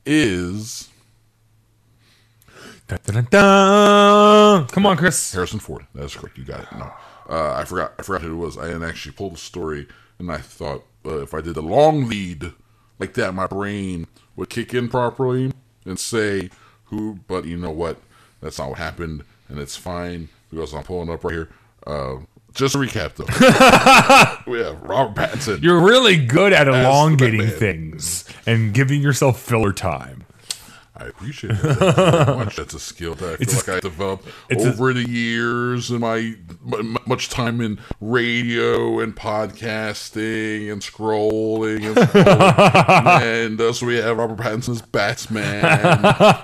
is 0.05 0.89
Dun, 2.89 2.99
dun, 3.05 3.15
dun, 3.15 3.27
dun. 3.31 4.67
Come 4.69 4.87
on, 4.87 4.97
Chris. 4.97 5.33
Harrison 5.33 5.61
Ford. 5.61 5.87
That's 5.95 6.17
correct. 6.17 6.39
You 6.39 6.45
got 6.45 6.61
it. 6.61 6.69
No, 6.73 6.91
uh, 7.29 7.55
I 7.55 7.65
forgot. 7.67 7.93
I 7.99 8.03
forgot 8.03 8.23
who 8.23 8.33
it 8.33 8.37
was. 8.37 8.57
I 8.57 8.67
didn't 8.67 8.85
actually 8.85 9.13
pull 9.13 9.31
the 9.31 9.37
story, 9.37 9.87
and 10.19 10.33
I 10.33 10.39
thought 10.39 10.85
uh, 11.05 11.21
if 11.21 11.35
I 11.35 11.43
did 11.43 11.57
a 11.59 11.61
long 11.61 12.09
lead 12.09 12.53
like 12.99 13.13
that, 13.15 13.35
my 13.35 13.47
brain 13.47 14.07
would 14.37 14.49
kick 14.49 14.73
in 14.73 14.89
properly 14.89 15.53
and 15.85 15.99
say 16.01 16.49
who. 16.87 17.21
But 17.29 17.45
you 17.45 17.59
know 17.59 17.71
what? 17.71 17.99
That's 18.41 18.59
not 18.59 18.71
what 18.71 18.79
happened, 18.79 19.25
and 19.49 19.59
it's 19.59 19.77
fine 19.77 20.29
because 20.51 20.73
I'm 20.75 20.85
pulling 20.85 21.11
up 21.11 21.25
right 21.25 21.35
here. 21.35 21.49
Uh, 21.87 22.17
just 22.55 22.73
to 22.73 22.79
recap, 22.79 23.15
though, 23.15 23.27
we 24.51 24.59
have 24.61 24.83
Robert 24.83 25.15
Pattinson. 25.21 25.63
You're 25.63 25.81
really 25.81 26.17
good 26.17 26.53
at 26.53 26.67
elongating 26.69 27.47
things 27.49 28.25
and 28.47 28.73
giving 28.75 29.01
yourself 29.01 29.41
filler 29.41 29.73
time. 29.73 30.25
I 30.99 31.05
appreciate 31.07 31.55
that 31.63 32.25
very 32.25 32.37
much. 32.39 32.57
That's 32.57 32.75
a 32.75 32.81
skill 32.81 33.15
that 33.17 33.25
I 33.25 33.37
feel 33.37 33.43
It's 33.43 33.69
like 33.69 33.77
I 33.77 33.81
developed 33.81 34.27
it's 34.49 34.65
a- 34.65 34.69
over 34.71 34.93
the 34.93 35.09
years 35.09 35.91
and 35.91 36.01
my 36.01 36.35
m- 36.73 36.97
much 37.07 37.29
time 37.29 37.61
in 37.61 37.79
radio 38.01 38.99
and 39.01 39.15
podcasting 39.15 40.71
and 40.73 40.83
scrolling 40.83 41.87
and, 41.87 41.97
scrolling. 41.97 43.23
and 43.47 43.61
uh, 43.61 43.73
so 43.73 43.87
we 43.87 43.97
have 43.97 44.17
Robert 44.19 44.39
Pattinson's 44.39 44.83
Batman. 44.83 46.03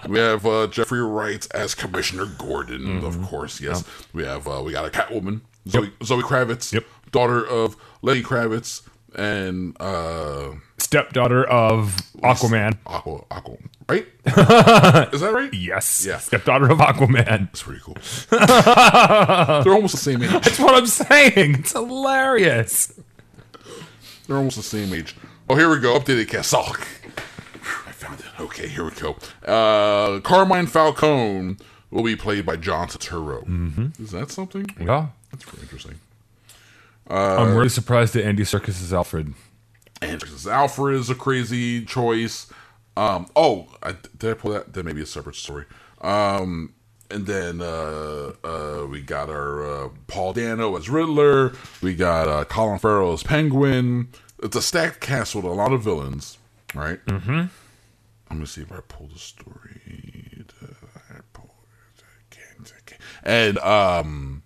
we 0.09 0.19
have 0.19 0.47
uh, 0.47 0.67
Jeffrey 0.69 1.01
Wright 1.03 1.47
as 1.53 1.75
Commissioner 1.75 2.27
Gordon, 2.27 2.83
Mm-hmm. 2.85 3.07
of 3.07 3.23
course. 3.23 3.61
Yes, 3.61 3.85
we 4.13 4.25
have 4.25 4.47
uh, 4.47 4.63
we 4.65 4.73
got 4.73 4.85
a 4.87 4.91
Catwoman, 4.91 5.41
Zoe, 5.69 5.93
Zoe 6.03 6.23
Kravitz, 6.23 6.73
yep. 6.73 6.85
daughter 7.11 7.45
of 7.47 7.77
Lenny 8.03 8.23
Kravitz 8.23 8.83
and 9.17 9.77
uh, 9.81 10.51
Stepdaughter 10.79 11.45
of 11.45 11.97
Aquaman. 12.23 12.77
Aqua, 12.87 13.25
Aqua, 13.31 13.57
right? 13.89 14.07
Is 15.13 15.21
that 15.21 15.33
right? 15.33 15.53
Yes. 15.53 16.05
Yeah. 16.07 16.19
Stepdaughter 16.19 16.71
of 16.71 16.79
Aquaman. 16.79 17.25
That's 17.25 17.63
pretty 17.63 17.81
cool. 17.83 17.97
They're 18.31 19.73
almost 19.75 19.95
the 19.95 20.01
same 20.01 20.23
age. 20.23 20.31
That's 20.31 20.59
what 20.59 20.75
I'm 20.75 20.87
saying. 20.87 21.57
It's 21.57 21.73
hilarious. 21.73 22.93
They're 24.27 24.37
almost 24.37 24.57
the 24.57 24.63
same 24.63 24.93
age. 24.93 25.17
Oh, 25.49 25.57
here 25.57 25.69
we 25.71 25.79
go. 25.81 25.99
Updated 25.99 26.29
cast. 26.29 26.55
Oh, 26.55 26.73
I 27.87 27.93
found 27.93 28.21
it. 28.21 28.27
Okay, 28.41 28.69
here 28.69 28.85
we 28.85 28.91
go. 28.93 29.17
Uh, 29.47 30.21
Carmine 30.21 30.67
Falcone 30.67 31.57
will 31.91 32.03
be 32.03 32.17
played 32.17 32.47
by 32.47 32.57
John 32.57 32.89
Turturro. 32.89 33.47
Mm-hmm. 33.47 34.03
Is 34.03 34.11
that 34.13 34.31
something? 34.31 34.67
Yeah. 34.81 35.09
That's 35.31 35.45
pretty 35.45 35.63
interesting. 35.63 36.01
I'm 37.09 37.55
really 37.55 37.69
surprised 37.69 38.15
that 38.15 38.25
Andy 38.25 38.45
Serkis 38.45 38.81
is 38.81 38.93
Alfred. 38.93 39.35
And 40.01 40.25
Alfred 40.47 40.97
is 40.97 41.11
a 41.11 41.15
crazy 41.15 41.85
choice. 41.85 42.51
Um, 42.97 43.27
oh, 43.35 43.67
I, 43.83 43.95
did 44.19 44.31
I 44.31 44.35
pull 44.35 44.53
that? 44.53 44.73
That 44.73 44.85
may 44.85 44.93
be 44.93 45.03
a 45.03 45.07
separate 45.07 45.37
story. 45.37 45.65
Um, 46.01 46.75
and 47.11 47.27
then 47.27 47.61
uh, 47.61 48.33
uh, 48.43 48.87
we 48.89 49.01
got 49.01 49.29
our 49.29 49.87
uh, 49.87 49.89
Paul 50.07 50.33
Dano 50.33 50.77
as 50.77 50.89
Riddler. 50.89 51.53
We 51.83 51.95
got 51.95 52.29
uh, 52.29 52.45
Colin 52.45 52.79
Farrell 52.79 53.13
as 53.13 53.23
Penguin. 53.23 54.09
It's 54.43 54.57
a 54.57 54.63
stacked 54.63 55.01
cast 55.01 55.35
with 55.35 55.45
a 55.45 55.49
lot 55.49 55.73
of 55.73 55.83
villains, 55.83 56.39
right? 56.75 57.05
Mm-hmm. 57.07 57.31
I'm 57.31 57.49
gonna 58.29 58.47
see 58.47 58.63
if 58.63 58.73
I 58.73 58.81
pull 58.89 59.09
the 59.09 59.19
story. 59.19 60.45
I 61.11 61.21
pull 61.33 61.55
it? 61.63 62.03
I 62.03 62.35
can't, 62.35 62.73
I 62.77 62.81
can't. 62.85 63.01
And 63.23 63.59
um, 63.59 64.43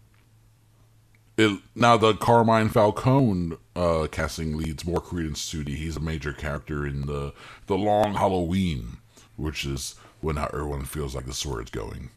it, 1.39 1.61
now 1.75 1.97
the 1.97 2.15
Carmine 2.15 2.69
Falcone 2.69 3.57
uh, 3.77 4.09
casting 4.11 4.57
leads 4.59 4.85
more 4.85 5.01
credence 5.01 5.51
to 5.53 5.65
the 5.65 5.75
he's 5.75 5.97
a 5.97 6.01
major 6.01 6.33
character 6.33 6.87
in 6.87 7.07
the 7.07 7.33
the 7.67 7.79
Long 7.79 8.15
Halloween, 8.15 8.99
which 9.37 9.65
is 9.65 9.95
when 10.21 10.37
how 10.37 10.47
everyone 10.53 10.85
feels 10.85 11.15
like 11.15 11.27
this 11.27 11.39
is 11.39 11.47
where 11.47 11.61
it's 11.61 11.71
going, 11.71 12.11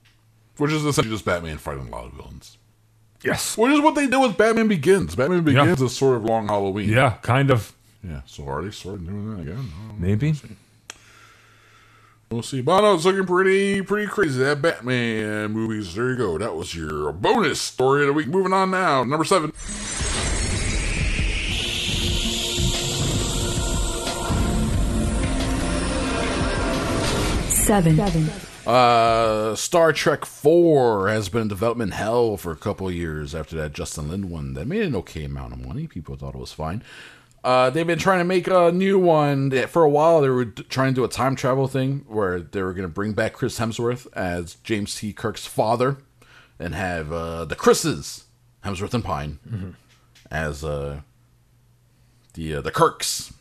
which 0.57 0.71
is 0.71 0.83
essentially 0.83 1.13
just 1.13 1.23
Batman 1.23 1.57
fighting 1.59 1.87
a 1.87 1.91
lot 1.91 2.05
of 2.05 2.13
villains. 2.13 2.57
Yes. 3.23 3.55
Which 3.55 3.71
is 3.71 3.79
what 3.81 3.93
they 3.93 4.07
did 4.07 4.17
with 4.19 4.35
Batman 4.35 4.67
Begins. 4.67 5.15
Batman 5.15 5.43
Begins 5.43 5.79
is 5.79 5.95
sort 5.95 6.17
of 6.17 6.25
Long 6.25 6.47
Halloween. 6.47 6.89
Yeah, 6.89 7.17
kind 7.21 7.51
of. 7.51 7.73
yeah. 8.03 8.21
So 8.25 8.47
are 8.47 8.63
they 8.63 8.71
sort 8.71 8.95
of 8.95 9.05
doing 9.05 9.35
that 9.35 9.41
again? 9.43 9.55
Know. 9.57 9.95
Maybe. 9.99 10.33
We'll 12.31 12.43
see. 12.43 12.61
But 12.61 12.81
no, 12.81 12.95
it's 12.95 13.03
looking 13.03 13.25
pretty, 13.25 13.81
pretty 13.81 14.07
crazy. 14.07 14.39
That 14.41 14.61
Batman 14.61 15.51
movies. 15.51 15.93
There 15.93 16.11
you 16.11 16.17
go. 16.17 16.37
That 16.37 16.55
was 16.55 16.73
your 16.73 17.11
bonus 17.11 17.59
story 17.59 18.03
of 18.03 18.07
the 18.07 18.13
week. 18.13 18.27
Moving 18.27 18.53
on 18.53 18.71
now, 18.71 19.03
number 19.03 19.25
seven. 19.25 19.51
seven, 27.49 28.29
Uh, 28.65 29.55
Star 29.55 29.91
Trek 29.91 30.25
Four 30.25 31.09
has 31.09 31.29
been 31.29 31.43
in 31.43 31.47
development 31.47 31.93
hell 31.93 32.37
for 32.37 32.51
a 32.51 32.55
couple 32.55 32.87
of 32.87 32.93
years 32.93 33.35
after 33.35 33.55
that 33.57 33.73
Justin 33.73 34.09
Lin 34.09 34.29
one 34.29 34.53
that 34.53 34.67
made 34.67 34.83
an 34.83 34.95
okay 34.95 35.25
amount 35.25 35.53
of 35.53 35.65
money. 35.65 35.85
People 35.87 36.15
thought 36.15 36.35
it 36.35 36.39
was 36.39 36.53
fine. 36.53 36.81
Uh, 37.43 37.69
they've 37.71 37.87
been 37.87 37.97
trying 37.97 38.19
to 38.19 38.23
make 38.25 38.47
a 38.47 38.71
new 38.71 38.99
one. 38.99 39.49
For 39.67 39.83
a 39.83 39.89
while, 39.89 40.21
they 40.21 40.29
were 40.29 40.45
trying 40.45 40.91
to 40.93 40.95
do 40.95 41.03
a 41.03 41.07
time 41.07 41.35
travel 41.35 41.67
thing 41.67 42.05
where 42.07 42.39
they 42.39 42.61
were 42.61 42.73
going 42.73 42.87
to 42.87 42.93
bring 42.93 43.13
back 43.13 43.33
Chris 43.33 43.57
Hemsworth 43.59 44.05
as 44.13 44.55
James 44.63 44.95
T. 44.95 45.11
Kirk's 45.11 45.45
father, 45.47 45.97
and 46.59 46.75
have 46.75 47.11
uh, 47.11 47.45
the 47.45 47.55
Chris's 47.55 48.25
Hemsworth 48.63 48.93
and 48.93 49.03
Pine 49.03 49.75
as 50.29 50.63
uh, 50.63 51.01
the 52.33 52.55
uh, 52.55 52.61
the 52.61 52.71
Kirks. 52.71 53.33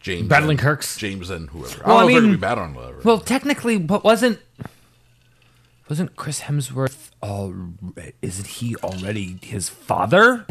James 0.00 0.26
Battling 0.26 0.50
and- 0.58 0.60
Kirks? 0.60 0.96
James 0.96 1.30
and 1.30 1.48
whoever. 1.50 1.80
Well, 1.86 1.98
I 1.98 2.00
I 2.00 2.02
don't 2.02 2.10
know 2.12 2.16
if 2.16 2.22
they're 2.22 2.30
mean- 2.32 2.40
battling 2.40 2.74
whatever. 2.74 3.00
Well, 3.04 3.20
technically, 3.20 3.78
but 3.78 4.02
wasn't 4.02 4.40
wasn't 5.88 6.16
Chris 6.16 6.40
Hemsworth? 6.40 7.10
All 7.22 7.54
isn't 8.20 8.46
he 8.48 8.74
already 8.76 9.38
his 9.42 9.68
father 9.68 10.44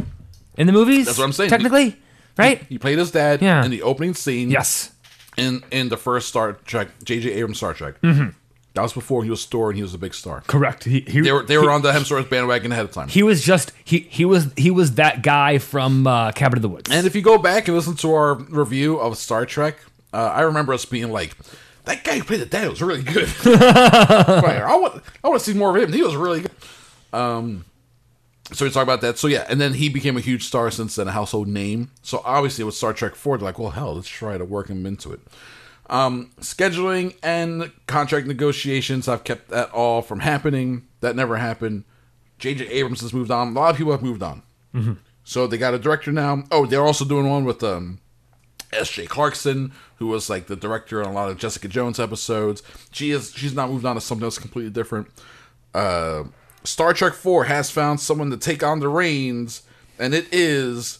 in 0.56 0.68
the 0.68 0.74
movies? 0.74 1.08
That's 1.08 1.18
what 1.18 1.26
I'm 1.26 1.34
saying. 1.34 1.50
Technically, 1.50 1.98
right? 2.38 2.64
He 2.70 2.78
played 2.78 2.98
his 3.00 3.12
dad 3.12 3.42
Yeah. 3.42 3.64
in 3.66 3.72
the 3.72 3.82
opening 3.82 4.14
scene. 4.14 4.50
Yes. 4.52 4.92
In 5.38 5.64
in 5.72 5.90
the 5.90 5.98
first 5.98 6.28
Star 6.30 6.54
Trek, 6.66 6.90
J.J. 7.04 7.32
Abrams 7.34 7.58
Star 7.58 7.74
Trek. 7.74 8.00
Mm-hmm. 8.02 8.30
That 8.74 8.84
was 8.84 8.94
before 8.94 9.24
he 9.26 9.30
was 9.30 9.46
Thor 9.46 9.70
and 9.70 9.76
he 9.78 9.84
was 9.84 9.94
a 9.94 9.98
big 9.98 10.14
star. 10.14 10.44
Correct. 10.48 10.86
He, 10.86 11.02
he, 11.02 11.20
They 11.20 11.32
were 11.34 11.44
they 11.44 11.58
were 11.58 11.64
he, 11.64 11.70
on 11.70 11.82
the 11.82 11.92
Hemsworth 11.92 12.30
bandwagon 12.30 12.72
ahead 12.72 12.86
of 12.86 12.92
time. 12.94 13.10
He 13.10 13.22
was 13.22 13.44
just 13.44 13.74
he 13.84 14.00
he 14.10 14.24
was 14.24 14.48
he 14.56 14.72
was 14.72 14.96
that 14.96 15.22
guy 15.24 15.58
from 15.58 16.08
uh, 16.08 16.32
Cabin 16.32 16.58
of 16.58 16.62
the 16.62 16.70
Woods. 16.70 16.90
and 16.90 17.06
if 17.06 17.14
you 17.16 17.22
go 17.22 17.38
back 17.38 17.68
and 17.68 17.76
listen 17.76 17.96
to 17.96 18.14
our 18.14 18.36
review 18.36 18.98
of 18.98 19.18
Star 19.18 19.46
Trek, 19.46 19.78
uh, 20.14 20.18
I 20.18 20.42
remember 20.42 20.74
us 20.74 20.86
being 20.86 21.12
like, 21.12 21.36
"That 21.84 22.04
guy 22.06 22.18
who 22.20 22.24
played 22.24 22.40
the 22.42 22.46
dad 22.46 22.70
was 22.70 22.82
really 22.82 23.04
good." 23.04 23.28
I 23.46 24.78
want 24.80 25.04
I 25.24 25.28
want 25.30 25.42
to 25.44 25.52
see 25.52 25.58
more 25.58 25.76
of 25.76 25.84
him. 25.84 25.92
He 25.94 26.02
was 26.02 26.16
really 26.16 26.42
good. 26.42 26.52
Um, 27.14 27.66
so 28.52 28.66
we 28.66 28.72
talk 28.72 28.84
about 28.84 29.02
that. 29.02 29.18
So 29.18 29.28
yeah, 29.28 29.46
and 29.50 29.60
then 29.62 29.74
he 29.74 29.90
became 29.90 30.18
a 30.18 30.22
huge 30.22 30.44
star 30.46 30.70
since 30.72 30.96
then, 30.96 31.08
a 31.08 31.12
household 31.12 31.48
name. 31.48 31.92
So 32.02 32.22
obviously 32.26 32.64
with 32.64 32.76
Star 32.76 32.94
Trek 32.94 33.16
Four, 33.16 33.38
they're 33.38 33.46
like, 33.46 33.60
well, 33.60 33.72
hell, 33.72 33.96
let's 33.96 34.10
try 34.10 34.38
to 34.38 34.46
work 34.46 34.70
him 34.70 34.86
into 34.86 35.12
it. 35.14 35.22
Um, 35.90 36.32
scheduling 36.40 37.16
and 37.22 37.72
contract 37.88 38.26
negotiations 38.28 39.08
have 39.08 39.24
kept 39.24 39.50
that 39.50 39.70
all 39.72 40.02
from 40.02 40.22
happening. 40.22 40.88
That 41.02 41.16
never 41.16 41.38
happened. 41.38 41.84
J.J. 42.40 42.68
Abrams 42.68 43.02
has 43.02 43.14
moved 43.14 43.30
on. 43.30 43.50
A 43.50 43.52
lot 43.52 43.72
of 43.72 43.78
people 43.78 43.92
have 43.92 44.02
moved 44.02 44.24
on. 44.24 44.42
So 45.24 45.48
they 45.48 45.58
got 45.58 45.74
a 45.74 45.80
director 45.80 46.12
now. 46.12 46.44
Oh, 46.50 46.66
they're 46.66 46.84
also 46.86 47.06
doing 47.06 47.30
one 47.30 47.44
with 47.46 47.62
um, 47.64 48.00
S.J. 48.74 49.08
Clarkson, 49.08 49.74
who 49.98 50.08
was 50.08 50.30
like 50.30 50.48
the 50.48 50.56
director 50.56 51.04
on 51.04 51.10
a 51.10 51.14
lot 51.14 51.30
of 51.30 51.38
Jessica 51.38 51.68
Jones 51.68 52.00
episodes. 52.00 52.64
She 52.92 53.12
is 53.12 53.34
she's 53.36 53.54
not 53.54 53.70
moved 53.70 53.86
on 53.86 53.96
to 53.96 54.02
something 54.02 54.24
else 54.24 54.40
completely 54.40 54.72
different. 54.72 55.08
Uh, 55.74 56.24
Star 56.64 56.94
Trek 56.94 57.14
Four 57.14 57.46
has 57.46 57.70
found 57.72 58.00
someone 58.00 58.30
to 58.32 58.38
take 58.38 58.64
on 58.64 58.80
the 58.80 58.88
reins, 58.88 59.64
and 59.98 60.14
it 60.14 60.28
is 60.32 61.00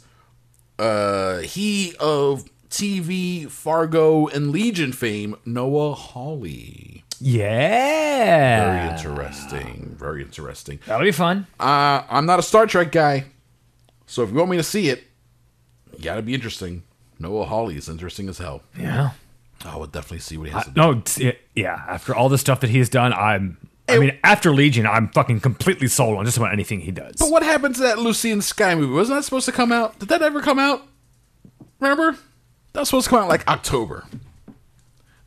uh, 0.80 1.40
he 1.40 1.94
of 2.00 2.46
TV, 2.70 3.50
Fargo, 3.50 4.28
and 4.28 4.52
Legion 4.52 4.92
fame, 4.94 5.36
Noah 5.46 5.94
Hawley. 5.94 7.04
yeah, 7.20 8.66
Very 8.74 8.96
interesting. 8.98 9.96
Very 9.98 10.22
interesting. 10.22 10.80
That'll 10.88 11.06
be 11.06 11.12
fun. 11.12 11.46
Uh, 11.60 12.04
I'm 12.10 12.26
not 12.26 12.40
a 12.40 12.44
Star 12.44 12.66
Trek 12.66 12.92
guy, 12.92 13.26
so 14.08 14.24
if 14.24 14.30
you 14.32 14.36
want 14.38 14.50
me 14.52 14.58
to 14.58 14.64
see 14.64 14.90
it, 14.90 15.04
you 15.98 16.04
gotta 16.04 16.22
be 16.22 16.34
interesting. 16.34 16.84
Noah 17.20 17.46
Hawley 17.46 17.76
is 17.78 17.88
interesting 17.88 18.28
as 18.30 18.40
hell. 18.40 18.64
Yeah. 18.80 19.12
I 19.64 19.78
would 19.78 19.92
definitely 19.92 20.20
see 20.20 20.38
what 20.38 20.48
he 20.48 20.54
has 20.54 20.66
to 20.66 20.72
do. 20.72 20.82
No, 20.82 21.34
yeah. 21.54 21.84
After 21.88 22.16
all 22.16 22.30
the 22.30 22.40
stuff 22.40 22.62
that 22.62 22.72
he's 22.72 22.90
done, 22.90 23.14
I'm. 23.14 23.58
I 23.90 24.00
mean, 24.00 24.18
after 24.24 24.52
Legion, 24.52 24.86
I'm 24.88 25.10
fucking 25.10 25.42
completely 25.42 25.88
sold 25.88 26.18
on 26.18 26.26
just 26.26 26.38
about 26.38 26.54
anything 26.54 26.80
he 26.82 26.92
does. 26.92 27.16
But 27.20 27.30
what 27.30 27.44
happened 27.44 27.76
to 27.76 27.82
that 27.82 28.00
Lucy 28.00 28.32
in 28.32 28.38
the 28.38 28.44
Sky 28.44 28.74
movie? 28.76 28.94
Wasn't 28.94 29.18
that 29.18 29.24
supposed 29.24 29.46
to 29.48 29.52
come 29.52 29.72
out? 29.72 30.00
Did 30.00 30.10
that 30.10 30.22
ever 30.22 30.42
come 30.42 30.60
out? 30.60 30.88
Remember? 31.80 32.18
That 32.74 32.82
was 32.82 32.90
supposed 32.90 33.06
to 33.06 33.10
come 33.10 33.24
out 33.24 33.28
like 33.30 33.46
October. 33.48 34.06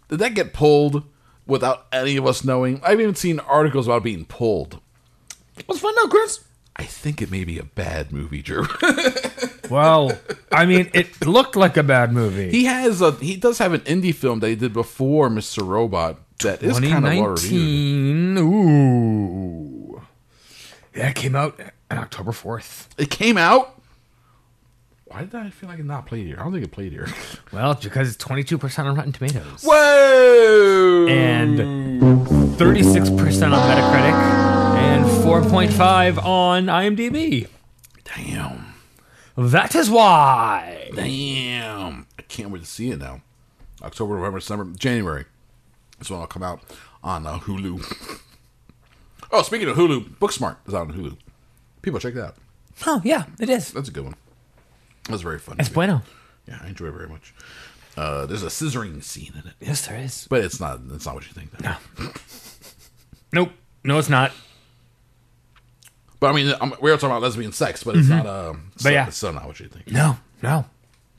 Did 0.09 0.19
that 0.21 0.35
get 0.35 0.55
pulled 0.55 1.03
without 1.47 1.87
any 1.93 2.17
of 2.17 2.27
us 2.27 2.43
knowing? 2.45 2.81
I've 2.83 3.01
even 3.01 3.15
seen 3.15 3.39
articles 3.41 3.87
about 3.87 3.99
it 3.99 4.05
being 4.05 4.25
pulled. 4.25 4.81
Let's 5.69 5.81
find 5.81 5.97
out, 6.03 6.11
Chris. 6.11 6.41
I 6.77 6.85
think 6.85 7.21
it 7.21 7.31
may 7.31 7.45
be 7.45 7.59
a 7.59 7.65
bad 7.65 8.13
movie, 8.13 8.43
Drew. 8.43 8.67
Well, 9.71 10.13
I 10.53 10.67
mean, 10.67 10.91
it 10.93 11.25
looked 11.27 11.57
like 11.57 11.79
a 11.79 11.83
bad 11.83 12.13
movie. 12.13 12.51
he 12.51 12.65
has 12.67 13.01
a 13.01 13.13
he 13.13 13.37
does 13.37 13.57
have 13.59 13.73
an 13.73 13.81
indie 13.81 14.15
film 14.15 14.41
that 14.41 14.49
he 14.51 14.57
did 14.57 14.75
before 14.75 15.31
Mr. 15.31 15.67
Robot 15.67 16.19
that 16.41 16.63
is 16.63 16.79
kind 16.81 16.97
of 16.97 17.03
well 17.05 17.29
reviewed. 17.29 18.37
2019. 18.37 18.39
Ooh. 18.39 20.03
Yeah, 20.95 21.09
it 21.09 21.15
came 21.17 21.35
out 21.35 21.59
on 21.91 21.99
October 21.99 22.31
4th. 22.33 22.89
It 22.99 23.11
came 23.11 23.37
out. 23.37 23.81
Why 25.07 25.23
did 25.25 25.35
I 25.35 25.51
feel 25.51 25.69
like 25.69 25.79
it 25.79 25.85
not 25.85 26.07
played 26.07 26.27
here? 26.27 26.37
I 26.39 26.43
don't 26.43 26.53
think 26.53 26.65
it 26.65 26.73
played 26.73 26.93
here. 26.93 27.09
Well, 27.53 27.71
it's 27.73 27.85
because 27.85 28.13
it's 28.13 28.25
22% 28.25 28.79
on 28.85 28.97
Rotten 28.97 29.13
Tomatoes. 29.13 29.63
Whoa! 29.63 31.07
And 31.09 31.57
36% 32.57 33.53
on 33.53 33.71
Metacritic 33.71 34.13
and 34.77 35.05
4.5 35.05 36.25
on 36.25 36.67
IMDb. 36.67 37.47
damn, 38.03 38.75
That 39.37 39.77
is 39.77 39.89
why. 39.89 40.91
damn! 40.97 42.09
I 42.19 42.23
can't 42.23 42.51
wait 42.51 42.63
to 42.63 42.69
see 42.69 42.91
it 42.91 42.99
now. 42.99 43.21
October, 43.83 44.17
November, 44.17 44.41
December, 44.41 44.65
January. 44.77 45.27
That's 46.05 46.11
when 46.11 46.21
I'll 46.21 46.27
come 46.27 46.43
out 46.43 46.61
on 47.03 47.27
uh, 47.27 47.39
Hulu. 47.39 48.21
oh, 49.33 49.41
speaking 49.41 49.69
of 49.71 49.77
Hulu, 49.79 50.19
Booksmart 50.19 50.57
is 50.69 50.75
out 50.75 50.91
on 50.91 50.93
Hulu. 50.93 51.17
People 51.81 51.99
check 51.99 52.13
that 52.13 52.25
out. 52.27 52.37
Oh, 52.87 53.01
yeah, 53.03 53.25
it 53.41 53.49
is. 53.49 53.73
That's 53.73 53.89
a 53.89 53.91
good 53.91 54.05
one. 54.05 54.15
That's 55.09 55.23
very 55.23 55.39
fun. 55.39 55.57
It's 55.59 55.71
bueno. 55.71 56.03
Yeah, 56.47 56.59
I 56.63 56.67
enjoy 56.69 56.89
it 56.89 56.93
very 56.93 57.09
much. 57.09 57.33
Uh, 57.97 58.27
there's 58.27 58.43
a 58.43 58.49
scissoring 58.49 59.03
scene 59.03 59.33
in 59.33 59.49
it, 59.49 59.55
Yes, 59.63 59.87
there 59.87 59.97
is. 59.99 60.27
but 60.29 60.45
it's 60.45 60.61
not. 60.61 60.81
It's 60.93 61.07
not 61.07 61.15
what 61.15 61.25
you 61.27 61.33
think. 61.33 61.51
Though. 61.53 61.71
No. 61.71 62.11
Nope. 63.33 63.53
No, 63.83 63.99
it's 63.99 64.11
not. 64.11 64.31
But 66.21 66.33
I 66.33 66.33
mean, 66.35 66.55
I'm, 66.61 66.75
we 66.83 66.91
are 66.91 66.97
talking 66.97 67.13
about 67.13 67.23
lesbian 67.23 67.53
sex, 67.53 67.83
but 67.83 67.97
it's 67.97 68.09
not. 68.09 68.27
Um, 68.27 68.57
Mm-hmm. 68.57 68.69
But 68.75 68.83
so, 68.83 68.89
yeah. 68.91 69.07
it's 69.07 69.17
still 69.17 69.33
not 69.33 69.47
what 69.47 69.59
you 69.59 69.69
think. 69.69 69.91
No, 69.91 70.19
no. 70.43 70.67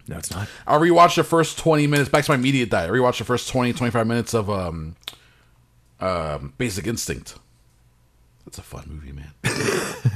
No, 0.07 0.17
it's 0.17 0.29
not. 0.31 0.47
I 0.67 0.77
rewatched 0.77 1.15
the 1.15 1.23
first 1.23 1.57
20 1.57 1.87
minutes. 1.87 2.09
Back 2.09 2.25
to 2.25 2.31
my 2.31 2.35
immediate 2.35 2.69
diet. 2.69 2.89
I 2.89 2.93
rewatched 2.93 3.17
the 3.19 3.23
first 3.25 3.49
20, 3.49 3.73
25 3.73 4.05
minutes 4.05 4.33
of 4.33 4.49
um, 4.49 4.95
um, 5.99 6.53
Basic 6.57 6.85
Instinct. 6.87 7.35
That's 8.45 8.59
a 8.59 8.61
fun 8.61 8.83
movie, 8.87 9.11
man. 9.11 9.31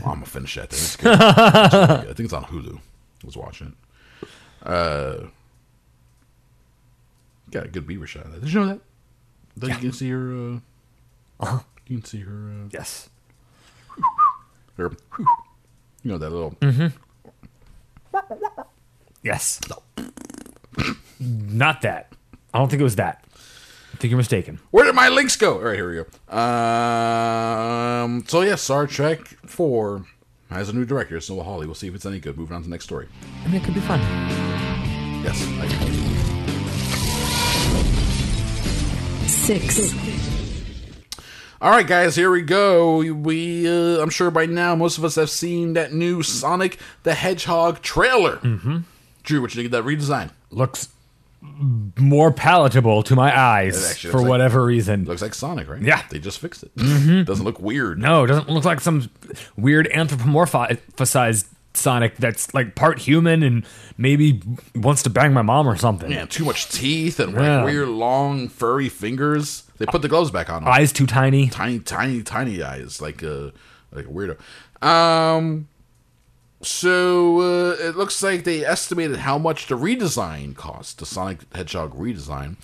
I'm 0.05 0.13
gonna 0.15 0.25
finish 0.27 0.53
that. 0.55 0.69
Thing. 0.69 0.79
It's 0.79 0.95
good. 0.95 1.13
It's 1.19 1.73
really 1.73 1.87
good. 1.87 2.09
I 2.09 2.13
think 2.13 2.19
it's 2.19 2.33
on 2.33 2.43
Hulu. 2.45 2.75
I 2.77 3.25
was 3.25 3.35
watching 3.35 3.75
it. 4.21 4.27
Uh, 4.67 5.27
got 7.49 7.65
a 7.65 7.67
good 7.69 7.87
beaver 7.87 8.05
shot. 8.05 8.25
of 8.25 8.33
that. 8.33 8.41
Did 8.41 8.53
you 8.53 8.59
know 8.59 8.67
that? 8.67 8.79
That 9.57 9.67
you 9.69 9.75
can 9.77 9.91
see 9.91 10.09
her. 10.11 10.31
Uh, 10.31 10.59
Uh-huh. 11.39 11.59
You 11.87 11.97
can 11.97 12.05
see 12.05 12.19
her. 12.19 12.31
Uh, 12.65 12.69
Yes. 12.71 13.09
her. 14.77 14.91
You 15.17 15.25
know 16.11 16.17
that 16.19 16.29
little. 16.29 16.51
Mm-hmm. 16.61 16.87
Yes. 19.23 19.59
No. 19.69 19.81
Not 21.19 21.81
that. 21.81 22.13
I 22.53 22.59
don't 22.59 22.69
think 22.69 22.79
it 22.79 22.83
was 22.83 22.95
that. 22.95 23.23
I 23.93 23.97
think 23.97 24.11
you're 24.11 24.17
mistaken. 24.17 24.59
Where 24.71 24.85
did 24.85 24.95
my 24.95 25.09
links 25.09 25.35
go? 25.35 25.55
All 25.55 25.63
right, 25.63 25.75
here 25.75 25.89
we 25.89 25.95
go. 25.95 26.37
Um, 26.37 28.23
so 28.27 28.41
yeah, 28.41 28.55
Star 28.55 28.87
Trek 28.87 29.19
Four 29.45 30.05
has 30.49 30.69
a 30.69 30.73
new 30.73 30.85
director, 30.85 31.17
it's 31.17 31.29
Noah 31.29 31.43
Hawley. 31.43 31.65
We'll 31.65 31.75
see 31.75 31.87
if 31.87 31.95
it's 31.95 32.05
any 32.05 32.19
good. 32.19 32.37
Moving 32.37 32.55
on 32.55 32.61
to 32.61 32.67
the 32.67 32.71
next 32.71 32.85
story. 32.85 33.07
I 33.43 33.47
mean, 33.47 33.55
it 33.61 33.63
could 33.63 33.73
be 33.73 33.81
fun. 33.81 33.99
Yes, 35.21 35.45
I 35.59 35.65
agree. 35.65 35.99
six, 39.27 39.93
All 41.61 41.71
right, 41.71 41.85
guys, 41.85 42.15
here 42.15 42.29
we 42.31 42.41
go. 42.43 42.97
We, 42.97 43.67
uh, 43.67 44.01
I'm 44.01 44.09
sure 44.11 44.29
by 44.31 44.45
now 44.45 44.75
most 44.75 44.97
of 44.97 45.03
us 45.03 45.15
have 45.15 45.29
seen 45.29 45.73
that 45.73 45.91
new 45.91 46.21
Sonic 46.23 46.79
the 47.03 47.15
Hedgehog 47.15 47.81
trailer. 47.81 48.37
Mm-hmm. 48.37 48.77
Drew, 49.29 49.41
what 49.41 49.53
you 49.53 49.61
think 49.63 49.71
of 49.73 49.85
that 49.85 49.87
redesign? 49.87 50.31
Looks 50.49 50.89
more 51.97 52.31
palatable 52.33 53.03
to 53.03 53.15
my 53.15 53.37
eyes 53.39 53.97
for 54.01 54.17
like- 54.19 54.27
whatever 54.27 54.65
reason. 54.65 55.05
Looks 55.05 55.21
like 55.21 55.35
Sonic, 55.35 55.69
right? 55.69 55.79
Yeah. 55.81 56.01
they 56.09 56.17
just 56.17 56.39
fixed 56.39 56.63
it. 56.63 56.75
Doesn't 57.25 57.45
look 57.45 57.59
weird. 57.59 57.99
No, 57.99 58.23
it 58.23 58.27
doesn't 58.27 58.49
look 58.49 58.65
like 58.65 58.81
some 58.81 59.09
weird 59.55 59.87
anthropomorphized 59.93 61.45
Sonic 61.75 62.17
that's 62.17 62.51
like 62.55 62.73
part 62.73 62.97
human 62.97 63.43
and 63.43 63.63
maybe 63.99 64.41
wants 64.75 65.03
to 65.03 65.11
bang 65.11 65.31
my 65.31 65.43
mom 65.43 65.67
or 65.67 65.75
something. 65.77 66.09
Man, 66.09 66.27
too 66.27 66.43
much 66.43 66.67
teeth 66.69 67.19
and 67.19 67.33
Yeah. 67.33 67.57
like 67.57 67.65
weird, 67.65 67.87
long, 67.87 68.47
furry 68.49 68.89
fingers. 68.89 69.63
They 69.77 69.85
put 69.85 70.01
the 70.01 70.07
gloves 70.09 70.31
back 70.31 70.49
on. 70.49 70.67
Eyes 70.67 70.91
too 70.91 71.05
tiny. 71.05 71.49
tiny, 71.49 71.77
tiny, 71.79 72.23
tiny 72.23 72.63
eyes, 72.63 72.99
like 72.99 73.21
a 73.21 73.53
like 73.91 74.05
a 74.05 74.09
weirdo. 74.09 74.37
Um, 74.85 75.67
so 76.61 77.39
uh, 77.39 77.75
it 77.79 77.95
looks 77.95 78.21
like 78.21 78.43
they 78.43 78.65
estimated 78.65 79.17
how 79.17 79.37
much 79.37 79.67
the 79.67 79.75
redesign 79.75 80.55
cost, 80.55 80.99
the 80.99 81.05
Sonic 81.05 81.49
the 81.49 81.57
Hedgehog 81.57 81.93
redesign, 81.95 82.57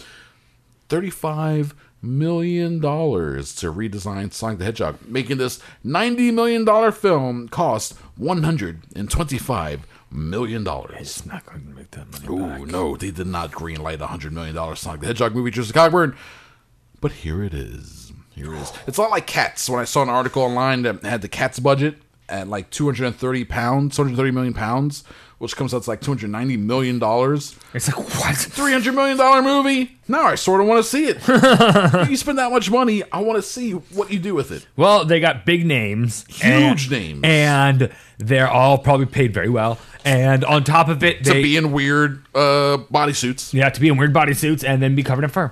thirty-five 0.90 1.74
million 2.02 2.80
dollars 2.80 3.56
to 3.56 3.72
redesign 3.72 4.32
Sonic 4.32 4.60
the 4.60 4.66
Hedgehog, 4.66 5.00
making 5.08 5.38
this 5.38 5.60
ninety 5.84 6.32
million 6.32 6.66
dollar 6.66 6.92
film 6.92 7.48
cost 7.50 7.94
one 8.18 8.44
hundred 8.44 8.82
and 8.96 9.10
twenty-five 9.10 9.88
million 10.12 10.64
dollars. 10.64 10.96
It's 11.00 11.26
not 11.26 11.46
going 11.46 11.66
to 11.66 11.74
make 11.74 11.92
that 11.92 12.12
money. 12.12 12.28
Oh 12.30 12.64
no, 12.64 12.96
they 12.96 13.12
did 13.12 13.28
not 13.28 13.52
greenlight 13.52 14.00
a 14.02 14.08
hundred 14.08 14.34
million 14.34 14.56
dollar 14.56 14.76
Sonic 14.76 15.02
the 15.02 15.08
Hedgehog 15.08 15.34
movie, 15.34 15.52
Tristan 15.52 15.76
Cogburn. 15.76 16.16
But 17.02 17.12
here 17.12 17.44
it 17.44 17.54
is. 17.54 18.14
Here 18.32 18.54
it 18.54 18.62
is. 18.62 18.74
It's 18.88 18.98
not 18.98 19.12
like 19.12 19.28
Cats. 19.28 19.70
When 19.70 19.80
I 19.80 19.86
saw 19.86 20.02
an 20.04 20.10
article 20.10 20.44
online 20.44 20.84
that 20.84 21.04
had 21.04 21.22
the 21.22 21.28
Cats 21.28 21.60
budget 21.60 21.98
at 22.30 22.48
like 22.48 22.70
230 22.72 23.46
pounds, 23.46 23.96
230 23.96 24.32
million 24.32 24.54
pounds, 24.54 25.04
which 25.38 25.56
comes 25.56 25.74
out 25.74 25.84
to 25.84 25.90
like 25.90 26.02
290 26.02 26.58
million 26.58 26.98
dollars. 27.00 27.56
It's 27.74 27.88
like 27.88 27.98
what? 27.98 28.36
300 28.36 28.94
million 28.96 29.18
dollar 29.18 29.42
movie. 29.42 29.98
Now 30.08 30.24
I 30.24 30.36
sort 30.36 30.62
of 30.62 30.68
want 30.68 30.84
to 30.84 30.90
see 30.90 31.06
it. 31.08 31.18
you 32.10 32.16
spend 32.18 32.38
that 32.38 32.52
much 32.52 32.70
money, 32.72 33.04
I 33.12 33.20
want 33.22 33.38
to 33.38 33.42
see 33.42 33.72
what 33.72 34.12
you 34.12 34.20
do 34.20 34.34
with 34.34 34.52
it. 34.52 34.66
Well, 34.76 35.06
they 35.06 35.20
got 35.20 35.46
big 35.46 35.66
names, 35.66 36.26
Huge 36.30 36.86
and- 36.86 36.92
names. 36.92 37.20
and 37.24 37.92
they're 38.18 38.50
all 38.50 38.78
probably 38.78 39.06
paid 39.08 39.34
very 39.34 39.50
well. 39.50 39.78
And 40.04 40.46
on 40.46 40.64
top 40.64 40.88
of 40.88 41.04
it, 41.04 41.24
To 41.26 41.34
they 41.34 41.42
be 41.44 41.58
in 41.58 41.72
weird 41.72 42.24
uh, 42.36 42.78
bodysuits, 42.92 43.54
yeah 43.54 43.70
to 43.70 43.82
be 43.82 43.88
in 43.88 43.98
weird 43.98 44.14
bodysuits 44.14 44.64
and 44.68 44.82
then 44.82 44.96
be 44.96 45.04
covered 45.04 45.24
in 45.24 45.30
fur. 45.32 45.52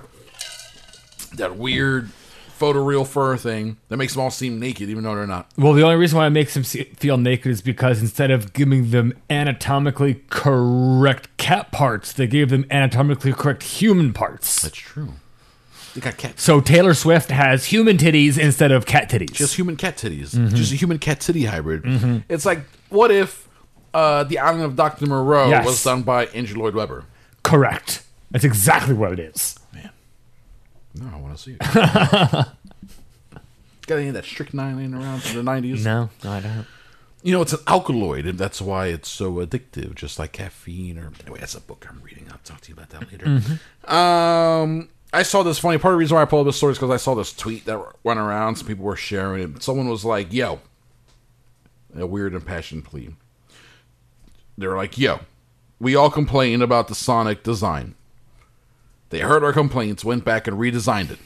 that 1.36 1.56
weird 1.56 2.10
photoreal 2.58 3.06
fur 3.06 3.36
thing 3.36 3.76
that 3.88 3.96
makes 3.96 4.14
them 4.14 4.22
all 4.22 4.30
seem 4.30 4.58
naked, 4.60 4.88
even 4.88 5.04
though 5.04 5.14
they're 5.14 5.26
not. 5.26 5.50
Well, 5.56 5.72
the 5.72 5.82
only 5.82 5.96
reason 5.96 6.18
why 6.18 6.26
it 6.26 6.30
makes 6.30 6.54
them 6.54 6.62
feel 6.64 7.16
naked 7.16 7.50
is 7.50 7.60
because 7.62 8.00
instead 8.00 8.30
of 8.30 8.52
giving 8.52 8.90
them 8.90 9.12
anatomically 9.30 10.22
correct 10.30 11.36
cat 11.36 11.72
parts, 11.72 12.12
they 12.12 12.26
gave 12.26 12.50
them 12.50 12.64
anatomically 12.70 13.32
correct 13.32 13.62
human 13.64 14.12
parts. 14.12 14.62
That's 14.62 14.76
true. 14.76 15.14
They 15.94 16.00
got 16.00 16.16
cat 16.16 16.40
So 16.40 16.60
Taylor 16.60 16.92
Swift 16.94 17.30
has 17.30 17.66
human 17.66 17.96
titties 17.98 18.36
instead 18.38 18.72
of 18.72 18.84
cat 18.84 19.08
titties. 19.08 19.32
just 19.32 19.54
human 19.56 19.76
cat 19.76 19.96
titties, 19.96 20.34
Mm-hmm. 20.34 20.54
just 20.56 20.72
a 20.72 20.76
human 20.76 20.98
cat 20.98 21.20
titty 21.20 21.44
hybrid. 21.44 21.82
It's 22.28 22.44
like, 22.44 22.60
what 22.88 23.10
if 23.12 23.48
uh, 23.92 24.24
the 24.24 24.38
Island 24.40 24.64
of 24.64 24.74
Doctor 24.74 25.06
Moreau 25.06 25.48
Yes. 25.50 25.64
was 25.66 25.82
done 25.84 26.02
by 26.02 26.26
Andrew 26.26 26.60
Lloyd 26.60 26.74
Webber? 26.74 27.04
correct. 27.44 28.02
That's 28.30 28.44
exactly 28.44 28.94
what 28.94 29.12
it 29.12 29.20
is. 29.20 29.56
No, 30.94 31.10
I 31.12 31.16
want 31.18 31.36
to 31.36 31.42
see 31.42 31.56
it. 31.60 31.60
got 33.86 33.98
any 33.98 34.08
of 34.08 34.14
that 34.14 34.24
strychnine 34.24 34.76
laying 34.76 34.94
around 34.94 35.22
from 35.22 35.36
the 35.36 35.42
nineties? 35.42 35.84
No, 35.84 36.10
no, 36.22 36.30
I 36.30 36.40
don't. 36.40 36.66
You 37.22 37.32
know, 37.32 37.42
it's 37.42 37.54
an 37.54 37.60
alkaloid, 37.66 38.26
and 38.26 38.38
that's 38.38 38.60
why 38.60 38.88
it's 38.88 39.08
so 39.08 39.32
addictive, 39.34 39.94
just 39.94 40.18
like 40.18 40.32
caffeine. 40.32 40.98
Or 40.98 41.10
anyway, 41.22 41.40
that's 41.40 41.54
a 41.54 41.60
book 41.60 41.86
I'm 41.88 42.00
reading. 42.02 42.26
I'll 42.30 42.38
talk 42.44 42.60
to 42.62 42.68
you 42.68 42.74
about 42.74 42.90
that 42.90 43.10
later. 43.10 43.24
Mm-hmm. 43.24 43.94
Um, 43.94 44.88
I 45.12 45.22
saw 45.22 45.42
this 45.42 45.58
funny. 45.58 45.78
Part 45.78 45.94
of 45.94 45.96
the 45.96 46.00
reason 46.00 46.16
why 46.16 46.22
I 46.22 46.26
pulled 46.26 46.46
up 46.46 46.50
this 46.50 46.56
story 46.56 46.72
is 46.72 46.78
because 46.78 46.90
I 46.90 46.98
saw 46.98 47.14
this 47.14 47.32
tweet 47.32 47.64
that 47.64 47.80
went 48.02 48.20
around. 48.20 48.56
Some 48.56 48.66
people 48.66 48.84
were 48.84 48.96
sharing 48.96 49.54
it. 49.54 49.62
Someone 49.62 49.88
was 49.88 50.04
like, 50.04 50.32
"Yo," 50.32 50.60
a 51.96 52.06
weird 52.06 52.34
impassioned 52.34 52.84
plea. 52.84 53.16
They 54.58 54.66
were 54.66 54.76
like, 54.76 54.98
"Yo, 54.98 55.20
we 55.80 55.96
all 55.96 56.10
complain 56.10 56.62
about 56.62 56.88
the 56.88 56.94
Sonic 56.94 57.42
design. 57.42 57.94
They 59.10 59.20
heard 59.20 59.44
our 59.44 59.52
complaints, 59.52 60.04
went 60.04 60.24
back 60.24 60.46
and 60.46 60.58
redesigned 60.58 61.10
it." 61.10 61.18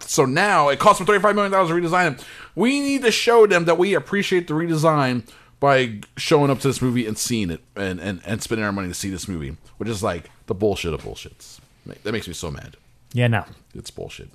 So 0.00 0.24
now 0.24 0.68
it 0.68 0.78
cost 0.78 0.98
them 0.98 1.06
thirty-five 1.06 1.34
million 1.34 1.52
dollars 1.52 1.68
to 1.68 1.74
redesign 1.74 2.14
it. 2.14 2.24
We 2.54 2.80
need 2.80 3.02
to 3.02 3.10
show 3.10 3.46
them 3.46 3.64
that 3.64 3.78
we 3.78 3.94
appreciate 3.94 4.46
the 4.46 4.54
redesign 4.54 5.28
by 5.60 6.00
showing 6.16 6.50
up 6.50 6.60
to 6.60 6.68
this 6.68 6.80
movie 6.80 7.06
and 7.06 7.18
seeing 7.18 7.50
it 7.50 7.60
and, 7.74 7.98
and, 7.98 8.20
and 8.24 8.40
spending 8.40 8.64
our 8.64 8.70
money 8.70 8.86
to 8.86 8.94
see 8.94 9.10
this 9.10 9.26
movie, 9.26 9.56
which 9.78 9.88
is 9.88 10.02
like 10.04 10.30
the 10.46 10.54
bullshit 10.54 10.94
of 10.94 11.02
bullshits. 11.02 11.58
That 12.04 12.12
makes 12.12 12.28
me 12.28 12.34
so 12.34 12.50
mad. 12.50 12.76
Yeah, 13.12 13.26
no. 13.26 13.44
It's 13.74 13.90
bullshit. 13.90 14.28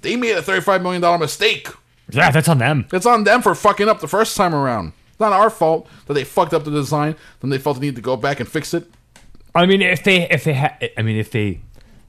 They 0.00 0.16
made 0.16 0.36
a 0.36 0.42
thirty-five 0.42 0.82
million 0.82 1.02
dollar 1.02 1.18
mistake. 1.18 1.68
Yeah, 2.10 2.30
that's 2.30 2.48
on 2.48 2.58
them. 2.58 2.86
It's 2.92 3.06
on 3.06 3.24
them 3.24 3.42
for 3.42 3.54
fucking 3.54 3.88
up 3.88 4.00
the 4.00 4.08
first 4.08 4.36
time 4.36 4.54
around. 4.54 4.92
It's 5.10 5.20
not 5.20 5.32
our 5.32 5.50
fault 5.50 5.88
that 6.06 6.14
they 6.14 6.24
fucked 6.24 6.54
up 6.54 6.64
the 6.64 6.70
design. 6.70 7.16
Then 7.40 7.50
they 7.50 7.58
felt 7.58 7.78
the 7.78 7.82
need 7.82 7.96
to 7.96 8.02
go 8.02 8.16
back 8.16 8.40
and 8.40 8.48
fix 8.48 8.72
it. 8.72 8.90
I 9.54 9.66
mean, 9.66 9.82
if 9.82 10.02
they 10.04 10.28
if 10.30 10.44
they 10.44 10.54
had, 10.54 10.90
I 10.96 11.02
mean, 11.02 11.16
if 11.16 11.30
they 11.30 11.60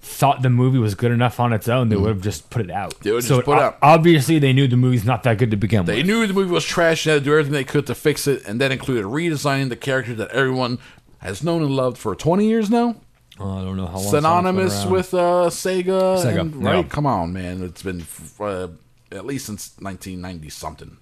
thought 0.05 0.41
the 0.41 0.49
movie 0.49 0.77
was 0.77 0.95
good 0.95 1.11
enough 1.11 1.39
on 1.39 1.53
its 1.53 1.69
own, 1.69 1.87
they 1.89 1.95
would 1.95 2.09
have 2.09 2.21
just 2.21 2.49
put 2.49 2.61
it 2.61 2.69
out. 2.69 2.99
They 2.99 3.11
would've 3.11 3.23
so 3.25 3.37
just 3.37 3.45
put 3.45 3.57
it 3.57 3.63
out. 3.63 3.77
Obviously, 3.81 4.37
they 4.37 4.51
knew 4.51 4.67
the 4.67 4.75
movie's 4.75 5.05
not 5.05 5.23
that 5.23 5.37
good 5.37 5.49
to 5.51 5.57
begin 5.57 5.79
with. 5.79 5.87
They 5.87 5.97
with. 5.97 6.05
knew 6.05 6.27
the 6.27 6.33
movie 6.33 6.51
was 6.51 6.65
trash. 6.65 7.05
And 7.05 7.13
had 7.13 7.19
to 7.19 7.25
do 7.25 7.31
everything 7.31 7.53
they 7.53 7.63
could 7.63 7.87
to 7.87 7.95
fix 7.95 8.27
it, 8.27 8.45
and 8.45 8.59
that 8.61 8.71
included 8.71 9.05
redesigning 9.05 9.69
the 9.69 9.75
character 9.77 10.13
that 10.15 10.29
everyone 10.31 10.77
has 11.19 11.41
known 11.41 11.61
and 11.61 11.71
loved 11.71 11.97
for 11.97 12.15
twenty 12.15 12.47
years 12.47 12.69
now. 12.69 12.97
Oh, 13.39 13.57
I 13.59 13.63
don't 13.63 13.77
know 13.77 13.87
how 13.87 13.97
long. 13.97 14.11
synonymous 14.11 14.73
Sonic's 14.83 14.83
been 14.83 14.87
around. 14.87 14.93
with 14.93 15.13
uh, 15.13 15.49
Sega. 15.49 16.23
Sega, 16.23 16.39
and- 16.41 16.55
right? 16.63 16.75
yeah. 16.75 16.83
Come 16.83 17.05
on, 17.05 17.33
man. 17.33 17.63
It's 17.63 17.81
been 17.81 18.05
uh, 18.39 18.67
at 19.11 19.25
least 19.25 19.45
since 19.47 19.73
1990 19.79 20.49
something. 20.49 20.97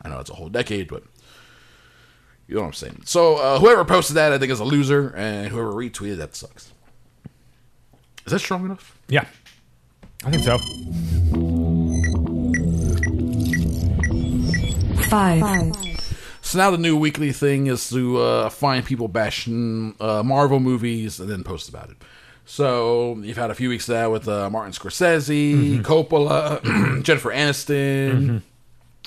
I 0.00 0.08
know 0.08 0.18
it's 0.20 0.30
a 0.30 0.34
whole 0.34 0.48
decade, 0.48 0.88
but 0.88 1.02
you 2.48 2.54
know 2.54 2.62
what 2.62 2.68
I'm 2.68 2.72
saying. 2.72 3.02
So 3.04 3.36
uh, 3.36 3.58
whoever 3.58 3.84
posted 3.84 4.16
that, 4.16 4.32
I 4.32 4.38
think, 4.38 4.50
is 4.50 4.60
a 4.60 4.64
loser, 4.64 5.08
and 5.16 5.48
whoever 5.48 5.72
retweeted 5.72 6.16
that 6.18 6.34
sucks. 6.34 6.71
Is 8.26 8.32
that 8.32 8.38
strong 8.38 8.64
enough? 8.64 8.98
Yeah, 9.08 9.26
I 10.24 10.30
think 10.30 10.42
so. 10.44 10.58
Five. 15.08 15.74
So 16.40 16.58
now 16.58 16.70
the 16.70 16.78
new 16.78 16.96
weekly 16.96 17.32
thing 17.32 17.66
is 17.66 17.88
to 17.90 18.18
uh, 18.18 18.48
find 18.50 18.84
people 18.84 19.08
bashing 19.08 19.94
uh, 20.00 20.22
Marvel 20.22 20.60
movies 20.60 21.18
and 21.20 21.28
then 21.28 21.44
post 21.44 21.68
about 21.68 21.90
it. 21.90 21.96
So 22.44 23.16
you've 23.22 23.36
had 23.36 23.50
a 23.50 23.54
few 23.54 23.68
weeks 23.68 23.88
of 23.88 23.94
that 23.94 24.10
with 24.10 24.28
uh, 24.28 24.50
Martin 24.50 24.72
Scorsese, 24.72 25.80
Coppola, 25.82 27.02
Jennifer 27.04 27.30
Aniston, 27.30 28.42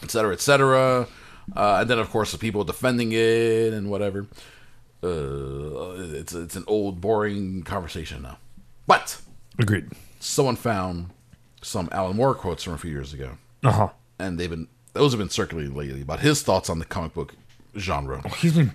etc., 0.01 0.09
cetera, 0.09 0.33
et 0.33 0.41
cetera. 0.41 1.07
Uh, 1.55 1.77
and 1.81 1.89
then, 1.89 1.99
of 1.99 2.09
course, 2.09 2.31
the 2.31 2.37
people 2.37 2.63
defending 2.63 3.11
it 3.11 3.73
and 3.73 3.89
whatever. 3.89 4.25
Uh, 5.03 5.91
it's 6.13 6.33
it's 6.33 6.55
an 6.55 6.63
old, 6.67 6.99
boring 7.01 7.61
conversation 7.63 8.23
now. 8.23 8.37
But 8.87 9.19
Agreed. 9.59 9.85
someone 10.19 10.55
found 10.55 11.09
some 11.61 11.89
Alan 11.91 12.15
Moore 12.17 12.35
quotes 12.35 12.63
from 12.63 12.73
a 12.73 12.77
few 12.77 12.91
years 12.91 13.13
ago, 13.13 13.37
Uh 13.63 13.71
huh. 13.71 13.89
and 14.19 14.39
they've 14.39 14.49
been 14.49 14.67
those 14.93 15.11
have 15.11 15.19
been 15.19 15.29
circulating 15.29 15.75
lately 15.75 16.01
about 16.01 16.19
his 16.21 16.41
thoughts 16.41 16.69
on 16.69 16.79
the 16.79 16.85
comic 16.85 17.13
book 17.13 17.33
genre. 17.77 18.21
Oh, 18.23 18.29
He's 18.29 18.53
been 18.53 18.71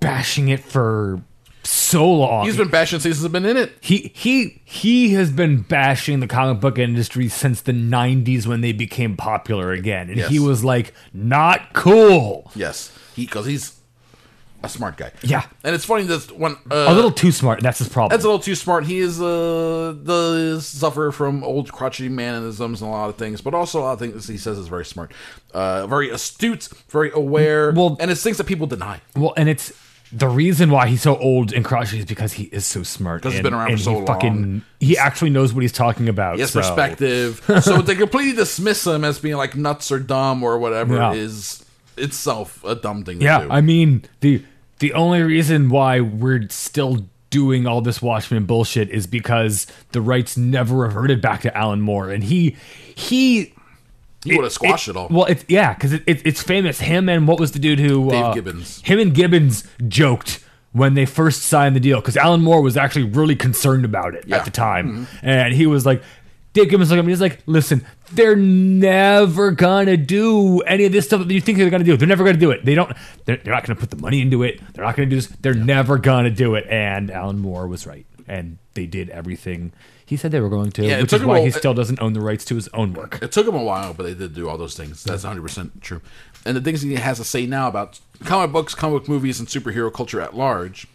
bashing 0.00 0.48
it 0.48 0.60
for 0.60 1.20
so 1.64 2.08
long. 2.12 2.44
He's 2.44 2.56
been 2.58 2.68
bashing 2.68 3.00
since 3.00 3.18
he's 3.18 3.26
been 3.28 3.46
in 3.46 3.56
it. 3.56 3.72
he 3.80 4.12
he 4.14 4.60
he 4.64 5.14
has 5.14 5.30
been 5.32 5.62
bashing 5.62 6.20
the 6.20 6.26
comic 6.26 6.60
book 6.60 6.78
industry 6.78 7.28
since 7.28 7.62
the 7.62 7.72
90s 7.72 8.46
when 8.46 8.60
they 8.60 8.72
became 8.72 9.16
popular 9.16 9.72
again 9.72 10.08
and 10.10 10.18
Yes. 10.18 10.28
he 10.30 10.38
was 10.38 10.62
like 10.62 10.92
not 11.14 11.72
cool 11.72 12.50
Yes, 12.54 12.96
he 13.16 13.24
because 13.24 13.46
he's 13.46 13.80
a 14.64 14.68
smart 14.68 14.96
guy. 14.96 15.12
Yeah. 15.22 15.44
and 15.62 15.74
it's 15.74 15.84
funny 15.84 16.04
that 16.04 16.30
when 16.38 16.52
uh, 16.70 16.86
a 16.88 16.94
little 16.94 17.12
too 17.12 17.30
smart 17.32 17.60
that's 17.60 17.78
his 17.78 17.88
problem 17.88 18.10
That's 18.10 18.24
a 18.24 18.28
little 18.28 18.42
too 18.42 18.54
smart. 18.54 18.84
He 18.86 18.98
is 18.98 19.20
uh 19.20 19.94
the 20.02 20.60
suffer 20.60 21.12
from 21.12 21.44
old 21.44 21.70
crotchety 21.72 22.08
manisms 22.08 22.80
and 22.80 22.88
a 22.90 22.92
lot 22.92 23.08
of 23.10 23.16
things, 23.16 23.40
but 23.40 23.54
also 23.54 23.80
a 23.80 23.82
lot 23.82 23.92
of 23.92 23.98
things 23.98 24.26
he 24.28 24.36
says 24.38 24.58
is 24.58 24.68
very 24.68 24.84
smart, 24.84 25.12
uh, 25.52 25.86
very 25.86 26.10
astute, 26.10 26.68
very 26.88 27.10
aware. 27.12 27.72
Well- 27.72 27.96
and 28.00 28.10
it's 28.10 28.22
things 28.22 28.38
that 28.38 28.44
people 28.46 28.66
deny. 28.66 29.00
well 29.16 29.34
and 29.36 29.48
it's 29.48 29.72
the 30.12 30.28
reason 30.28 30.70
why 30.70 30.86
he's 30.86 31.02
so 31.02 31.16
old 31.16 31.52
and 31.52 31.64
crotchety 31.64 31.98
is 31.98 32.04
because 32.04 32.34
he 32.34 32.44
is 32.44 32.64
so 32.64 32.82
smart 32.84 33.22
'Cause 33.22 33.32
he's 33.32 33.42
been 33.42 33.54
around 33.54 33.72
for 33.72 33.78
so 33.78 33.90
he 33.90 33.96
long. 33.96 34.06
fucking 34.06 34.62
he 34.78 34.96
actually 34.96 35.30
knows 35.30 35.52
what 35.52 35.62
he's 35.62 35.72
talking 35.72 36.08
about 36.08 36.38
has 36.38 36.50
so- 36.52 36.60
perspective, 36.60 37.42
so 37.62 37.82
to 37.82 37.94
completely 37.96 38.32
dismiss 38.36 38.86
him 38.86 39.02
as 39.04 39.18
being 39.18 39.36
like 39.36 39.56
nuts 39.56 39.90
or 39.90 39.98
dumb 39.98 40.42
or 40.44 40.58
whatever 40.58 40.94
Yeah. 40.94 41.12
is 41.14 41.64
itself 41.96 42.62
a 42.64 42.74
dumb 42.74 43.02
thing. 43.04 43.20
yeah 43.20 43.38
to 43.38 43.44
do. 43.46 43.50
i 43.52 43.60
mean 43.60 44.04
the 44.20 44.42
the 44.78 44.92
only 44.94 45.22
reason 45.22 45.68
why 45.70 46.00
we're 46.00 46.48
still 46.50 47.06
doing 47.30 47.66
all 47.66 47.80
this 47.80 48.00
watchmen 48.00 48.44
bullshit 48.44 48.88
is 48.90 49.06
because 49.06 49.66
the 49.92 50.00
rights 50.00 50.36
never 50.36 50.76
reverted 50.76 51.20
back 51.20 51.40
to 51.40 51.56
alan 51.56 51.80
moore 51.80 52.10
and 52.10 52.24
he 52.24 52.56
he 52.94 53.52
he 54.24 54.36
would 54.36 54.44
have 54.44 54.52
squashed 54.52 54.88
it, 54.88 54.96
all. 54.96 55.08
Well, 55.10 55.26
it's 55.26 55.44
yeah, 55.48 55.74
because 55.74 55.92
it, 55.92 56.02
it, 56.06 56.26
it's 56.26 56.42
famous. 56.42 56.80
Him 56.80 57.10
and 57.10 57.28
what 57.28 57.38
was 57.38 57.52
the 57.52 57.58
dude 57.58 57.78
who 57.78 58.08
Dave 58.08 58.24
uh, 58.24 58.32
Gibbons. 58.32 58.80
Him 58.80 58.98
and 58.98 59.14
Gibbons 59.14 59.64
joked 59.86 60.42
when 60.72 60.94
they 60.94 61.04
first 61.04 61.42
signed 61.42 61.76
the 61.76 61.80
deal 61.80 62.00
because 62.00 62.16
Alan 62.16 62.40
Moore 62.40 62.62
was 62.62 62.74
actually 62.78 63.04
really 63.04 63.36
concerned 63.36 63.84
about 63.84 64.14
it 64.14 64.24
Yeah. 64.26 64.36
Mm-hmm. 64.36 64.40
at 64.40 64.44
the 64.46 64.50
time, 64.50 65.06
and 65.22 65.52
he 65.54 65.66
was 65.66 65.84
like. 65.84 66.02
Dave 66.54 66.70
Gibbons 66.70 66.90
looked 66.90 67.00
at 67.00 67.04
me. 67.04 67.12
He's 67.12 67.20
like, 67.20 67.42
"Listen, 67.46 67.84
they're 68.12 68.36
never 68.36 69.50
gonna 69.50 69.96
do 69.98 70.60
any 70.60 70.86
of 70.86 70.92
this 70.92 71.04
stuff 71.04 71.26
that 71.26 71.34
you 71.34 71.40
think 71.40 71.58
they're 71.58 71.68
gonna 71.68 71.84
do. 71.84 71.96
They're 71.96 72.08
never 72.08 72.24
gonna 72.24 72.38
do 72.38 72.50
it. 72.50 72.64
They 72.64 72.74
don't. 72.74 72.90
They're, 73.26 73.36
they're 73.36 73.52
not 73.52 73.66
gonna 73.66 73.78
put 73.78 73.90
the 73.90 73.96
money 73.96 74.22
into 74.22 74.42
it. 74.42 74.60
They're 74.72 74.84
not 74.84 74.96
gonna 74.96 75.10
do 75.10 75.16
this. 75.16 75.26
They're 75.26 75.52
never 75.52 75.98
gonna 75.98 76.30
do 76.30 76.54
it." 76.54 76.66
And 76.70 77.10
Alan 77.10 77.38
Moore 77.40 77.68
was 77.68 77.86
right, 77.86 78.06
and 78.26 78.58
they 78.72 78.86
did 78.86 79.10
everything 79.10 79.72
he 80.06 80.16
said 80.16 80.32
they 80.32 80.40
were 80.40 80.50
going 80.50 80.70
to, 80.72 80.84
Yeah, 80.84 81.00
which 81.00 81.12
is 81.12 81.24
why 81.24 81.40
he 81.40 81.50
still 81.50 81.72
doesn't 81.72 82.00
own 82.00 82.12
the 82.12 82.20
rights 82.20 82.44
to 82.46 82.54
his 82.54 82.68
own 82.74 82.92
work. 82.92 83.18
It 83.22 83.32
took 83.32 83.46
him 83.46 83.54
a 83.54 83.62
while, 83.62 83.94
but 83.94 84.04
they 84.04 84.14
did 84.14 84.34
do 84.34 84.48
all 84.48 84.58
those 84.58 84.76
things. 84.76 85.02
That's 85.02 85.24
100% 85.24 85.80
true. 85.80 86.02
And 86.44 86.56
the 86.56 86.60
things 86.60 86.82
he 86.82 86.94
has 86.94 87.16
to 87.18 87.24
say 87.24 87.46
now 87.46 87.68
about 87.68 88.00
comic 88.24 88.52
books, 88.52 88.74
comic 88.74 89.02
book 89.02 89.08
movies, 89.08 89.40
and 89.40 89.48
superhero 89.48 89.92
culture 89.92 90.20
at 90.20 90.36
large, 90.36 90.86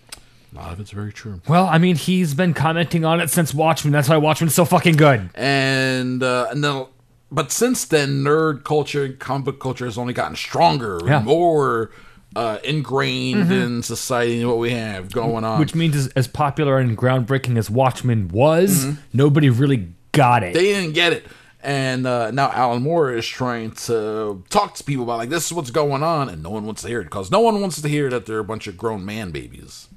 a 0.51 0.55
lot 0.55 0.73
of 0.73 0.79
it's 0.79 0.91
very 0.91 1.13
true. 1.13 1.41
Well, 1.47 1.65
I 1.67 1.77
mean, 1.77 1.95
he's 1.95 2.33
been 2.33 2.53
commenting 2.53 3.05
on 3.05 3.19
it 3.21 3.29
since 3.29 3.53
Watchmen. 3.53 3.91
That's 3.93 4.09
why 4.09 4.17
Watchmen's 4.17 4.55
so 4.55 4.65
fucking 4.65 4.95
good. 4.95 5.29
And 5.35 6.23
uh, 6.23 6.47
and 6.51 6.63
then, 6.63 6.85
but 7.31 7.51
since 7.51 7.85
then, 7.85 8.23
nerd 8.23 8.63
culture 8.63 9.05
and 9.05 9.19
comic 9.19 9.45
book 9.45 9.59
culture 9.59 9.85
has 9.85 9.97
only 9.97 10.13
gotten 10.13 10.35
stronger 10.35 10.99
Yeah. 11.05 11.17
and 11.17 11.25
more 11.25 11.91
uh, 12.35 12.57
ingrained 12.63 13.51
in 13.51 13.83
society 13.83 14.39
and 14.41 14.47
what 14.49 14.57
we 14.59 14.71
have 14.71 15.11
going 15.11 15.43
on. 15.43 15.59
Which 15.59 15.75
means, 15.75 15.95
as, 15.95 16.07
as 16.09 16.27
popular 16.27 16.77
and 16.79 16.97
groundbreaking 16.97 17.57
as 17.57 17.69
Watchmen 17.69 18.27
was, 18.29 18.87
nobody 19.13 19.49
really 19.49 19.89
got 20.11 20.43
it. 20.43 20.53
they 20.55 20.63
didn't 20.73 20.93
get 20.93 21.13
it. 21.13 21.25
And 21.61 22.07
uh, 22.07 22.31
now 22.31 22.49
Alan 22.51 22.81
Moore 22.83 23.11
is 23.13 23.27
trying 23.27 23.71
to 23.71 24.43
talk 24.49 24.75
to 24.75 24.83
people 24.83 25.03
about 25.03 25.17
like 25.17 25.29
this 25.29 25.45
is 25.47 25.51
what's 25.53 25.71
going 25.71 26.03
on, 26.03 26.29
and 26.29 26.41
no 26.41 26.49
one 26.51 26.65
wants 26.65 26.81
to 26.83 26.87
hear 26.87 27.01
it 27.01 27.05
because 27.05 27.29
no 27.29 27.41
one 27.41 27.59
wants 27.59 27.81
to 27.81 27.87
hear 27.89 28.09
that 28.09 28.25
they're 28.25 28.39
a 28.39 28.43
bunch 28.45 28.65
of 28.67 28.77
grown 28.77 29.03
man 29.05 29.31
babies. 29.31 29.87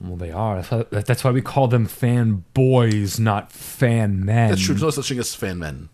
Well, 0.00 0.16
they 0.16 0.30
are. 0.30 0.56
That's 0.56 0.70
why, 0.70 0.84
that- 0.90 1.06
that's 1.06 1.24
why 1.24 1.30
we 1.30 1.42
call 1.42 1.68
them 1.68 1.86
fan 1.86 2.44
boys, 2.54 3.18
not 3.18 3.50
fan 3.52 4.24
men. 4.24 4.50
That's 4.50 4.62
true. 4.64 4.74
There's 4.74 4.82
no 4.82 4.90
such 4.90 5.08
thing 5.08 5.18
as 5.18 5.34
fan 5.34 5.58
men. 5.58 5.88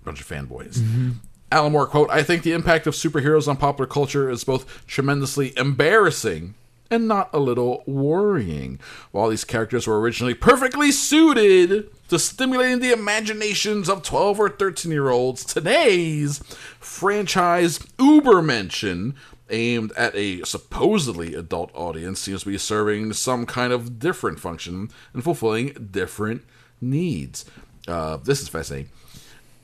A 0.00 0.04
bunch 0.04 0.20
of 0.20 0.28
fanboys. 0.28 0.78
Mm-hmm. 0.78 1.10
Alan 1.50 1.72
Moore 1.72 1.86
quote, 1.86 2.08
I 2.10 2.22
think 2.22 2.42
the 2.44 2.52
impact 2.52 2.86
of 2.86 2.94
superheroes 2.94 3.46
on 3.46 3.56
popular 3.58 3.86
culture 3.86 4.30
is 4.30 4.42
both 4.42 4.86
tremendously 4.86 5.52
embarrassing 5.58 6.54
and 6.90 7.06
not 7.06 7.28
a 7.32 7.38
little 7.38 7.82
worrying. 7.86 8.78
While 9.12 9.28
these 9.28 9.44
characters 9.44 9.86
were 9.86 10.00
originally 10.00 10.34
perfectly 10.34 10.90
suited 10.92 11.88
to 12.08 12.18
stimulating 12.18 12.80
the 12.80 12.92
imaginations 12.92 13.88
of 13.88 14.02
12 14.02 14.40
or 14.40 14.48
13 14.48 14.90
year 14.92 15.08
olds, 15.10 15.44
today's 15.44 16.38
franchise 16.80 17.78
Ubermenschen 17.98 19.14
aimed 19.52 19.92
at 19.92 20.14
a 20.16 20.42
supposedly 20.42 21.34
adult 21.34 21.70
audience 21.74 22.20
seems 22.20 22.42
to 22.42 22.50
be 22.50 22.58
serving 22.58 23.12
some 23.12 23.46
kind 23.46 23.72
of 23.72 23.98
different 23.98 24.40
function 24.40 24.90
and 25.12 25.22
fulfilling 25.22 25.88
different 25.90 26.42
needs. 26.80 27.44
Uh, 27.86 28.16
this 28.16 28.40
is 28.40 28.48
fascinating. 28.48 28.90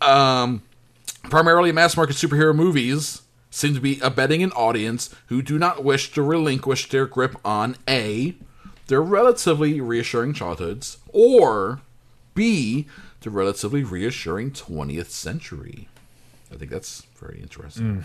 Um, 0.01 0.63
primarily 1.25 1.73
mass 1.73 1.97
market 1.97 2.17
superhero 2.17 2.55
movies 2.55 3.23
seem 3.51 3.75
to 3.75 3.81
be 3.81 3.99
abetting 4.01 4.43
an 4.43 4.53
audience 4.53 5.15
who 5.27 5.43
do 5.43 5.59
not 5.59 5.83
wish 5.83 6.13
to 6.13 6.23
relinquish 6.23 6.89
their 6.89 7.07
grip 7.07 7.35
on 7.45 7.77
A, 7.89 8.37
their 8.87 9.03
relatively 9.03 9.81
reassuring 9.81 10.35
childhoods, 10.35 10.99
or 11.13 11.81
B, 12.35 12.87
the 13.21 13.31
relatively 13.31 13.83
reassuring 13.83 14.53
20th 14.53 15.09
century. 15.09 15.89
I 16.53 16.57
think 16.57 16.71
that's 16.71 17.03
very 17.17 17.41
interesting. 17.43 18.03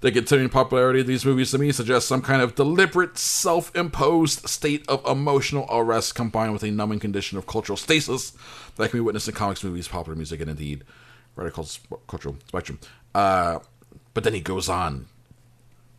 The 0.00 0.12
continuing 0.12 0.50
popularity 0.50 1.00
of 1.00 1.06
these 1.06 1.24
movies 1.24 1.50
to 1.52 1.58
me 1.58 1.72
suggests 1.72 2.08
some 2.08 2.20
kind 2.20 2.42
of 2.42 2.54
deliberate, 2.54 3.16
self 3.16 3.74
imposed 3.74 4.48
state 4.48 4.84
of 4.86 5.04
emotional 5.06 5.66
arrest 5.70 6.14
combined 6.14 6.52
with 6.52 6.62
a 6.62 6.70
numbing 6.70 6.98
condition 6.98 7.38
of 7.38 7.46
cultural 7.46 7.76
stasis 7.76 8.32
that 8.76 8.90
can 8.90 8.98
be 8.98 9.02
witnessed 9.02 9.28
in 9.28 9.34
comics, 9.34 9.64
movies, 9.64 9.88
popular 9.88 10.14
music, 10.14 10.40
and 10.40 10.50
indeed 10.50 10.84
radical 11.36 11.64
sp- 11.64 12.00
cultural 12.06 12.36
spectrum. 12.48 12.78
Uh, 13.14 13.60
but 14.12 14.24
then 14.24 14.34
he 14.34 14.40
goes 14.40 14.68
on. 14.68 15.06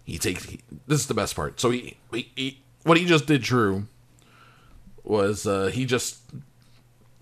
He 0.06 0.18
takes. 0.19 0.45
He, 0.45 0.60
this 0.86 0.99
is 0.99 1.07
the 1.07 1.14
best 1.14 1.36
part. 1.36 1.60
So 1.60 1.72
he, 1.72 1.98
he, 2.14 2.32
he 2.36 2.61
what 2.84 2.98
he 2.98 3.06
just 3.06 3.26
did, 3.26 3.41
Drew, 3.41 3.88
was 5.03 5.48
uh, 5.48 5.68
he 5.68 5.86
just 5.86 6.19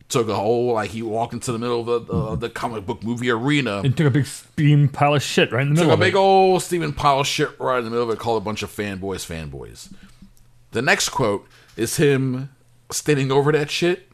took 0.10 0.28
a 0.30 0.36
whole 0.36 0.74
like 0.74 0.92
he 0.92 1.02
walked 1.02 1.34
into 1.34 1.52
the 1.52 1.58
middle 1.58 1.90
of 1.90 2.08
the 2.08 2.14
uh, 2.14 2.36
the 2.36 2.50
comic 2.50 2.86
book 2.86 3.04
movie 3.04 3.30
arena 3.30 3.82
and 3.82 3.98
took 3.98 4.08
a 4.08 4.12
big 4.12 4.26
steam 4.26 4.88
pile 4.88 5.16
of 5.16 5.24
shit 5.24 5.52
right 5.52 5.64
in 5.64 5.70
the 5.70 5.74
middle 5.76 5.90
took 5.90 6.00
a 6.00 6.02
big 6.02 6.14
it. 6.14 6.18
old 6.18 6.62
Stephen 6.62 6.94
pile 6.94 7.22
of 7.22 7.28
shit 7.28 7.60
right 7.60 7.80
in 7.80 7.86
the 7.86 7.90
middle 7.90 8.10
of 8.10 8.16
it, 8.16 8.20
called 8.20 8.42
a 8.42 8.46
bunch 8.46 8.62
of 8.64 8.70
fanboys 8.70 9.26
fanboys. 9.26 9.92
The 10.72 10.82
next 10.82 11.10
quote 11.10 11.48
is 11.76 11.98
him 11.98 12.50
standing 12.92 13.32
over 13.32 13.52
that 13.52 13.72
shit, 13.72 14.10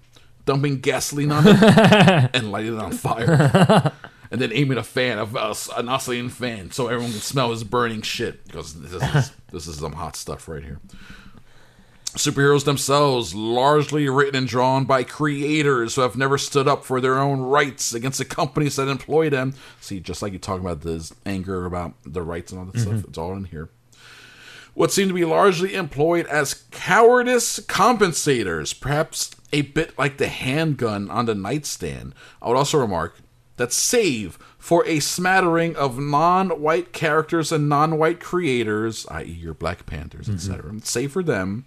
dumping 0.45 0.79
gasoline 0.79 1.31
on 1.31 1.43
it, 1.47 1.55
and 2.33 2.51
lighting 2.51 2.77
it 2.77 2.79
on 2.79 2.91
fire. 2.93 3.91
and 4.31 4.39
then 4.39 4.51
aiming 4.53 4.77
a 4.77 4.83
fan, 4.83 5.17
a, 5.17 5.23
a, 5.23 5.55
an 5.75 5.89
oscillating 5.89 6.29
fan, 6.29 6.71
so 6.71 6.87
everyone 6.87 7.11
can 7.11 7.19
smell 7.19 7.51
his 7.51 7.63
burning 7.63 8.01
shit. 8.01 8.45
Because 8.45 8.73
this 8.79 8.93
is, 8.93 9.31
this 9.51 9.67
is 9.67 9.77
some 9.77 9.93
hot 9.93 10.15
stuff 10.15 10.47
right 10.47 10.63
here. 10.63 10.79
Superheroes 12.15 12.65
themselves, 12.65 13.33
largely 13.33 14.09
written 14.09 14.35
and 14.35 14.47
drawn 14.47 14.85
by 14.85 15.03
creators 15.03 15.95
who 15.95 16.01
have 16.01 16.17
never 16.17 16.37
stood 16.37 16.67
up 16.67 16.83
for 16.83 16.99
their 16.99 17.17
own 17.17 17.41
rights 17.41 17.93
against 17.93 18.17
the 18.17 18.25
companies 18.25 18.75
that 18.75 18.89
employ 18.89 19.29
them. 19.29 19.53
See, 19.79 19.99
just 19.99 20.21
like 20.21 20.33
you 20.33 20.39
talk 20.39 20.59
about 20.59 20.81
this 20.81 21.13
anger 21.25 21.65
about 21.65 21.93
the 22.05 22.21
rights 22.21 22.51
and 22.51 22.59
all 22.59 22.65
that 22.65 22.75
mm-hmm. 22.75 22.97
stuff, 22.97 23.05
it's 23.07 23.17
all 23.17 23.33
in 23.33 23.45
here. 23.45 23.69
What 24.73 24.91
seem 24.91 25.07
to 25.09 25.13
be 25.13 25.25
largely 25.25 25.73
employed 25.73 26.27
as 26.27 26.65
cowardice 26.71 27.59
compensators, 27.59 28.77
perhaps 28.77 29.31
a 29.51 29.63
bit 29.63 29.97
like 29.97 30.17
the 30.17 30.27
handgun 30.27 31.09
on 31.09 31.25
the 31.25 31.35
nightstand. 31.35 32.15
I 32.41 32.47
would 32.47 32.57
also 32.57 32.77
remark 32.77 33.17
that 33.57 33.73
save 33.73 34.39
for 34.57 34.85
a 34.87 34.99
smattering 34.99 35.75
of 35.75 35.99
non-white 35.99 36.93
characters 36.93 37.51
and 37.51 37.67
non-white 37.67 38.19
creators, 38.19 39.05
i.e., 39.07 39.25
your 39.25 39.53
Black 39.53 39.85
Panthers, 39.85 40.29
etc. 40.29 40.69
Mm-hmm. 40.69 40.79
Save 40.79 41.11
for 41.11 41.23
them, 41.23 41.65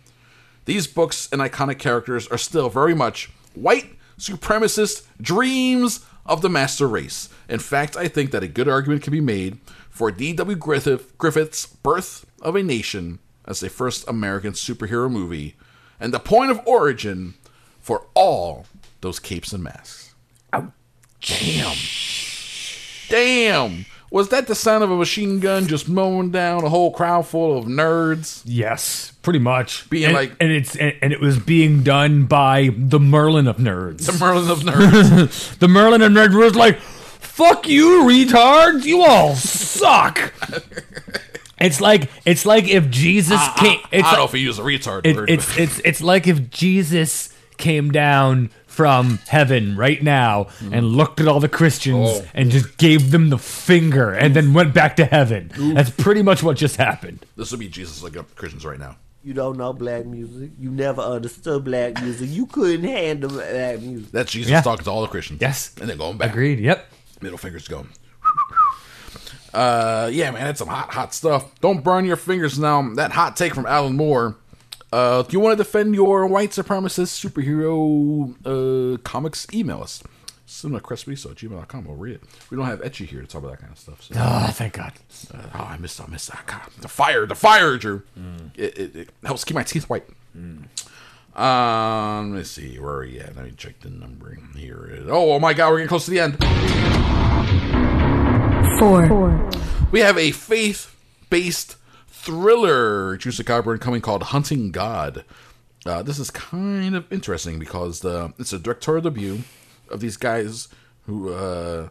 these 0.65 0.87
books 0.87 1.29
and 1.33 1.41
iconic 1.41 1.79
characters 1.79 2.27
are 2.29 2.39
still 2.39 2.69
very 2.69 2.95
much 2.95 3.31
white 3.55 3.97
supremacist 4.19 5.07
dreams 5.21 6.05
of 6.27 6.41
the 6.41 6.49
master 6.49 6.89
race. 6.89 7.29
In 7.49 7.59
fact, 7.59 7.97
I 7.97 8.09
think 8.09 8.31
that 8.31 8.43
a 8.43 8.49
good 8.49 8.69
argument 8.69 9.03
can 9.03 9.13
be 9.13 9.21
made 9.21 9.59
for 9.91 10.11
D.W. 10.11 10.57
Griffith, 10.57 11.17
Griffith's 11.19 11.67
Birth 11.67 12.27
of 12.41 12.57
a 12.57 12.63
Nation 12.63 13.19
as 13.45 13.61
the 13.61 13.69
first 13.69 14.09
American 14.09 14.53
superhero 14.53 15.11
movie 15.11 15.57
and 16.01 16.13
the 16.13 16.21
point 16.21 16.51
of 16.51 16.61
origin 16.67 17.35
for 17.81 18.07
all 18.15 18.67
those 19.03 19.19
capes 19.19 19.53
and 19.53 19.63
masks. 19.63 20.15
Damn. 21.21 21.77
Damn. 23.09 23.87
Was 24.15 24.29
that 24.29 24.47
the 24.47 24.55
sound 24.55 24.85
of 24.85 24.93
a 24.93 24.97
machine 24.97 25.41
gun 25.41 25.67
just 25.67 25.89
mowing 25.89 26.31
down 26.31 26.63
a 26.63 26.69
whole 26.69 26.93
crowd 26.93 27.27
full 27.27 27.59
of 27.59 27.65
nerds? 27.65 28.43
Yes, 28.45 29.11
pretty 29.23 29.41
much. 29.41 29.91
Being 29.91 30.05
and, 30.05 30.15
like- 30.15 30.37
and 30.39 30.53
it's 30.53 30.77
and, 30.77 30.95
and 31.03 31.13
it 31.13 31.19
was 31.19 31.37
being 31.41 31.83
done 31.83 32.27
by 32.27 32.71
the 32.79 33.01
Merlin 33.01 33.49
of 33.49 33.57
nerds. 33.57 34.07
The 34.07 34.17
Merlin 34.25 34.49
of 34.53 34.61
nerds. 34.61 35.59
the 35.59 35.67
Merlin 35.67 36.01
of 36.01 36.13
nerds 36.13 36.39
was 36.39 36.55
like, 36.55 36.79
"Fuck 36.79 37.67
you, 37.67 38.05
retards! 38.05 38.85
You 38.85 39.03
all 39.03 39.35
suck." 39.35 40.33
it's 41.59 41.81
like 41.81 42.09
it's 42.25 42.47
like 42.47 42.69
if 42.69 42.89
Jesus 42.91 43.39
ah, 43.41 43.53
ah, 43.57 43.61
came. 43.61 43.81
I 43.87 43.89
It's 43.97 44.09
don't 44.11 44.19
know 44.21 44.25
if 44.27 44.33
he 44.33 44.39
used 44.39 44.61
a 44.61 44.63
retard 44.63 45.07
it, 45.07 45.17
word. 45.17 45.29
it's 45.29 45.49
but- 45.49 45.59
it's 45.59 45.81
it's 45.81 46.01
like 46.01 46.29
if 46.29 46.51
Jesus 46.51 47.35
came 47.57 47.91
down 47.91 48.51
from 48.75 49.19
heaven 49.29 49.77
right 49.77 50.03
now 50.03 50.49
and 50.73 50.85
looked 50.87 51.21
at 51.21 51.29
all 51.29 51.41
the 51.41 51.49
Christians 51.49 52.09
Oh. 52.11 52.25
and 52.35 52.51
just 52.51 52.77
gave 52.77 53.11
them 53.13 53.31
the 53.31 53.39
finger 53.39 54.13
and 54.13 54.35
then 54.35 54.53
went 54.53 54.75
back 54.75 54.97
to 54.97 55.05
heaven. 55.05 55.51
That's 55.75 55.91
pretty 55.91 56.23
much 56.23 56.43
what 56.43 56.57
just 56.57 56.77
happened. 56.77 57.25
this 57.37 57.51
would 57.53 57.61
be 57.61 57.69
Jesus 57.69 58.03
looking 58.03 58.19
up 58.21 58.35
Christians 58.35 58.65
right 58.67 58.79
now. 58.79 58.97
You 59.23 59.33
don't 59.33 59.57
know 59.57 59.73
black 59.73 60.05
music. 60.05 60.51
You 60.59 60.71
never 60.71 61.01
understood 61.01 61.65
black 61.65 62.03
music. 62.03 62.29
You 62.31 62.45
couldn't 62.47 62.85
handle 62.85 63.31
black 63.31 63.81
music. 63.81 64.11
That's 64.13 64.31
Jesus 64.33 64.51
Yeah. 64.51 64.61
talking 64.61 64.85
to 64.85 64.91
all 64.91 65.01
the 65.03 65.09
Christians. 65.09 65.41
Yes. 65.41 65.71
And 65.81 65.89
then 65.89 65.97
going 65.97 66.19
back. 66.19 66.31
Agreed. 66.31 66.59
Yep. 66.61 66.87
Middle 67.23 67.39
fingers 67.39 67.67
going. 67.67 67.89
Uh, 69.53 70.11
yeah, 70.13 70.33
man, 70.33 70.43
that's 70.45 70.59
some 70.59 70.67
hot, 70.69 70.93
hot 70.93 71.15
stuff. 71.15 71.55
Don't 71.61 71.85
burn 71.85 72.05
your 72.05 72.17
fingers 72.17 72.59
now. 72.59 72.83
That 72.95 73.13
hot 73.13 73.37
take 73.37 73.55
from 73.55 73.67
Alan 73.67 73.97
Moore. 73.97 74.37
Uh, 74.95 75.25
if 75.27 75.33
you 75.33 75.41
want 75.41 75.59
to 75.59 75.65
defend 75.65 75.93
your 75.93 76.25
white 76.25 76.51
supremacist 76.51 77.19
superhero 77.19 78.33
uh, 78.47 78.97
comics, 78.99 79.45
email 79.53 79.83
us. 79.83 80.05
CinemaCrestReso 80.47 81.33
at 81.33 81.37
gmail.com. 81.39 81.85
We'll 81.85 81.97
read 81.97 82.15
it. 82.17 82.23
We 82.49 82.57
don't 82.57 82.67
have 82.67 82.81
Etchy 82.81 83.05
here 83.05 83.21
to 83.21 83.27
talk 83.27 83.43
about 83.43 83.53
that 83.53 83.61
kind 83.61 83.73
of 83.73 83.79
stuff. 83.79 84.03
So. 84.03 84.15
Oh, 84.17 84.47
thank 84.53 84.75
God. 84.75 84.93
Uh, 85.33 85.39
oh, 85.53 85.65
I 85.65 85.79
missed, 85.79 86.01
I 86.01 86.07
missed 86.07 86.31
that. 86.31 86.47
God, 86.47 86.61
the 86.81 86.87
fire, 86.87 87.27
the 87.27 87.35
fire, 87.35 87.77
Drew. 87.77 88.03
It, 88.55 88.79
it, 88.79 88.97
it 88.97 89.11
helps 89.25 89.43
keep 89.43 89.57
my 89.57 89.65
teeth 89.65 89.91
white. 89.91 90.05
Um, 91.35 92.37
let's 92.37 92.51
see, 92.51 92.79
where 92.79 92.95
are 92.95 93.05
you 93.05 93.19
at? 93.19 93.35
Let 93.35 93.47
me 93.47 93.53
check 93.57 93.81
the 93.81 93.91
numbering. 93.91 94.51
Here 94.57 94.89
it 94.93 94.99
is. 95.01 95.07
Oh, 95.09 95.33
oh 95.33 95.41
my 95.41 95.55
God, 95.55 95.71
we're 95.71 95.79
getting 95.79 95.89
close 95.89 96.05
to 96.05 96.13
the 96.13 96.21
end. 96.21 96.39
four, 98.79 99.51
We 99.91 99.99
have 100.01 100.17
a 100.19 100.31
faith-based 100.31 101.79
thriller, 102.25 103.17
Juicy 103.17 103.45
Coburn, 103.45 103.79
coming 103.79 104.01
called 104.01 104.25
Hunting 104.25 104.71
God. 104.71 105.25
Uh, 105.85 106.03
this 106.03 106.19
is 106.19 106.31
kind 106.31 106.97
of 106.97 107.11
interesting 107.13 107.59
because 107.59 108.01
the 108.01 108.33
it's 108.39 108.53
a 108.53 108.59
directorial 108.59 109.03
debut 109.03 109.43
of 109.91 110.01
these 110.01 110.17
guys 110.17 110.69
who. 111.03 111.33
Uh, 111.33 111.89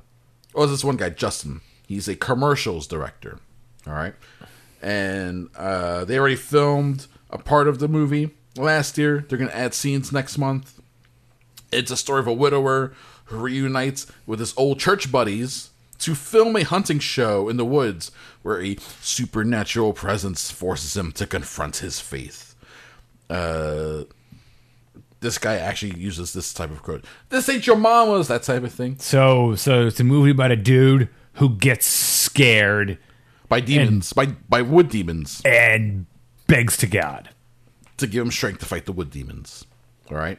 oh, 0.56 0.66
this 0.66 0.84
one 0.84 0.98
guy, 0.98 1.10
Justin. 1.10 1.62
He's 1.88 2.08
a 2.08 2.16
commercials 2.16 2.88
director. 2.88 3.40
All 3.86 3.94
right, 3.94 4.16
and 4.82 5.50
uh, 5.56 6.06
they 6.06 6.18
already 6.18 6.36
filmed 6.36 7.06
a 7.30 7.38
part 7.38 7.68
of 7.68 7.78
the 7.78 7.88
movie 7.88 8.32
last 8.58 8.98
year. 8.98 9.26
They're 9.28 9.38
going 9.38 9.52
to 9.52 9.58
add 9.58 9.74
scenes 9.74 10.12
next 10.12 10.38
month. 10.38 10.82
It's 11.72 11.92
a 11.92 11.98
story 11.98 12.20
of 12.20 12.28
a 12.28 12.34
widower 12.34 12.94
who 13.26 13.38
reunites 13.38 14.08
with 14.26 14.40
his 14.40 14.54
old 14.58 14.80
church 14.80 15.12
buddies 15.12 15.70
to 16.04 16.16
film 16.16 16.56
a 16.56 16.64
hunting 16.64 17.00
show 17.00 17.50
in 17.50 17.58
the 17.58 17.66
woods 17.66 18.12
where 18.42 18.62
a 18.62 18.76
supernatural 19.02 19.94
presence 19.94 20.52
forces 20.52 20.96
him 20.98 21.12
to 21.14 21.26
confront 21.26 21.78
his 21.78 22.00
faith. 22.00 22.56
Uh, 23.30 24.04
this 25.22 25.38
guy 25.38 25.56
actually 25.56 25.98
uses 25.98 26.34
this 26.34 26.54
type 26.54 26.72
of 26.72 26.84
quote. 26.84 27.06
This 27.30 27.48
ain't 27.50 27.66
your 27.66 27.78
mama's, 27.78 28.28
that 28.28 28.44
type 28.44 28.64
of 28.64 28.74
thing. 28.74 28.98
So, 29.00 29.56
so 29.56 29.88
it's 29.88 30.00
a 30.00 30.04
movie 30.04 30.32
about 30.32 30.52
a 30.52 30.56
dude 30.58 31.10
who 31.34 31.50
gets 31.50 31.86
scared 31.86 32.98
By 33.50 33.60
demons, 33.62 34.14
by 34.14 34.28
by 34.28 34.62
wood 34.62 34.90
demons, 34.90 35.42
and 35.46 36.06
begs 36.48 36.76
to 36.78 36.88
God. 36.88 37.30
to 37.98 38.08
give 38.08 38.24
him 38.26 38.32
strength 38.32 38.60
to 38.60 38.66
fight 38.66 38.86
the 38.86 38.92
wood 38.92 39.10
demons. 39.12 39.66
All 40.12 40.18
right. 40.18 40.38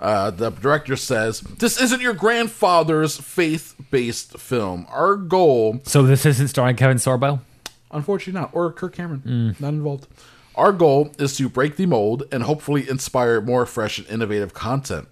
Uh, 0.00 0.30
the 0.30 0.50
director 0.50 0.96
says, 0.96 1.40
This 1.40 1.80
isn't 1.80 2.00
your 2.00 2.14
grandfather's 2.14 3.16
faith 3.18 3.74
based 3.90 4.38
film. 4.38 4.86
Our 4.90 5.16
goal 5.16 5.80
So 5.84 6.02
this 6.02 6.24
isn't 6.24 6.48
starring 6.48 6.76
Kevin 6.76 6.98
Sorbo. 6.98 7.40
Unfortunately, 7.90 8.40
not. 8.40 8.50
Or 8.52 8.70
Kirk 8.72 8.94
Cameron. 8.94 9.56
Not 9.58 9.68
involved. 9.68 10.06
Our 10.54 10.72
goal 10.72 11.12
is 11.18 11.36
to 11.36 11.48
break 11.48 11.76
the 11.76 11.86
mold 11.86 12.24
and 12.30 12.42
hopefully 12.42 12.88
inspire 12.88 13.40
more 13.40 13.64
fresh 13.64 13.98
and 13.98 14.08
innovative 14.08 14.54
content. 14.54 15.08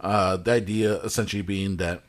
Uh, 0.00 0.36
the 0.36 0.52
idea 0.52 0.96
essentially 1.02 1.42
being 1.42 1.76
that 1.76 2.02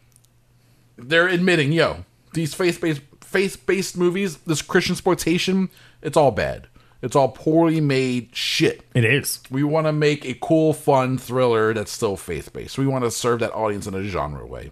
they're 0.97 1.27
admitting, 1.27 1.71
yo, 1.71 2.05
these 2.33 2.53
faith 2.53 2.81
based 2.81 3.01
faith 3.21 3.65
based 3.65 3.97
movies, 3.97 4.37
this 4.37 4.61
Christian 4.61 4.93
exploitation, 4.93 5.69
it's 6.01 6.17
all 6.17 6.31
bad. 6.31 6.67
It's 7.03 7.15
all 7.15 7.27
poorly 7.29 7.81
made 7.81 8.33
shit. 8.35 8.81
It 8.95 9.03
is. 9.05 9.41
We 9.51 9.61
want 9.63 9.85
to 9.87 9.91
make 9.93 10.25
a 10.25 10.33
cool, 10.35 10.73
fun 10.73 11.17
thriller 11.19 11.73
that's 11.73 11.91
still 11.91 12.15
faith 12.15 12.51
based. 12.53 12.77
We 12.77 12.87
want 12.87 13.03
to 13.03 13.11
serve 13.11 13.41
that 13.41 13.51
audience 13.53 13.85
in 13.85 13.93
a 13.93 14.03
genre 14.03 14.45
way. 14.45 14.71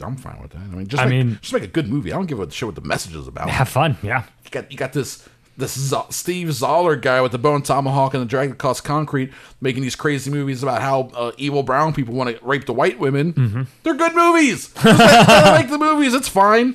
I'm 0.00 0.16
fine 0.16 0.40
with 0.42 0.50
that. 0.50 0.58
I 0.60 0.66
mean, 0.74 0.86
just 0.88 1.02
I 1.02 1.06
make, 1.06 1.26
mean- 1.26 1.38
just 1.40 1.52
make 1.54 1.62
a 1.62 1.68
good 1.68 1.88
movie. 1.88 2.12
I 2.12 2.16
don't 2.16 2.26
give 2.26 2.40
a 2.40 2.50
shit 2.50 2.66
what 2.66 2.74
the 2.74 2.80
message 2.80 3.14
is 3.14 3.28
about. 3.28 3.48
Have 3.50 3.68
fun. 3.68 3.96
Yeah. 4.02 4.24
You 4.44 4.50
got 4.50 4.70
you 4.72 4.76
got 4.78 4.92
this 4.92 5.28
this 5.56 5.78
Z- 5.78 5.96
Steve 6.10 6.48
Zahler 6.48 7.00
guy 7.00 7.20
with 7.20 7.32
the 7.32 7.38
bone 7.38 7.62
tomahawk 7.62 8.14
and 8.14 8.22
the 8.22 8.26
Dragged 8.26 8.52
Across 8.54 8.80
Concrete, 8.80 9.30
making 9.60 9.82
these 9.82 9.94
crazy 9.94 10.30
movies 10.30 10.62
about 10.62 10.80
how 10.80 11.10
uh, 11.14 11.32
evil 11.36 11.62
brown 11.62 11.92
people 11.92 12.14
want 12.14 12.36
to 12.36 12.44
rape 12.44 12.64
the 12.64 12.72
white 12.72 12.98
women. 12.98 13.32
Mm-hmm. 13.34 13.62
They're 13.82 13.94
good 13.94 14.14
movies. 14.14 14.72
Just 14.82 14.84
make, 15.44 15.54
make 15.62 15.70
the 15.70 15.78
movies. 15.78 16.14
It's 16.14 16.28
fine. 16.28 16.74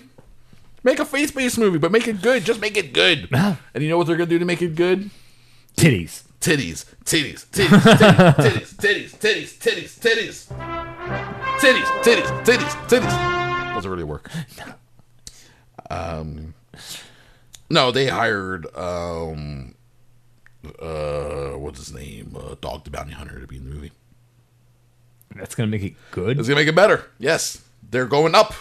Make 0.86 1.00
a 1.00 1.06
faith 1.06 1.34
based 1.34 1.58
movie, 1.58 1.80
but 1.80 1.92
make 1.92 2.08
it 2.08 2.22
good. 2.22 2.46
Just 2.46 2.62
make 2.62 2.78
it 2.78 2.94
good. 2.94 3.28
and 3.34 3.84
you 3.84 3.90
know 3.90 3.98
what 3.98 4.06
they're 4.06 4.16
gonna 4.16 4.30
do 4.30 4.38
to 4.38 4.46
make 4.46 4.62
it 4.62 4.76
good? 4.76 5.10
Titties. 5.76 6.22
Titties, 6.40 6.86
titties, 7.04 7.48
titties, 7.50 7.84
titties, 7.90 8.76
titties, 8.76 8.76
titties, 8.76 9.18
titties, 9.18 9.58
titties, 9.58 9.98
titties, 9.98 10.48
titties, 11.60 11.86
titties, 12.04 12.46
titties, 12.46 12.88
titties. 12.88 13.74
Doesn't 13.74 13.90
really 13.90 14.04
work. 14.04 14.30
Um, 15.90 16.54
no, 17.72 17.92
they 17.92 18.08
hired 18.08 18.68
um, 18.78 19.74
uh, 20.80 21.54
what's 21.54 21.80
his 21.80 21.94
name? 21.96 22.38
Uh, 22.40 22.56
Dog 22.62 22.84
the 22.84 22.92
Bounty 22.92 23.14
Hunter 23.14 23.40
to 23.40 23.48
be 23.48 23.58
in 23.58 23.68
the 23.68 23.74
movie. 23.74 23.92
That's 25.36 25.56
gonna 25.56 25.72
make 25.72 25.82
it 25.84 25.96
good. 26.12 26.38
It's 26.38 26.48
gonna 26.48 26.62
make 26.62 26.68
it 26.68 26.76
better. 26.76 27.06
Yes, 27.18 27.64
they're 27.90 28.06
going 28.06 28.36
up. 28.36 28.54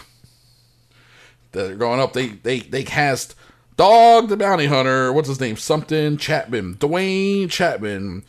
They're 1.55 1.77
going 1.77 2.01
up. 2.01 2.13
They 2.13 2.29
they 2.29 2.61
they 2.61 2.83
cast 2.85 3.35
Dog 3.77 4.29
the 4.29 4.37
Bounty 4.37 4.67
Hunter. 4.67 5.13
What's 5.13 5.29
his 5.29 5.41
name? 5.41 5.57
Something 5.57 6.17
Chapman. 6.17 6.77
Dwayne 6.77 7.51
Chapman 7.51 8.25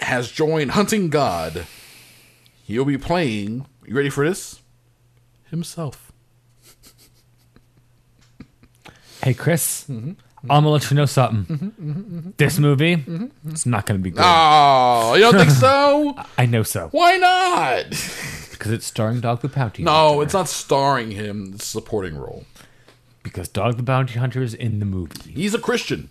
has 0.00 0.30
joined 0.30 0.72
Hunting 0.72 1.08
God. 1.08 1.66
He'll 2.64 2.84
be 2.84 2.98
playing. 2.98 3.66
You 3.86 3.96
ready 3.96 4.10
for 4.10 4.26
this? 4.28 4.60
Himself. 5.50 6.12
Hey, 9.22 9.34
Chris. 9.34 9.86
Mm-hmm. 9.88 10.12
I'm 10.42 10.62
gonna 10.62 10.68
let 10.68 10.90
you 10.90 10.96
know 10.96 11.06
something. 11.06 11.56
Mm-hmm, 11.56 11.66
mm-hmm, 11.66 12.18
mm-hmm. 12.18 12.30
This 12.36 12.58
movie, 12.58 13.04
it's 13.48 13.66
not 13.66 13.86
gonna 13.86 13.98
be 13.98 14.10
good. 14.10 14.22
Oh, 14.24 15.14
you 15.14 15.22
don't 15.22 15.34
think 15.36 15.50
so? 15.50 16.14
I 16.38 16.46
know 16.46 16.62
so 16.62 16.88
Why 16.92 17.16
not? 17.16 17.90
because 18.52 18.70
it's 18.70 18.86
starring 18.86 19.20
Dog 19.20 19.40
the 19.40 19.48
Bounty. 19.48 19.82
No, 19.82 20.08
Hunter. 20.08 20.22
it's 20.22 20.34
not 20.34 20.48
starring 20.48 21.10
him. 21.10 21.52
It's 21.54 21.64
a 21.64 21.68
supporting 21.68 22.16
role. 22.16 22.44
Because 23.26 23.48
Dog 23.48 23.76
the 23.76 23.82
Bounty 23.82 24.18
Hunter 24.20 24.40
is 24.40 24.54
in 24.54 24.78
the 24.78 24.86
movie. 24.86 25.32
He's 25.32 25.52
a 25.52 25.58
Christian. 25.58 26.10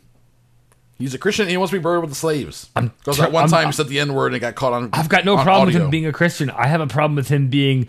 He's 0.97 1.13
a 1.13 1.17
Christian 1.17 1.43
and 1.43 1.51
he 1.51 1.55
wants 1.57 1.71
to 1.71 1.79
be 1.79 1.81
buried 1.83 2.01
with 2.01 2.09
the 2.09 2.15
slaves. 2.15 2.69
Because 2.75 3.17
that 3.19 3.31
one 3.31 3.43
I'm- 3.43 3.49
time 3.49 3.65
he 3.67 3.71
said 3.71 3.87
the 3.87 3.99
N 4.01 4.13
word 4.13 4.33
and 4.33 4.41
got 4.41 4.55
caught 4.55 4.73
on. 4.73 4.89
I've 4.91 5.07
got 5.09 5.23
no 5.23 5.35
problem 5.37 5.67
with 5.67 5.75
him 5.75 5.89
being 5.89 6.05
a 6.05 6.11
Christian. 6.11 6.49
I 6.49 6.67
have 6.67 6.81
a 6.81 6.87
problem 6.87 7.15
with 7.15 7.29
him 7.29 7.47
being 7.49 7.87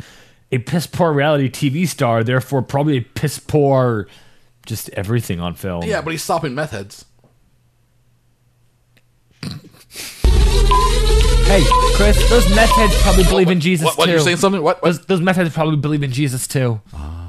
a 0.52 0.58
piss 0.58 0.86
poor 0.86 1.12
reality 1.12 1.48
TV 1.50 1.88
star. 1.88 2.22
Therefore, 2.22 2.62
probably 2.62 2.98
a 2.98 3.02
piss 3.02 3.38
poor, 3.40 4.06
just 4.64 4.88
everything 4.90 5.40
on 5.40 5.54
film. 5.54 5.82
Yeah, 5.84 6.00
but 6.02 6.12
he's 6.12 6.22
stopping 6.22 6.54
meth 6.54 6.70
heads. 6.70 7.04
Hey, 11.46 11.62
Chris, 11.94 12.28
those 12.28 12.48
meth 12.56 12.70
heads 12.70 13.00
probably 13.02 13.24
believe 13.24 13.50
in 13.50 13.60
Jesus 13.60 13.84
What? 13.86 13.98
what 13.98 14.04
too. 14.06 14.10
you're 14.12 14.20
saying 14.20 14.36
something? 14.38 14.62
What? 14.62 14.82
what? 14.82 14.88
Those, 14.96 15.06
those 15.06 15.20
meth 15.20 15.36
heads 15.36 15.54
probably 15.54 15.76
believe 15.76 16.02
in 16.02 16.10
Jesus 16.10 16.46
too. 16.48 16.80
Ah. 16.92 17.25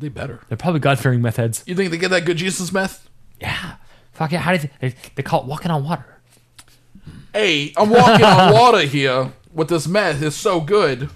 They 0.00 0.08
better. 0.08 0.40
They're 0.48 0.56
probably 0.56 0.80
God 0.80 0.98
fearing 0.98 1.22
meth 1.22 1.36
heads. 1.36 1.64
You 1.66 1.74
think 1.74 1.90
they 1.90 1.98
get 1.98 2.10
that 2.10 2.24
good 2.24 2.36
Jesus 2.36 2.72
meth? 2.72 3.08
Yeah. 3.40 3.76
Fuck 4.12 4.32
yeah. 4.32 4.40
How 4.40 4.56
do 4.56 4.62
you 4.62 4.68
they, 4.80 4.94
they 5.16 5.22
call 5.22 5.42
it 5.42 5.46
walking 5.46 5.70
on 5.70 5.84
water? 5.84 6.04
Hey, 7.32 7.72
I'm 7.76 7.90
walking 7.90 8.24
on 8.24 8.52
water 8.54 8.80
here 8.80 9.32
with 9.52 9.68
this 9.68 9.86
meth. 9.86 10.22
It's 10.22 10.36
so 10.36 10.60
good. 10.60 11.10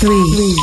Three. 0.00 0.56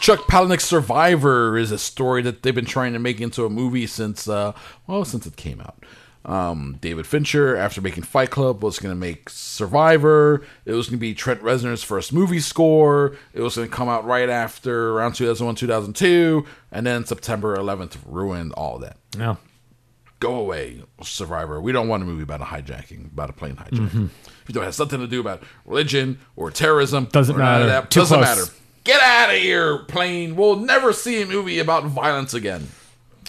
Chuck 0.00 0.26
Palahniuk's 0.26 0.64
Survivor 0.64 1.56
is 1.56 1.70
a 1.70 1.78
story 1.78 2.20
that 2.22 2.42
they've 2.42 2.54
been 2.54 2.66
trying 2.66 2.92
to 2.92 2.98
make 2.98 3.22
into 3.22 3.46
a 3.46 3.48
movie 3.48 3.86
since, 3.86 4.28
uh, 4.28 4.52
well, 4.86 5.04
since 5.06 5.26
it 5.26 5.36
came 5.36 5.62
out. 5.62 5.82
Um, 6.24 6.78
David 6.80 7.06
Fincher, 7.06 7.54
after 7.56 7.80
making 7.82 8.04
Fight 8.04 8.30
Club, 8.30 8.62
was 8.62 8.78
going 8.78 8.94
to 8.94 8.98
make 8.98 9.28
Survivor. 9.28 10.42
It 10.64 10.72
was 10.72 10.86
going 10.88 10.98
to 10.98 11.00
be 11.00 11.14
Trent 11.14 11.42
Reznor's 11.42 11.82
first 11.82 12.12
movie 12.12 12.40
score. 12.40 13.16
It 13.34 13.40
was 13.42 13.56
going 13.56 13.68
to 13.68 13.74
come 13.74 13.88
out 13.88 14.04
right 14.06 14.28
after 14.30 14.92
around 14.92 15.12
2001, 15.14 15.54
2002, 15.56 16.46
and 16.72 16.86
then 16.86 17.04
September 17.04 17.56
11th 17.56 17.96
ruined 18.06 18.52
all 18.54 18.78
that. 18.78 18.96
No. 19.18 19.36
Go 20.20 20.36
away, 20.36 20.82
Survivor. 21.02 21.60
We 21.60 21.72
don't 21.72 21.88
want 21.88 22.02
a 22.02 22.06
movie 22.06 22.22
about 22.22 22.40
a 22.40 22.44
hijacking, 22.44 23.12
about 23.12 23.28
a 23.28 23.34
plane 23.34 23.56
hijacking. 23.56 24.08
If 24.48 24.56
it 24.56 24.62
have 24.62 24.74
something 24.74 25.00
to 25.00 25.06
do 25.06 25.20
about 25.20 25.42
religion 25.66 26.18
or 26.36 26.50
terrorism, 26.50 27.06
Doesn't 27.06 27.34
or 27.36 27.38
matter. 27.38 27.66
that, 27.66 27.90
doesn't 27.90 28.18
close. 28.22 28.36
matter. 28.38 28.50
Get 28.84 29.00
out 29.02 29.30
of 29.34 29.36
here, 29.40 29.78
plane. 29.84 30.36
We'll 30.36 30.56
never 30.56 30.92
see 30.94 31.20
a 31.22 31.26
movie 31.26 31.58
about 31.58 31.84
violence 31.84 32.32
again. 32.32 32.68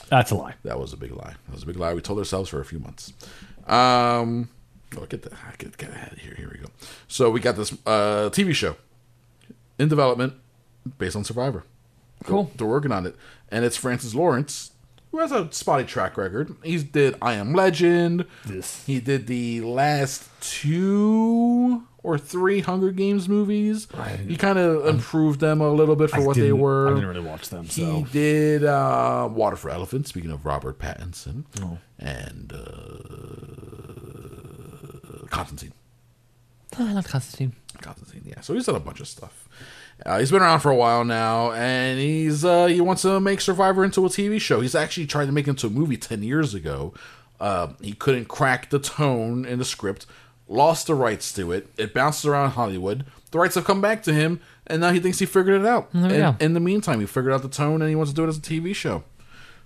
That's 0.09 0.31
a 0.31 0.35
lie. 0.35 0.55
That 0.63 0.79
was 0.79 0.93
a 0.93 0.97
big 0.97 1.11
lie. 1.11 1.33
That 1.47 1.53
was 1.53 1.63
a 1.63 1.65
big 1.65 1.77
lie 1.77 1.93
we 1.93 2.01
told 2.01 2.19
ourselves 2.19 2.49
for 2.49 2.59
a 2.59 2.65
few 2.65 2.79
months. 2.79 3.13
Um, 3.67 4.49
oh, 4.97 5.05
get 5.05 5.23
the 5.23 5.31
get, 5.57 5.77
get 5.77 5.89
ahead 5.89 6.17
here. 6.19 6.35
Here 6.35 6.49
we 6.51 6.59
go. 6.59 6.67
So 7.07 7.29
we 7.29 7.39
got 7.39 7.55
this 7.55 7.73
uh, 7.85 8.29
TV 8.31 8.53
show 8.53 8.75
in 9.79 9.87
development 9.89 10.33
based 10.97 11.15
on 11.15 11.23
Survivor. 11.23 11.63
Cool. 12.23 12.51
They're 12.55 12.67
working 12.67 12.91
on 12.91 13.05
it, 13.05 13.15
and 13.49 13.65
it's 13.65 13.77
Francis 13.77 14.15
Lawrence, 14.15 14.71
who 15.11 15.19
has 15.19 15.31
a 15.31 15.51
spotty 15.51 15.85
track 15.85 16.17
record. 16.17 16.55
He 16.63 16.77
did 16.77 17.15
I 17.21 17.33
Am 17.33 17.53
Legend. 17.53 18.25
This. 18.45 18.85
He 18.85 18.99
did 18.99 19.27
the 19.27 19.61
last 19.61 20.29
two 20.41 21.83
or 22.05 22.17
three 22.17 22.59
Hunger 22.61 22.91
Games 22.91 23.27
movies. 23.27 23.87
He 24.27 24.37
kind 24.37 24.59
of 24.59 24.85
improved 24.85 25.39
them 25.39 25.59
a 25.61 25.69
little 25.69 25.95
bit 25.95 26.09
for 26.11 26.17
I 26.17 26.25
what 26.25 26.35
they 26.37 26.51
were. 26.53 26.87
I 26.87 26.93
didn't 26.93 27.07
really 27.09 27.19
watch 27.27 27.49
them, 27.49 27.63
He 27.65 27.81
so. 27.81 28.07
did 28.11 28.63
uh, 28.63 29.27
Water 29.31 29.55
for 29.55 29.69
Elephants. 29.69 30.09
Speaking 30.09 30.31
of 30.31 30.45
Robert 30.45 30.77
Pattinson 30.79 31.45
Oh. 31.61 31.77
and 31.99 32.53
uh, 35.23 35.27
Constantine. 35.29 35.73
Oh, 36.79 36.87
I 36.87 36.93
love 36.93 37.07
Constantine. 37.07 37.53
Constantine, 37.81 38.23
yeah. 38.25 38.41
So 38.41 38.53
he's 38.53 38.65
done 38.65 38.75
a 38.75 38.79
bunch 38.79 38.99
of 38.99 39.07
stuff. 39.07 39.47
Uh, 40.05 40.19
he's 40.19 40.29
been 40.31 40.41
around 40.41 40.59
for 40.59 40.71
a 40.71 40.75
while 40.75 41.05
now, 41.05 41.51
and 41.53 41.99
he's 41.99 42.43
uh, 42.43 42.65
he 42.65 42.81
wants 42.81 43.01
to 43.03 43.19
make 43.21 43.39
Survivor 43.39 43.83
into 43.85 44.05
a 44.05 44.09
TV 44.09 44.39
show. 44.41 44.59
He's 44.61 44.75
actually 44.75 45.07
tried 45.07 45.25
to 45.27 45.31
make 45.31 45.47
it 45.47 45.51
into 45.51 45.67
a 45.67 45.69
movie 45.69 45.95
ten 45.97 46.21
years 46.21 46.53
ago. 46.53 46.93
Uh, 47.39 47.69
he 47.81 47.93
couldn't 47.93 48.25
crack 48.27 48.69
the 48.69 48.79
tone 48.79 49.45
in 49.45 49.57
the 49.59 49.65
script, 49.65 50.05
lost 50.47 50.87
the 50.87 50.95
rights 50.95 51.33
to 51.33 51.51
it. 51.51 51.67
It 51.77 51.93
bounced 51.93 52.25
around 52.25 52.51
Hollywood. 52.51 53.05
The 53.31 53.39
rights 53.39 53.55
have 53.55 53.65
come 53.65 53.81
back 53.81 54.03
to 54.03 54.13
him, 54.13 54.39
and 54.67 54.81
now 54.81 54.91
he 54.91 54.99
thinks 54.99 55.19
he 55.19 55.25
figured 55.25 55.61
it 55.61 55.67
out. 55.67 55.89
There 55.93 56.11
And 56.11 56.41
in 56.41 56.53
the 56.53 56.59
meantime, 56.59 56.99
he 56.99 57.05
figured 57.05 57.33
out 57.33 57.41
the 57.41 57.49
tone, 57.49 57.81
and 57.81 57.89
he 57.89 57.95
wants 57.95 58.11
to 58.11 58.15
do 58.15 58.23
it 58.23 58.27
as 58.27 58.37
a 58.37 58.41
TV 58.41 58.75
show. 58.75 59.03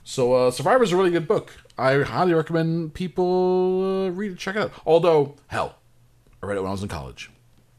So 0.03 0.33
uh, 0.33 0.51
Survivor 0.51 0.83
is 0.83 0.91
a 0.91 0.97
really 0.97 1.11
good 1.11 1.27
book. 1.27 1.53
I 1.77 2.01
highly 2.01 2.33
recommend 2.33 2.93
people 2.93 4.05
uh, 4.07 4.09
read 4.09 4.31
it, 4.31 4.37
check 4.37 4.55
it 4.55 4.61
out. 4.63 4.71
Although, 4.85 5.35
hell, 5.47 5.75
I 6.41 6.47
read 6.47 6.57
it 6.57 6.61
when 6.61 6.69
I 6.69 6.71
was 6.71 6.81
in 6.83 6.89
college. 6.89 7.29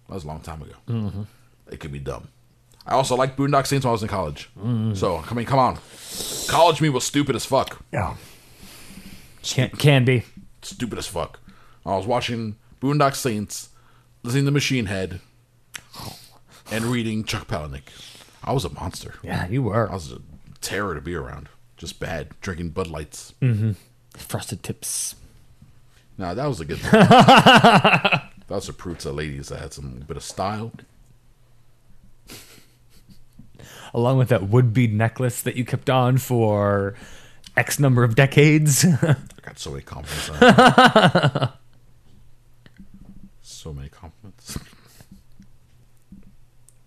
That 0.09 0.15
was 0.15 0.25
a 0.25 0.29
long 0.29 0.41
time 0.41 0.63
ago. 0.63 0.75
Mm-hmm. 0.89 1.23
It 1.71 1.81
could 1.81 1.93
be 1.93 1.99
dumb. 1.99 2.29
I 2.87 2.95
also 2.95 3.15
liked 3.15 3.37
Boondock 3.37 3.67
Saints 3.67 3.85
when 3.85 3.91
I 3.91 3.93
was 3.93 4.03
in 4.03 4.09
college. 4.09 4.49
So, 4.95 5.23
I 5.29 5.35
mean, 5.35 5.47
come 5.47 5.59
on. 5.59 5.79
College 6.49 6.81
me 6.81 6.89
was 6.89 7.05
stupid 7.05 7.37
as 7.37 7.45
fuck. 7.45 7.85
Yeah. 7.93 8.17
Can, 9.43 9.71
can 9.71 10.05
be. 10.05 10.25
Stupid 10.63 10.99
as 10.99 11.07
fuck. 11.07 11.41
I 11.87 11.97
was 11.97 12.07
watching 12.07 12.57
Boondock 12.81 13.15
Saints, 13.15 13.69
listening 14.23 14.47
to 14.47 14.51
Machine 14.51 14.87
Head, 14.87 15.21
and 16.71 16.85
reading 16.87 17.25
Chuck 17.25 17.47
Palahniuk. 17.47 17.83
I 18.43 18.53
was 18.53 18.65
a 18.65 18.71
monster. 18.71 19.17
Yeah, 19.23 19.47
you 19.49 19.63
were. 19.63 19.91
I 19.91 19.95
was 19.95 20.13
a 20.13 20.21
terror 20.63 20.95
to 20.95 21.01
be 21.01 21.15
around. 21.15 21.49
Just 21.77 22.01
bad. 22.01 22.29
Drinking 22.41 22.71
Bud 22.71 22.87
Lights. 22.87 23.35
Mm-hmm. 23.43 23.73
Frosted 24.17 24.63
tips. 24.63 25.15
No, 26.17 26.35
that 26.35 26.47
was 26.47 26.61
a 26.61 26.65
good 26.65 26.79
thing. 26.79 26.91
that 26.91 28.31
was 28.49 28.69
a 28.69 28.73
proof 28.73 28.99
to 29.01 29.13
ladies 29.13 29.49
that 29.49 29.61
had 29.61 29.73
some 29.73 30.03
bit 30.07 30.17
of 30.17 30.23
style. 30.23 30.73
Along 33.93 34.19
with 34.19 34.29
that 34.29 34.49
would 34.49 34.73
be 34.73 34.87
necklace 34.87 35.43
that 35.43 35.57
you 35.57 35.65
kept 35.65 35.91
on 35.91 36.17
for 36.17 36.95
X 37.57 37.79
number 37.79 38.05
of 38.05 38.15
decades. 38.15 38.85
I 39.03 39.17
got 39.43 39.59
so 39.59 39.71
many 39.71 39.83
compliments 39.83 40.31
on 40.31 40.37
it. 40.41 41.51
so 43.61 43.75
many 43.75 43.91
compliments. 43.91 44.59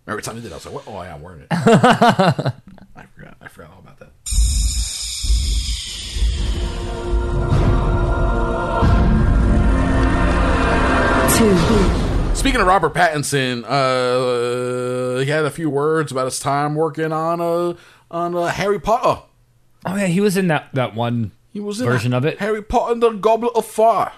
Every 0.07 0.23
time 0.23 0.37
I 0.37 0.39
did, 0.39 0.51
I 0.51 0.55
was 0.55 0.65
like, 0.65 0.73
what? 0.73 0.83
oh, 0.87 1.03
yeah, 1.03 1.13
I'm 1.13 1.21
wearing 1.21 1.41
it. 1.41 1.47
I 1.51 3.05
forgot. 3.15 3.37
I 3.39 3.47
forgot 3.47 3.71
all 3.71 3.79
about 3.79 3.99
that. 3.99 4.09
Two. 11.37 12.35
Speaking 12.35 12.59
of 12.59 12.65
Robert 12.65 12.95
Pattinson, 12.95 13.63
uh, 13.65 15.19
he 15.19 15.29
had 15.29 15.45
a 15.45 15.51
few 15.51 15.69
words 15.69 16.11
about 16.11 16.25
his 16.25 16.39
time 16.39 16.73
working 16.73 17.11
on 17.11 17.39
a 17.39 17.77
on 18.09 18.35
a 18.35 18.49
Harry 18.49 18.79
Potter. 18.79 19.21
oh 19.85 19.95
yeah, 19.95 20.07
he 20.07 20.19
was 20.19 20.35
in 20.37 20.47
that, 20.47 20.69
that 20.73 20.95
one 20.95 21.31
He 21.51 21.59
was 21.59 21.79
in 21.79 21.85
version 21.85 22.13
of 22.13 22.25
it. 22.25 22.39
Harry 22.39 22.63
Potter 22.63 22.93
and 22.93 23.03
the 23.03 23.11
Goblet 23.11 23.51
of 23.55 23.65
Fire. 23.65 24.11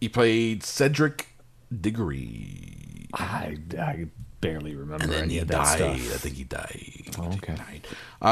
He 0.00 0.08
played 0.08 0.62
Cedric 0.62 1.35
Diggory. 1.80 3.08
I, 3.14 3.56
I 3.78 4.06
barely 4.40 4.74
remember 4.74 5.04
And 5.04 5.12
then 5.12 5.24
any 5.24 5.34
he 5.34 5.38
of 5.40 5.48
that 5.48 5.54
died. 5.56 5.76
stuff. 6.00 6.14
I 6.14 6.18
think 6.18 6.36
he 6.36 6.44
died. 6.44 7.06
Oh, 7.18 7.26
okay. 7.34 7.54
Died. 7.54 7.86
Uh, 8.20 8.24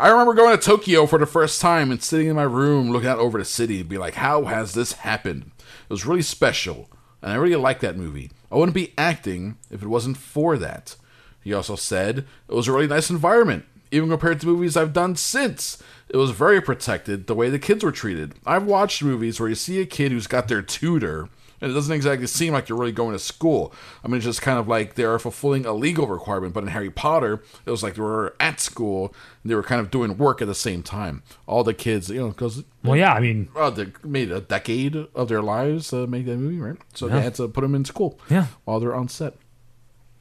I 0.00 0.08
remember 0.10 0.34
going 0.34 0.56
to 0.56 0.62
Tokyo 0.64 1.06
for 1.06 1.18
the 1.18 1.26
first 1.26 1.60
time 1.60 1.90
and 1.90 2.02
sitting 2.02 2.28
in 2.28 2.36
my 2.36 2.42
room 2.44 2.90
looking 2.90 3.08
out 3.08 3.18
over 3.18 3.38
the 3.38 3.44
city 3.44 3.80
and 3.80 3.88
be 3.88 3.98
like, 3.98 4.14
how 4.14 4.44
has 4.44 4.74
this 4.74 4.92
happened? 4.92 5.50
It 5.58 5.90
was 5.90 6.06
really 6.06 6.22
special. 6.22 6.88
And 7.22 7.32
I 7.32 7.36
really 7.36 7.56
liked 7.56 7.80
that 7.80 7.96
movie. 7.96 8.30
I 8.52 8.56
wouldn't 8.56 8.74
be 8.74 8.94
acting 8.96 9.58
if 9.70 9.82
it 9.82 9.88
wasn't 9.88 10.16
for 10.16 10.56
that. 10.58 10.96
He 11.42 11.52
also 11.52 11.76
said 11.76 12.18
it 12.48 12.54
was 12.54 12.68
a 12.68 12.72
really 12.72 12.86
nice 12.86 13.10
environment, 13.10 13.64
even 13.90 14.08
compared 14.08 14.40
to 14.40 14.46
movies 14.46 14.76
I've 14.76 14.92
done 14.92 15.16
since. 15.16 15.82
It 16.08 16.16
was 16.16 16.30
very 16.30 16.60
protected 16.60 17.26
the 17.26 17.34
way 17.34 17.50
the 17.50 17.58
kids 17.58 17.82
were 17.84 17.92
treated. 17.92 18.34
I've 18.46 18.64
watched 18.64 19.02
movies 19.02 19.38
where 19.40 19.48
you 19.48 19.54
see 19.54 19.80
a 19.80 19.86
kid 19.86 20.12
who's 20.12 20.26
got 20.26 20.48
their 20.48 20.62
tutor, 20.62 21.28
and 21.60 21.70
it 21.70 21.74
doesn't 21.74 21.94
exactly 21.94 22.26
seem 22.26 22.52
like 22.52 22.68
you're 22.68 22.78
really 22.78 22.92
going 22.92 23.12
to 23.12 23.18
school. 23.18 23.72
I 24.04 24.08
mean, 24.08 24.16
it's 24.16 24.24
just 24.24 24.42
kind 24.42 24.58
of 24.58 24.68
like 24.68 24.94
they're 24.94 25.18
fulfilling 25.18 25.66
a 25.66 25.72
legal 25.72 26.06
requirement. 26.06 26.54
But 26.54 26.62
in 26.64 26.68
Harry 26.70 26.90
Potter, 26.90 27.42
it 27.66 27.70
was 27.70 27.82
like 27.82 27.94
they 27.94 28.02
were 28.02 28.34
at 28.40 28.60
school 28.60 29.14
and 29.42 29.50
they 29.50 29.54
were 29.54 29.62
kind 29.62 29.80
of 29.80 29.90
doing 29.90 30.16
work 30.18 30.40
at 30.40 30.48
the 30.48 30.54
same 30.54 30.82
time. 30.82 31.22
All 31.46 31.64
the 31.64 31.74
kids, 31.74 32.08
you 32.10 32.20
know, 32.20 32.28
because 32.28 32.64
Well, 32.84 32.96
yeah, 32.96 33.12
I 33.12 33.20
mean, 33.20 33.48
well, 33.54 33.70
they 33.70 33.92
made 34.04 34.30
a 34.30 34.40
decade 34.40 34.96
of 35.14 35.28
their 35.28 35.42
lives 35.42 35.88
to 35.88 36.06
make 36.06 36.26
that 36.26 36.36
movie, 36.36 36.58
right? 36.58 36.76
So 36.94 37.08
they 37.08 37.20
had 37.20 37.34
to 37.36 37.48
put 37.48 37.62
them 37.62 37.74
in 37.74 37.84
school 37.84 38.18
Yeah. 38.30 38.46
while 38.64 38.80
they're 38.80 38.94
on 38.94 39.08
set. 39.08 39.34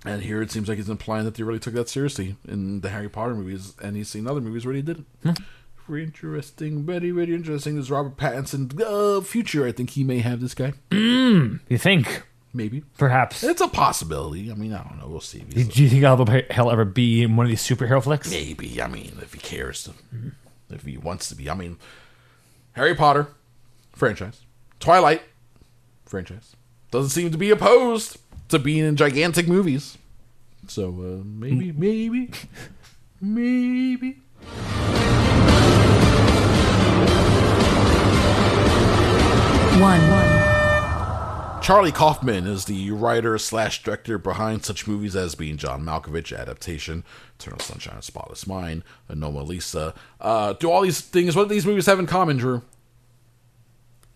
And 0.05 0.21
here 0.21 0.41
it 0.41 0.51
seems 0.51 0.69
like 0.69 0.77
he's 0.77 0.89
implying 0.89 1.25
that 1.25 1.35
they 1.35 1.43
really 1.43 1.59
took 1.59 1.73
that 1.73 1.89
seriously 1.89 2.37
in 2.47 2.81
the 2.81 2.89
Harry 2.89 3.09
Potter 3.09 3.35
movies, 3.35 3.73
and 3.81 3.95
he's 3.95 4.07
seen 4.07 4.27
other 4.27 4.39
movies 4.39 4.65
where 4.65 4.75
he 4.75 4.81
didn't. 4.81 5.07
Very 5.87 6.03
interesting, 6.03 6.85
very, 6.85 7.11
very 7.11 7.33
interesting. 7.33 7.77
This 7.77 7.89
Robert 7.89 8.17
Pattinson 8.17 8.81
uh, 8.81 9.21
future. 9.21 9.65
I 9.65 9.71
think 9.71 9.91
he 9.91 10.03
may 10.03 10.19
have 10.19 10.41
this 10.41 10.53
guy. 10.53 10.73
you 10.91 11.59
think 11.77 12.23
Maybe 12.53 12.83
perhaps? 12.97 13.43
it's 13.43 13.61
a 13.61 13.67
possibility. 13.67 14.51
I 14.51 14.55
mean, 14.55 14.73
I 14.73 14.83
don't 14.83 14.97
know. 14.99 15.07
We'll 15.07 15.21
see. 15.21 15.39
Do 15.39 15.59
you 15.59 15.89
think 15.89 16.51
he'll 16.51 16.71
ever, 16.71 16.85
be 16.85 17.21
in 17.23 17.35
one 17.35 17.45
of 17.45 17.49
these 17.49 17.61
superhero 17.61 18.01
flicks? 18.01 18.31
Maybe. 18.31 18.81
I 18.81 18.87
mean, 18.87 19.17
if 19.21 19.33
he 19.33 19.39
cares 19.39 19.83
to, 19.83 19.91
if 20.69 20.83
he 20.83 20.97
wants 20.97 21.29
to 21.29 21.35
be. 21.35 21.49
I 21.49 21.53
mean, 21.53 21.77
Harry 22.73 22.95
Potter 22.95 23.27
franchise, 23.93 24.41
Twilight 24.79 25.21
franchise 26.05 26.55
doesn't 26.89 27.11
seem 27.11 27.31
to 27.31 27.37
be 27.37 27.51
opposed 27.51 28.17
to 28.49 28.59
being 28.59 28.83
in 28.83 28.95
gigantic 28.95 29.47
movies. 29.47 29.97
So 30.67 30.89
uh, 30.89 31.23
maybe, 31.23 31.71
maybe, 31.71 32.31
maybe. 33.21 34.17
One. 39.79 41.61
Charlie 41.61 41.91
Kaufman 41.91 42.47
is 42.47 42.65
the 42.65 42.91
writer 42.91 43.37
slash 43.37 43.83
director 43.83 44.17
behind 44.17 44.63
such 44.63 44.87
movies 44.87 45.15
as 45.15 45.35
being 45.35 45.57
John 45.57 45.83
Malkovich 45.83 46.37
adaptation, 46.37 47.03
Eternal 47.37 47.59
Sunshine 47.59 47.95
of 47.95 48.01
the 48.01 48.05
Spotless 48.05 48.47
Mind, 48.47 48.83
Anomalisa. 49.09 49.93
Uh, 50.21 50.53
do 50.53 50.71
all 50.71 50.81
these 50.81 51.01
things? 51.01 51.35
What 51.35 51.47
do 51.47 51.53
these 51.53 51.65
movies 51.65 51.87
have 51.87 51.99
in 51.99 52.05
common, 52.05 52.37
Drew? 52.37 52.61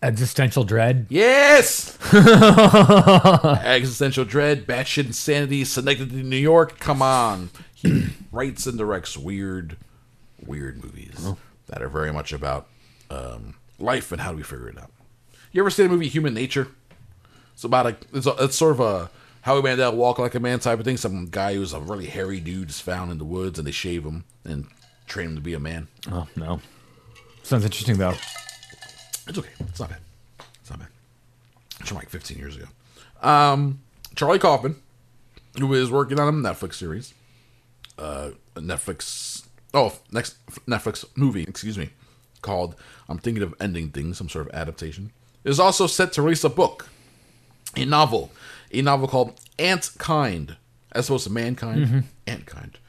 Existential 0.02 0.64
dread. 0.64 1.06
Yes! 1.10 1.98
Existential 2.14 4.24
dread, 4.24 4.66
batshit 4.66 5.06
insanity, 5.06 5.64
connected 5.64 6.10
to 6.10 6.16
New 6.16 6.36
York. 6.36 6.78
Come 6.78 7.02
on. 7.02 7.50
He 7.74 8.06
writes 8.32 8.66
and 8.66 8.78
directs 8.78 9.16
weird, 9.16 9.76
weird 10.44 10.82
movies 10.82 11.28
that 11.66 11.82
are 11.82 11.88
very 11.88 12.12
much 12.12 12.32
about 12.32 12.68
um, 13.10 13.54
life 13.78 14.10
and 14.10 14.22
how 14.22 14.30
do 14.30 14.38
we 14.38 14.42
figure 14.42 14.68
it 14.68 14.78
out. 14.78 14.90
You 15.52 15.60
ever 15.60 15.70
seen 15.70 15.86
the 15.86 15.92
movie 15.92 16.08
Human 16.08 16.32
Nature? 16.32 16.68
It's 17.52 17.64
about 17.64 17.86
a 17.86 17.96
it's, 18.14 18.26
a, 18.26 18.34
it's 18.40 18.56
sort 18.56 18.72
of 18.72 18.80
a 18.80 19.10
Howie 19.42 19.60
Mandel 19.60 19.94
walk 19.94 20.18
like 20.18 20.34
a 20.34 20.40
man 20.40 20.58
type 20.58 20.78
of 20.78 20.84
thing. 20.86 20.96
Some 20.96 21.26
guy 21.26 21.54
who's 21.54 21.74
a 21.74 21.80
really 21.80 22.06
hairy 22.06 22.40
dude 22.40 22.70
is 22.70 22.80
found 22.80 23.12
in 23.12 23.18
the 23.18 23.24
woods 23.24 23.58
and 23.58 23.68
they 23.68 23.72
shave 23.72 24.04
him 24.04 24.24
and 24.44 24.66
train 25.06 25.28
him 25.28 25.34
to 25.34 25.42
be 25.42 25.52
a 25.52 25.60
man. 25.60 25.88
Oh 26.10 26.26
no. 26.36 26.60
Sounds 27.42 27.64
interesting 27.64 27.98
though. 27.98 28.14
It's 29.28 29.38
okay. 29.38 29.50
It's 29.60 29.78
not 29.78 29.90
bad. 29.90 30.00
It's 30.60 30.70
not 30.70 30.78
bad. 30.78 30.88
It's 31.80 31.88
from 31.88 31.98
like 31.98 32.08
15 32.08 32.38
years 32.38 32.56
ago. 32.56 32.66
Um, 33.20 33.80
Charlie 34.16 34.38
Kaufman, 34.38 34.76
who 35.58 35.74
is 35.74 35.90
working 35.90 36.18
on 36.18 36.28
a 36.28 36.32
Netflix 36.32 36.74
series, 36.74 37.12
uh, 37.98 38.30
Netflix, 38.56 39.46
oh, 39.74 39.92
next 40.10 40.36
Netflix 40.66 41.04
movie, 41.14 41.42
excuse 41.42 41.76
me, 41.76 41.90
called 42.40 42.74
I'm 43.08 43.18
Thinking 43.18 43.42
of 43.42 43.54
Ending 43.60 43.90
Things, 43.90 44.18
some 44.18 44.28
sort 44.28 44.48
of 44.48 44.54
adaptation, 44.54 45.12
is 45.44 45.60
also 45.60 45.86
set 45.86 46.12
to 46.12 46.22
release 46.22 46.44
a 46.44 46.48
book, 46.48 46.88
a 47.76 47.84
novel, 47.84 48.30
a 48.72 48.82
novel 48.82 49.08
called 49.08 49.40
Antkind, 49.58 50.56
as 50.92 51.08
opposed 51.08 51.24
to 51.24 51.30
Mankind, 51.32 52.04
Antkind. 52.26 52.74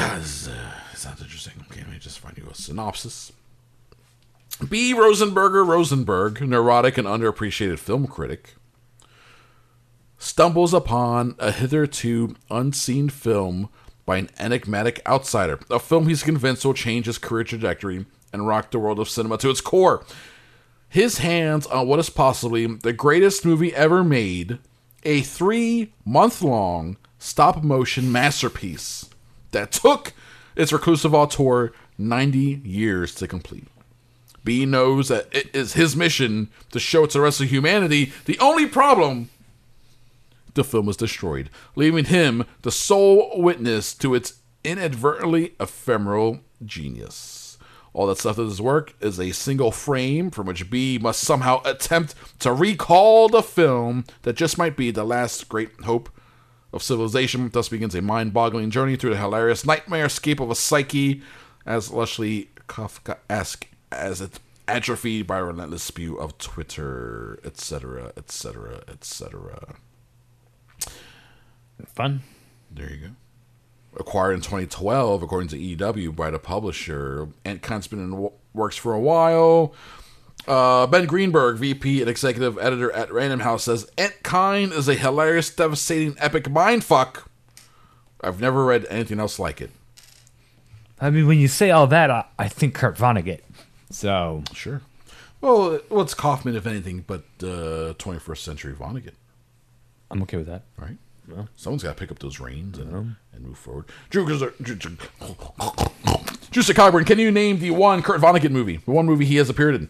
Ah, 0.00 0.14
uh, 0.14 0.94
sounds 0.94 1.20
interesting. 1.20 1.54
Okay, 1.68 1.80
let 1.80 1.90
me 1.90 1.98
just 1.98 2.20
find 2.20 2.38
you 2.38 2.46
a 2.48 2.54
synopsis. 2.54 3.32
B. 4.68 4.94
Rosenberger 4.94 5.66
Rosenberg, 5.66 6.40
neurotic 6.40 6.98
and 6.98 7.08
underappreciated 7.08 7.80
film 7.80 8.06
critic, 8.06 8.54
stumbles 10.18 10.72
upon 10.72 11.34
a 11.40 11.50
hitherto 11.50 12.36
unseen 12.48 13.08
film 13.08 13.70
by 14.08 14.16
an 14.16 14.30
enigmatic 14.38 15.02
outsider, 15.06 15.60
a 15.70 15.78
film 15.78 16.08
he's 16.08 16.22
convinced 16.22 16.64
will 16.64 16.72
change 16.72 17.04
his 17.04 17.18
career 17.18 17.44
trajectory 17.44 18.06
and 18.32 18.46
rock 18.46 18.70
the 18.70 18.78
world 18.78 18.98
of 18.98 19.08
cinema 19.08 19.36
to 19.36 19.50
its 19.50 19.60
core. 19.60 20.02
His 20.88 21.18
hands 21.18 21.66
on 21.66 21.86
what 21.86 21.98
is 21.98 22.10
possibly 22.10 22.66
the 22.66 22.92
greatest 22.92 23.44
movie 23.44 23.74
ever 23.74 24.02
made, 24.02 24.58
a 25.02 25.20
three 25.20 25.92
month 26.04 26.42
long 26.42 26.96
stop 27.18 27.62
motion 27.62 28.10
masterpiece 28.10 29.08
that 29.50 29.72
took 29.72 30.12
its 30.56 30.72
reclusive 30.72 31.14
auteur 31.14 31.72
90 31.98 32.62
years 32.64 33.14
to 33.16 33.28
complete. 33.28 33.66
B 34.44 34.64
knows 34.64 35.08
that 35.08 35.28
it 35.30 35.54
is 35.54 35.74
his 35.74 35.94
mission 35.94 36.48
to 36.70 36.80
show 36.80 37.04
to 37.06 37.12
the 37.12 37.20
rest 37.20 37.40
of 37.40 37.50
humanity. 37.50 38.12
The 38.24 38.38
only 38.38 38.66
problem 38.66 39.28
the 40.54 40.64
film 40.64 40.86
was 40.86 40.96
destroyed, 40.96 41.50
leaving 41.76 42.06
him 42.06 42.44
the 42.62 42.72
sole 42.72 43.30
witness 43.40 43.92
to 43.94 44.14
its 44.14 44.40
inadvertently 44.64 45.54
ephemeral 45.60 46.40
genius. 46.64 47.37
All 47.98 48.06
that's 48.06 48.24
left 48.24 48.38
of 48.38 48.46
his 48.46 48.62
work 48.62 48.94
is 49.00 49.18
a 49.18 49.32
single 49.32 49.72
frame 49.72 50.30
from 50.30 50.46
which 50.46 50.70
B 50.70 50.98
must 50.98 51.20
somehow 51.20 51.60
attempt 51.64 52.14
to 52.38 52.52
recall 52.52 53.28
the 53.28 53.42
film 53.42 54.04
that 54.22 54.36
just 54.36 54.56
might 54.56 54.76
be 54.76 54.92
the 54.92 55.02
last 55.02 55.48
great 55.48 55.72
hope 55.82 56.08
of 56.72 56.80
civilization. 56.80 57.50
Thus 57.52 57.68
begins 57.68 57.96
a 57.96 58.00
mind 58.00 58.32
boggling 58.32 58.70
journey 58.70 58.94
through 58.94 59.10
the 59.10 59.16
hilarious 59.16 59.66
nightmare 59.66 60.06
escape 60.06 60.38
of 60.38 60.48
a 60.48 60.54
psyche 60.54 61.22
as 61.66 61.90
lushly 61.90 62.46
Kafka 62.68 63.16
esque 63.28 63.66
as 63.90 64.20
it's 64.20 64.38
atrophied 64.68 65.26
by 65.26 65.38
a 65.38 65.44
relentless 65.44 65.82
spew 65.82 66.14
of 66.20 66.38
Twitter, 66.38 67.40
etc., 67.44 68.12
etc., 68.16 68.84
etc. 68.86 69.74
Fun. 71.84 72.22
There 72.70 72.92
you 72.92 72.96
go. 72.98 73.10
Acquired 73.98 74.34
in 74.34 74.40
2012, 74.40 75.22
according 75.22 75.48
to 75.48 75.58
EW 75.58 76.12
by 76.12 76.30
the 76.30 76.38
publisher. 76.38 77.28
Antkind's 77.44 77.86
been 77.88 77.98
in 77.98 78.10
w- 78.10 78.32
works 78.54 78.76
for 78.76 78.92
a 78.92 79.00
while. 79.00 79.74
Uh, 80.46 80.86
ben 80.86 81.04
Greenberg, 81.06 81.58
VP 81.58 82.00
and 82.00 82.08
executive 82.08 82.56
editor 82.58 82.90
at 82.92 83.12
Random 83.12 83.40
House, 83.40 83.64
says 83.64 83.90
Antkind 83.98 84.72
is 84.72 84.88
a 84.88 84.94
hilarious, 84.94 85.50
devastating, 85.50 86.14
epic 86.18 86.44
mindfuck. 86.44 87.24
I've 88.22 88.40
never 88.40 88.64
read 88.64 88.86
anything 88.88 89.20
else 89.20 89.38
like 89.38 89.60
it. 89.60 89.70
I 91.00 91.10
mean, 91.10 91.26
when 91.26 91.38
you 91.38 91.48
say 91.48 91.70
all 91.70 91.86
that, 91.88 92.10
I, 92.10 92.24
I 92.38 92.48
think 92.48 92.74
Kurt 92.74 92.96
Vonnegut. 92.96 93.40
So 93.90 94.42
Sure. 94.52 94.80
Well, 95.40 95.78
what's 95.88 96.14
Kaufman, 96.14 96.56
if 96.56 96.66
anything, 96.66 97.04
but 97.06 97.22
uh, 97.42 97.94
21st 97.94 98.38
century 98.38 98.74
Vonnegut, 98.74 99.14
I'm 100.10 100.22
okay 100.22 100.36
with 100.36 100.46
that. 100.46 100.62
right? 100.76 100.96
Someone's 101.56 101.82
got 101.82 101.96
to 101.96 102.00
pick 102.00 102.10
up 102.10 102.18
those 102.18 102.40
reins 102.40 102.78
and, 102.78 103.16
and 103.32 103.44
move 103.44 103.58
forward. 103.58 103.86
Drew, 104.10 104.26
Drew 104.26 104.96
Coburn, 106.74 107.04
can 107.04 107.18
you 107.18 107.30
name 107.30 107.58
the 107.58 107.70
one 107.70 108.02
Kurt 108.02 108.20
Vonnegut 108.20 108.50
movie? 108.50 108.78
The 108.78 108.90
one 108.90 109.06
movie 109.06 109.24
he 109.24 109.36
has 109.36 109.50
appeared 109.50 109.74
in? 109.74 109.88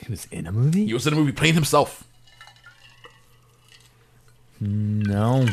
He 0.00 0.10
was 0.10 0.26
in 0.30 0.46
a 0.46 0.52
movie? 0.52 0.86
He 0.86 0.94
was 0.94 1.06
in 1.06 1.12
a 1.12 1.16
movie 1.16 1.32
playing 1.32 1.54
himself. 1.54 2.04
no. 4.60 5.46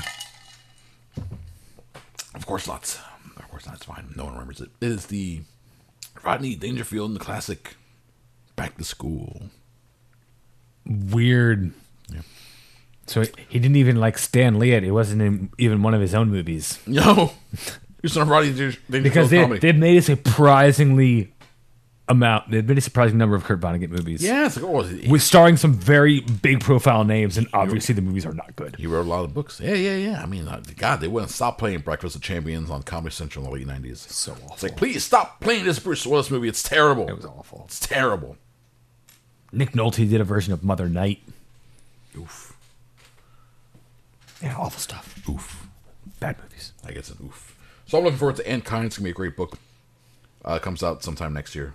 Of 2.34 2.46
course 2.46 2.68
not. 2.68 3.00
Of 3.38 3.50
course 3.50 3.66
not. 3.66 3.76
It's 3.76 3.86
fine. 3.86 4.14
No 4.16 4.26
one 4.26 4.34
remembers 4.34 4.62
it. 4.62 4.70
It 4.82 4.92
is 4.92 5.08
the 5.08 5.42
Rodney 6.24 6.56
Dangerfield 6.56 7.10
in 7.10 7.14
the 7.14 7.20
classic 7.20 7.76
Back 8.56 8.78
to 8.78 8.84
School. 8.84 9.50
Weird. 10.86 11.74
So 13.07 13.23
he, 13.49 13.60
didn't 13.60 13.76
even 13.76 13.98
like 13.98 14.18
Stan 14.18 14.57
Lee 14.57 14.72
it. 14.72 14.84
It 14.84 14.91
wasn't 14.91 15.22
in 15.22 15.49
even 15.57 15.84
one 15.84 15.94
of 15.94 16.02
his 16.02 16.15
own 16.15 16.30
movies. 16.32 16.80
No. 16.88 17.32
He's 18.02 18.18
on 18.18 18.27
Rodney 18.27 18.49
Dangerfield 18.52 19.03
Because 19.03 19.30
they, 19.30 19.41
comedy. 19.41 19.60
they've 19.60 19.76
made 19.76 19.98
a 19.98 20.02
surprisingly 20.02 21.34
amount, 22.07 22.52
they've 22.52 22.68
made 22.68 22.77
a 22.77 22.82
surprising 22.82 23.18
number 23.18 23.36
of 23.36 23.44
Kurt 23.44 23.60
Vonnegut 23.60 23.90
movies. 23.90 24.23
yeah, 24.23 24.45
it's 24.45 24.57
like, 24.57 24.65
oh, 24.65 24.82
he, 24.84 25.10
With 25.10 25.23
starring 25.23 25.57
some 25.57 25.73
very 25.73 26.19
big 26.19 26.60
profile 26.61 27.03
names, 27.03 27.38
and 27.38 27.48
obviously 27.53 27.95
the 27.95 28.02
movies 28.02 28.26
are 28.26 28.34
not 28.34 28.56
good. 28.56 28.76
he 28.76 28.86
wrote 28.86 29.06
a 29.07 29.10
lot 29.10 29.26
of 29.26 29.34
books. 29.34 29.60
Yeah, 29.60 29.73
yeah, 29.73 29.95
yeah. 29.95 30.22
I 30.22 30.27
mean, 30.27 30.48
uh, 30.48 30.61
God, 30.77 30.99
they 30.99 31.07
wouldn't 31.07 31.32
stop 31.32 31.57
playing 31.57 31.80
Breakfast 31.80 32.15
of 32.15 32.22
Champions 32.22 32.69
on 32.69 32.84
Comedy 32.84 33.14
Central 33.14 33.44
in 33.45 33.52
the 33.65 33.65
late 33.73 33.82
90s. 33.82 33.98
So 33.98 34.34
awful. 34.34 34.49
It's 34.53 34.64
like, 34.64 34.77
please 34.77 35.03
stop 35.03 35.41
playing 35.41 35.65
this 35.65 35.80
Bruce 35.80 36.06
Willis 36.06 36.30
movie. 36.30 36.48
It's 36.48 36.61
terrible. 36.61 37.07
It 37.07 37.15
was 37.15 37.26
awful. 37.26 37.64
It's 37.65 37.80
terrible. 37.80 38.38
Nick 39.52 39.72
Nolte 39.72 40.07
did 40.07 40.22
a 40.22 40.23
version 40.26 40.53
of 40.53 40.64
Mother 40.64 40.88
Night. 40.90 41.22
Oof. 42.18 42.55
Yeah, 44.46 44.58
awful 44.58 44.80
stuff. 44.80 45.28
Oof. 45.28 45.68
Bad 46.20 46.38
movies. 46.40 46.72
I 46.86 46.92
guess 46.92 47.10
an 47.10 47.18
oof. 47.26 47.58
So 47.88 47.98
I'm 47.98 48.04
looking 48.04 48.20
forward 48.20 48.36
to 48.36 48.44
Antkind. 48.44 48.86
It's 48.86 48.96
to 48.96 49.02
be 49.02 49.10
a 49.10 49.14
great 49.14 49.36
book. 49.36 49.58
Uh, 50.44 50.60
comes 50.60 50.84
out 50.84 51.04
sometime 51.04 51.34
next 51.34 51.56
year. 51.56 51.74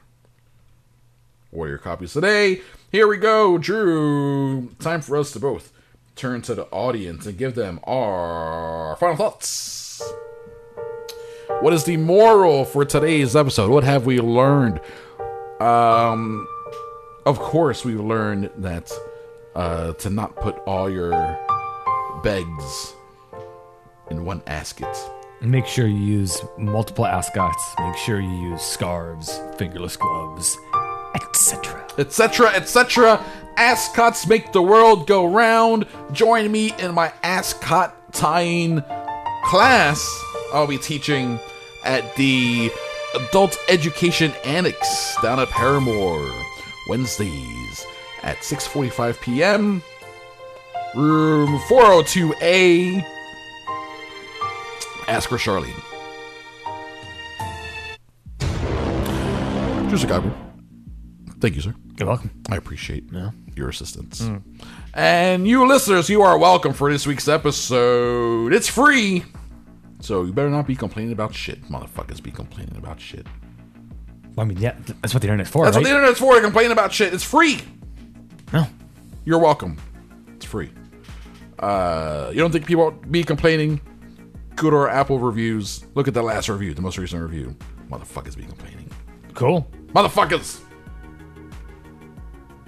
Your 1.52 1.78
copies 1.78 2.12
today. 2.12 2.60
Here 2.92 3.08
we 3.08 3.16
go, 3.16 3.58
Drew. 3.58 4.68
Time 4.78 5.00
for 5.00 5.16
us 5.16 5.32
to 5.32 5.40
both 5.40 5.72
turn 6.14 6.42
to 6.42 6.54
the 6.54 6.66
audience 6.66 7.26
and 7.26 7.36
give 7.36 7.56
them 7.56 7.80
our 7.84 8.94
final 8.96 9.16
thoughts. 9.16 10.00
What 11.60 11.72
is 11.72 11.82
the 11.82 11.96
moral 11.96 12.64
for 12.64 12.84
today's 12.84 13.34
episode? 13.34 13.70
What 13.70 13.82
have 13.82 14.06
we 14.06 14.20
learned? 14.20 14.80
Um, 15.60 16.46
of 17.26 17.40
course, 17.40 17.84
we've 17.84 18.00
learned 18.00 18.50
that 18.58 18.92
uh, 19.56 19.94
to 19.94 20.08
not 20.08 20.36
put 20.36 20.56
all 20.60 20.88
your 20.88 21.12
bags 22.22 22.94
in 24.10 24.24
one 24.24 24.40
asket. 24.42 24.96
Make 25.40 25.66
sure 25.66 25.86
you 25.86 25.96
use 25.96 26.42
multiple 26.58 27.06
ascots. 27.06 27.62
Make 27.78 27.96
sure 27.96 28.20
you 28.20 28.50
use 28.50 28.62
scarves, 28.62 29.40
fingerless 29.56 29.96
gloves, 29.96 30.58
etc. 31.14 31.86
etc., 31.98 32.48
etc. 32.48 33.24
Ascots 33.56 34.26
make 34.26 34.52
the 34.52 34.62
world 34.62 35.06
go 35.06 35.26
round. 35.26 35.86
Join 36.12 36.52
me 36.52 36.72
in 36.78 36.94
my 36.94 37.12
ascot 37.22 38.12
tying 38.12 38.82
class. 39.44 40.06
I'll 40.52 40.66
be 40.66 40.78
teaching 40.78 41.38
at 41.84 42.16
the 42.16 42.70
Adult 43.14 43.56
Education 43.68 44.32
Annex 44.44 45.16
down 45.22 45.40
at 45.40 45.48
Paramore 45.48 46.30
Wednesdays 46.88 47.86
at 48.22 48.36
6:45 48.38 49.20
p.m. 49.20 49.82
Room 50.94 51.58
402A. 51.60 53.04
Ask 55.08 55.28
for 55.28 55.36
Charlene. 55.38 55.74
Just 59.90 60.04
a 60.04 60.06
guy. 60.06 60.22
Thank 61.40 61.54
you, 61.56 61.60
sir. 61.62 61.74
You're 61.98 62.08
welcome. 62.08 62.30
I 62.50 62.56
appreciate 62.56 63.04
your 63.56 63.68
assistance. 63.68 64.20
Hmm. 64.20 64.36
And 64.94 65.46
you 65.46 65.66
listeners, 65.66 66.08
you 66.08 66.22
are 66.22 66.38
welcome 66.38 66.72
for 66.72 66.90
this 66.92 67.06
week's 67.06 67.28
episode. 67.28 68.52
It's 68.52 68.68
free. 68.68 69.24
So 70.00 70.24
you 70.24 70.32
better 70.32 70.50
not 70.50 70.66
be 70.66 70.76
complaining 70.76 71.12
about 71.12 71.34
shit. 71.34 71.62
Motherfuckers 71.64 72.22
be 72.22 72.30
complaining 72.30 72.76
about 72.76 73.00
shit. 73.00 73.26
I 74.38 74.44
mean, 74.44 74.58
yeah, 74.58 74.76
that's 75.02 75.12
what 75.12 75.22
the 75.22 75.28
internet's 75.28 75.50
for, 75.50 75.64
That's 75.64 75.76
right? 75.76 75.82
what 75.82 75.88
the 75.88 75.94
internet's 75.94 76.20
for. 76.20 76.40
Complain 76.40 76.70
about 76.70 76.92
shit. 76.92 77.12
It's 77.12 77.24
free. 77.24 77.60
no. 78.52 78.66
You're 79.24 79.38
welcome. 79.38 79.76
It's 80.36 80.46
free. 80.46 80.70
Uh, 81.60 82.30
you 82.32 82.38
don't 82.40 82.50
think 82.50 82.66
people 82.66 82.84
won't 82.84 83.12
be 83.12 83.22
complaining? 83.22 83.80
Go 84.56 84.70
to 84.70 84.76
our 84.76 84.88
Apple 84.88 85.18
reviews. 85.18 85.84
Look 85.94 86.08
at 86.08 86.14
the 86.14 86.22
last 86.22 86.48
review, 86.48 86.74
the 86.74 86.82
most 86.82 86.98
recent 86.98 87.22
review. 87.22 87.54
Motherfuckers 87.90 88.36
be 88.36 88.44
complaining. 88.44 88.90
Cool. 89.34 89.70
Motherfuckers. 89.88 90.60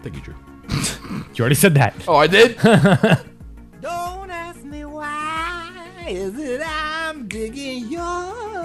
Thank 0.02 0.16
you, 0.16 0.22
Drew. 0.22 0.34
You 1.34 1.40
already 1.42 1.54
said 1.54 1.74
that. 1.74 1.94
Oh, 2.06 2.16
I 2.16 2.26
did. 2.26 2.56
Don't 3.80 4.30
ask 4.30 4.62
me 4.64 4.84
why. 4.84 5.70
Is 6.06 6.38
it 6.38 6.60
I'm 6.64 7.26
digging 7.28 7.88
your 7.88 8.64